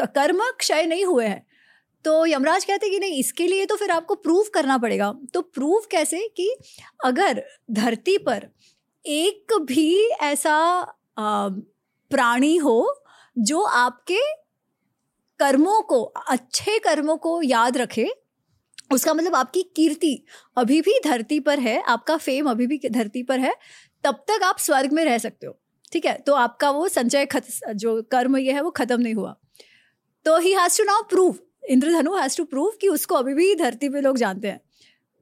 कर्म 0.00 0.42
क्षय 0.58 0.86
नहीं 0.86 1.04
हुए 1.04 1.26
हैं। 1.26 1.46
तो 2.04 2.26
यमराज 2.26 2.64
कहते 2.64 2.88
कि 2.90 2.98
नहीं, 2.98 3.18
इसके 3.20 3.46
लिए 3.46 3.66
तो 3.66 3.76
फिर 3.76 3.90
आपको 3.90 4.14
प्रूव 4.14 4.44
करना 4.54 4.78
पड़ेगा। 4.78 5.12
तो 5.34 5.40
प्रूव 5.42 5.86
कैसे 5.90 6.26
कि 6.36 6.48
अगर 7.04 7.42
धरती 7.70 8.16
पर 8.18 8.48
एक 9.04 9.54
भी 9.62 10.08
ऐसा 10.22 10.56
प्राणी 11.18 12.56
हो 12.56 13.04
जो 13.36 13.62
आपके 13.62 14.20
कर्मों 15.40 15.80
को, 15.82 16.02
अच्छे 16.02 16.78
कर्मों 16.78 17.16
को 17.16 17.40
याद 17.42 17.76
रखे, 17.76 18.08
उसका 18.92 19.14
मतलब 19.14 19.34
आपकी 19.34 19.62
कीर्ति 19.76 20.24
अभी 20.56 20.80
भी 20.80 20.98
धरती 21.04 21.40
पर 21.40 21.58
है, 21.58 21.80
आपका 21.82 22.16
फेम 22.16 22.50
अभी 22.50 22.66
भी 22.66 22.80
धरती 22.90 23.22
पर 23.22 23.40
है, 23.40 23.54
तब 24.04 24.24
तक 24.28 24.42
आप 24.44 24.58
स्वर्ग 24.58 24.92
में 24.92 25.04
रह 25.04 25.18
सकते 25.18 25.46
हो। 25.46 25.58
ठीक 25.92 26.06
है? 26.06 26.14
तो 26.16 26.34
आपका 26.36 26.70
वो 26.70 26.88
संचय 26.88 27.26
खत, 27.26 27.46
जो 27.68 28.00
कर्म 28.12 28.36
ये 28.36 28.52
है, 28.52 28.60
वो 28.62 28.70
खत्म 28.72 29.00
नहीं 29.00 29.14
हुआ। 29.14 29.36
तो 30.26 30.38
he 30.38 30.52
has 30.54 30.78
to 30.78 30.84
now 30.84 31.02
prove 31.10 31.38
Indradhanu 31.68 32.14
has 32.16 32.36
to 32.36 32.44
prove 32.46 32.72
कि 32.80 32.88
उसको 32.88 33.14
अभी 33.14 33.34
भी 33.34 33.54
धरती 33.54 33.88
पे 33.88 34.00
लोग 34.00 34.16
जानते 34.18 34.48
हैं। 34.48 34.60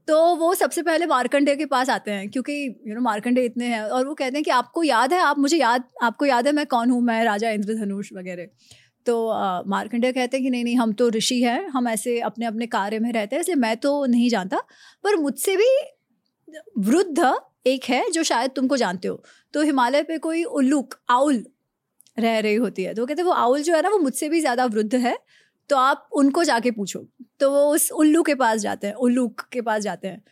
तो 0.08 0.18
वो 0.36 0.54
सबसे 0.54 0.82
पहले 0.82 1.06
मार्कंडे 1.06 1.54
के 1.56 1.64
पास 1.66 1.90
आते 1.90 2.10
हैं, 2.10 2.28
क्योंकि 2.30 2.52
यू 2.86 2.94
नो 2.94 3.00
मार्कंडे 3.00 3.44
इतने 3.44 3.66
हैं 3.66 3.82
और 3.82 4.06
वो 4.06 4.14
कहते 4.14 4.36
हैं 4.36 4.44
कि 4.44 4.50
आपको 4.52 4.82
याद 4.82 5.12
है, 5.12 5.18
आप 5.20 5.38
मुझे 5.38 5.56
याद, 5.56 5.84
आपको 6.02 6.26
याद 6.26 6.46
है 6.46 6.52
मैं 6.52 6.66
कौन 6.66 6.90
हूँ? 6.90 7.00
मैं 7.02 7.24
राजा 7.24 7.50
इंद्रधनुष 7.50 8.12
वगैरह। 8.12 8.46
तो 9.06 9.16
मार्कंडेय 9.68 10.12
कहते 10.12 10.36
हैं 10.36 10.44
कि 10.44 10.50
नहीं 10.50 10.64
नहीं, 10.64 10.76
हम 10.76 10.92
तो 10.92 11.08
ऋषि 11.10 11.40
हैं, 11.42 11.68
हम 11.68 11.88
ऐसे 11.88 12.18
अपने 12.20 12.46
अपने 12.46 12.66
कार्य 12.68 12.98
में 12.98 13.12
रहते 13.12 13.36
हैं, 13.36 13.40
इसलिए 13.40 13.56
मैं 13.56 13.76
तो 13.76 14.04
नहीं 14.06 14.28
जानता, 14.30 14.58
पर 15.04 15.16
मुझसे 15.16 15.56
भी 15.56 15.68
वृद्ध 16.80 17.18
एक 17.68 17.84
है 17.84 18.10
जो 18.10 18.22
शायद 18.24 18.50
तुमको 18.50 18.76
जानते 18.76 19.08
हो। 19.08 19.22
तो 19.54 19.62
हिमालय 19.62 20.02
पे 20.02 20.18
कोई 20.18 20.42
उल्लूक 20.44 20.94
आउल 21.10 21.44
रह 22.18 22.38
रही 22.38 22.54
होती 22.56 22.82
है। 22.82 22.94
तो 22.94 23.06
कहते 23.06 23.22
वो 23.22 23.32
आउल 23.32 23.62
जो 23.62 23.74
है 23.74 23.82
ना 23.82 23.88
वो 23.88 23.98
मुझसे 23.98 24.28
भी 24.28 24.40
ज़्यादा 24.40 24.64
वृद्ध 24.66 24.94
है 24.96 25.18
तो 25.70 25.76
आप 25.76 26.08
उनको 26.12 26.44
जाके 26.44 26.70
पूछो। 26.70 27.04
तो 27.40 27.50
वो 27.50 27.64
उस 27.72 27.90
उल्लू 27.94 28.22
के 28.22 28.34
पास 28.36 28.60
जाते 28.60 28.86
हैं 28.86 28.94
उल्लूक 28.96 29.40
के 29.52 29.60
पास 29.62 29.82
जाते 29.82 30.08
हैं। 30.08 30.22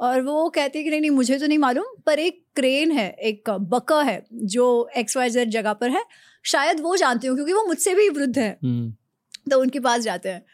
और 0.00 0.20
वो 0.20 0.48
कहते 0.48 0.78
हैं 0.78 0.84
कि 0.84 0.90
नहीं 0.90 1.00
नहीं 1.00 1.10
मुझे 1.10 1.38
तो 1.38 1.46
नहीं 1.46 1.58
मालूम 1.58 1.84
पर 2.06 2.18
एक 2.18 2.42
क्रेन 2.56 2.92
है 2.92 3.08
एक 3.22 3.50
बका 3.50 4.00
है 4.02 4.22
जो 4.32 4.66
एक्स 4.96 5.16
वाई 5.16 5.30
जेड 5.30 5.50
जगह 5.50 5.72
पर 5.72 5.90
है। 5.90 6.04
शायद 6.44 6.80
वो 6.80 6.96
जानते 6.96 7.28
हो 7.28 7.34
क्योंकि 7.34 7.52
वो 7.52 7.64
मुझसे 7.66 7.94
भी 7.94 8.08
वृद्ध 8.10 8.38
है। 8.38 8.50
हम्म। 8.64 9.50
तो 9.50 9.60
उनके 9.60 9.80
पास 9.80 10.00
जाते 10.00 10.28
हैं। 10.28 10.44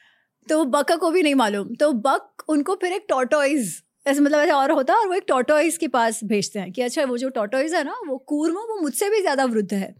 तो 0.46 0.64
बका 0.66 0.96
को 0.96 1.10
भी 1.10 1.22
नहीं 1.22 1.34
मालूम। 1.34 1.74
तो 1.74 1.92
बक 1.92 2.44
उनको 2.48 2.74
फिर 2.74 2.92
एक 2.92 3.06
टोटोइज 3.08 3.82
ऐसे 4.06 4.20
मतलब 4.20 4.40
ऐसा 4.40 4.56
और 4.56 4.70
होता 4.72 4.92
है 4.94 5.00
और 5.00 5.08
वो 5.08 5.14
एक 5.14 5.24
टोटोइज 5.28 5.76
के 5.76 5.88
पास 5.88 6.20
भेजते 6.24 6.58
हैं 6.58 6.72
कि 6.72 6.82
अच्छा 6.82 7.04
वो 7.04 7.18
जो 7.18 7.28
टोटोइज 7.30 7.74
है 7.74 7.84
ना, 7.84 7.94
वो 8.08 8.16
कूर्म, 8.18 8.54
वो 8.54 8.80
मुझसे 8.82 9.10
भी 9.10 9.20
ज़्यादा 9.20 9.44
वृद्ध 9.44 9.72
है। 9.74 9.94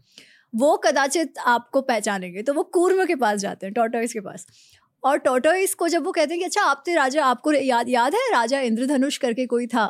वो 0.53 0.75
कदाचित 0.77 1.37
आपको 1.45 1.81
पहचानेंगे। 1.81 2.41
तो 2.43 2.53
वो 2.53 2.63
कूर्म 2.63 3.05
के 3.05 3.15
पास 3.15 3.39
जाते 3.39 3.65
हैं 3.65 3.73
टोटोइज 3.73 4.13
के 4.13 4.19
पास। 4.19 4.45
और 5.03 5.17
टोटोइस 5.17 5.73
को 5.73 5.87
जब 5.87 6.05
वो 6.05 6.11
कहते 6.11 6.33
हैं 6.33 6.39
कि 6.39 6.45
अच्छा 6.45 6.61
आप 6.63 6.83
थे 6.87 6.95
राजा, 6.95 7.25
आपको 7.25 7.51
याद 7.53 7.89
याद 7.89 8.15
है 8.15 8.29
राजा 8.31 8.59
इंद्रधनुष 8.61 9.17
करके 9.17 9.45
कोई 9.45 9.67
था? 9.67 9.85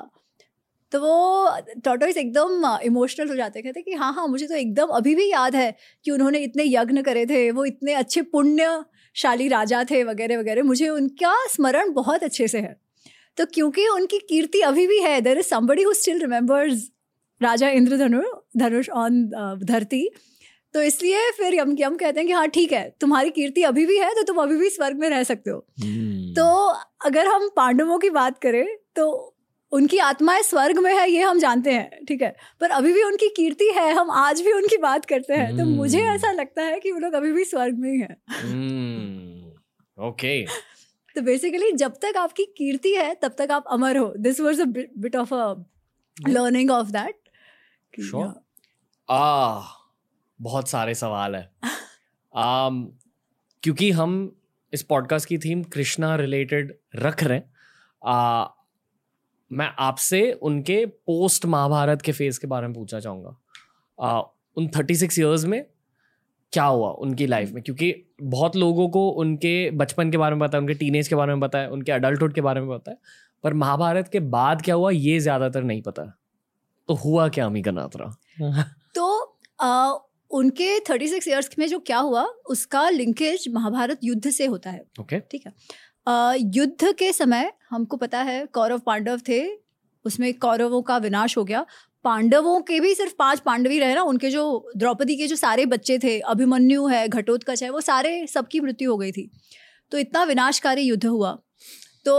तो 0.92 1.00
वो 1.02 1.50
टोटोइस 1.86 2.18
एकदम 2.18 2.66
इमोशनल 2.84 3.30
हो 3.30 3.36
जाते 3.36 3.62
कहते 3.62 3.82
कि 3.82 3.94
हाँ 3.94 4.12
हाँ 4.14 4.28
मुझे 4.28 4.48
तो 4.48 4.56
एकदम 4.56 4.88
अभी 4.94 5.16
भी 5.16 5.30
याद 5.32 5.56
है 5.56 5.76
कि 6.06 6.12
उन्होंने 6.12 6.40
इतने 6.40 6.64
यज्ञ 6.66 7.02
करे 7.02 7.26
थे, 7.26 7.50
वो 7.52 7.66
इतने 7.66 7.94
अच्छे 7.94 8.22
पुण्यशाली 8.24 9.48
राजा 9.48 9.84
थे, 9.84 10.04
वगैरह 10.04 10.40
वगैरह। 10.40 10.64
मुझे 10.64 10.90
उनका 10.90 11.36
स्मरण 11.48 11.94
बहुत 11.94 12.24
अच्छे 12.24 12.48
से 12.48 12.60
है। 12.60 12.76
तो 13.38 13.46
क्योंकि 13.46 13.88
उनकी 13.88 14.20
कीर्ति 14.30 14.62
अभी 14.64 14.88
भी 14.88 15.00
है 15.00 15.20
there 15.22 15.38
is 15.38 15.48
somebody 15.48 15.84
who 15.84 15.94
still 15.94 16.22
remembers 16.22 16.90
Raja 17.42 17.70
Indradhanu 17.72 18.22
Dhanush 18.58 18.90
on 18.90 19.24
धरती। 19.64 20.10
तो 20.74 20.82
इसलिए 20.82 21.30
फिर 21.32 21.54
यम 21.54 21.76
यम 21.80 21.96
कहते 21.96 22.20
हैं 22.20 22.28
कि 22.28 22.34
हाँ 22.34 22.48
ठीक 22.50 22.72
है 22.74 22.90
तुम्हारी 23.02 23.30
कीर्ति 23.30 23.64
अभी 23.64 23.86
भी 23.86 23.98
है 23.98 24.14
तो 24.16 24.24
तुम 24.24 24.38
अभी 24.38 24.58
भी 24.58 24.70
स्वर्ग 24.70 24.98
में 25.00 25.10
रह 25.10 25.24
सकते 25.24 25.52
हो। 25.52 25.58
Hmm. 25.80 26.36
तो 26.36 26.46
अगर 27.06 27.28
हम 27.28 27.50
पांडवों 27.56 27.98
की 28.00 28.10
बात 28.10 28.40
करें 28.40 28.66
तो 28.96 29.06
उनकी 29.72 29.98
आत्माएँ 29.98 30.42
स्वर्ग 30.44 30.80
में 30.80 30.94
है 30.94 31.10
ये 31.12 31.22
हम 31.22 31.40
जानते 31.40 31.72
हैं 31.72 32.06
ठीक 32.08 32.22
है। 32.22 32.36
पर 32.62 32.70
अभी 32.72 32.94
भी 32.94 33.04
उनकी 33.04 33.30
कीर्ति 33.30 33.72
है 33.76 33.92
हम 33.94 34.12
आज 34.12 34.42
भी 34.42 34.52
उनकी 34.52 34.78
बात 34.78 35.06
करते 35.06 35.34
हैं 35.34 35.58
तो 35.58 35.66
मुझे 35.66 36.02
हम्म। 36.02 36.16
ऐसा 36.16 36.32
लगता 36.32 36.64
है 36.64 36.80
कि 36.80 36.92
वो 36.92 37.00
लोग 37.00 37.14
अभी 37.14 37.32
भी 37.32 37.44
स्वर्ग 37.46 37.78
में 37.80 37.92
ही 37.92 38.00
हैं। 38.00 38.16
ओके 39.98 40.42
तो 41.16 41.22
बेसिकली 41.22 41.72
जब 41.72 41.94
तक 41.94 42.14
आपकी 42.18 42.44
कीर्ति 42.44 42.94
है 42.94 43.16
तब 43.16 43.36
तक 43.38 43.52
आप 43.52 43.66
अमर 43.68 43.98
हो। 43.98 44.14
This 44.18 44.40
was 44.40 44.62
a 44.62 44.66
bit 44.98 45.16
of 45.16 45.34
a 45.34 45.54
learning 46.28 46.72
of 46.72 46.88
that 46.88 47.20
आ 49.10 49.62
बहुत 50.42 50.70
सारे 50.70 50.96
सवाल 50.96 51.36
है। 51.36 51.52
um, 52.38 52.86
क्योंकि 53.64 53.92
हम 53.92 54.40
इस 54.74 54.84
पॉडकास्ट 54.84 55.30
की 55.30 55.38
थीम 55.38 55.64
कृष्णा 55.64 56.16
रिलेटेड 56.16 56.78
रख 56.96 57.24
रहे 57.24 57.38
हैं 57.38 57.54
आ, 58.06 58.48
मैं 59.52 59.72
आपसे 59.80 60.34
उनके 60.34 60.86
पोस्ट 60.86 61.46
महाभारत 61.46 62.02
के 62.02 62.12
फ़ेज़ 62.12 62.40
के 62.40 62.48
बारे 62.48 62.68
में 62.68 62.76
पूछना 62.76 63.00
चाहूँगा। 63.00 63.38
आ, 64.00 64.22
उन 64.56 64.68
थर्टी 64.68 64.96
सिक्स 64.96 65.20
ईयर्स 65.20 65.46
में 65.46 65.66
क्या 66.54 66.64
हुआ 66.64 66.90
उनकी 66.90 67.28
लाइफ 67.28 67.52
में? 67.52 67.64
क्योंकि 67.64 68.10
बहुत 68.24 68.56
लोगों 68.56 68.90
को 68.90 69.10
उनके 69.10 69.72
बचपन 69.72 70.12
के 70.12 70.18
बारे 70.18 70.36
में 70.36 70.48
पता 70.48 70.58
है 70.58 70.62
उनके 70.62 70.74
टीनेज 70.74 71.08
के 71.08 71.16
बारे 71.16 71.34
में 71.34 71.42
पता 71.42 71.60
है 71.60 71.70
उनके 71.70 71.92
अडल्टहुड 71.92 72.34
के 72.34 72.42
बारे 72.42 72.62
में 72.62 72.70
पता 72.70 72.92
है 72.92 72.98
पर 73.44 73.54
महाभारत 73.54 74.08
के 74.08 74.20
बाद 74.20 74.62
क्या 74.62 74.76
हुआ 74.76 74.92
ये 74.92 75.20
ज़्यादातर 75.20 75.64
नहीं 75.64 75.82
पता। 75.82 76.04
तो 76.88 76.94
हुआ 76.94 77.28
क्या 77.28 77.46
अमी 77.46 77.62
गनात्रा 77.62 78.16
तो 78.96 79.38
आ, 79.62 79.94
उनके 80.32 80.80
थर्टी 80.80 81.08
सिक्स 81.08 81.28
ईयर्स 81.28 81.50
में 81.60 81.68
जो 81.68 81.80
क्या 81.80 81.98
हुआ 81.98 82.24
उसका 82.24 82.90
लिंकेज 82.90 83.46
महाभारत 83.50 84.00
युद्ध 84.04 84.30
से 84.30 84.46
होता 84.46 84.70
है। 84.70 84.86
Okay 85.00 85.16
okay. 85.16 85.32
ठीक 85.32 85.44
है? 85.48 85.54
आ, 86.08 86.34
युद्ध 86.38 86.94
के 86.94 87.14
समय 87.14 87.52
हमको 87.70 87.98
पता 87.98 88.22
है 88.22 88.46
कौरव 88.46 88.80
पांडव 88.80 89.22
थे 89.28 89.66
उसमें 90.06 90.34
कौरवों 90.34 90.82
का 90.82 90.98
विनाश 90.98 91.38
हो 91.38 91.44
गया। 91.44 91.66
पांडवों 92.06 92.60
के 92.62 92.80
भी 92.80 92.94
सिर्फ़ 92.96 93.14
पाँच 93.20 93.40
पांडव 93.40 93.72
ही 93.72 93.80
रहे 93.80 93.96
ना 93.96 94.02
उनके 94.04 94.30
जो 94.30 94.44
द्रौपदी 94.78 95.16
के 95.16 95.28
जो 95.28 95.36
सारे 95.36 95.66
बच्चे 95.66 95.98
थे 96.00 96.20
अभिमन्यु 96.28 96.86
है 96.88 97.08
घटोत्कच 97.10 97.64
है 97.64 97.70
वो 97.70 97.82
सारे 97.82 98.26
सबकी 98.28 98.60
मृत्यु 98.60 98.92
हो 98.92 98.98
गई 98.98 99.12
थी। 99.12 99.30
तो 99.92 99.98
इतना 99.98 100.24
विनाशकारी 100.24 100.82
युद्ध 100.82 101.06
हुआ। 101.06 101.32
तो 102.06 102.14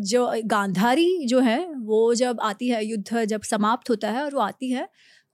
जो 0.00 0.26
गांधारी 0.46 1.26
जो 1.26 1.40
है 1.40 1.58
वो 1.82 2.14
जब 2.14 2.40
आती 2.42 2.68
है 2.68 2.84
युद्ध 2.86 3.24
जब 3.24 3.42
समाप्त 3.42 3.90
होता 3.90 4.10
है 4.10 4.22
और 4.24 4.34
वो 4.34 4.40
आती 4.40 4.70
है 4.70 4.88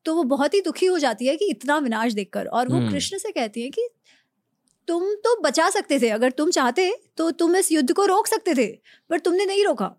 तो 0.07 0.15
वो 0.15 0.23
बहुत 0.25 0.55
ही 0.55 0.61
दुखी 0.61 0.87
हो 0.87 0.99
जाती 0.99 1.27
है 1.27 1.37
कि 1.37 1.51
इतना 1.51 1.79
विनाश 1.79 2.13
देखकर। 2.13 2.47
और 2.47 2.69
वो 2.69 2.77
हम्म। 2.77 2.91
कृष्ण 2.91 3.19
से 3.19 3.31
कहती 3.31 3.63
है 3.63 3.71
कि 3.71 3.89
तुम 4.89 5.03
तो 5.25 5.41
बचा 5.43 5.69
सकते 5.71 5.99
थे 6.01 6.09
अगर 6.11 6.31
तुम 6.31 6.51
चाहते 6.51 6.93
तो 7.17 7.31
तुम 7.31 7.57
इस 7.57 7.73
युद्ध 7.73 7.93
को 7.93 8.05
रोक 8.07 8.27
सकते 8.27 8.55
थे 8.55 8.67
पर 9.11 9.19
तुमने 9.19 9.47
नहीं 9.47 9.65
रोका। 9.65 9.95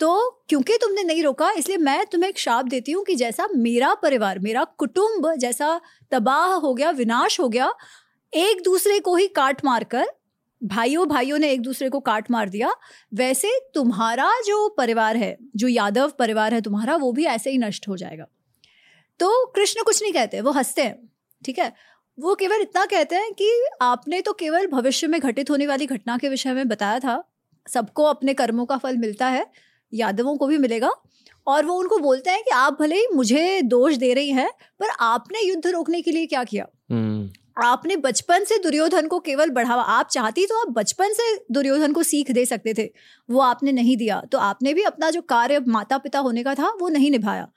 तो 0.00 0.44
क्योंकि 0.48 0.76
तुमने 0.76 1.02
नहीं 1.02 1.22
रोका, 1.22 1.50
इसलिए 1.50 1.76
मैं 1.76 2.06
तुम्हें 2.06 2.28
एक 2.30 2.38
श्राप 2.38 2.64
देती 2.64 2.92
हूँ 2.92 3.04
कि 3.04 3.14
जैसा 3.14 3.46
मेरा 3.56 3.94
परिवार, 3.94 4.38
मेरा 4.38 4.64
कुटुंब 4.64 5.34
जैसा 5.34 5.80
तबाह 6.10 6.54
हो 6.54 6.74
गया, 6.74 6.90
विनाश 6.90 7.40
हो 7.40 7.48
गया, 7.48 7.72
एक 8.34 8.62
दूसरे 8.62 9.00
को 9.00 9.16
ही 9.16 9.26
काट 9.28 9.64
मार 9.64 9.84
कर 9.84 10.06
भाइयों 10.64 11.08
भाइयों 11.08 11.38
ने 11.38 11.50
एक 11.50 11.62
दूसरे 11.62 11.88
को 11.88 12.00
काट 12.00 12.30
मार 12.30 12.48
दिया, 12.48 12.72
वैसे 13.14 13.50
तुम्हारा 13.74 14.30
जो 14.46 14.68
परिवार 14.68 15.16
है, 15.16 15.36
जो 15.56 15.68
यादव 15.68 16.12
परिवार 16.18 16.54
है 16.54 16.60
तुम्हारा, 16.60 16.96
वो 16.96 17.12
भी 17.12 17.24
ऐसे 17.24 17.50
ही 17.50 17.58
नष्ट 17.58 17.88
हो 17.88 17.96
जाएगा। 17.96 18.24
तो 19.20 19.46
कृष्ण 19.46 19.82
कुछ 19.82 20.02
नहीं 20.02 20.12
कहते, 20.12 20.40
वो 20.40 20.50
हँसते 20.50 20.82
हैं, 20.82 21.08
ठीक 21.44 21.58
है? 21.58 21.72
वो 22.18 22.34
केवल 22.34 22.60
इतना 22.60 22.84
कहते 22.84 23.16
हैं 23.16 23.32
कि 23.32 23.64
आपने 23.82 24.20
तो 24.20 24.32
केवल 24.32 24.66
भविष्य 24.66 25.06
में 25.06 25.20
घटित 25.20 25.50
होने 25.50 25.66
वाली 25.66 25.86
घटना 25.86 26.18
के 26.18 26.28
विषय 26.28 26.52
में 26.52 26.68
बताया 26.68 26.98
था, 26.98 27.24
सबको 27.68 28.04
अपने 28.04 28.34
कर्मों 28.34 28.66
का 28.66 28.78
फल 28.78 28.96
मिलता 28.96 29.26
है 29.26 29.46
यादवों 29.92 30.36
को 30.36 30.46
भी 30.46 30.58
मिलेगा। 30.58 30.90
और 31.46 31.64
वो 31.66 31.74
उनको 31.74 31.98
बोलते 31.98 32.30
हैं 32.30 32.42
कि 32.44 32.50
आप 32.50 32.76
भले 32.80 32.96
ही 32.96 33.06
मुझे 33.14 33.60
दोष 33.64 33.94
दे 33.96 34.12
रही 34.14 34.30
हैं 34.30 34.50
पर 34.80 34.88
आपने 35.02 35.40
युद्ध 35.40 35.66
रोकने 35.66 36.00
के 36.02 36.10
लिए 36.10 36.26
क्या 36.26 36.42
किया? 36.44 36.66
हम्म। 36.90 37.30
आपने 37.58 37.96
बचपन 37.96 38.44
से 38.44 38.58
दुर्योधन 38.58 39.06
को 39.08 39.18
केवल 39.20 39.50
बढ़ावा 39.50 39.82
आप 39.82 40.08
चाहती 40.08 40.44
तो 40.46 40.60
आप 40.60 40.68
बचपन 40.72 41.12
से 41.12 41.22
दुर्योधन 41.52 41.92
को 41.92 42.02
सीख 42.02 42.30
दे 42.30 42.44
सकते 42.46 42.74
थे। 42.74 42.88
वो 43.28 43.40
आपने 43.40 43.72
नहीं 43.72 43.96
दिया 43.96 44.20
तो 44.32 44.38
आपने 44.40 44.74
भी 44.74 44.82
अपना 44.82 45.10
जो 45.10 45.22
कार्य 45.28 45.60
माता 45.68 45.98
पिता 45.98 46.18
होने 46.18 46.42
का 46.44 46.54
था 46.54 46.68
वो 46.80 46.88
नहीं 46.88 47.10
निभाया। 47.10 47.48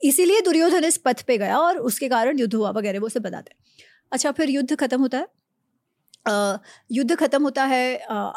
इसीलिए 0.00 0.40
दुर्योधन 0.40 0.84
इस 0.84 0.96
पथ 0.96 1.22
पे 1.22 1.38
गया 1.38 1.58
और 1.58 1.78
उसके 1.80 2.08
कारण 2.08 2.38
युद्ध 2.38 2.54
हुआ 2.54 2.70
वगैरह 2.70 3.00
वो 3.00 3.08
सब 3.08 3.22
बताते 3.22 3.52
हैं। 3.52 3.84
अच्छा 4.12 4.30
फिर 4.32 4.50
युद्ध 4.50 4.76
खत्म 4.76 5.00
होता 5.00 5.18
है। 5.18 5.26
युद्ध 6.92 7.14
खत्म 7.16 7.42
होता 7.42 7.64
है 7.64 7.96
अ, 7.96 8.32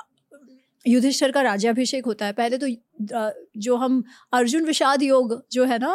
युधिष्ठिर 0.85 1.31
का 1.31 1.41
राज्याभिषेक 1.41 2.05
होता 2.05 2.25
है। 2.25 2.33
पहले 2.33 2.57
तो 2.57 2.67
जो 3.57 3.75
हम 3.75 4.03
अर्जुन 4.33 4.65
विषाद 4.65 5.03
योग 5.03 5.41
जो 5.51 5.65
है 5.65 5.77
ना 5.79 5.93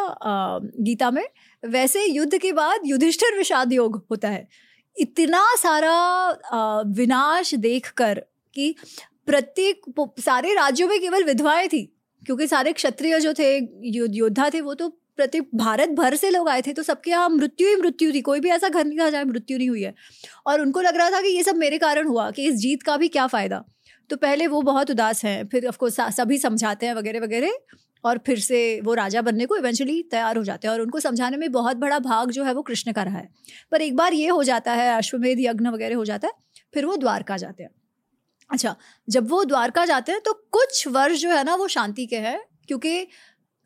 गीता 0.81 1.11
में, 1.11 1.25
वैसे 1.63 2.05
युद्ध 2.05 2.39
के 2.39 2.53
बाद 2.53 2.81
युधिष्ठिर 2.87 3.37
विषाद 3.39 3.73
योग 3.73 4.05
होता 4.11 4.29
है। 4.29 4.47
इतना 4.97 5.45
सारा 5.59 6.83
विनाश 6.89 7.55
देखकर 7.57 8.23
कि 8.57 8.75
प्रत्येक 9.27 10.13
सारे 10.21 10.55
राज्यों 10.55 10.89
में 10.89 11.01
केवल 11.01 11.25
विधवाएँ 11.25 11.69
थी, 11.69 11.83
क्योंकि 12.23 12.47
सारे 12.47 12.73
क्षत्रिय 12.73 13.19
जो 13.21 13.33
थे 13.35 13.57
योद्धा 13.87 14.49
थे, 14.51 14.61
वो 14.61 14.75
तो 14.75 14.89
प्रत्येक 14.89 15.49
भारत 15.55 15.89
भर 15.91 16.15
से 16.17 16.31
लोग 16.31 16.49
आए 16.49 16.63
थे 16.63 16.73
तो 16.73 16.83
सबके 16.83 17.11
यहाँ 17.11 17.29
मृत्यु 17.29 17.69
ही 17.69 17.77
मृत्यु 17.77 18.13
थी, 18.13 18.21
कोई 18.21 18.41
भी 18.41 18.51
ऐसा 18.51 18.69
घर 18.69 18.85
नहीं 18.85 18.99
था 18.99 19.09
जहाँ 19.11 19.25
मृत्यु 19.25 19.59
नहीं 19.59 19.69
हुई 19.69 19.83
है। 19.83 19.95
और 20.47 20.61
उनको 20.61 20.81
लग 20.81 20.97
रहा 20.97 21.11
था 21.11 21.21
कि 21.21 21.29
ये 21.29 21.43
सब 21.43 21.57
मेरे 21.57 21.79
कारण 21.79 22.07
हुआ, 22.07 22.31
कि 22.31 22.47
इस 22.49 22.55
जीत 22.57 22.83
का 22.83 22.97
भी 22.97 23.09
क्या 23.09 23.27
फ़ायदा। 23.27 23.65
तो 24.11 24.17
पहले 24.17 24.47
वो 24.47 24.63
बहुत 24.63 24.91
उदास 24.91 25.25
हैं, 25.25 25.47
फिर 25.49 25.67
ऑफकोर्स 25.67 26.01
सभी 26.13 26.39
समझाते 26.39 26.87
हैं 26.87 26.95
वगैरह 26.95 27.21
वगैरह, 27.21 27.59
और 28.05 28.19
फिर 28.27 28.39
से 28.41 28.81
वो 28.81 28.95
राजा 28.95 29.23
बनने 29.23 29.47
को 29.47 29.57
इवेंचुअली 29.57 30.03
तैयार 30.03 30.37
हो 30.37 30.43
जाते 30.45 30.69
हैं, 30.69 30.73
और 30.75 30.81
उनको 30.81 31.01
समझाने 31.01 31.37
में 31.37 31.51
बहुत 31.53 31.77
बड़ा 31.77 31.99
भाग 32.01 32.31
जो 32.31 32.45
है 32.45 32.53
वो 32.55 32.63
कृष्ण 32.63 32.93
का 32.93 33.03
रहा 33.03 33.19
है। 33.19 33.29
पर 33.73 33.83
एक 33.83 33.97
बार 33.97 34.15
ये 34.15 34.29
हो 34.29 34.43
जाता 34.45 34.73
है, 34.73 34.97
अश्वमेध 34.97 35.41
यज्ञ 35.41 35.69
वगैरह 35.69 35.97
हो 35.97 36.05
जाता 36.05 36.29
है, 36.29 36.33
फिर 36.75 36.87
वो 36.87 36.97
द्वारका 36.97 37.37
जाते 37.37 37.63
हैं। 37.63 37.71
अच्छा 38.51 38.75
जब 39.09 39.29
वो 39.29 39.45
द्वारका 39.45 39.85
जाते 39.85 40.13
हैं 40.13 40.21
तो 40.21 40.33
कुछ 40.53 40.87
वर्ष 40.89 41.21
जो 41.21 41.31
है 41.31 41.43
ना 41.45 41.55
वो 41.55 41.69
शांति 41.69 42.07
के 42.07 42.17
हैं, 42.19 42.39
क्योंकि 42.69 43.07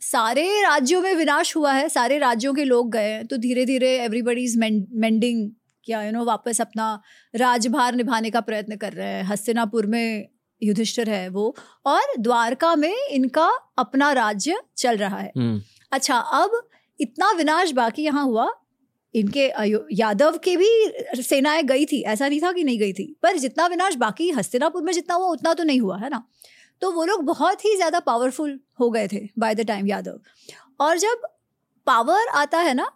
सारे 0.03 0.45
राज्यों 0.63 1.01
में 1.03 1.15
विनाश 1.15 1.55
हुआ 1.57 1.73
है, 1.73 1.89
सारे 1.89 2.19
राज्यों 2.19 2.53
के 2.55 2.65
लोग 2.65 2.91
गए 2.93 3.11
हैं 3.11 3.27
तो 3.27 3.37
धीरे 3.39 3.65
धीरे 3.67 3.91
एवरीबडी 3.99 4.45
इज़ 4.45 4.59
मेंडिंग 4.59 5.51
क्या 5.87 6.03
यू 6.03 6.13
नो 6.13 6.25
वापस 6.25 6.61
अपना 6.61 6.93
राजभार 7.35 7.95
निभाने 7.95 8.31
का 8.31 8.41
प्रयत्न 8.43 8.77
कर 8.77 8.93
रहे 8.93 9.09
हैं। 9.09 9.25
हस्तिनापुर 9.25 9.87
में 9.87 10.29
युधिष्ठिर 10.63 11.11
है 11.11 11.29
वो 11.31 11.55
और 11.87 12.15
द्वारका 12.19 12.75
में 12.77 12.95
इनका 13.11 13.49
अपना 13.79 14.13
राज्य 14.13 14.61
चल 14.77 14.97
रहा 14.97 15.19
है। 15.19 15.33
हम्म। 15.37 15.61
अच्छा 15.93 16.17
अब 16.17 16.61
इतना 17.01 17.31
विनाश 17.33 17.73
बाकी 17.73 18.03
यहाँ 18.03 18.25
हुआ 18.25 18.49
इनके 19.15 19.47
यादव 19.95 20.37
के 20.45 20.57
भी 20.57 20.69
सेनाएँ 21.19 21.63
गई 21.63 21.87
थी 21.87 22.01
ऐसा 22.03 22.29
नहीं 22.29 22.41
था 22.41 22.53
कि 22.53 22.65
नहीं 22.65 22.79
गई 22.79 22.93
थी 22.93 23.15
पर 23.23 23.37
जितना 23.39 23.67
विनाश 23.67 23.95
बाकी 23.97 24.31
हस्तिनापुर 24.31 24.83
में 24.83 24.93
जितना 24.93 25.15
हुआ 25.15 25.29
उतना 25.29 25.55
तो 25.55 25.65
नहीं 25.65 25.81
हुआ 25.81 25.99
है 25.99 26.11
ना? 26.11 26.23
तो 26.83 26.91
वो 26.93 27.05
लोग 27.05 27.25
बहुत 27.25 27.65
ही 27.65 27.75
ज़्यादा 27.77 28.01
पावरफुल 28.01 28.59
हो 28.81 28.91
गए 28.91 29.09
थे 29.09 29.21
बाय 29.39 29.55
द 29.55 29.67
टाइम 29.69 29.87
यादव। 29.87 30.21
और 30.81 30.99
जब 30.99 31.27
पावर 31.87 32.29
आता 32.35 32.59
है 32.59 32.75
ना 32.75 32.91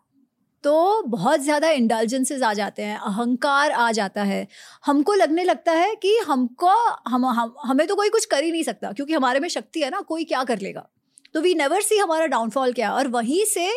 तो 0.64 1.02
बहुत 1.02 1.40
ज़्यादा 1.40 1.70
इंडल्जेंसेस 1.70 2.42
आ 2.42 2.52
जाते 2.52 2.82
हैं 2.82 2.98
अहंकार 2.98 3.70
आ 3.70 3.90
जाता 3.92 4.22
है। 4.22 4.46
हमको 4.84 5.14
लगने 5.14 5.44
लगता 5.44 5.72
है 5.72 5.94
कि 5.94 6.16
हमको 6.18 6.68
हम, 7.08 7.26
हम 7.26 7.54
हमें 7.64 7.86
तो 7.86 7.94
कोई 7.94 8.08
कुछ 8.08 8.24
कर 8.24 8.44
ही 8.44 8.52
नहीं 8.52 8.62
सकता 8.62 8.92
क्योंकि 8.92 9.14
हमारे 9.14 9.40
में 9.40 9.48
शक्ति 9.48 9.80
है 9.80 9.90
ना 9.90 10.00
कोई 10.00 10.24
क्या 10.24 10.44
कर 10.44 10.58
लेगा। 10.58 10.86
तो 11.34 11.40
वी 11.40 11.54
नेवर 11.54 11.80
सी 11.80 11.98
हमारा 11.98 12.26
डाउनफॉल 12.26 12.72
क्या 12.72 12.92
और 12.92 13.08
वहीं 13.08 13.44
से 13.44 13.68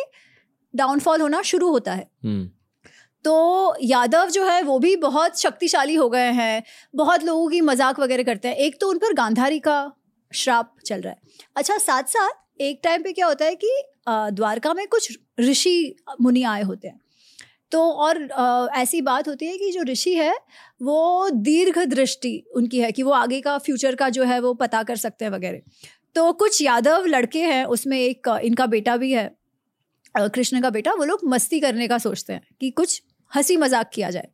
डाउनफॉल 0.74 1.20
होना 1.20 1.42
शुरू 1.42 1.70
होता 1.70 1.92
है। 1.92 2.08
हम्म। 2.24 2.48
तो 3.24 3.76
यादव 3.82 4.30
जो 4.30 4.44
है 4.44 4.62
वो 4.62 4.78
भी 4.78 4.94
बहुत 4.96 5.40
शक्तिशाली 5.40 5.94
हो 5.94 6.08
गए 6.08 6.30
हैं 6.32 6.62
बहुत 6.94 7.24
लोगों 7.24 7.48
की 7.48 7.60
मज़ाक 7.60 8.00
वगैरह 8.00 8.22
करते 8.22 8.48
हैं। 8.48 8.56
एक 8.56 8.80
तो 8.80 8.88
उन 8.88 8.98
पर 8.98 9.12
गांधारी 9.14 9.58
का 9.58 9.80
श्राप 10.32 10.74
चल 10.86 11.00
रहा 11.00 11.12
है। 11.12 11.46
अच्छा 11.56 11.78
साथ 11.78 12.02
साथ 12.08 12.60
एक 12.60 12.80
टाइम 12.84 13.02
पे 13.02 13.12
क्या 13.12 13.26
होता 13.26 13.44
है 13.44 13.54
कि 13.54 13.70
द्वारका 14.08 14.72
में 14.74 14.86
कुछ 14.86 15.18
ऋषि 15.40 15.96
मुनि 16.20 16.42
आए 16.44 16.62
होते 16.62 16.88
हैं। 16.88 17.00
तो 17.72 17.80
और 17.82 18.22
ऐसी 18.76 19.00
बात 19.02 19.28
होती 19.28 19.46
है 19.46 19.56
कि 19.58 19.70
जो 19.72 19.82
ऋषि 19.82 20.14
है, 20.14 20.34
वो 20.82 21.30
दीर्घ 21.30 21.78
दृष्टि 21.78 22.36
उनकी 22.56 22.80
है 22.80 22.92
कि 22.92 23.02
वो 23.02 23.10
आगे 23.12 23.40
का 23.40 23.56
फ्यूचर 23.58 23.94
का 23.94 24.08
जो 24.08 24.24
है, 24.24 24.40
वो 24.40 24.52
पता 24.54 24.82
कर 24.82 24.96
सकते 24.96 25.24
हैं 25.24 25.32
वगैरह। 25.32 25.60
तो 26.16 26.32
कुछ 26.34 26.62
यादव 26.62 27.04
लड़के 27.06 27.42
हैं, 27.42 27.64
उसमें 27.64 27.98
एक, 27.98 28.28
इनका 28.42 28.66
बेटा 28.66 28.96
भी 28.96 29.12
है 29.12 29.30
कृष्ण 30.14 30.60
का 30.60 30.70
बेटा, 30.70 30.92
वो 30.92 31.04
लोग 31.04 31.20
मस्ती 31.24 31.60
करने 31.60 31.88
का 31.88 31.98
सोचते 31.98 32.32
हैं 32.32 32.42
कि 32.60 32.70
कुछ 32.70 33.02
हँसी 33.32 33.56
मज़ाक 33.56 33.90
किया 33.94 34.10
जाए। 34.10 34.28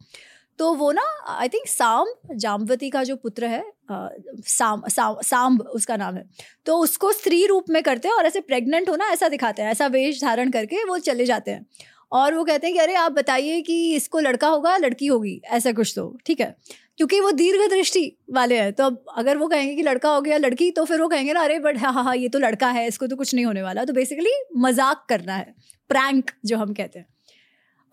तो 0.59 0.73
वो 0.75 0.91
ना 0.93 1.03
आई 1.31 1.49
थिंक 1.49 1.67
साम 1.69 2.07
जामवती 2.37 2.91
का 2.91 3.03
जो 3.05 3.17
पुत्र 3.17 3.47
है 3.47 3.61
अ, 3.91 4.09
साम 4.47 4.83
साम 4.89 5.17
सांब 5.23 5.61
उसका 5.75 5.97
नाम 5.97 6.15
है 6.17 6.25
तो 6.67 6.77
उसको 6.79 7.13
स्त्री 7.13 7.45
रूप 7.47 7.65
में 7.71 7.83
करते 7.83 8.09
हैं 8.09 8.15
और 8.15 8.27
ऐसे 8.27 8.41
प्रेग्नेंट 8.43 8.89
होना 8.89 9.09
ऐसा 9.13 9.29
दिखाते 9.29 9.63
हैं 9.63 9.71
ऐसा 9.71 9.87
वेश 9.89 10.21
धारण 10.23 10.51
करके 10.51 10.85
वो 10.85 10.99
चले 11.01 11.25
जाते 11.27 11.51
हैं। 11.51 11.67
और 12.13 12.35
वो 12.35 12.45
कहते 12.45 12.67
हैं 12.67 12.75
कि 12.75 12.81
अरे 12.81 12.95
आप 12.95 13.13
बताइए 13.13 13.61
कि 13.63 13.95
इसको 13.95 14.21
लड़का 14.21 14.49
होगा 14.49 14.77
लड़की 14.77 15.07
होगी 15.07 15.41
ऐसा 15.53 15.73
कुछ 15.73 15.93
तो 15.97 16.07
ठीक 16.27 16.41
है? 16.41 16.55
क्योंकि 16.97 17.21
वो 17.21 17.31
दीर्घ 17.33 17.69
दृष्टि 17.71 18.05
वाले 18.35 18.59
हैं 18.61 18.73
तो 18.73 18.85
अब 18.85 19.05
अगर 19.17 19.37
वो 19.37 19.47
कहेंगे 19.49 19.75
कि 19.77 19.83
लड़का 19.83 20.11
हो 20.11 20.21
गया 20.21 20.37
लड़की 20.39 20.71
तो 20.71 20.85
फिर 20.85 21.01
वो 21.01 21.09
कहेंगे 21.09 21.33
ना 21.33 21.41
अरे 21.43 21.59
बट 21.61 21.79
हाँ 21.79 21.93
हाँ 21.95 22.15
ये 22.17 22.29
तो 22.29 22.39
लड़का 22.39 22.69
है 22.71 22.87
इसको 22.89 23.07
तो 23.07 23.17
कुछ 23.17 23.35
नहीं 23.35 23.45
होने 23.45 23.63
वाला। 23.63 23.85
तो 23.85 23.93
बेसिकली 23.93 24.33
मज़ाक 24.59 25.05
करना 25.09 25.37
है 25.37 25.55
प्रैंक 25.91 26.31
जो 26.47 26.59
हम 26.59 26.75
कहते 26.75 26.99
हैं। 26.99 27.07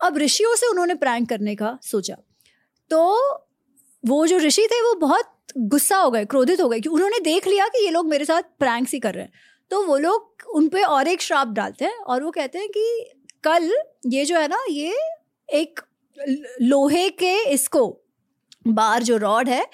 अब 0.00 0.18
ऋषियों 0.18 0.54
से 0.56 0.66
उन्होंने 0.66 0.94
प्रैंक 0.96 1.28
करने 1.28 1.54
का 1.54 1.78
सोचा। 1.82 2.16
तो 2.92 3.02
वो 4.04 4.26
जो 4.26 4.38
ऋषि 4.38 4.66
थे, 4.72 4.80
वो 4.82 4.94
बहुत 4.94 5.32
गुस्सा 5.58 5.96
हो 5.96 6.10
गए, 6.10 6.24
क्रोधित 6.24 6.60
हो 6.60 6.68
गए, 6.68 6.80
कि 6.80 6.88
उन्होंने 6.88 7.18
देख 7.20 7.46
लिया 7.46 7.68
कि 7.68 7.84
ये 7.84 7.90
लोग 7.90 8.06
मेरे 8.06 8.24
साथ 8.24 8.42
प्रैंक्स 8.58 8.92
ही 8.92 9.00
कर 9.00 9.14
रहे 9.14 9.24
हैं। 9.24 9.32
तो 9.70 9.82
वो 9.86 9.96
लोग 9.98 10.46
उन 10.54 10.68
पर 10.68 10.82
और 10.82 11.08
एक 11.08 11.22
श्राप 11.22 11.48
डालते 11.48 11.84
हैं 11.84 11.98
और 11.98 12.22
वो 12.22 12.30
कहते 12.30 12.58
हैं 12.58 12.68
कि 12.68 13.12
कल 13.44 13.72
ये 14.06 14.24
जो 14.24 14.38
है 14.38 14.48
ना, 14.48 14.64
ये 14.70 14.94
एक 15.48 15.80
लोहे 16.62 17.08
के 17.10 17.34
इसको 17.50 17.86
बार 18.68 19.02
जो 19.02 19.16
रॉड 19.16 19.48
है, 19.48 19.66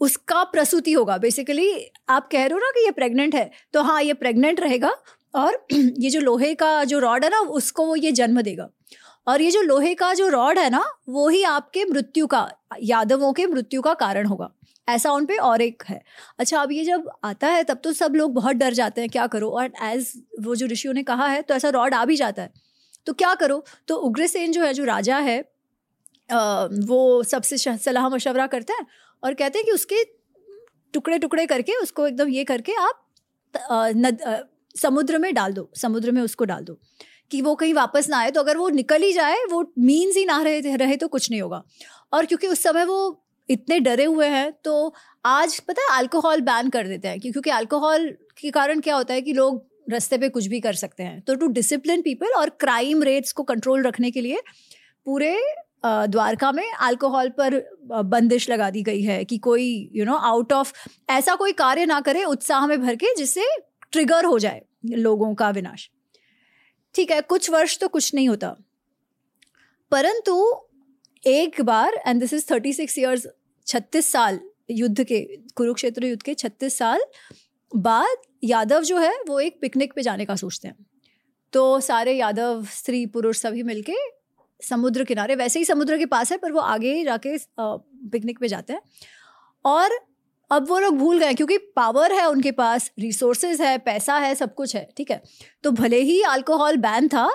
उसका 0.00 0.42
प्रसूति 0.44 0.92
होगा। 0.92 1.18
बेसिकली 1.18 1.70
आप 2.08 2.28
कह 2.32 2.44
रहे 2.44 2.52
हो 2.52 2.58
ना 2.58 2.70
कि 2.70 2.84
ये 2.84 2.90
प्रेग्नेंट 2.90 3.34
है 3.34 3.50
तो 3.72 3.82
हाँ 3.82 4.02
ये 4.02 4.14
प्रेग्नेंट 4.14 4.60
रहेगा 4.60 4.94
और 5.34 5.66
ये 5.72 6.10
जो 6.10 6.20
लोहे 6.20 6.54
का 6.54 6.84
जो 6.84 6.98
रॉड 6.98 7.24
है 7.24 7.30
ना, 7.30 7.38
उसको 7.40 7.86
वो 7.86 7.96
ये 7.96 8.12
जन्म 8.12 8.40
देगा। 8.42 8.68
और 9.26 9.42
ये 9.42 9.50
जो 9.50 9.62
लोहे 9.62 9.94
का 9.94 10.12
जो 10.14 10.28
रॉड 10.28 10.58
है 10.58 10.68
ना 10.70 10.84
वो 11.08 11.28
ही 11.28 11.42
आपके 11.44 11.84
मृत्यु 11.84 12.26
का 12.26 12.48
यादवों 12.82 13.32
के 13.32 13.46
मृत्यु 13.46 13.82
का 13.82 13.94
कारण 13.94 14.26
होगा। 14.26 14.50
ऐसा 14.88 15.10
उन 15.12 15.26
पे 15.26 15.36
और 15.38 15.62
एक 15.62 15.82
है। 15.88 16.02
अच्छा 16.38 16.60
अब 16.62 16.72
ये 16.72 16.84
जब 16.84 17.10
आता 17.24 17.48
है 17.48 17.62
तब 17.64 17.80
तो 17.84 17.92
सब 17.92 18.14
लोग 18.14 18.32
बहुत 18.34 18.56
डर 18.56 18.72
जाते 18.74 19.00
हैं 19.00 19.10
क्या 19.10 19.26
करो? 19.26 19.48
और 19.50 19.70
एज 19.82 20.12
वो 20.40 20.54
जो 20.54 20.66
ऋषियों 20.66 20.94
ने 20.94 21.02
कहा 21.02 21.26
है 21.26 21.42
तो 21.42 21.54
ऐसा 21.54 21.68
रॉड 21.68 21.94
आ 21.94 22.04
भी 22.04 22.16
जाता 22.16 22.42
है। 22.42 22.52
तो 23.06 23.12
क्या 23.12 23.34
करो? 23.34 23.64
तो 23.88 23.96
उग्रसेन 23.98 24.52
जो 24.52 24.62
है 24.62 24.72
जो 24.74 24.84
राजा 24.84 25.18
है 25.18 25.38
आ, 26.30 26.64
वो 26.64 27.22
सबसे 27.22 27.58
सलाह 27.58 28.08
मशवरा 28.08 28.46
करते 28.46 28.72
हैं 28.72 28.86
और 29.22 29.34
कहते 29.34 29.58
हैं 29.58 29.66
कि 29.66 29.72
उसके 29.72 30.04
टुकड़े 30.94 31.18
टुकड़े 31.18 31.46
करके 31.46 31.72
उसको 31.74 32.06
एकदम 32.06 32.28
ये 32.28 32.44
करके 32.44 32.72
आप 32.80 33.00
नद 33.96 34.18
समुद्र 34.74 35.18
में 35.18 35.32
डाल 35.34 35.52
दो 35.52 35.68
समुद्र 35.76 36.10
में 36.10 36.20
उसको 36.22 36.44
डाल 36.44 36.64
दो। 36.64 36.78
कि 37.34 37.40
वो 37.42 37.54
कहीं 37.56 37.72
वापस 37.74 38.08
ना 38.10 38.18
आए 38.18 38.30
तो 38.30 38.40
अगर 38.40 38.56
वो 38.56 38.68
निकल 38.70 39.02
ही 39.02 39.12
जाए, 39.12 39.36
वो 39.44 39.72
मीन्स 39.80 40.16
ही 40.16 40.24
ना 40.24 40.40
रहे 40.42 40.76
रहे 40.76 40.96
तो 40.96 41.08
कुछ 41.08 41.30
नहीं 41.30 41.40
होगा। 41.40 41.62
और 42.12 42.26
क्योंकि 42.26 42.46
उस 42.46 42.62
समय 42.62 42.84
वो 42.84 42.98
इतने 43.48 43.78
डरे 43.80 44.04
हुए 44.06 44.26
हैं 44.28 44.52
तो 44.64 44.94
आज 45.24 45.58
पता 45.60 45.82
है 45.82 45.98
अल्कोहल 45.98 46.40
बैन 46.42 46.68
कर 46.70 46.86
देते 46.88 47.08
हैं, 47.08 47.20
क्योंकि 47.20 47.50
अल्कोहल 47.50 48.08
के 48.38 48.50
कारण 48.52 48.80
क्या 48.80 48.96
होता 48.96 49.14
है 49.14 49.22
कि 49.22 49.32
लोग 49.32 49.62
रस्ते 49.90 50.18
पे 50.18 50.28
कुछ 50.28 50.46
भी 50.46 50.60
कर 50.60 50.74
सकते 50.74 51.02
हैं। 51.02 51.20
तो 51.20 51.34
टू 51.34 51.46
डिसिप्लिन 51.48 52.02
पीपल 52.02 52.34
और 52.36 52.50
क्राइम 52.60 53.02
रेट्स 53.02 53.32
को 53.32 53.42
कंट्रोल 53.44 53.82
रखने 53.82 54.10
के 54.10 54.20
लिए 54.20 54.40
पूरे 55.06 55.36
द्वारका 55.84 56.52
में 56.52 56.70
अल्कोहल 56.70 57.28
पर 57.38 57.60
बंदिश 58.04 58.48
लगा 58.50 58.70
दी 58.70 58.82
गई 58.82 59.02
है 59.02 59.24
कि 59.24 59.38
कोई 59.40 59.66
यू 59.94 60.04
नो 60.04 60.14
आउट 60.28 60.52
ऑफ़ 60.52 60.72
ऐसा 61.10 61.34
कोई 61.34 61.52
कार्य 61.54 61.86
ना 61.86 62.00
करे 62.00 62.24
उत्साह 62.26 62.66
में 62.66 62.80
भर 62.82 62.94
के, 62.94 63.14
जिससे 63.16 63.44
ट्रिगर 63.92 64.24
हो 64.24 64.38
जाए 64.38 64.62
लोगों 64.86 65.34
का 65.34 65.50
विनाश। 65.50 65.88
ठीक 66.94 67.10
है, 67.10 67.20
कुछ 67.20 67.50
वर्ष 67.50 67.78
तो 67.78 67.88
कुछ 67.88 68.14
नहीं 68.14 68.28
होता। 68.28 68.56
परंतु 69.90 70.60
एक 71.26 71.60
बार 71.60 71.94
and 72.06 72.20
this 72.20 72.32
is 72.32 72.46
thirty 72.50 72.72
six 72.72 72.98
years 72.98 73.26
छत्तीस 73.66 74.12
साल, 74.12 74.40
युद्ध 74.70 75.04
के, 75.04 75.20
कुरुक्षेत्र 75.54 76.06
युद्ध 76.06 76.22
के 76.22 76.34
छत्तीस 76.34 76.78
साल 76.78 77.00
बाद 77.76 78.16
यादव 78.44 78.82
जो 78.82 78.98
है, 78.98 79.14
वो 79.28 79.40
एक 79.40 79.60
पिकनिक 79.60 79.92
पे 79.92 80.02
जाने 80.02 80.24
का 80.24 80.36
सोचते 80.36 80.68
हैं। 80.68 80.86
तो 81.52 81.80
सारे 81.80 82.12
यादव, 82.12 82.64
स्त्री, 82.64 83.06
पुरुष 83.06 83.38
सभी 83.38 83.62
मिलके 83.62 83.94
समुद्र 84.62 85.04
किनारे, 85.04 85.34
वैसे 85.34 85.58
ही 85.58 85.64
समुद्र 85.64 85.98
के 85.98 86.06
पास 86.06 86.32
है, 86.32 86.38
पर 86.38 86.52
वो 86.52 86.60
आगे 86.60 87.04
जाके 87.04 87.36
पिकनिक 87.60 88.38
पे 88.38 88.48
जाते 88.48 88.72
हैं। 88.72 88.80
और 89.64 89.90
अब 90.50 90.68
वो 90.68 90.78
लोग 90.78 90.96
भूल 90.98 91.18
गए, 91.18 91.34
क्योंकि 91.34 91.56
पावर 91.76 92.12
है 92.12 92.26
उनके 92.26 92.50
पास 92.52 92.90
रिसोर्सेज 92.98 93.60
है, 93.60 93.76
पैसा 93.80 94.16
है, 94.16 94.34
सब 94.34 94.54
कुछ 94.54 94.74
है, 94.76 94.88
ठीक 94.96 95.10
है? 95.10 95.22
तो 95.64 95.70
भले 95.72 96.00
ही 96.00 96.20
अल्कोहल 96.24 96.76
बैन 96.78 97.08
था 97.08 97.30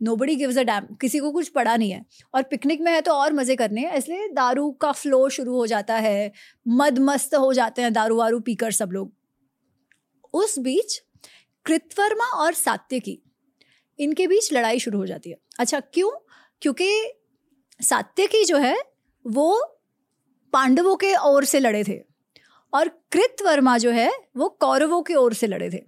no 0.00 0.14
buddy 0.16 0.34
gives 0.36 0.58
a 0.58 0.62
damn 0.62 0.84
किसी 1.00 1.18
को 1.18 1.30
कुछ 1.32 1.48
पड़ा 1.48 1.76
नहीं 1.76 1.90
है। 1.90 2.04
और 2.34 2.42
पिकनिक 2.42 2.80
में 2.80 2.90
है 2.92 3.00
तो 3.00 3.12
और 3.12 3.32
मज़े 3.32 3.56
करने 3.56 3.80
हैं, 3.80 3.94
इसलिए 3.94 4.28
दारू 4.30 4.70
का 4.72 4.92
फ्लो 4.92 5.28
शुरू 5.28 5.54
हो 5.54 5.66
जाता 5.66 5.94
है 5.96 6.32
मद 6.66 6.98
मस्त 7.00 7.34
हो 7.36 7.52
जाते 7.52 7.82
हैं 7.82 7.92
दारू 7.92 8.16
वारू 8.16 8.40
पीकर 8.40 8.72
सब 8.72 8.90
लोग। 8.92 9.12
उस 10.34 10.58
बीच 10.58 10.98
कृतवर्मा 11.66 12.26
और 12.36 12.54
सात्यकी, 12.54 13.18
इनके 13.98 14.26
बीच 14.26 14.52
लड़ाई 14.52 14.78
शुरू 14.78 14.98
हो 14.98 15.06
जाती 15.06 15.30
है। 15.30 15.36
अच्छा 15.58 15.80
क्यों? 15.82 16.10
क्योंकि 16.62 17.12
सात्यकी 17.80 18.44
जो 18.44 18.56
है, 18.58 18.76
वो 19.24 19.76
पांडवों 20.52 20.96
के 20.96 21.14
ओर 21.16 21.44
से 21.44 21.60
लड़े 21.60 21.82
थे। 21.84 21.98
और 22.72 22.88
कृतवर्मा 23.12 23.76
जो 23.78 23.90
है 23.90 24.10
वो 24.36 24.48
कौरवों 24.60 25.02
की 25.02 25.14
ओर 25.16 25.34
से 25.34 25.46
लड़े 25.46 25.70
थे 25.70 25.82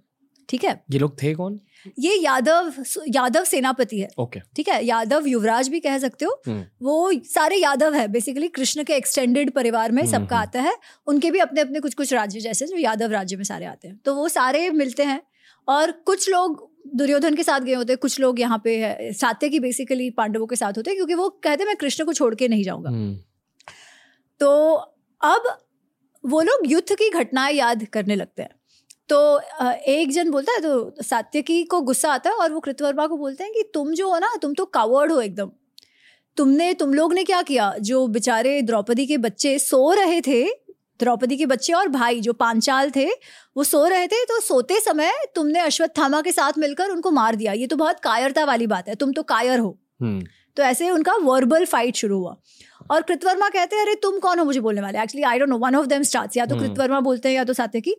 ठीक 0.49 0.63
है 0.63 0.71
ये 0.91 0.99
लोग 0.99 1.21
थे 1.21 1.33
कौन 1.33 1.59
ये 1.99 2.15
यादव 2.15 2.71
यादव 3.07 3.43
सेनापति 3.43 3.99
है 3.99 4.07
ओके 4.09 4.39
okay. 4.39 4.55
ठीक 4.55 4.69
है 4.69 4.83
यादव 4.85 5.27
युवराज 5.27 5.69
भी 5.69 5.79
कह 5.79 5.97
सकते 5.97 6.25
हो 6.25 6.41
hmm. 6.47 6.61
वो 6.81 7.11
सारे 7.25 7.57
यादव 7.57 7.93
है 7.93 8.07
बेसिकली 8.07 8.47
कृष्ण 8.49 8.83
के 8.83 8.95
एक्सटेंडेड 8.95 9.51
परिवार 9.51 9.91
में 9.91 10.01
hmm. 10.01 10.11
सबका 10.11 10.35
हम्म। 10.35 10.47
आता 10.47 10.61
है 10.61 10.75
उनके 11.07 11.31
भी 11.31 11.39
अपने 11.39 11.61
अपने 11.61 11.79
कुछ 11.79 11.93
कुछ 11.93 12.13
राज्य 12.13 12.39
जैसे 12.39 12.67
जो 12.67 12.77
यादव 12.77 13.11
राज्य 13.11 13.37
में 13.37 13.43
सारे 13.43 13.65
आते 13.65 13.87
हैं 13.87 13.97
तो 14.05 14.15
वो 14.15 14.27
सारे 14.29 14.69
मिलते 14.73 15.03
हैं 15.03 15.21
और 15.67 15.91
कुछ 16.05 16.29
लोग 16.29 16.69
दुर्योधन 16.95 17.35
के 17.35 17.43
साथ 17.43 17.59
गए 17.61 17.73
होते 17.73 17.93
हैं 17.93 17.99
कुछ 17.99 18.19
लोग 18.19 18.39
यहाँ 18.39 18.61
पे 18.63 18.77
है 18.77 19.11
सात्य 19.15 19.49
की 19.49 19.59
बेसिकली 19.59 20.09
पांडवों 20.13 20.47
के 20.47 20.55
साथ 20.55 20.77
होते 20.77 20.91
हैं 20.91 20.97
क्योंकि 20.97 21.13
वो 21.13 21.29
कहते 21.29 21.63
हैं 21.63 21.67
मैं 21.67 21.75
कृष्ण 21.77 22.05
को 22.05 22.13
छोड़ 22.13 22.33
के 22.35 22.47
नहीं 22.47 22.63
जाऊँगा 22.63 22.89
hmm. 22.91 23.17
तो 24.41 24.51
अब 25.21 25.57
वो 26.23 26.41
लोग 26.41 26.71
युद्ध 26.71 26.95
की 26.95 27.09
घटनाएँ 27.09 27.53
याद 27.53 27.85
करने 27.85 28.15
लगते 28.15 28.41
हैं। 28.41 28.49
तो 29.09 29.39
एक 29.89 30.11
जन 30.11 30.29
बोलता 30.31 30.51
है 30.51 30.59
तो 30.59 31.03
सात्यकी 31.03 31.63
को 31.63 31.81
गुस्सा 31.81 32.11
आता 32.11 32.29
है 32.29 32.35
और 32.35 32.51
वो 32.51 32.59
कृतवर्मा 32.59 33.07
को 33.07 33.17
बोलते 33.17 33.43
हैं 33.43 33.53
कि 33.53 33.63
तुम 33.73 33.93
जो 33.93 34.09
हो 34.09 34.19
ना 34.19 34.35
तुम 34.41 34.53
तो 34.53 34.65
कावर्ड 34.67 35.11
हो 35.11 35.21
एकदम। 35.21 35.51
तुमने 36.37 36.73
तुम 36.73 36.93
लोग 36.93 37.13
ने 37.13 37.23
क्या 37.23 37.41
किया? 37.41 37.73
जो 37.79 38.07
बेचारे 38.07 38.61
द्रौपदी 38.61 39.05
के 39.05 39.17
बच्चे 39.17 39.57
सो 39.59 39.91
रहे 39.93 40.21
थे 40.21 40.43
द्रौपदी 40.99 41.37
के 41.37 41.45
बच्चे 41.45 41.73
और 41.73 41.87
भाई 41.87 42.19
जो 42.21 42.33
पांचाल 42.33 42.91
थे 42.91 43.07
वो 43.57 43.63
सो 43.63 43.85
रहे 43.87 44.07
थे 44.07 44.23
तो 44.25 44.39
सोते 44.39 44.79
समय 44.79 45.11
तुमने 45.35 45.59
अश्वत्थामा 45.59 46.21
के 46.21 46.31
साथ 46.31 46.57
मिलकर 46.57 46.89
उनको 46.89 47.11
मार 47.11 47.35
दिया। 47.35 47.53
ये 47.53 47.67
तो 47.67 47.75
बहुत 47.75 47.99
कायरता 47.99 48.43
वाली 48.45 48.67
बात 48.67 48.87
है 48.87 48.95
तुम 48.95 49.11
तो 49.11 49.23
कायर 49.23 49.59
हो। 49.59 49.77
हम्म। 50.01 50.23
तो 50.57 50.63
ऐसे 50.63 50.89
उनका 50.89 51.15
वर्बल 51.15 51.65
फाइट 51.65 51.95
शुरू 51.95 52.19
हुआ। 52.19 52.35
और 52.91 53.01
कृतवर्मा 53.01 53.49
कहते 53.49 53.75
हैं 53.75 53.83
अरे 53.83 53.95
तुम 54.01 54.19
कौन 54.19 54.39
हो? 54.39 54.45
मुझे 54.45 54.59
बोलने 54.59 54.81
वाले। 54.81 54.99
Actually 54.99 55.23
I 55.23 55.39
don't 55.39 55.49
know 55.49 55.57
one 55.57 55.75
of 55.75 55.85
them 55.87 56.03
starts 56.03 56.37
या 56.37 56.45
तो 56.45 56.55
हम्म। 56.55 56.67
कृतवर्मा 56.67 56.99
बोलते 56.99 57.29
हैं 57.29 57.35
या 57.35 57.43
तो 57.43 57.53
सात्यकी। 57.53 57.95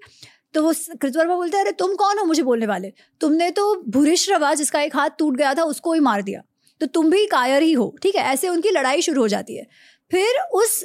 तो 0.55 0.63
वो 0.63 0.73
कृतवर्मा 1.01 1.35
बोलते 1.37 1.57
हैं 1.57 1.65
अरे 1.65 1.73
तुम 1.75 1.95
कौन 1.97 2.19
हो? 2.19 2.25
मुझे 2.25 2.43
बोलने 2.43 2.67
वाले। 2.67 2.93
तुमने 3.21 3.51
तो 3.51 3.75
भूरिश्रवा 3.89 4.53
जिसका 4.55 4.81
एक 4.81 4.97
हाथ 4.97 5.11
टूट 5.19 5.37
गया 5.37 5.55
था 5.55 5.63
उसको 5.65 5.93
ही 5.93 6.01
मार 6.01 6.23
दिया। 6.23 6.43
तो 6.81 6.87
तुम 6.89 7.11
भी 7.11 7.27
कायर 7.27 7.63
ही 7.63 7.73
हो 7.73 7.95
ठीक 8.03 8.17
है? 8.17 8.23
ऐसे 8.25 8.49
उनकी 8.49 8.71
लड़ाई 8.71 9.03
शुरू 9.03 9.21
हो 9.23 9.29
जाती 9.29 9.57
है। 9.57 9.67
फिर 10.11 10.41
उस 10.55 10.85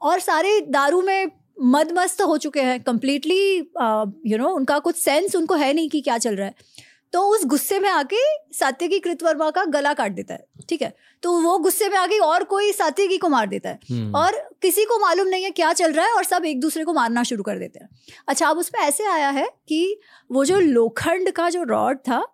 और 0.00 0.20
सारे 0.20 0.60
दारू 0.70 1.02
में 1.02 1.30
मदमस्त 1.64 2.20
हो 2.22 2.36
चुके 2.38 2.60
हैं 2.60 2.82
कंप्लीटली 2.82 3.56
यू 4.26 4.38
नो 4.38 4.48
उनका 4.48 4.78
कुछ 4.78 4.96
सेंस 4.96 5.36
उनको 5.36 5.54
है 5.54 5.72
नहीं 5.72 5.88
कि 5.88 6.00
क्या 6.00 6.18
चल 6.18 6.36
रहा 6.36 6.46
है। 6.46 6.54
तो 7.16 7.20
उस 7.22 7.44
गुस्से 7.44 7.78
में 7.80 7.88
आके 7.88 8.16
सात्यकी 8.52 8.98
कृतवर्मा 8.98 9.50
का 9.50 9.64
गला 9.64 9.92
काट 9.94 10.12
देता 10.12 10.34
है 10.34 10.44
ठीक 10.68 10.82
है? 10.82 10.92
तो 11.22 11.32
वो 11.40 11.58
गुस्से 11.58 11.88
में 11.88 11.96
आके 11.98 12.18
और 12.18 12.44
कोई 12.44 12.72
सात्यकी 12.72 13.18
को 13.18 13.28
मार 13.28 13.46
देता 13.46 13.68
है। 13.68 13.78
हम्म। 13.90 14.16
और 14.16 14.32
किसी 14.62 14.84
को 14.84 14.98
मालूम 14.98 15.28
नहीं 15.28 15.44
है 15.44 15.50
क्या 15.50 15.72
चल 15.72 15.92
रहा 15.92 16.06
है 16.06 16.12
और 16.12 16.24
सब 16.24 16.44
एक 16.44 16.60
दूसरे 16.60 16.84
को 16.84 16.92
मारना 16.92 17.22
शुरू 17.22 17.42
कर 17.42 17.58
देते 17.58 17.78
हैं। 17.78 17.88
अच्छा 18.28 18.48
अब 18.48 18.58
उसमें 18.58 18.80
ऐसे 18.80 19.06
आया 19.06 19.30
है 19.30 19.48
कि 19.68 20.00
वो 20.32 20.44
जो 20.44 20.58
लोखंड 20.60 21.30
का 21.30 21.50
जो 21.50 21.62
रॉड 21.62 21.98
था 21.98 22.24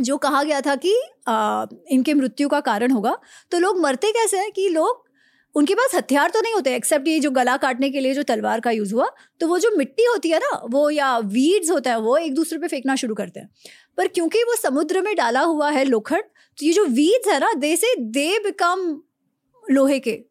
जो 0.00 0.16
कहा 0.16 0.42
गया 0.42 0.60
था 0.60 0.74
कि 0.74 0.94
आ, 1.28 1.66
इनके 1.90 2.14
मृत्यु 2.14 2.48
का 2.48 2.60
कारण 2.60 2.90
होगा 2.90 3.16
तो 3.50 3.58
लोग 3.58 3.80
मरते 3.80 4.12
कैसे 4.12 4.38
हैं 4.38 4.52
कि 4.52 4.68
लोग 4.68 5.10
उनके 5.54 5.74
पास 5.74 5.94
हथियार 5.94 6.30
तो 6.30 6.40
नहीं 6.40 6.54
होते 6.54 6.74
एक्सेप्ट 6.74 7.08
ये 7.08 7.20
जो 7.20 7.30
गला 7.30 7.56
काटने 7.56 7.90
के 7.90 8.00
लिए 8.00 8.14
जो 8.14 8.22
तलवार 8.22 8.60
का 8.60 8.70
यूज़ 8.70 8.94
हुआ 8.94 9.08
तो 9.40 9.46
वो 9.46 9.58
जो 9.58 9.70
मिट्टी 9.76 10.04
होती 10.04 10.30
है 10.30 10.38
ना 10.38 10.62
वो 10.70 10.90
या 10.90 11.18
वीड्स 11.18 11.70
होता 11.70 11.90
है 11.90 12.00
वो 12.00 12.16
एक 12.16 12.34
दूसरे 12.34 12.58
पे 12.58 12.68
फेंकना 12.68 12.96
शुरू 12.96 13.14
करते 13.14 13.40
हैं। 13.40 13.50
पर 13.96 14.08
क्योंकि 14.08 14.42
वो 14.42 14.56
समुद्र 14.56 15.00
में 15.00 15.16
डाला 15.16 15.40
हुआ 15.40 15.70
है 15.70 15.84
लोखंड 15.84 16.22
तो 16.58 16.66
ये 16.66 16.72
जो 16.72 16.84
वीड्स 16.84 17.28
है 17.28 17.38
ना 17.40 17.52
दे 17.52 17.76
से 17.76 17.94
दे 17.96 18.38
बिकम 18.38 19.02
लोहे 19.70 19.98
के। 19.98 20.24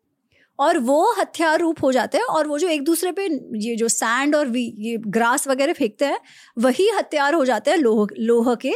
और 0.59 0.77
वो 0.79 1.13
हथियार 1.19 1.59
रूप 1.59 1.83
हो 1.83 1.91
जाते 1.91 2.17
हैं 2.17 2.25
और 2.25 2.47
वो 2.47 2.59
जो 2.59 2.67
एक 2.67 2.83
दूसरे 2.83 3.11
पे 3.11 3.25
ये 3.55 3.75
जो 3.75 3.87
सैंड 3.87 4.35
और 4.35 4.47
वी 4.47 4.73
ये 4.77 4.97
ग्रास 4.97 5.47
वगैरह 5.47 5.73
फेंकते 5.73 6.05
हैं 6.05 6.19
वही 6.57 6.89
हथियार 6.89 7.33
हो 7.33 7.45
जाते 7.45 7.71
हैं 7.71 7.77
लोह 7.77 8.07
लोह 8.19 8.55
के। 8.55 8.73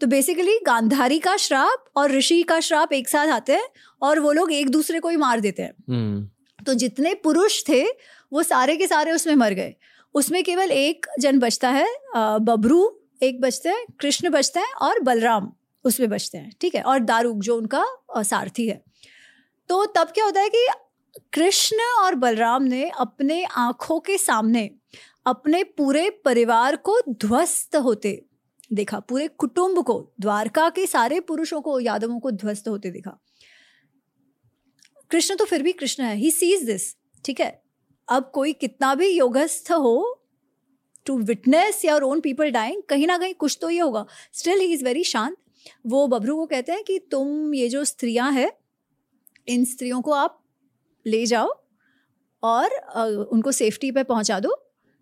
तो 0.00 0.06
बेसिकली 0.06 0.58
गांधारी 0.66 1.18
का 1.18 1.36
श्राप 1.36 1.84
और 1.96 2.10
ऋषि 2.10 2.42
का 2.42 2.60
श्राप 2.60 2.92
एक 2.92 3.08
साथ 3.08 3.28
आते 3.28 3.52
हैं 3.52 3.68
और 4.02 4.20
वो 4.20 4.32
लोग 4.32 4.52
एक 4.52 4.70
दूसरे 4.70 5.00
को 5.00 5.08
ही 5.08 5.16
मार 5.16 5.40
देते 5.40 5.62
हैं। 5.62 5.72
hmm. 5.72 6.66
तो 6.66 6.74
जितने 6.74 7.14
पुरुष 7.14 7.62
थे 7.68 7.84
वो 8.32 8.42
सारे 8.42 8.76
के 8.76 8.86
सारे 8.86 9.12
उसमें 9.12 9.34
मर 9.34 9.52
गए। 9.52 9.74
उसमें 10.14 10.44
केवल 10.44 10.70
एक 10.70 11.06
जन 11.20 11.38
बचता 11.38 11.70
है 11.70 11.86
बबरू 12.16 12.99
एक 13.22 13.40
बचते 13.40 13.68
हैं, 13.68 13.84
कृष्ण 14.00 14.30
बचते 14.30 14.60
हैं 14.60 14.72
और 14.72 15.00
बलराम 15.00 15.52
उसमें 15.84 16.08
बचते 16.10 16.38
हैं, 16.38 16.52
ठीक 16.60 16.74
है? 16.74 16.82
और 16.82 16.98
दारूक 16.98 17.38
जो 17.38 17.56
उनका 17.56 17.84
सारथी 18.18 18.68
है। 18.68 18.82
तो 19.68 19.84
तब 19.86 20.10
क्या 20.10 20.24
होता 20.24 20.40
है 20.40 20.48
कि 20.48 20.66
कृष्ण 21.32 21.76
और 21.98 22.14
बलराम 22.14 22.62
ने 22.62 22.88
अपने 22.90 23.44
आँखों 23.44 24.00
के 24.00 24.18
सामने 24.18 24.70
अपने 25.26 25.62
पूरे 25.64 26.08
परिवार 26.24 26.76
को 26.76 26.98
ध्वस्त 27.08 27.76
होते 27.76 28.22
देखा, 28.72 28.98
पूरे 29.00 29.26
कुटुंब 29.28 29.82
को, 29.84 30.12
द्वारका 30.20 30.68
के 30.68 30.86
सारे 30.86 31.20
पुरुषों 31.20 31.60
को, 31.60 31.78
यादवों 31.80 32.18
को 32.20 32.30
ध्वस्त 32.30 32.68
होते 32.68 32.90
देखा। 32.90 33.18
कृष्ण 35.10 35.36
तो 35.36 35.44
फिर 35.44 35.62
भी 35.62 35.72
कृष्ण 35.72 36.02
है 36.02 36.14
ही 36.16 36.30
सीज 36.30 36.64
दिस 36.64 36.94
ठीक 37.24 37.40
है? 37.40 37.62
अब 38.08 38.30
कोई 38.34 38.52
कितना 38.52 38.94
भी 38.94 39.08
योगस्थ 39.08 39.70
हो 39.72 40.19
to 41.06 41.18
witness 41.20 41.84
your 41.84 42.02
own 42.02 42.20
people 42.20 42.50
dying 42.50 42.82
कहीं 42.88 43.06
ना 43.06 43.18
कहीं 43.18 43.34
कुछ 43.34 43.58
तो 43.60 43.70
ये 43.70 43.80
होगा। 43.80 44.04
स्टिल 44.32 44.60
ही 44.60 44.72
इज़ 44.72 44.84
वेरी 44.84 45.04
शांत। 45.04 45.36
वो 45.86 46.06
बबरू 46.08 46.36
को 46.36 46.46
कहते 46.46 46.72
हैं 46.72 46.82
कि 46.84 46.98
तुम 47.10 47.54
ये 47.54 47.68
जो 47.68 47.84
स्त्रियाँ 47.84 48.30
हैं, 48.32 48.50
इन 49.48 49.64
स्त्रियों 49.66 50.00
को 50.00 50.12
आप 50.12 50.42
ले 51.06 51.24
जाओ 51.26 51.52
और 52.42 52.74
उनको 53.32 53.52
सेफ्टी 53.52 53.90
पे 53.90 54.02
पहुँचा 54.04 54.38
दो। 54.40 54.56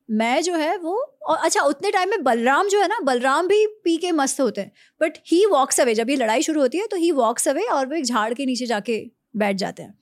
मैं 0.09 0.43
जो 0.43 0.55
है 0.55 0.77
वो, 0.77 0.95
और 1.23 1.37
अच्छा 1.37 1.61
उतने 1.63 1.91
टाइम 1.91 2.11
में 2.11 2.23
बलराम 2.25 2.69
जो 2.69 2.81
है 2.81 2.89
ना, 2.89 2.99
बलराम 3.03 3.49
भी 3.49 3.67
पी 3.85 3.97
के 3.97 4.13
मस्त 4.13 4.41
होते 4.41 4.61
हैं। 4.61 4.73
बट 5.01 5.19
ही 5.27 5.45
वॉक्स 5.47 5.81
अवे 5.81 5.95
जब 5.95 6.11
ये 6.11 6.17
लड़ाई 6.17 6.43
शुरू 6.43 6.61
होती 6.61 6.79
है 6.79 6.87
तो 6.87 6.97
ही 6.97 7.11
वॉक्स 7.13 7.49
अवे 7.49 7.65
और 7.65 7.87
वो 7.87 7.95
एक 7.95 8.05
झाड़ 8.05 8.33
के 8.35 8.47
नीचे 8.47 8.67
जाके 8.67 9.01
बैठ 9.37 9.57
जाते 9.57 9.83
हैं। 9.83 9.99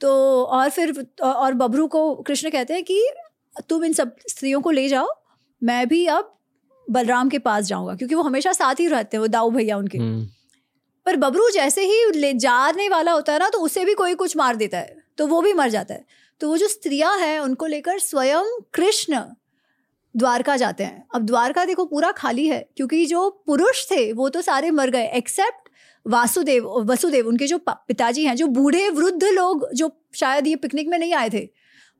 तो 0.00 0.10
और 0.44 0.70
फिर, 0.70 1.06
और 1.22 1.54
बबरू 1.54 1.86
को 1.88 2.14
कृष्ण 2.16 2.50
कहते 2.50 2.74
हैं 2.74 2.82
कि 2.84 3.02
तुम 3.68 3.84
इन 3.84 3.92
सब 3.92 4.16
स्त्रियों 4.28 4.60
को 4.60 4.70
ले 4.70 4.88
जाओ 4.88 5.06
मैं 5.66 5.86
भी 5.88 6.06
अब 6.08 6.32
बलराम 6.86 7.28
के 7.28 7.38
पास 7.38 7.64
जाऊँगा 7.64 7.94
क्योंकि 7.94 8.14
वो 8.14 8.22
हमेशा 8.22 8.52
साथ 8.52 8.80
ही 8.80 8.86
रहते 8.86 9.16
हैं 9.16 9.20
वो 9.20 9.26
दाऊ 9.28 9.50
भैया 9.50 9.76
उनके। 9.76 9.98
हम्म। 9.98 10.26
पर 11.06 11.16
बबरू 11.16 11.48
जैसे 11.50 11.84
ही 11.84 12.04
ले 12.14 12.32
जाने 12.34 12.88
वाला 12.88 13.12
होता 13.12 13.32
है 13.32 13.38
ना 13.38 13.48
तो 13.48 13.58
उसे 13.60 13.84
भी 13.84 13.94
कोई 13.94 14.14
कुछ 14.14 14.36
मार 14.36 14.56
देता 14.56 14.78
है 14.78 14.96
तो 15.18 15.26
वो 15.26 15.40
भी 15.42 15.52
मर 15.52 15.68
जाता 15.70 15.94
है। 15.94 16.04
तो 16.40 16.48
वो 16.48 16.56
जो 16.56 16.68
स्त्रियाँ 16.68 17.16
हैं 17.18 17.38
उनको 17.40 17.66
लेकर 17.66 17.98
स्वयं 17.98 18.58
कृष्ण 18.74 19.20
द्वारका 20.14 20.56
जाते 20.56 20.84
हैं। 20.84 21.04
अब 21.14 21.22
द्वारका 21.22 21.64
देखो 21.64 21.84
पूरा 21.84 22.10
खाली 22.12 22.46
है 22.46 22.58
क्योंकि 22.76 23.04
जो 23.06 23.28
पुरुष 23.46 23.84
थे 23.90 24.12
वो 24.12 24.28
तो 24.28 24.42
सारे 24.42 24.70
मर 24.70 24.90
गए 24.90 25.06
एक्सेप्ट 25.14 25.68
वासुदेव 26.06 26.68
वसुदेव 26.90 27.28
उनके 27.28 27.46
जो 27.46 27.58
पिताजी 27.68 28.24
हैं 28.24 28.34
जो 28.36 28.46
बूढ़े 28.48 28.88
वृद्ध 28.90 29.24
लोग 29.24 29.68
जो 29.74 29.90
शायद 30.14 30.46
ये 30.46 30.56
पिकनिक 30.56 30.88
में 30.88 30.98
नहीं 30.98 31.14
आए 31.14 31.30
थे 31.30 31.48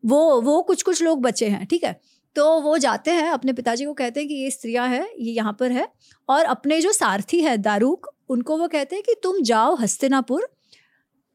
वो 0.05 0.21
वो 0.41 0.61
कुछ 0.63 0.83
कुछ 0.83 1.03
लोग 1.03 1.23
बच्चे 1.23 1.49
हैं 1.49 1.67
ठीक 1.67 1.85
है? 1.85 2.01
तो 2.37 2.61
वो 2.61 2.77
जाते 2.79 3.11
हैं, 3.11 3.29
अपने 3.31 3.53
पिताजी 3.53 3.85
को 3.85 3.93
कहते 3.95 4.21
हैं 4.21 4.29
कि 4.29 4.35
ये 4.35 4.51
स्त्रियाँ 4.51 4.89
है, 4.89 5.01
ये 5.19 5.33
यहाँ 5.33 5.53
पर 5.61 5.73
है 5.73 5.89
और 6.29 6.45
अपने 6.45 6.81
जो 6.81 6.93
सारथी 6.93 7.41
है, 7.41 7.57
दारूक, 7.59 8.09
उनको 8.31 8.57
वो 8.57 8.69
कहते 8.69 8.97
हैं 8.97 9.03
कि 9.05 9.15
तुम 9.23 9.41
जाओ 9.43 9.75
हस्तिनापुर। 9.77 10.49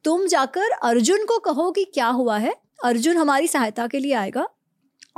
तुम 0.04 0.26
जाकर 0.26 0.70
अर्जुन 0.82 1.24
को 1.24 1.38
कहो 1.38 1.70
कि 1.70 1.84
क्या 1.84 2.06
हुआ 2.08 2.36
है? 2.38 2.54
अर्जुन 2.84 3.16
हमारी 3.16 3.46
सहायता 3.48 3.86
के 3.86 3.98
लिए 3.98 4.12
आएगा 4.14 4.46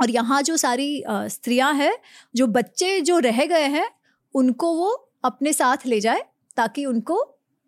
और 0.01 0.09
यहाँ 0.09 0.41
जो 0.41 0.57
सारी 0.57 1.03
स्त्रियाँ 1.07 1.73
हैं, 1.73 1.95
जो 2.35 2.47
बच्चे 2.47 2.99
जो 3.01 3.19
रह 3.19 3.45
गए 3.45 3.67
हैं, 3.67 3.89
उनको 4.35 4.73
वो 4.73 4.91
अपने 5.25 5.53
साथ 5.53 5.85
ले 5.85 5.99
जाए 5.99 6.23
ताकि 6.57 6.85
उनको 6.85 7.23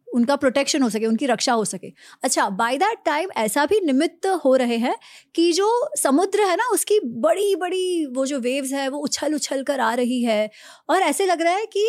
उनका 0.08 0.36
प्रोटेक्शन 0.36 0.82
हो 0.82 0.90
सके, 0.90 1.06
उनकी 1.06 1.26
रक्षा 1.26 1.54
हो 1.54 1.66
सके। 1.66 1.92
अच्छा 2.24 2.48
बाय 2.52 2.78
दैट 2.78 2.98
टाइम 3.06 3.30
ऐसा 3.38 3.66
भी 3.66 3.80
निमित्त 3.82 4.26
हो 4.46 4.56
रहे 4.56 4.78
हैं 4.78 4.96
कि 5.36 5.52
जो 5.54 5.70
समुद्र 5.98 6.48
है 6.48 6.56
ना, 6.56 6.68
उसकी 6.74 7.00
बड़ी 7.00 7.56
बड़ी 7.56 8.06
वो 8.08 8.26
जो 8.26 8.40
वेव्स 8.40 8.72
है, 8.74 8.88
वो 8.90 9.00
उछल 9.00 9.36
उछल 9.36 9.64
कर 9.64 9.80
आ 9.80 9.94
रही 9.94 10.22
है 10.24 10.50
और 10.90 11.02
ऐसे 11.02 11.26
लग 11.26 11.42
रहा 11.42 11.54
है 11.54 11.66
कि 11.68 11.88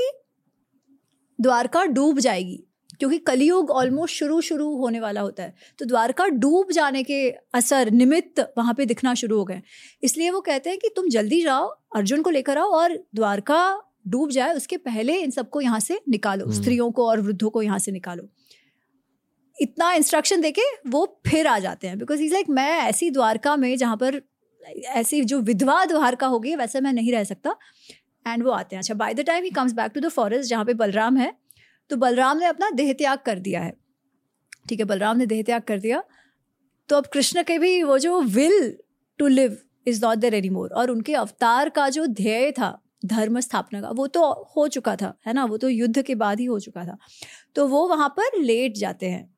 द्वारका 1.39 1.85
डूब 1.87 2.19
जाएगी, 2.19 2.65
क्योंकि 2.99 3.19
कलयुग 3.19 3.71
ऑलमोस्ट 3.71 4.15
शुरू 4.15 4.41
शुरू 4.41 4.75
होने 4.77 5.01
वाला 5.01 5.21
होता 5.21 5.43
है। 5.43 5.55
तो 5.79 5.85
द्वारका 5.85 6.27
डूब 6.27 6.73
जाने 6.73 7.03
के 7.03 7.29
असर 7.55 7.91
निमित्त 7.91 8.41
वहाँ 8.59 8.75
पे 8.75 8.87
दिखना 8.87 9.15
शुरू 9.15 9.39
हो 9.39 9.45
गए 9.45 9.61
इसलिए 10.03 10.31
वो 10.31 10.41
कहते 10.41 10.71
हैं 10.71 10.79
कि 10.79 10.89
तुम 10.97 11.09
जल्दी 11.09 11.41
जाओ, 11.43 11.69
अर्जुन 11.97 12.23
को 12.23 12.31
लेकर 12.31 12.59
आओ 12.59 12.71
और 12.73 12.97
द्वारका 13.15 13.61
डूब 14.09 14.31
जाए 14.31 14.55
उसके 14.55 14.77
पहले 14.79 15.17
इन 15.19 15.31
सबको 15.31 15.61
यहाँ 15.61 15.81
से 15.81 16.01
निकालो 16.09 16.45
हम्म। 16.45 16.55
स्त्रियों 16.55 16.91
को 16.91 17.07
और 17.09 17.21
वृद्धों 17.21 17.51
को 17.51 17.63
यहाँ 17.63 17.79
से 17.79 17.93
निकालो। 17.93 18.29
इतना 19.57 19.93
इंस्ट्रक्शन 19.93 20.41
देके 20.41 20.63
वो 20.89 21.05
फिर 21.27 21.47
आ 21.47 21.59
जाते 21.59 21.89
हैं 21.89 21.99
बिकॉज़ 21.99 22.23
इज़ 22.23 22.33
लाइक 22.33 22.49
मैं 22.51 22.71
ऐसी 22.81 23.11
द्वारका 23.11 23.57
में 23.57 23.77
जहाँ 23.77 23.97
पर 23.97 24.21
ऐसी 24.97 25.23
जो 25.25 25.41
विधवा 25.43 25.85
द्वारका 25.87 26.27
होगी 26.27 26.55
वैसे 26.57 26.81
मैं 26.81 26.93
नहीं 26.93 27.13
रह 27.13 27.25
सकता। 27.25 27.55
एंड 28.27 28.43
वो 28.45 28.51
आते 28.53 28.77
हैं। 28.77 28.83
अच्छा 28.83 28.95
by 28.95 29.15
the 29.15 29.21
time 29.27 29.45
he 29.45 29.51
comes 29.53 29.73
back 29.73 29.93
to 29.93 30.01
the 30.01 30.09
forest 30.11 30.51
जहाँ 30.51 30.65
पे 30.65 30.75
बलराम 30.77 31.17
है 31.17 31.33
तो 31.91 31.97
बलराम 31.97 32.39
ने 32.39 32.47
अपना 32.47 32.71
देह 32.73 32.93
त्याग 32.95 33.19
कर 33.27 33.39
दिया 33.41 33.61
है। 33.61 33.73
ठीक 34.69 34.81
है 34.81 34.85
बलराम 34.87 35.17
ने 35.17 35.27
देह 35.27 35.43
त्याग 35.43 35.63
कर 35.63 35.79
दिया। 35.79 36.03
तो 36.89 36.97
अब 36.97 37.07
कृष्ण 37.13 37.43
के 37.43 37.59
भी 37.59 37.83
वो 37.83 37.99
जो 37.99 38.21
will 38.23 38.77
to 39.19 39.27
live 39.29 39.57
is 39.87 40.05
not 40.05 40.19
there 40.19 40.35
any 40.35 40.51
more 40.51 40.71
और 40.73 40.91
उनके 40.91 41.15
अवतार 41.17 41.69
का 41.71 41.89
जो 41.89 42.07
ध्येय 42.07 42.51
था 42.53 42.71
धर्म 43.07 43.41
स्थापना 43.41 43.81
का, 43.81 43.91
वो 43.91 44.07
तो 44.07 44.31
हो 44.57 44.69
चुका 44.69 44.97
था, 44.97 45.15
है 45.27 45.33
ना? 45.33 45.45
वो 45.45 45.57
तो 45.57 45.69
युद्ध 45.69 46.03
के 46.03 46.15
बाद 46.15 46.41
ही 46.41 46.47
हो 46.47 46.61
चुका 46.61 46.85
था। 46.85 46.97
तो 47.55 47.67
वो 47.69 47.87
वहाँ 47.89 48.09
पर 48.09 48.39
लेट 48.39 48.77
जाते 48.77 49.07
हैं 49.07 49.37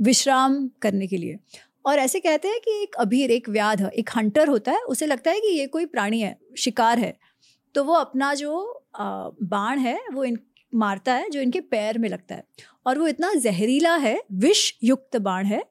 विश्राम 0.00 0.68
करने 0.82 1.06
के 1.06 1.16
लिए। 1.16 1.38
और 1.86 1.98
ऐसे 1.98 2.20
कहते 2.20 2.48
हैं 2.48 2.60
कि 2.60 2.82
एक 2.82 2.94
अभीर 2.94 3.30
एक 3.30 3.48
व्याध, 3.48 3.80
एक 3.88 4.10
हंटर 4.16 4.48
होता 4.48 4.72
है, 4.72 4.82
उसे 4.82 5.06
लगता 5.06 5.30
है 5.30 5.40
कि 5.40 5.48
ये 5.48 5.66
कोई 5.66 5.86
प्राणी 5.86 6.20
है, 6.20 6.38
शिकार 6.58 6.98
है। 6.98 7.16
तो 7.74 7.84
वो 7.84 7.94
अपना 7.94 8.34
जो 8.34 8.84
बाण 9.00 9.78
है, 9.78 10.00
वो 10.12 10.24
इन, 10.24 10.38
मारता 10.74 11.14
है, 11.14 11.28
जो 11.30 11.40
इनके 11.40 11.60
पैर 11.60 11.98
में 11.98 12.08
लगता 12.08 12.34
है। 12.34 12.44
और 12.86 12.98
वो 12.98 13.06
इतना 13.08 13.32
जहरीला 13.34 13.96
है 13.96 14.22
विष 14.32 14.72
युक्त 14.82 15.16
बाण 15.16 15.46
है 15.46 15.62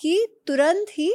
कि 0.00 0.26
तुरंत 0.46 0.86
ही 0.90 1.12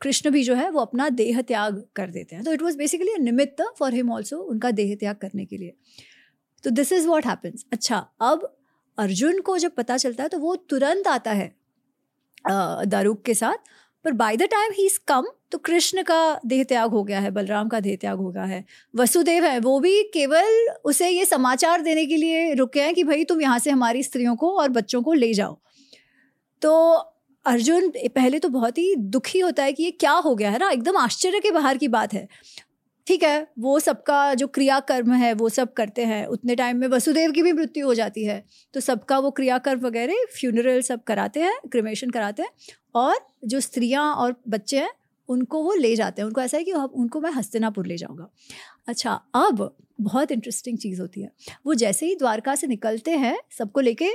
कृष्ण 0.00 0.30
भी 0.30 0.42
जो 0.44 0.54
है 0.54 0.68
वो 0.70 0.80
अपना 0.80 1.08
देह 1.10 1.40
त्याग 1.42 1.82
कर 1.96 2.10
देते 2.10 2.36
हैं। 2.36 2.44
तो 2.44 2.52
इट 2.52 2.62
वॉज़ 2.62 2.76
बेसिकली 2.78 3.16
निमित्त 3.20 3.62
फॉर 3.78 3.94
हिम 3.94 4.12
ऑल्सो 4.12 4.38
उनका 4.40 4.70
देह 4.72 4.94
त्याग 4.94 5.16
करने 5.16 5.44
के 5.44 5.56
लिए। 5.56 5.74
तो 6.64 6.70
दिस 6.70 6.92
इज़ 6.92 7.06
वॉट 7.08 7.26
हैपन्स 7.26 7.64
अच्छा 7.72 8.06
अब 8.22 8.54
अर्जुन 8.98 9.40
को 9.40 9.58
जब 9.58 9.74
पता 9.74 9.96
चलता 9.96 10.22
है 10.22 10.28
तो 10.28 10.38
वो 10.38 10.54
तुरंत 10.70 11.08
आता 11.08 11.32
है 11.32 11.52
दारूक 12.44 13.22
के 13.24 13.34
साथ। 13.34 13.68
पर 14.04 14.12
by 14.14 14.36
the 14.36 14.42
time 14.50 14.72
he 14.72 14.84
is 14.86 14.98
come 15.08 15.26
तो 15.52 15.58
कृष्ण 15.58 16.02
का 16.02 16.18
देह 16.46 16.62
त्याग 16.64 16.90
हो 16.90 17.02
गया 17.04 17.20
है, 17.20 17.30
बलराम 17.30 17.68
का 17.68 17.80
देह 17.80 17.96
त्याग 17.96 18.18
हो 18.18 18.30
गया 18.30 18.44
है। 18.44 18.64
वसुदेव 18.94 19.44
है, 19.44 19.58
वो 19.60 19.78
भी 19.80 20.02
केवल 20.14 20.68
उसे 20.84 21.08
ये 21.08 21.24
समाचार 21.24 21.82
देने 21.82 22.04
के 22.06 22.16
लिए 22.16 22.52
रुके 22.54 22.80
हैं 22.80 22.94
कि 22.94 23.04
भाई 23.04 23.24
तुम 23.24 23.40
यहाँ 23.42 23.58
से 23.58 23.70
हमारी 23.70 24.02
स्त्रियों 24.02 24.34
को 24.36 24.50
और 24.52 24.68
बच्चों 24.70 25.02
को 25.02 25.12
ले 25.14 25.32
जाओ। 25.34 25.58
तो 26.62 26.98
अर्जुन, 27.48 27.88
पहले 28.06 28.38
तो 28.38 28.48
बहुत 28.48 28.78
ही 28.78 28.94
दुखी 28.96 29.38
होता 29.38 29.62
है 29.62 29.72
कि 29.72 29.82
ये 29.82 29.90
क्या 29.90 30.12
हो 30.12 30.34
गया, 30.34 30.50
है 30.50 30.58
ना? 30.58 30.70
एकदम 30.70 30.96
आश्चर्य 30.96 31.40
के 31.40 31.50
बाहर 31.50 31.78
की 31.78 31.88
बात 31.88 32.14
है। 32.14 32.28
ठीक 33.06 33.22
है, 33.22 33.48
वो 33.58 33.80
सबका 33.80 34.34
जो 34.34 34.46
क्रियाकर्म 34.46 35.12
है, 35.12 35.32
वो 35.32 35.48
सब 35.48 35.72
करते 35.72 36.04
हैं। 36.04 36.26
उतने 36.26 36.54
टाइम 36.54 36.76
में 36.76 36.88
वसुदेव 36.88 37.32
की 37.32 37.42
भी 37.42 37.52
मृत्यु 37.52 37.86
हो 37.86 37.94
जाती 37.94 38.24
है। 38.24 38.44
तो 38.74 38.80
सबका 38.80 39.18
वो 39.18 39.30
क्रियाकर्म 39.30 39.80
वगैरह 39.80 40.24
फ्यूनरल 40.40 40.82
सब 40.82 41.02
कराते 41.02 41.40
हैं 41.40 41.58
क्रिमेशन 41.72 42.10
कराते 42.10 42.42
हैं 42.42 42.50
और 42.94 43.26
जो 43.44 43.60
स्त्रियाँ 43.60 44.14
और 44.14 44.34
बच्चे 44.48 44.78
हैं, 44.78 44.90
उनको 45.28 45.62
वो 45.62 45.74
ले 45.74 45.96
जाते 45.96 46.22
हैं। 46.22 46.26
उनको 46.26 46.40
ऐसा 46.40 46.56
है 46.56 46.64
कि 46.64 46.72
उनको 46.72 47.20
मैं 47.20 47.30
हस्तिनापुर 47.30 47.86
ले 47.86 47.96
जाऊँगा। 47.96 48.28
अच्छा 48.88 49.12
अब 49.34 49.76
बहुत 50.00 50.32
इंटरेस्टिंग 50.32 50.78
चीज़ 50.78 51.00
होती 51.00 51.22
है। 51.22 51.30
वो 51.66 51.74
जैसे 51.74 52.06
ही 52.06 52.14
द्वारका 52.14 52.54
से 52.54 52.66
निकलते 52.66 53.10
हैं, 53.10 53.38
सबको 53.58 53.80
लेके 53.80 54.08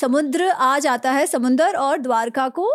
समुद्र 0.00 0.48
आ 0.48 0.78
जाता 0.78 1.10
है 1.12 1.26
समुद्र 1.26 1.76
और 1.78 1.98
द्वारका 1.98 2.48
को 2.50 2.66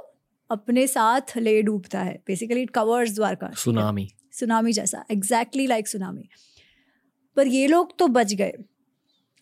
अपने 0.49 0.85
साथ 0.88 1.38
ले 1.38 1.61
डूबता 1.61 1.99
है। 1.99 2.14
Basically 2.27 2.61
it 2.61 2.69
covers 2.72 3.15
Dwarka 3.15 3.49
tsunami 3.57 4.07
tsunami 4.34 4.73
जैसा 4.73 5.03
एग्जैक्टली 5.11 5.68
लाइक 5.68 5.88
सुनामी 5.88 6.27
पर 7.38 7.47
ये 7.47 7.68
लोग 7.68 7.97
तो 7.99 8.07
बच 8.10 8.34
गए। 8.34 8.53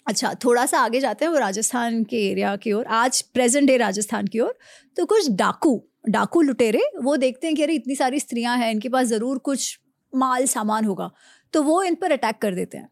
अच्छा 0.08 0.34
थोड़ा 0.44 0.66
सा 0.66 0.80
आगे 0.80 1.00
जाते 1.00 1.26
हैं 1.26 1.32
वो 1.32 1.38
राजस्थान 1.40 2.04
के 2.04 2.18
एरिया 2.30 2.56
की 2.56 2.72
ओर। 2.74 2.86
आज 2.86 3.22
प्रेजेंट 3.34 3.68
डे 3.68 3.78
राजस्थान 3.78 4.28
की 4.28 4.40
ओर। 4.40 4.58
तो 4.98 5.06
कुछ 5.06 5.30
डाकू 5.34 5.82
डाकू 6.10 6.42
लुटेरे 6.42 6.82
वो 7.04 7.16
देखते 7.18 7.48
हैं 7.48 7.56
कि 7.56 7.64
अरे 7.64 7.74
इतनी 7.76 7.96
सारी 7.96 8.20
स्त्रियाँ 8.20 8.58
हैं 8.58 8.72
इनके 8.72 8.90
पास 8.90 9.08
ज़रूर 9.08 9.38
कुछ 9.42 9.80
माल 10.14 10.46
सामान 10.48 10.86
होगा। 10.86 11.10
तो 11.54 11.64
वो 11.64 11.82
इन 11.84 11.96
पर 11.96 12.12
अटैक 12.12 12.38
कर 12.38 12.56
देते 12.56 12.78
हैं। 12.78 12.90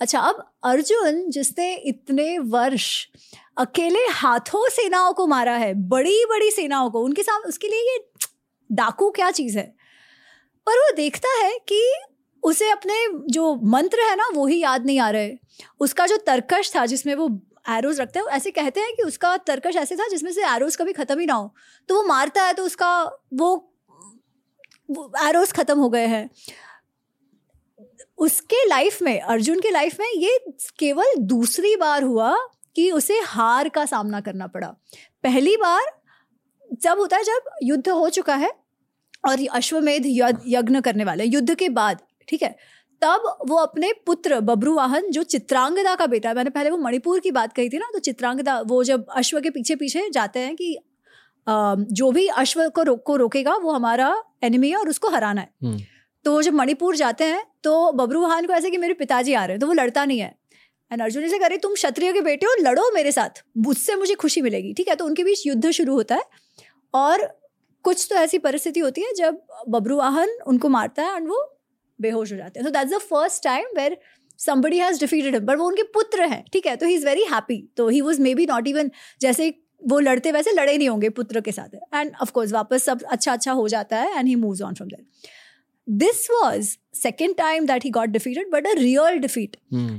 अच्छा 0.00 0.20
अब 0.20 0.44
अर्जुन 0.64 1.28
जिसने 1.30 1.74
इतने 1.74 2.38
वर्ष 2.38 3.06
अकेले 3.58 4.04
हाथों 4.12 4.68
सेनाओं 4.70 5.12
को 5.12 5.26
मारा 5.26 5.56
है 5.56 5.72
बड़ी 5.88 6.24
बड़ी 6.24 6.50
सेनाओं 6.50 6.90
को। 6.90 7.00
उनके 7.00 7.22
सामने 7.22 7.48
उसके 7.48 7.68
लिए 7.68 7.80
ये 7.82 7.98
डाकू 8.70 9.10
क्या 9.10 9.30
चीज़ 9.30 9.58
है? 9.58 9.64
पर 10.66 10.78
वो 10.78 10.90
देखता 10.96 11.28
है 11.36 11.58
कि 11.68 11.82
उसे 12.42 12.68
अपने 12.70 12.94
जो 13.28 13.54
मंत्र 13.66 14.00
है 14.00 14.16
ना 14.16 14.28
वो 14.34 14.46
ही 14.46 14.58
याद 14.58 14.86
नहीं 14.86 14.98
आ 15.00 15.08
रहे। 15.10 15.32
उसका 15.80 16.06
जो 16.06 16.16
तर्कश 16.16 16.74
था 16.76 16.84
जिसमें 16.86 17.14
वो 17.14 17.28
एरोज 17.70 18.00
रखते 18.00 18.18
हैं 18.18 18.26
ऐसे 18.26 18.50
कहते 18.50 18.80
हैं 18.80 18.94
कि 18.96 19.02
उसका 19.02 19.36
तर्कश 19.36 19.76
ऐसे 19.76 19.96
था 19.96 20.06
जिसमें 20.08 20.32
से 20.32 20.44
एरोज 20.46 20.76
कभी 20.76 20.92
ख़त्म 20.92 21.18
ही 21.20 21.26
ना 21.26 21.34
हो। 21.34 21.52
तो 21.88 21.94
वो 21.94 22.02
मारता 22.02 22.44
है 22.44 22.52
तो 22.52 22.64
उसका 22.64 22.90
वो, 23.34 23.50
एरोज 25.22 25.52
ख़त्म 25.52 25.78
हो 25.78 25.88
गए 25.88 26.06
हैं। 26.06 26.28
उसके 28.18 28.64
लाइफ 28.68 29.02
में 29.02 29.20
अर्जुन 29.20 29.60
के 29.60 29.70
लाइफ 29.70 29.98
में 30.00 30.06
ये 30.08 30.38
केवल 30.78 31.14
दूसरी 31.26 31.74
बार 31.76 32.02
हुआ 32.02 32.36
कि 32.78 32.90
उसे 32.90 33.18
हार 33.26 33.68
का 33.68 33.84
सामना 33.86 34.20
करना 34.20 34.46
पड़ा। 34.46 34.68
पहली 35.24 35.56
बार 35.56 35.86
जब 36.82 36.98
होता 36.98 37.16
है 37.16 37.22
जब 37.24 37.50
युद्ध 37.62 37.88
हो 37.88 38.08
चुका 38.08 38.34
है 38.34 38.50
और 39.28 39.46
अश्वमेध 39.52 40.06
यज्ञ 40.06 40.80
करने 40.80 41.04
वाले 41.04 41.24
युद्ध 41.24 41.54
के 41.54 41.68
बाद 41.68 42.02
ठीक 42.28 42.42
है 42.42 42.56
तब 43.02 43.38
वो 43.48 43.56
अपने 43.56 43.92
पुत्र 44.06 44.40
बब्रुवाहन 44.40 45.10
जो 45.10 45.22
चित्रांगदा 45.22 45.94
का 45.94 46.06
बेटा 46.06 46.28
है 46.28 46.34
मैंने 46.34 46.50
पहले 46.50 46.70
वो 46.70 46.78
मणिपुर 46.78 47.20
की 47.20 47.30
बात 47.30 47.52
कही 47.52 47.68
थी 47.68 47.78
ना 47.78 47.90
तो 47.92 47.98
चित्रांगदा 47.98 48.60
वो 48.60 48.82
जब 48.84 49.06
अश्व 49.16 49.40
के 49.40 49.50
पीछे 49.50 49.76
पीछे 49.76 50.08
जाते 50.10 50.40
हैं 50.40 50.56
कि 50.56 50.76
जो 51.46 52.10
भी 52.10 52.26
अश्व 52.38 52.68
को 52.68 52.82
रोक 52.82 53.02
को 53.02 53.16
रोकेगा 53.16 53.56
वो 53.56 53.72
हमारा 53.72 54.14
एनिमी 54.42 54.70
है 54.70 54.76
और 54.76 54.88
उसको 54.88 55.08
हराना 55.08 55.40
है। 55.40 55.50
हम्म। 55.64 55.78
तो 56.24 56.42
जब 56.42 56.54
मणिपुर 56.54 56.96
जाते 56.96 57.24
हैं 57.24 57.44
तो 57.64 57.92
बब्रुवाहन 57.92 58.46
को 58.46 58.52
ऐसे 58.52 58.70
कि 58.70 58.78
मेरे 58.78 58.94
पिताजी 58.94 59.34
आ 59.34 59.44
रहे 59.44 59.54
हैं 59.54 59.60
तो 59.60 59.66
वो 59.66 59.72
लड़ता 59.72 60.04
नहीं 60.04 60.20
है। 60.20 60.34
एंड 60.90 61.02
अर्जुन 61.02 61.28
से 61.28 61.38
करे 61.38 61.56
तुम 61.58 61.74
क्षत्रिय 61.74 62.12
के 62.12 62.20
बेटे 62.20 62.46
हो, 62.46 62.54
लड़ो 62.60 62.90
मेरे 62.94 63.12
साथ। 63.12 63.42
मुझसे 63.56 63.94
मुझे 63.96 64.14
खुशी 64.14 64.42
मिलेगी, 64.42 64.72
ठीक 64.72 64.88
है? 64.88 64.94
तो 64.94 65.04
उनके 65.04 65.24
बीच 65.24 65.46
युद्ध 65.46 65.70
शुरू 65.70 65.94
होता 65.94 66.14
है। 66.14 66.22
और 66.94 67.26
कुछ 67.84 68.06
तो 68.10 68.16
ऐसी 68.16 68.38
परिस्थिति 68.38 68.80
होती 68.80 69.02
है 69.02 69.12
जब 69.14 69.40
बब्रुवाहन 69.68 70.38
उनको 70.46 70.68
मारता 70.68 71.02
है 71.02 71.16
एंड 71.16 71.28
वो 71.28 71.44
बेहोश 71.98 72.32
हो 72.32 72.36
जाते 72.36 72.60
हैं। 72.60 72.66
So 72.66 72.70
that's 72.70 72.92
the 72.92 72.98
first 73.00 73.42
time 73.44 73.66
where 73.76 73.96
somebody 74.38 74.78
has 74.78 75.00
defeated 75.00 75.34
him 75.34 75.44
but 75.46 75.58
वो 75.58 75.66
उनके 75.66 75.82
पुत्र 75.94 76.22
हैं, 76.24 76.44
ठीक 76.52 76.66
है? 76.66 76.76
तो 76.76 76.86
ही 76.86 76.94
इज़ 76.94 77.06
वेरी 77.06 77.24
हैप्पी 77.30 77.62
तो 77.76 77.88
he 77.88 78.00
was 78.00 78.20
maybe 78.34 78.46
not 78.46 78.68
even 78.68 78.90
जैसे 79.20 79.48
वो 79.82 79.98
लड़ते 80.00 80.32
वैसे 80.32 80.52
लड़े 80.52 80.76
नहीं 80.76 80.88
होंगे 80.88 81.08
पुत्र 81.10 81.40
के 81.40 81.52
साथ। 81.52 81.74
एंड 81.94 82.12
ऑफकोर्स 82.22 82.52
वापस 82.52 82.84
सब 82.84 83.02
अच्छा 83.06 83.32
अच्छा 83.32 83.52
हो 83.52 83.68
जाता 83.68 83.98
है 83.98 84.18
and 84.18 84.28
he 84.28 84.34
move 84.36 84.62
on 84.66 84.74
from 84.74 84.88
there 84.88 85.04
this 85.88 86.26
was 86.30 86.76
second 86.94 87.34
time 87.36 87.66
that 87.66 87.84
he 87.84 87.90
got 87.90 88.08
defeated 88.08 88.50
but 88.50 88.66
a 88.66 88.72
real 88.72 89.18
defeat 89.18 89.56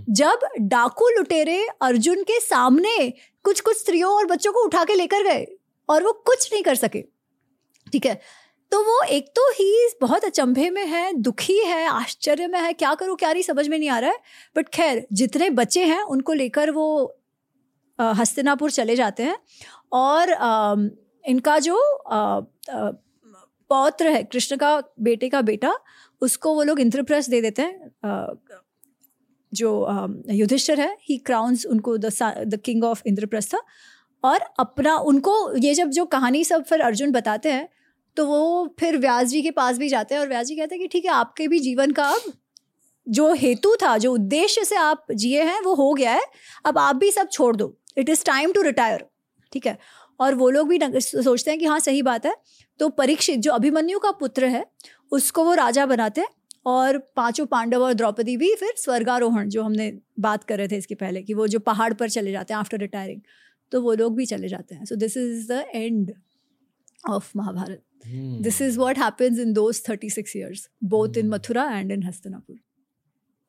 जब 0.10 0.48
डाकू 0.60 1.10
लुटेरे 1.10 1.68
अर्जुन 1.82 2.24
के 2.24 2.40
सामने 2.40 2.98
कुछ 3.44 3.62
कुछ 3.62 3.78
स्त्रियों 3.78 4.12
और 4.12 4.26
बच्चों 4.26 4.52
को 4.52 4.64
उठा 4.66 4.84
के 4.84 4.96
लेकर 4.96 5.24
गए 5.24 5.46
और 5.90 6.04
वो 6.04 6.12
कुछ 6.28 6.54
नहीं 6.54 6.64
कर 6.64 6.76
सके। 6.76 7.02
ठीक 7.88 8.06
है? 8.06 8.22
तो 8.72 8.82
वो 8.84 9.02
एक 9.04 9.28
तो 9.36 9.50
ही 9.52 9.90
बहुत 10.02 10.26
अचंभे 10.26 10.70
में 10.70 10.86
है 10.86 11.14
दुखी 11.14 11.58
है 11.58 11.86
आश्चर्य 11.88 12.48
में 12.48 12.60
है 12.60 12.74
क्या 12.74 12.94
करूँ 12.94 13.16
क्या 13.16 13.32
नहीं 13.34 13.44
समझ 13.44 13.68
में 13.68 13.78
नहीं 13.80 13.90
आ 13.90 14.00
रहा 14.00 14.10
है। 14.10 14.18
बट 14.58 14.70
खैर 14.70 15.06
जितने 15.14 15.50
बच्चे 15.50 15.84
हैं 15.86 16.02
उनको 16.02 16.34
लेकर 16.34 16.72
वो 16.72 17.16
हस्तिनापुर 18.00 18.72
चले 18.72 18.96
जाते 18.96 19.24
हैं। 19.24 19.38
और 19.94 20.34
आ, 20.34 20.76
इनका 21.26 21.58
जो 21.60 21.82
आ, 21.98 22.42
आ, 22.70 22.92
पौत्र 23.70 24.08
है। 24.08 24.24
कृष्ण 24.24 24.58
का 24.58 24.82
बेटे 25.00 25.30
का 25.30 25.42
बेटा, 25.44 25.74
उसको 26.22 26.54
वो 26.56 26.64
लोग 26.64 26.80
इंद्रप्रस्थ 26.80 27.30
दे 27.30 27.42
देते 27.42 27.62
हैं। 27.62 27.92
जो 29.52 29.70
युधिष्ठर 30.32 30.80
है 30.80 30.96
ही 31.04 31.18
क्राउन्स 31.18 31.66
उनको 31.66 31.98
द 31.98 32.60
किंग 32.66 32.84
ऑफ़ 32.84 33.02
इंद्रप्रस्थ। 33.08 33.56
और 34.24 34.40
अपना, 34.60 34.96
उनको 34.96 35.58
ये 35.58 35.74
जब 35.74 35.90
जो 35.90 36.06
कहानी 36.08 36.44
सब 36.44 36.64
फिर 36.64 36.82
अर्जुन 36.82 37.12
बताते 37.12 37.52
हैं 37.52 37.68
तो 38.18 38.26
वो 38.26 38.76
फिर 38.80 38.98
व्यास 38.98 39.28
जी 39.28 39.42
के 39.42 39.52
पास 39.52 39.78
भी 39.78 39.88
जाते 39.90 40.16
हैं 40.16 40.22
और 40.22 40.28
व्यास 40.28 40.46
जी 40.46 40.56
कहते 40.56 40.76
हैं 40.76 40.82
कि 40.82 40.88
ठीक 40.88 41.06
है, 41.06 41.12
आपके 41.12 41.48
भी 41.48 41.60
जीवन 41.60 41.92
का 41.92 42.04
अब 42.06 42.32
जो 43.08 43.32
हेतु 43.34 43.76
था, 43.76 43.98
जो 43.98 44.14
उद्देश्य 44.14 44.64
से 44.66 44.76
आप 44.76 45.06
जिए 45.12 45.44
हैं, 45.44 45.60
वो 45.62 45.74
हो 45.76 45.94
गया 45.94 46.12
है। 46.12 46.22
अब 46.66 46.78
आप 46.78 46.96
भी 46.96 47.12
सब 47.12 47.30
छोड़ 47.30 47.56
दो। 47.56 47.74
It 47.98 48.10
is 48.10 48.24
time 48.26 48.52
to 48.52 48.62
retire 48.62 49.06
ठीक 49.52 49.68
है? 49.68 49.78
और 50.20 50.36
वो 50.36 50.50
लोग 50.50 50.68
भी 50.68 50.80
सोचते 51.02 51.52
हैं 51.52 51.60
कि 51.60 51.66
हाँ 51.66 51.80
सही 51.80 52.02
बात 52.02 52.26
है। 52.26 52.34
तो 52.80 52.90
परीक्षित 52.90 53.40
जो 53.40 53.52
अभिमन्यु 53.52 54.00
का 54.00 54.12
पुत्र 54.12 54.46
है 54.46 54.66
उसको 55.12 55.44
वो 55.44 55.54
राजा 55.54 55.86
बनाते 55.86 56.22
हैं 56.22 56.28
और 56.66 56.98
पाँचों 57.16 57.46
पांडव 57.46 57.84
और 57.84 57.94
द्रौपदी 57.94 58.36
भी 58.38 58.54
फिर 58.56 58.74
स्वर्गारोहण 58.78 59.50
जो 59.50 59.64
हमने 59.64 59.92
बात 60.20 60.44
कर 60.44 60.58
रहे 60.58 60.68
थे 60.68 60.78
इसके 60.78 60.96
पहले 60.96 61.22
कि 61.22 61.34
वो 61.34 61.48
जो 61.48 61.60
पहाड़ 61.60 61.94
पर 61.94 62.10
चले 62.10 62.32
जाते 62.32 62.54
हैं 62.54 62.60
आफ्टर 62.60 62.78
रिटायरिंग 62.78 63.22
तो 63.72 63.82
वो 63.82 63.94
लोग 63.94 64.16
भी 64.16 64.26
चले 64.26 64.48
जाते 64.48 64.76
हैं। 64.76 64.86
So 64.86 64.96
this 64.96 65.18
is 65.18 65.48
the 65.52 65.64
end 65.76 66.12
of 67.10 67.32
Mahabharata 67.36 67.82
this 68.42 68.62
is 68.62 68.80
what 68.80 68.98
happens 68.98 69.40
in 69.40 69.54
those 69.54 69.82
thirty 69.90 70.10
six 70.10 70.36
years 70.36 70.70
both 70.84 71.18
in 71.18 71.30
Mathura 71.30 71.70
and 71.72 71.92
in 71.92 72.04
Hastinapur 72.04 72.60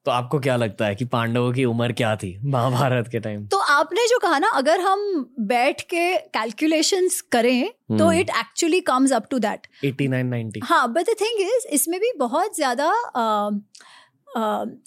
तो 0.06 0.10
आपको 0.10 0.39
क्या 0.40 0.56
लगता 0.56 0.86
है 0.86 0.94
कि 0.94 1.05
पांडवों 1.05 1.52
की 1.52 1.64
उम्र 1.64 1.93
क्या 1.93 2.14
थी 2.16 2.31
महाभारत 2.44 3.09
के 3.09 3.20
टाइम 3.20 3.47
तो 3.47 3.56
आपने 3.72 4.06
जो 4.09 4.18
कहा 4.18 4.39
ना 4.39 4.48
अगर 4.55 4.81
हम 4.81 5.02
बैठ 5.40 5.81
के 5.82 6.16
कैलकुलेशंस 6.36 7.20
करें. 7.32 7.70
तो 7.98 8.10
it 8.12 8.31
actually 8.31 8.81
comes 8.81 9.12
up 9.12 9.27
to 9.31 9.39
that 9.39 9.66
89 9.85 10.24
90 10.31 10.62
हाँ 10.64 10.93
बट 10.93 11.10
द 11.10 11.14
थिंग 11.20 11.40
इज़ 11.40 11.66
इसमें 11.74 11.98
भी 12.01 12.12
बहुत 12.18 12.56
ज़्यादा 12.56 12.89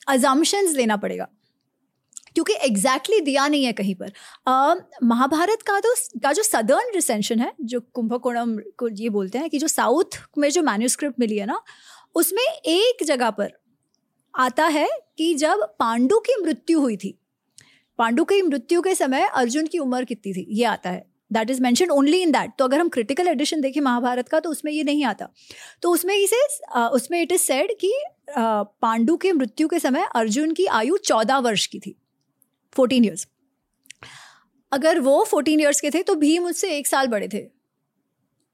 अजम्पशंस 0.10 0.76
लेना 0.76 0.98
पड़ेगा। 0.98 1.28
क्योंकि 2.36 2.54
एग्जैक्टली 2.54 3.16
exactly 3.16 3.26
दिया 3.26 3.48
नहीं 3.48 3.66
है 3.66 3.74
कहीं 3.74 3.96
पर। 3.96 4.08
uh, 4.08 4.76
महाभारत 5.04 5.62
का 5.62 5.80
तो 5.80 5.94
का 6.24 6.32
जो 6.34 6.44
सदर्न 6.44 6.92
रिसेंशन 6.96 7.40
है 7.40 7.52
जो 7.62 7.80
कुंभकोणम 7.94 8.58
को 8.78 8.88
ये 9.02 9.10
बोलते 9.10 9.38
हैं 9.38 9.50
कि 9.50 9.60
जो 9.60 9.68
साउथ 9.68 10.22
में 10.38 10.50
जो 10.50 10.64
मैन्यूस्क्रिप्ट 10.64 11.20
मिली 11.20 11.38
है 11.38 11.46
ना 11.46 11.62
उसमें 12.16 12.44
एक 12.44 13.04
जगह 13.06 13.30
पर 13.30 13.52
आता 14.36 14.66
है 14.68 14.88
कि 15.18 15.34
जब 15.36 15.64
पांडु 15.80 16.20
की 16.20 16.42
मृत्यु 16.42 16.80
हुई 16.80 16.98
थी, 16.98 17.18
पांडु 18.00 18.24
की 18.24 18.42
मृत्यु 18.42 18.82
के 18.82 18.94
समय 18.96 19.28
अर्जुन 19.28 19.68
की 19.68 19.80
उम्र 19.80 20.04
कितनी 20.04 20.34
थी, 20.34 20.46
ये 20.50 20.64
आता 20.66 20.90
है। 20.90 21.06
That 21.32 21.50
is 21.50 21.62
mention 21.62 21.90
only 21.92 22.22
in 22.22 22.32
that 22.32 22.52
तो 22.60 22.66
अगर 22.66 22.80
हम 22.80 22.90
क्रिटिकल 22.90 23.28
एडिशन 23.28 23.62
देखें 23.62 23.80
महाभारत 23.82 24.28
का 24.30 24.40
तो 24.40 24.50
उसमें 24.50 24.72
ये 24.72 24.84
नहीं 24.84 25.04
आता। 25.06 25.28
तो 25.82 25.92
उसमें 25.92 26.16
इसे 26.16 26.42
उसमें 26.90 27.22
इट 27.22 27.32
इज़ 27.32 27.42
सेड 27.42 27.72
कि 27.82 27.94
पांडु 28.38 29.16
के 29.18 29.32
मृत्यु 29.32 29.68
के 29.68 29.80
समय 29.80 30.08
अर्जुन 30.16 30.52
की 30.52 30.66
आयु 30.74 30.98
चौदह 31.00 31.38
वर्ष 31.40 31.66
की 31.66 31.80
थी 31.80 31.96
फोर्टीन 32.76 33.06
ईयर्स 33.06 33.28
अगर 34.72 35.00
वो 35.00 35.24
फोर्टीन 35.24 35.60
ईयर्स 35.60 35.82
के 35.82 35.90
थे 35.92 36.02
तो 36.04 36.16
भीम 36.16 36.46
उससे 36.46 36.78
एक 36.78 36.88
साल 36.88 37.08
बड़े 37.08 37.28
थे। 37.28 37.42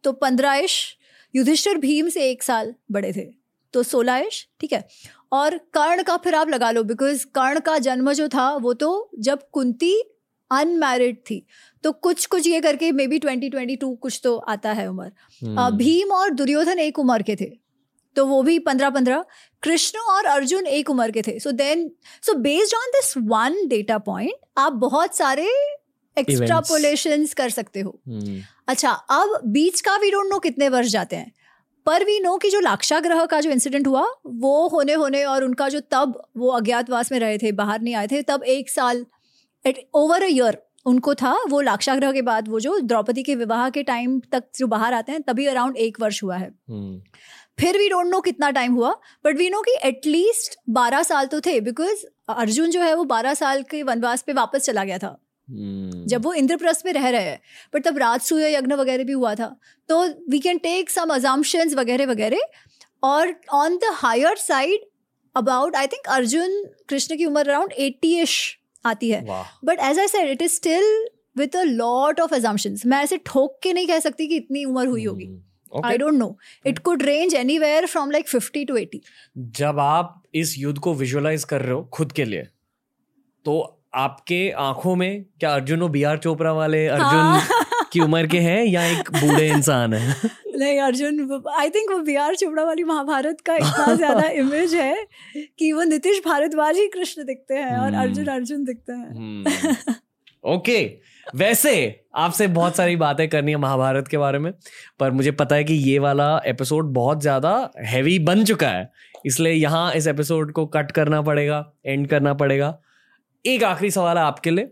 तो 0.03 0.11
पंद्रह 0.13 0.65
युधिष्ठिर 1.33 1.77
भीम 1.77 2.09
से 2.09 2.29
एक 2.29 2.43
साल 2.43 2.73
बड़े 2.91 3.11
थे। 3.13 3.27
तो 3.73 3.83
सोलह 3.83 4.27
ठीक 4.59 4.73
है। 4.73 4.87
और 5.31 5.57
कर्ण 5.57 6.03
का 6.03 6.17
फिर 6.17 6.35
आप 6.35 6.49
लगा 6.49 6.71
लो 6.71 6.83
बिकॉज़ 6.83 7.25
कर्ण 7.25 7.59
का 7.59 7.77
जन्म 7.77 8.13
जो 8.13 8.27
था 8.27 8.55
वो 8.55 8.73
तो 8.73 9.09
जब 9.19 9.39
कुंती 9.51 10.03
अनमैरिड 10.51 11.17
थी 11.17 11.45
तो 11.83 11.91
कुछ 11.91 12.25
कुछ 12.25 12.47
ये 12.47 12.61
करके 12.61 12.91
may 12.91 13.07
be 13.07 13.19
twenty 13.19 13.49
twenty 13.49 13.75
two 13.75 13.95
कुछ 13.95 14.21
तो 14.23 14.37
आता 14.37 14.71
है 14.71 14.87
उम्र। 14.89 15.11
हम्म। 15.41 15.77
भीम 15.77 16.11
और 16.11 16.29
दुर्योधन 16.29 16.79
एक 16.79 16.99
उम्र 16.99 17.21
के 17.21 17.35
थे 17.35 17.51
तो 18.15 18.25
वो 18.25 18.43
भी 18.43 18.59
पंद्रह 18.59 18.89
पंद्रह 18.89 19.25
कृष्ण 19.63 19.99
और 19.99 20.25
अर्जुन 20.25 20.65
एक 20.67 20.89
उम्र 20.89 21.11
के 21.11 21.21
थे। 21.21 21.39
So 21.39 21.51
then 21.51 21.91
so 22.21 22.33
based 22.33 22.75
on 22.75 22.91
this 22.91 23.13
one 23.17 23.67
data 23.67 23.97
point 23.97 24.33
आप 24.57 24.73
बहुत 24.73 25.15
सारे 25.15 25.47
एक्स्ट्रापोलेशन 26.17 27.25
कर 27.25 27.49
सकते 27.49 27.79
हो। 27.79 27.99
hmm. 28.09 28.39
अच्छा 28.67 28.91
अब 28.91 29.41
बीच 29.45 29.81
का 29.81 29.95
वी 29.97 30.11
डोंट 30.11 30.31
नो 30.31 30.39
कितने 30.39 30.69
वर्ष 30.69 30.87
जाते 30.87 31.15
हैं। 31.15 31.31
पर 31.89 32.03
वी 32.03 32.19
नो 32.19 32.35
कि 32.37 32.49
जो 32.49 32.59
लाक्षाग्रह 32.59 33.25
का 33.25 33.39
जो 33.41 33.51
इंसिडेंट 33.51 33.87
हुआ 33.87 34.05
वो 34.41 34.67
होने 34.67 34.93
होने 34.93 35.23
और 35.25 35.43
उनका 35.43 35.69
जो 35.69 35.79
तब 35.91 36.21
वो 36.37 36.49
अज्ञातवास 36.51 37.11
में 37.11 37.19
रहे 37.19 37.37
थे 37.37 37.51
बाहर 37.51 37.81
नहीं 37.81 37.95
आए 37.95 38.07
थे 38.07 38.21
तब 38.21 38.43
एक 38.47 38.69
साल 38.69 39.05
एट 39.65 39.79
ओवर 39.95 40.23
अ 40.23 40.27
ईयर 40.27 40.57
उनको 40.85 41.13
था 41.15 41.33
वो 41.49 41.61
लाक्षाग्रह 41.61 42.11
के 42.11 42.21
बाद 42.21 42.47
वो 42.47 42.59
जो 42.59 42.79
द्रौपदी 42.81 43.23
के 43.23 43.35
विवाह 43.35 43.69
के 43.69 43.83
टाइम 43.83 44.19
तक 44.31 44.43
जो 44.57 44.67
बाहर 44.67 44.93
आते 44.93 45.11
हैं 45.11 45.21
तभी 45.21 45.45
अराउंड 45.45 45.77
एक 45.77 45.99
वर्ष 46.01 46.23
हुआ 46.23 46.37
है 46.37 46.49
hmm. 46.49 46.99
फिर 47.59 47.77
वी 47.77 47.89
डोंट 47.89 48.07
नो 48.07 48.19
कितना 48.21 48.49
टाइम 48.51 48.73
हुआ 48.73 48.91
बट 49.25 49.37
वी 49.37 49.49
नो 49.49 49.61
कि 49.61 49.75
एटलीस्ट 49.83 50.59
बारह 50.71 51.03
साल 51.03 51.25
तो 51.27 51.39
थे 51.41 51.59
बिकॉज़ 51.61 52.05
अर्जुन 52.35 52.69
जो 52.69 52.81
है 52.81 52.93
वो 52.93 53.03
बारह 53.05 53.33
साल 53.33 53.63
के 53.63 53.83
वनवास 53.83 54.21
पे 54.21 54.33
वापस 54.33 54.65
चला 54.65 54.83
गया 54.83 54.97
था 54.97 55.17
Hmm. 55.49 56.07
जब 56.07 56.25
वो 56.25 56.33
इंद्रप्रस्थ 56.33 56.85
में 56.85 56.93
रह 56.93 57.09
रहे 57.09 57.21
हैं 57.21 57.39
बट 57.73 57.83
तब 57.85 57.97
राजसूय 57.97 58.53
यज्ञ 58.55 58.75
वगैरह 58.75 59.03
भी 59.03 59.13
हुआ 59.13 59.35
था 59.35 59.55
तो 59.89 60.07
we 60.29 60.39
can 60.39 60.57
take 60.57 60.89
some 60.89 61.09
assumptions 61.09 61.73
वगैरह 61.73 62.05
वगैरह 62.05 62.39
और 63.03 63.33
on 63.53 63.77
the 63.77 63.79
higher 63.93 64.37
side 64.37 64.79
about 65.35 65.75
I 65.75 65.87
think 65.87 66.07
Arjun 66.07 66.63
Krishna 66.89 67.17
की 67.17 67.25
उम्र 67.25 67.39
अराउंड 67.39 67.71
एट्टी 67.71 68.19
इश 68.19 68.57
आती 68.85 69.09
है। 69.09 69.25
But 69.65 69.79
as 69.79 69.99
I 69.99 70.07
said 70.07 70.29
it 70.29 70.41
is 70.41 70.51
still 70.51 71.07
with 71.37 71.55
a 71.55 71.63
lot 71.63 72.19
of 72.19 72.35
assumptions 72.35 72.85
मैं 72.85 73.03
ऐसे 73.03 73.17
ठोक 73.17 73.59
के 73.63 73.73
नहीं 73.73 73.87
कह 73.87 73.99
सकती 73.99 74.27
कि 74.27 74.35
इतनी 74.35 74.65
उम्र 74.65 74.87
हुई 74.87 75.05
होगी। 75.05 75.27
I 75.85 75.97
don't 75.97 76.13
know 76.13 76.37
it 76.65 76.79
could 76.79 77.03
range 77.03 77.35
anywhere 77.59 77.85
from 77.85 78.11
like 78.11 78.27
fifty 78.27 78.65
to 78.65 78.75
eighty 78.75 79.01
जब 79.37 79.79
आप 79.79 80.23
इस 80.35 80.57
युद्ध 80.57 80.79
को 80.79 80.93
विजुअलाइज 80.93 81.43
कर 81.43 81.61
रहे 81.61 81.71
हो 81.71 81.83
खुद 81.83 82.11
के 82.11 82.25
लिए 82.25 82.43
तो 83.45 83.78
आपके 83.93 84.49
आँखों 84.59 84.95
में 84.95 85.23
क्या 85.39 85.53
अर्जुन 85.53 85.81
और 85.81 85.89
बी 85.89 86.03
आर 86.03 86.17
चोपड़ा 86.17 86.51
वाले 86.53 86.85
अर्जुन 86.87 87.07
हाँ. 87.07 87.65
की 87.93 87.99
उम्र 87.99 88.27
के 88.27 88.39
हैं 88.39 88.63
या 88.65 88.85
एक 88.87 89.09
बूढ़े 89.11 89.47
इंसान 89.55 89.93
है 89.93 90.15
नहीं 90.57 90.79
अर्जुन 90.79 91.43
आई 91.51 91.69
थिंक 91.69 91.91
वो 91.91 91.97
बी 91.99 92.15
आर 92.17 92.35
चोपड़ा 92.35 92.63
वाली 92.63 92.83
महाभारत 92.83 93.41
का 93.41 93.55
इतना 93.55 93.93
ज़्यादा 93.95 94.27
इमेज 94.41 94.75
है 94.75 95.07
कि 95.35 95.71
वो 95.71 95.83
नीतीश 95.83 96.21
भारद्वाज 96.25 96.77
ही 96.77 96.87
कृष्ण 96.87 97.25
दिखते 97.25 97.53
हैं 97.53 97.77
और 97.77 97.91
hmm. 97.91 97.99
अर्जुन 97.99 98.25
अर्जुन 98.27 98.63
दिखते 98.65 98.93
हैं 98.93 99.43
hmm. 99.43 99.95
ओके 100.43 100.79
वैसे 101.35 101.73
आपसे 102.15 102.47
बहुत 102.47 102.75
सारी 102.75 102.95
बातें 102.95 103.27
करनी 103.29 103.51
है 103.51 103.57
महाभारत 103.57 104.07
के 104.07 104.17
बारे 104.17 104.39
में 104.39 104.51
पर 104.99 105.11
मुझे 105.11 105.31
पता 105.31 105.55
है 105.55 105.63
कि 105.63 105.73
ये 105.73 105.97
वाला 105.99 106.29
एपिसोड 106.45 106.93
बहुत 106.93 107.21
ज़्यादा 107.21 107.51
हैवी 107.85 108.17
बन 108.19 108.43
चुका 108.45 108.67
है 108.67 108.89
इसलिए 109.25 109.53
यहाँ 109.53 109.91
इस 109.93 110.07
एपिसोड 110.07 110.51
को 110.51 110.65
कट 110.65 110.91
करना 110.91 111.21
पड़ेगा 111.21 111.65
एंड 111.85 112.07
करना 112.07 112.33
पड़ेगा 112.33 112.77
एक 113.45 113.63
आखिरी 113.63 113.91
सवाल 113.91 114.17
है 114.17 114.23
आपके 114.23 114.51
लिए। 114.51 114.71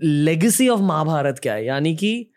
लेगेसी 0.00 0.68
ऑफ़ 0.68 0.80
महाभारत 0.80 1.38
क्या 1.38 1.54
है? 1.54 1.64
यानी 1.64 1.94
कि 1.96 2.30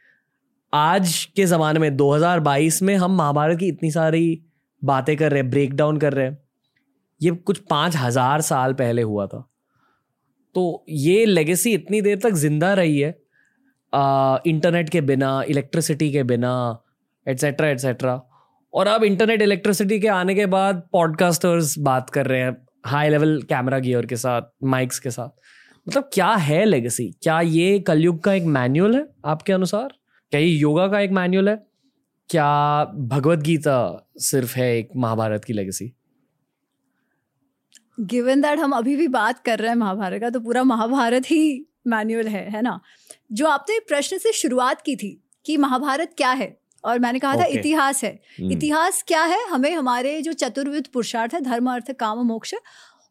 आज 0.74 1.14
के 1.36 1.46
ज़माने 1.46 1.80
में 1.80 1.96
2022 1.98 2.82
में 2.82 2.96
हम 2.96 3.16
महाभारत 3.18 3.60
की 3.60 3.68
इतनी 3.68 3.92
सारी 3.92 4.42
बातें 4.82 5.16
कर 5.18 5.32
रहे 5.32 5.42
हैं 5.42 5.50
ब्रेक 5.50 5.74
डाउन 5.76 5.98
कर 5.98 6.14
रहे 6.14 6.26
हैं। 6.26 6.38
ये 7.22 7.32
कुछ 7.32 7.60
पाँच 7.70 7.96
हज़ार 7.96 8.42
साल 8.42 8.74
पहले 8.74 9.02
हुआ 9.02 9.26
था। 9.28 9.48
तो 10.56 10.86
ये 10.90 11.26
लेगेसी 11.26 11.74
इतनी 11.74 12.02
देर 12.02 12.20
तक 12.20 12.34
ज़िंदा 12.36 12.74
रही 12.74 13.00
है। 13.00 13.18
आ, 13.94 14.38
इंटरनेट 14.48 14.90
के 14.90 15.02
बिना 15.02 15.42
इलेक्ट्रिसिटी 15.50 16.12
के 16.12 16.24
बिना 16.24 16.54
एट्सेट्रा 17.26 17.68
एट्सेट्रा 17.70 18.22
और 18.74 18.88
अब 18.88 19.04
इंटरनेट 19.04 19.42
इलेक्ट्रिसिटी 19.42 20.00
के 20.00 20.08
आने 20.10 20.36
के 20.36 20.46
बाद 20.46 20.88
पॉडकास्टर्स 20.94 21.78
बात 21.80 22.10
कर 22.10 22.26
रहे 22.28 22.42
हैं। 22.42 22.56
हाई 22.88 23.10
लेवल 23.10 23.42
कैमरा 23.42 23.80
गियर 23.80 24.06
के 24.06 24.16
साथ 24.16 24.42
माइक्स 24.64 25.00
के 25.00 25.12
साथ. 25.12 25.30
मतलब 25.88 26.10
क्या 26.14 26.30
है 26.30 26.66
लेगेसी 26.66 27.12
क्या 27.22 27.40
ये 27.42 27.80
कलयुग 27.80 28.24
का 28.24 28.34
एक 28.34 28.44
मैनुअल 28.44 28.96
है 28.96 29.06
आपके 29.26 29.54
अनुसार? 29.54 29.94
क्या 30.32 30.40
ये 30.40 30.48
योगा 30.48 30.88
का 30.88 31.00
एक 31.00 31.12
मैनुअल 31.12 31.50
है? 31.50 31.56
क्या 32.30 32.86
भगवत 32.86 33.40
गीता 33.40 34.10
सिर्फ़ 34.18 34.56
है 34.56 34.78
एक 34.78 34.90
महाभारत 34.96 35.44
की 35.44 35.54
लेगेसी 35.54 35.92
गिवन 38.00 38.42
दैट 38.42 38.60
हम 38.60 38.72
अभी 38.72 38.96
भी 38.96 39.08
बात 39.08 39.40
कर 39.40 39.60
रहे 39.60 39.70
हैं 39.70 39.76
महाभारत 39.76 40.22
का 40.22 40.30
तो 40.30 40.40
पूरा 40.40 40.64
महाभारत 40.64 41.32
ही 41.32 41.66
मैनुअल 41.88 42.28
है 42.28 42.50
है 42.50 42.62
ना? 42.62 42.80
जो 43.32 43.48
आपने 43.48 43.80
प्रश्न 43.80 44.18
से 44.18 44.32
शुरुआत 44.32 44.82
की 44.82 44.96
थी 44.96 45.24
कि 45.46 45.58
महाभारत 45.58 46.14
क्या 46.18 46.32
है 46.32 46.58
और 46.88 47.00
मैंने 47.00 47.20
कहा 47.20 47.34
okay. 47.34 47.44
था 47.44 47.60
इतिहास 47.60 48.04
है। 48.04 48.20
Hmm. 48.42 48.52
इतिहास 48.52 49.04
क्या 49.08 49.24
है? 49.24 49.44
हमें 49.48 49.72
हमारे 49.72 50.22
जो 50.22 50.34
चतुर्विध 50.34 50.88
पुरुषार्थ 50.88 51.34
है 51.34 51.42
धर्म 51.42 51.72
अर्थ 51.72 51.92
काम 51.92 52.26
मोक्ष 52.26 52.54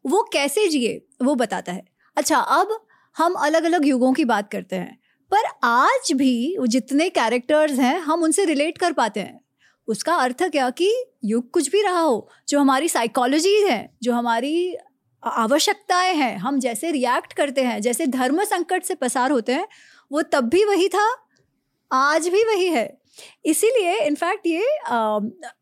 वो 0.05 0.21
कैसे 0.33 0.67
जिए 0.67 1.01
वो 1.23 1.35
बताता 1.35 1.71
है। 1.71 1.85
अच्छा 2.17 2.37
अब 2.37 2.77
हम 3.15 3.33
अलग 3.33 3.63
अलग 3.63 3.85
युगों 3.85 4.13
की 4.13 4.25
बात 4.25 4.51
करते 4.51 4.75
हैं 4.75 4.97
पर 5.31 5.45
आज 5.63 6.11
भी 6.13 6.57
जितने 6.67 7.09
कैरेक्टर्स 7.09 7.79
हैं 7.79 7.99
हम 7.99 8.23
उनसे 8.23 8.45
रिलेट 8.45 8.77
कर 8.77 8.93
पाते 8.93 9.19
हैं। 9.19 9.39
उसका 9.87 10.15
अर्थ 10.15 10.43
क्या 10.43 10.69
कि 10.69 10.91
युग 11.25 11.51
कुछ 11.51 11.69
भी 11.71 11.81
रहा 11.81 11.99
हो 11.99 12.29
जो 12.49 12.59
हमारी 12.59 12.87
साइकोलॉजी 12.89 13.55
है 13.61 13.79
जो 14.03 14.13
हमारी 14.13 14.75
आवश्यकताएँ 15.23 16.13
हैं 16.15 16.37
हम 16.37 16.59
जैसे 16.59 16.91
रिएक्ट 16.91 17.33
करते 17.33 17.63
हैं 17.63 17.81
जैसे 17.81 18.07
धर्म 18.07 18.43
संकट 18.43 18.83
से 18.83 18.95
पसार 18.95 19.31
होते 19.31 19.53
हैं 19.53 19.67
वो 20.11 20.21
तब 20.21 20.49
भी 20.49 20.63
वही 20.65 20.89
था 20.89 21.07
आज 21.91 22.27
भी 22.27 22.43
वही 22.43 22.67
है। 22.67 22.97
इसीलिए 23.45 23.97
इनफैक्ट 23.99 24.47
ये 24.47 24.63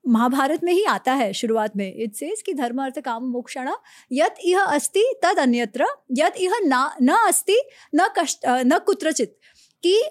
महाभारत 0.07 0.64
में 0.64 0.72
ही 0.73 0.84
आता 0.86 1.14
है 1.14 1.32
शुरुआत 1.34 1.76
में। 1.77 1.94
इट 1.95 2.14
सेज 2.14 2.41
कि 2.41 2.53
धर्म 2.53 2.84
अर्थ 2.84 2.99
काम 2.99 3.23
मोक्षण, 3.23 3.69
यत 4.11 4.36
यह 4.45 4.61
अस्ति 4.61 5.03
तद 5.23 5.40
अन्यत्र, 5.40 5.86
यत 6.11 6.41
यह 6.41 6.60
ना, 6.65 6.95
न 7.02 7.18
अस्ति, 7.27 7.61
न 7.95 8.07
कष्ट 8.18 8.45
न 8.48 8.80
कुत्रचित। 8.86 9.38
कि 9.84 10.02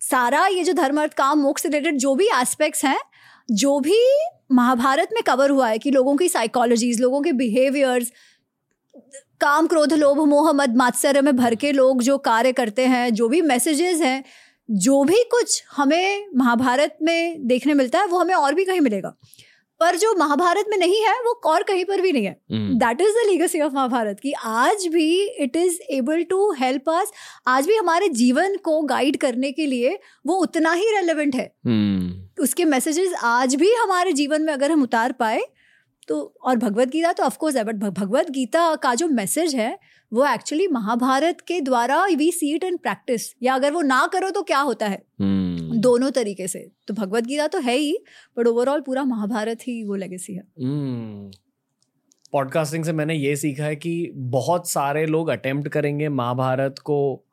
सारा 0.00 0.46
ये 0.46 0.64
जो 0.64 0.72
धर्म 0.72 1.00
अर्थ 1.00 1.12
काम 1.14 1.38
मोक्ष 1.38 1.66
रिलेटेड 1.66 1.96
जो 1.96 2.14
भी 2.14 2.26
एस्पेक्ट्स 2.34 2.84
हैं, 2.84 3.00
जो 3.50 3.78
भी 3.80 4.00
महाभारत 4.52 5.08
में 5.12 5.22
कवर 5.22 5.50
हुआ 5.50 5.68
है 5.68 5.78
कि 5.78 5.90
लोगों 5.90 6.16
की 6.16 6.28
साइकोलॉजीज 6.28 7.00
लोगों 7.00 7.20
के 7.22 7.32
बिहेवियर्स 7.32 8.12
काम 9.40 9.66
क्रोध, 9.66 9.92
लोभ, 9.92 10.18
मोह, 10.18 10.52
मद, 10.52 10.76
मात्सर्य 10.76 11.20
में 11.20 11.36
भर 11.36 11.54
के 11.54 11.72
लोग 11.72 12.02
जो 12.02 12.16
कार्य 12.18 12.52
करते 12.52 12.86
हैं, 12.86 13.12
जो 13.14 13.28
भी 13.28 13.40
मैसेजेस 13.42 14.00
हैं 14.00 14.22
जो 14.72 15.04
भी 15.04 15.22
कुछ 15.22 15.64
हमें 15.76 16.26
महाभारत 16.36 16.98
में 17.02 17.46
देखने 17.46 17.74
मिलता 17.74 17.98
है 17.98 18.06
वो 18.06 18.18
हमें 18.18 18.34
और 18.34 18.54
भी 18.54 18.64
कहीं 18.64 18.80
मिलेगा। 18.80 19.16
पर 19.80 19.96
जो 19.96 20.14
महाभारत 20.14 20.64
में 20.68 20.76
नहीं 20.78 21.02
है 21.02 21.14
वो 21.14 21.40
और 21.44 21.62
कहीं 21.62 21.84
पर 21.84 22.00
भी 22.00 22.12
नहीं 22.12 22.24
है। 22.24 22.36
That 22.52 23.00
is 23.00 23.08
the 23.08 23.26
legacy 23.26 23.60
of 23.60 23.72
Mahabharata 23.72 24.20
कि 24.20 24.32
आज 24.44 24.86
भी 24.86 25.26
it 25.26 25.56
is 25.56 25.80
able 25.90 26.22
to 26.22 26.52
help 26.52 26.90
us 26.90 27.12
आज 27.46 27.66
भी 27.66 27.76
हमारे 27.76 28.08
जीवन 28.08 28.56
को 28.56 28.80
गाइड 28.82 29.16
करने 29.16 29.52
के 29.52 29.66
लिए 29.66 29.98
वो 30.26 30.34
उतना 30.34 30.72
ही 30.72 30.90
रेलिवेंट 30.96 31.34
है। 31.34 31.52
hmm. 31.52 32.42
उसके 32.42 32.64
मैसेजेस 32.64 33.12
आज 33.22 33.54
भी 33.54 33.74
हमारे 33.74 34.12
जीवन 34.12 34.42
में 34.42 34.52
अगर 34.52 34.70
हम 34.70 34.82
उतार 34.82 35.12
पाए 35.12 35.42
तो 36.08 36.34
और 36.42 36.56
भगवत 36.56 36.88
गीता 36.88 37.12
तो 37.12 37.22
ऑफकोर्स 37.22 37.56
है 37.56 37.64
बट 37.64 37.74
भगवत 37.74 38.30
गीता 38.30 38.74
का 38.74 38.94
जो 38.94 39.08
मैसेज 39.08 39.54
है 39.54 39.78
वो 40.12 40.26
एक्चुअली 40.26 40.68
महाभारत 40.68 41.40
के 41.40 41.60
द्वारा 41.60 42.06
we 42.06 42.32
see 42.32 42.54
it 42.54 42.64
in 42.64 42.76
practice 42.76 43.34
या 43.42 43.54
अगर 43.54 43.72
वो 43.72 43.80
ना 43.80 44.10
करो 44.12 44.30
तो 44.30 44.42
क्या 44.42 44.60
होता 44.60 44.86
है? 44.86 44.98
hmm. 44.98 45.78
दोनों 45.80 46.10
तरीके 46.10 46.48
से। 46.48 46.70
तो 46.88 46.94
भगवत 46.94 47.24
गीता 47.24 47.46
तो 47.46 47.58
है 47.58 47.76
ही 47.76 47.98
बट 48.38 48.46
ओवरऑल 48.46 48.80
पूरा 48.80 49.04
महाभारत 49.04 49.58
ही 49.62 49.84
वो 49.84 49.94
लेगेसी 49.94 50.34
है। 50.34 50.42
Podcasting 52.32 52.82
hmm. 52.82 52.90
से 52.90 52.96
मैंने 52.96 53.14
ये 53.14 53.36
सीखा 53.36 53.64
है 53.64 53.76
कि 53.76 54.10
बहुत 54.14 54.68
सारे 54.68 55.06
लोग 55.06 55.28
अटेम्प्ट 55.28 55.68
करेंगे 55.68 56.08
महाभारत 56.08 56.74
को 56.78 57.24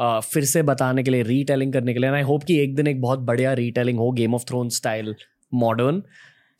uh, 0.00 0.20
फिर 0.20 0.44
से 0.44 0.62
बताने 0.62 1.02
के 1.02 1.10
लिए 1.10 1.22
रीटेलिंग 1.22 1.72
करने 1.72 1.92
के 1.92 1.98
लिए 1.98 2.10
आई 2.10 2.22
होप 2.22 2.44
कि 2.44 2.58
एक 2.58 2.74
दिन 2.74 2.86
एक 2.86 3.00
बहुत 3.00 3.18
बढ़िया 3.18 3.52
रीटेलिंग 3.52 3.98
हो 3.98 4.12
Game 4.12 4.34
of 4.34 4.44
Throne 4.44 4.68
style 4.68 5.14
modern 5.54 6.02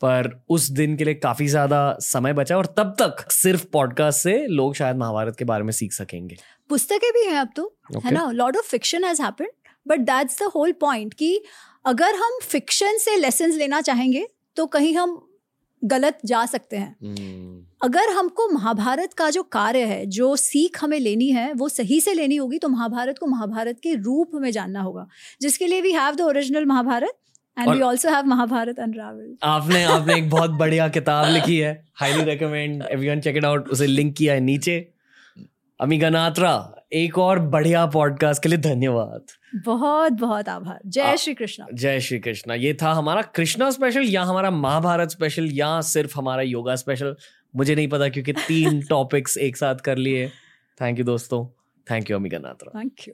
पर 0.01 0.29
उस 0.49 0.69
दिन 0.69 0.95
के 0.97 1.03
लिए 1.03 1.13
काफ़ी 1.13 1.47
ज़्यादा 1.47 1.97
समय 2.01 2.33
बचा 2.33 2.57
और 2.57 2.65
तब 2.77 2.95
तक 2.99 3.31
सिर्फ़ 3.31 3.65
पॉडकास्ट 3.73 4.19
से 4.19 4.35
लोग 4.47 4.75
शायद 4.75 4.97
महाभारत 4.97 5.35
के 5.35 5.45
बारे 5.45 5.63
में 5.63 5.71
सीख 5.71 5.93
सकेंगे 5.93 6.37
पुस्तकें 6.69 7.11
भी 7.11 7.25
हैं 7.25 7.37
अब 7.37 7.49
तो 7.55 7.75
okay. 7.91 8.05
है 8.05 8.11
ना 8.11 8.31
lot 8.31 8.57
of 8.57 8.65
fiction 8.65 9.03
has 9.03 9.21
happened 9.21 9.49
but 9.87 9.99
that's 9.99 10.39
the 10.39 10.51
whole 10.55 10.71
point 10.71 11.13
कि 11.13 11.43
अगर 11.85 12.15
हम 12.15 12.39
फिक्शन 12.41 12.97
से 12.97 13.15
लेसन 13.15 13.51
लेना 13.51 13.81
चाहेंगे 13.81 14.27
तो 14.55 14.65
कहीं 14.65 14.95
हम 14.97 15.21
गलत 15.83 16.19
जा 16.25 16.45
सकते 16.45 16.77
हैं 16.77 16.95
hmm. 16.95 17.65
अगर 17.83 18.09
हमको 18.09 18.47
महाभारत 18.49 19.13
का 19.13 19.29
जो 19.29 19.43
कार्य 19.43 19.85
है 19.85 20.05
जो 20.05 20.35
सीख 20.35 20.83
हमें 20.83 20.99
लेनी 20.99 21.27
है 21.29 21.51
वो 21.53 21.69
सही 21.69 21.99
से 22.01 22.13
लेनी 22.13 22.35
होगी 22.35 22.57
तो 22.57 22.69
महाभारत 22.69 23.17
को 23.19 23.27
महाभारत 23.27 23.79
के 23.83 23.93
रूप 23.93 24.31
में 24.33 24.51
जानना 24.51 24.81
होगा 24.81 25.07
जिसके 25.41 25.67
लिए 25.67 25.81
we 25.81 25.91
have 25.91 26.15
the 26.15 26.21
original 26.21 26.65
Mahabharata 26.65 27.17
and 27.59 27.69
we 27.69 27.81
also 27.81 28.09
have 28.09 28.25
Mahabharata 28.25 28.79
Unravelled 28.79 29.35
आपने 29.43 29.83
आपने 29.95 30.15
एक 30.15 30.29
बहुत 30.29 30.51
बढ़िया 30.51 30.87
किताब 30.87 31.27
लिखी 31.33 31.57
है। 31.59 31.85
Highly 31.95 32.23
recommend 32.23 32.83
everyone 32.91 33.19
check 33.19 33.37
it 33.37 33.45
out 33.45 33.69
उसे 33.69 33.87
लिंक 33.87 34.15
किया 34.17 34.33
है 34.33 34.39
नीचे। 34.39 34.91
अमी 35.79 35.97
गनात्रा 35.97 36.71
एक 36.93 37.17
और 37.17 37.39
बढ़िया 37.39 37.85
पॉडकास्ट 37.85 38.43
के 38.43 38.49
लिए 38.49 38.57
धन्यवाद। 38.57 39.21
बहुत 39.65 40.11
बहुत 40.11 40.49
आभार। 40.49 40.79
जय 40.85 41.17
श्री 41.17 41.33
कृष्ण। 41.33 41.65
जय 41.73 41.99
श्री 41.99 42.19
कृष्ण। 42.19 42.51
ये 42.51 42.73
था 42.81 42.91
हमारा 42.91 43.21
कृष्णा 43.21 43.69
स्पेशल 43.71 44.03
या 44.03 44.23
हमारा 44.23 44.51
महाभारत 44.51 45.09
स्पेशल 45.09 45.49
या 45.51 45.81
सिर्फ़ 45.81 46.17
हमारा 46.17 46.41
योगा 46.41 46.75
स्पेशल 46.75 47.15
मुझे 47.55 47.75
नहीं 47.75 47.87
पता 47.87 48.09
क्योंकि 48.09 48.33
तीन 48.33 48.81
टॉपिक्स 48.89 49.37
एक 49.37 49.57
साथ 49.57 49.75
कर 49.75 49.97
लिए। 49.97 50.27
थैंक 50.81 50.99
यू 50.99 51.05
दोस्तों। 51.05 51.45
Thank 51.91 52.11
you 52.11 52.17
Ami 52.17 52.29
Ganatra 52.29 52.79
thank 52.79 53.07
you 53.07 53.13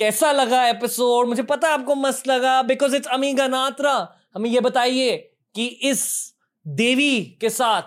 कैसा 0.00 0.32
लगा 0.32 0.68
एपिसोड 0.68 1.28
मुझे 1.28 1.42
पता 1.42 1.68
आपको 1.68 1.94
मस्त 1.94 2.28
लगा 2.28 2.62
बिकॉज़ 2.62 2.96
इट्स 2.96 3.08
अमीगा 3.08 3.46
नात्रा 3.46 4.16
हमें 4.34 4.50
ये 4.50 4.60
बताइए 4.60 5.16
कि 5.54 5.66
इस 5.66 6.34
देवी 6.66 7.38
के 7.40 7.50
साथ 7.50 7.82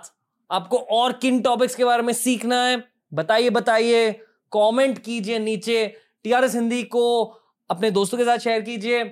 आपको 0.51 0.77
और 0.77 1.13
किन 1.13 1.41
टॉपिक्स 1.41 1.75
के 1.75 1.85
बारे 1.85 2.03
में 2.03 2.13
सीखना 2.13 2.65
है? 2.65 2.83
बताइए 3.13 3.49
बताइए। 3.49 4.11
कमेंट 4.51 4.99
कीजिए 4.99 5.39
नीचे। 5.39 5.95
टीआरएस 6.23 6.55
हिंदी 6.55 6.83
को 6.83 7.23
अपने 7.69 7.91
दोस्तों 7.91 8.17
के 8.17 8.23
साथ 8.23 8.37
शेयर 8.37 8.61
कीजिए। 8.61 9.03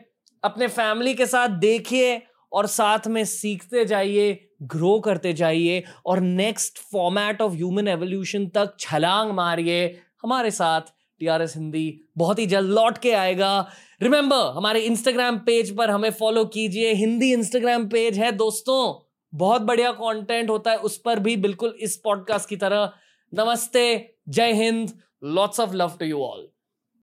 अपने 0.43 0.67
फैमिली 0.67 1.13
के 1.13 1.25
साथ 1.25 1.49
देखिए 1.49 2.21
और 2.53 2.67
साथ 2.67 3.07
में 3.07 3.25
सीखते 3.25 3.85
जाइए 3.85 4.49
ग्रो 4.61 4.99
करते 4.99 5.33
जाइए 5.33 5.83
और 6.05 6.19
next 6.19 6.79
format 6.79 7.41
of 7.41 7.53
human 7.53 7.87
evolution 7.87 8.47
तक 8.47 8.75
छलांग 8.79 9.31
मारिए 9.31 10.01
हमारे 10.23 10.51
साथ। 10.51 10.81
टीआरएस 11.19 11.55
हिंदी 11.55 12.01
बहुत 12.17 12.39
ही 12.39 12.45
जल्द 12.45 12.69
लौट 12.69 12.97
के 12.97 13.11
आएगा। 13.11 13.67
रिमेंबर 14.01 14.35
हमारे 14.35 14.79
इंस्टाग्राम 14.79 15.37
पेज 15.37 15.75
पर 15.77 15.89
हमें 15.89 16.09
फॉलो 16.09 16.45
कीजिए। 16.45 16.93
हिंदी 16.93 17.33
इंस्टाग्राम 17.33 17.87
पेज 17.89 18.17
है 18.19 18.31
दोस्तों। 18.31 19.05
बहुत 19.33 19.61
बढ़िया 19.61 19.91
कंटेंट 19.91 20.49
होता 20.49 20.71
है 20.71 20.77
उस 20.77 20.97
पर 20.97 21.19
भी 21.19 21.35
बिल्कुल 21.37 21.77
इस 21.79 21.97
पॉडकास्ट 21.97 22.49
की 22.49 22.55
तरह। 22.55 22.91
नमस्ते, 23.33 24.15
जय 24.29 24.53
Hind. 24.53 24.91
Lots 25.23 25.59
of 25.59 25.73
love 25.73 25.91
to 25.99 26.05
you 26.05 26.19
all 26.19 26.47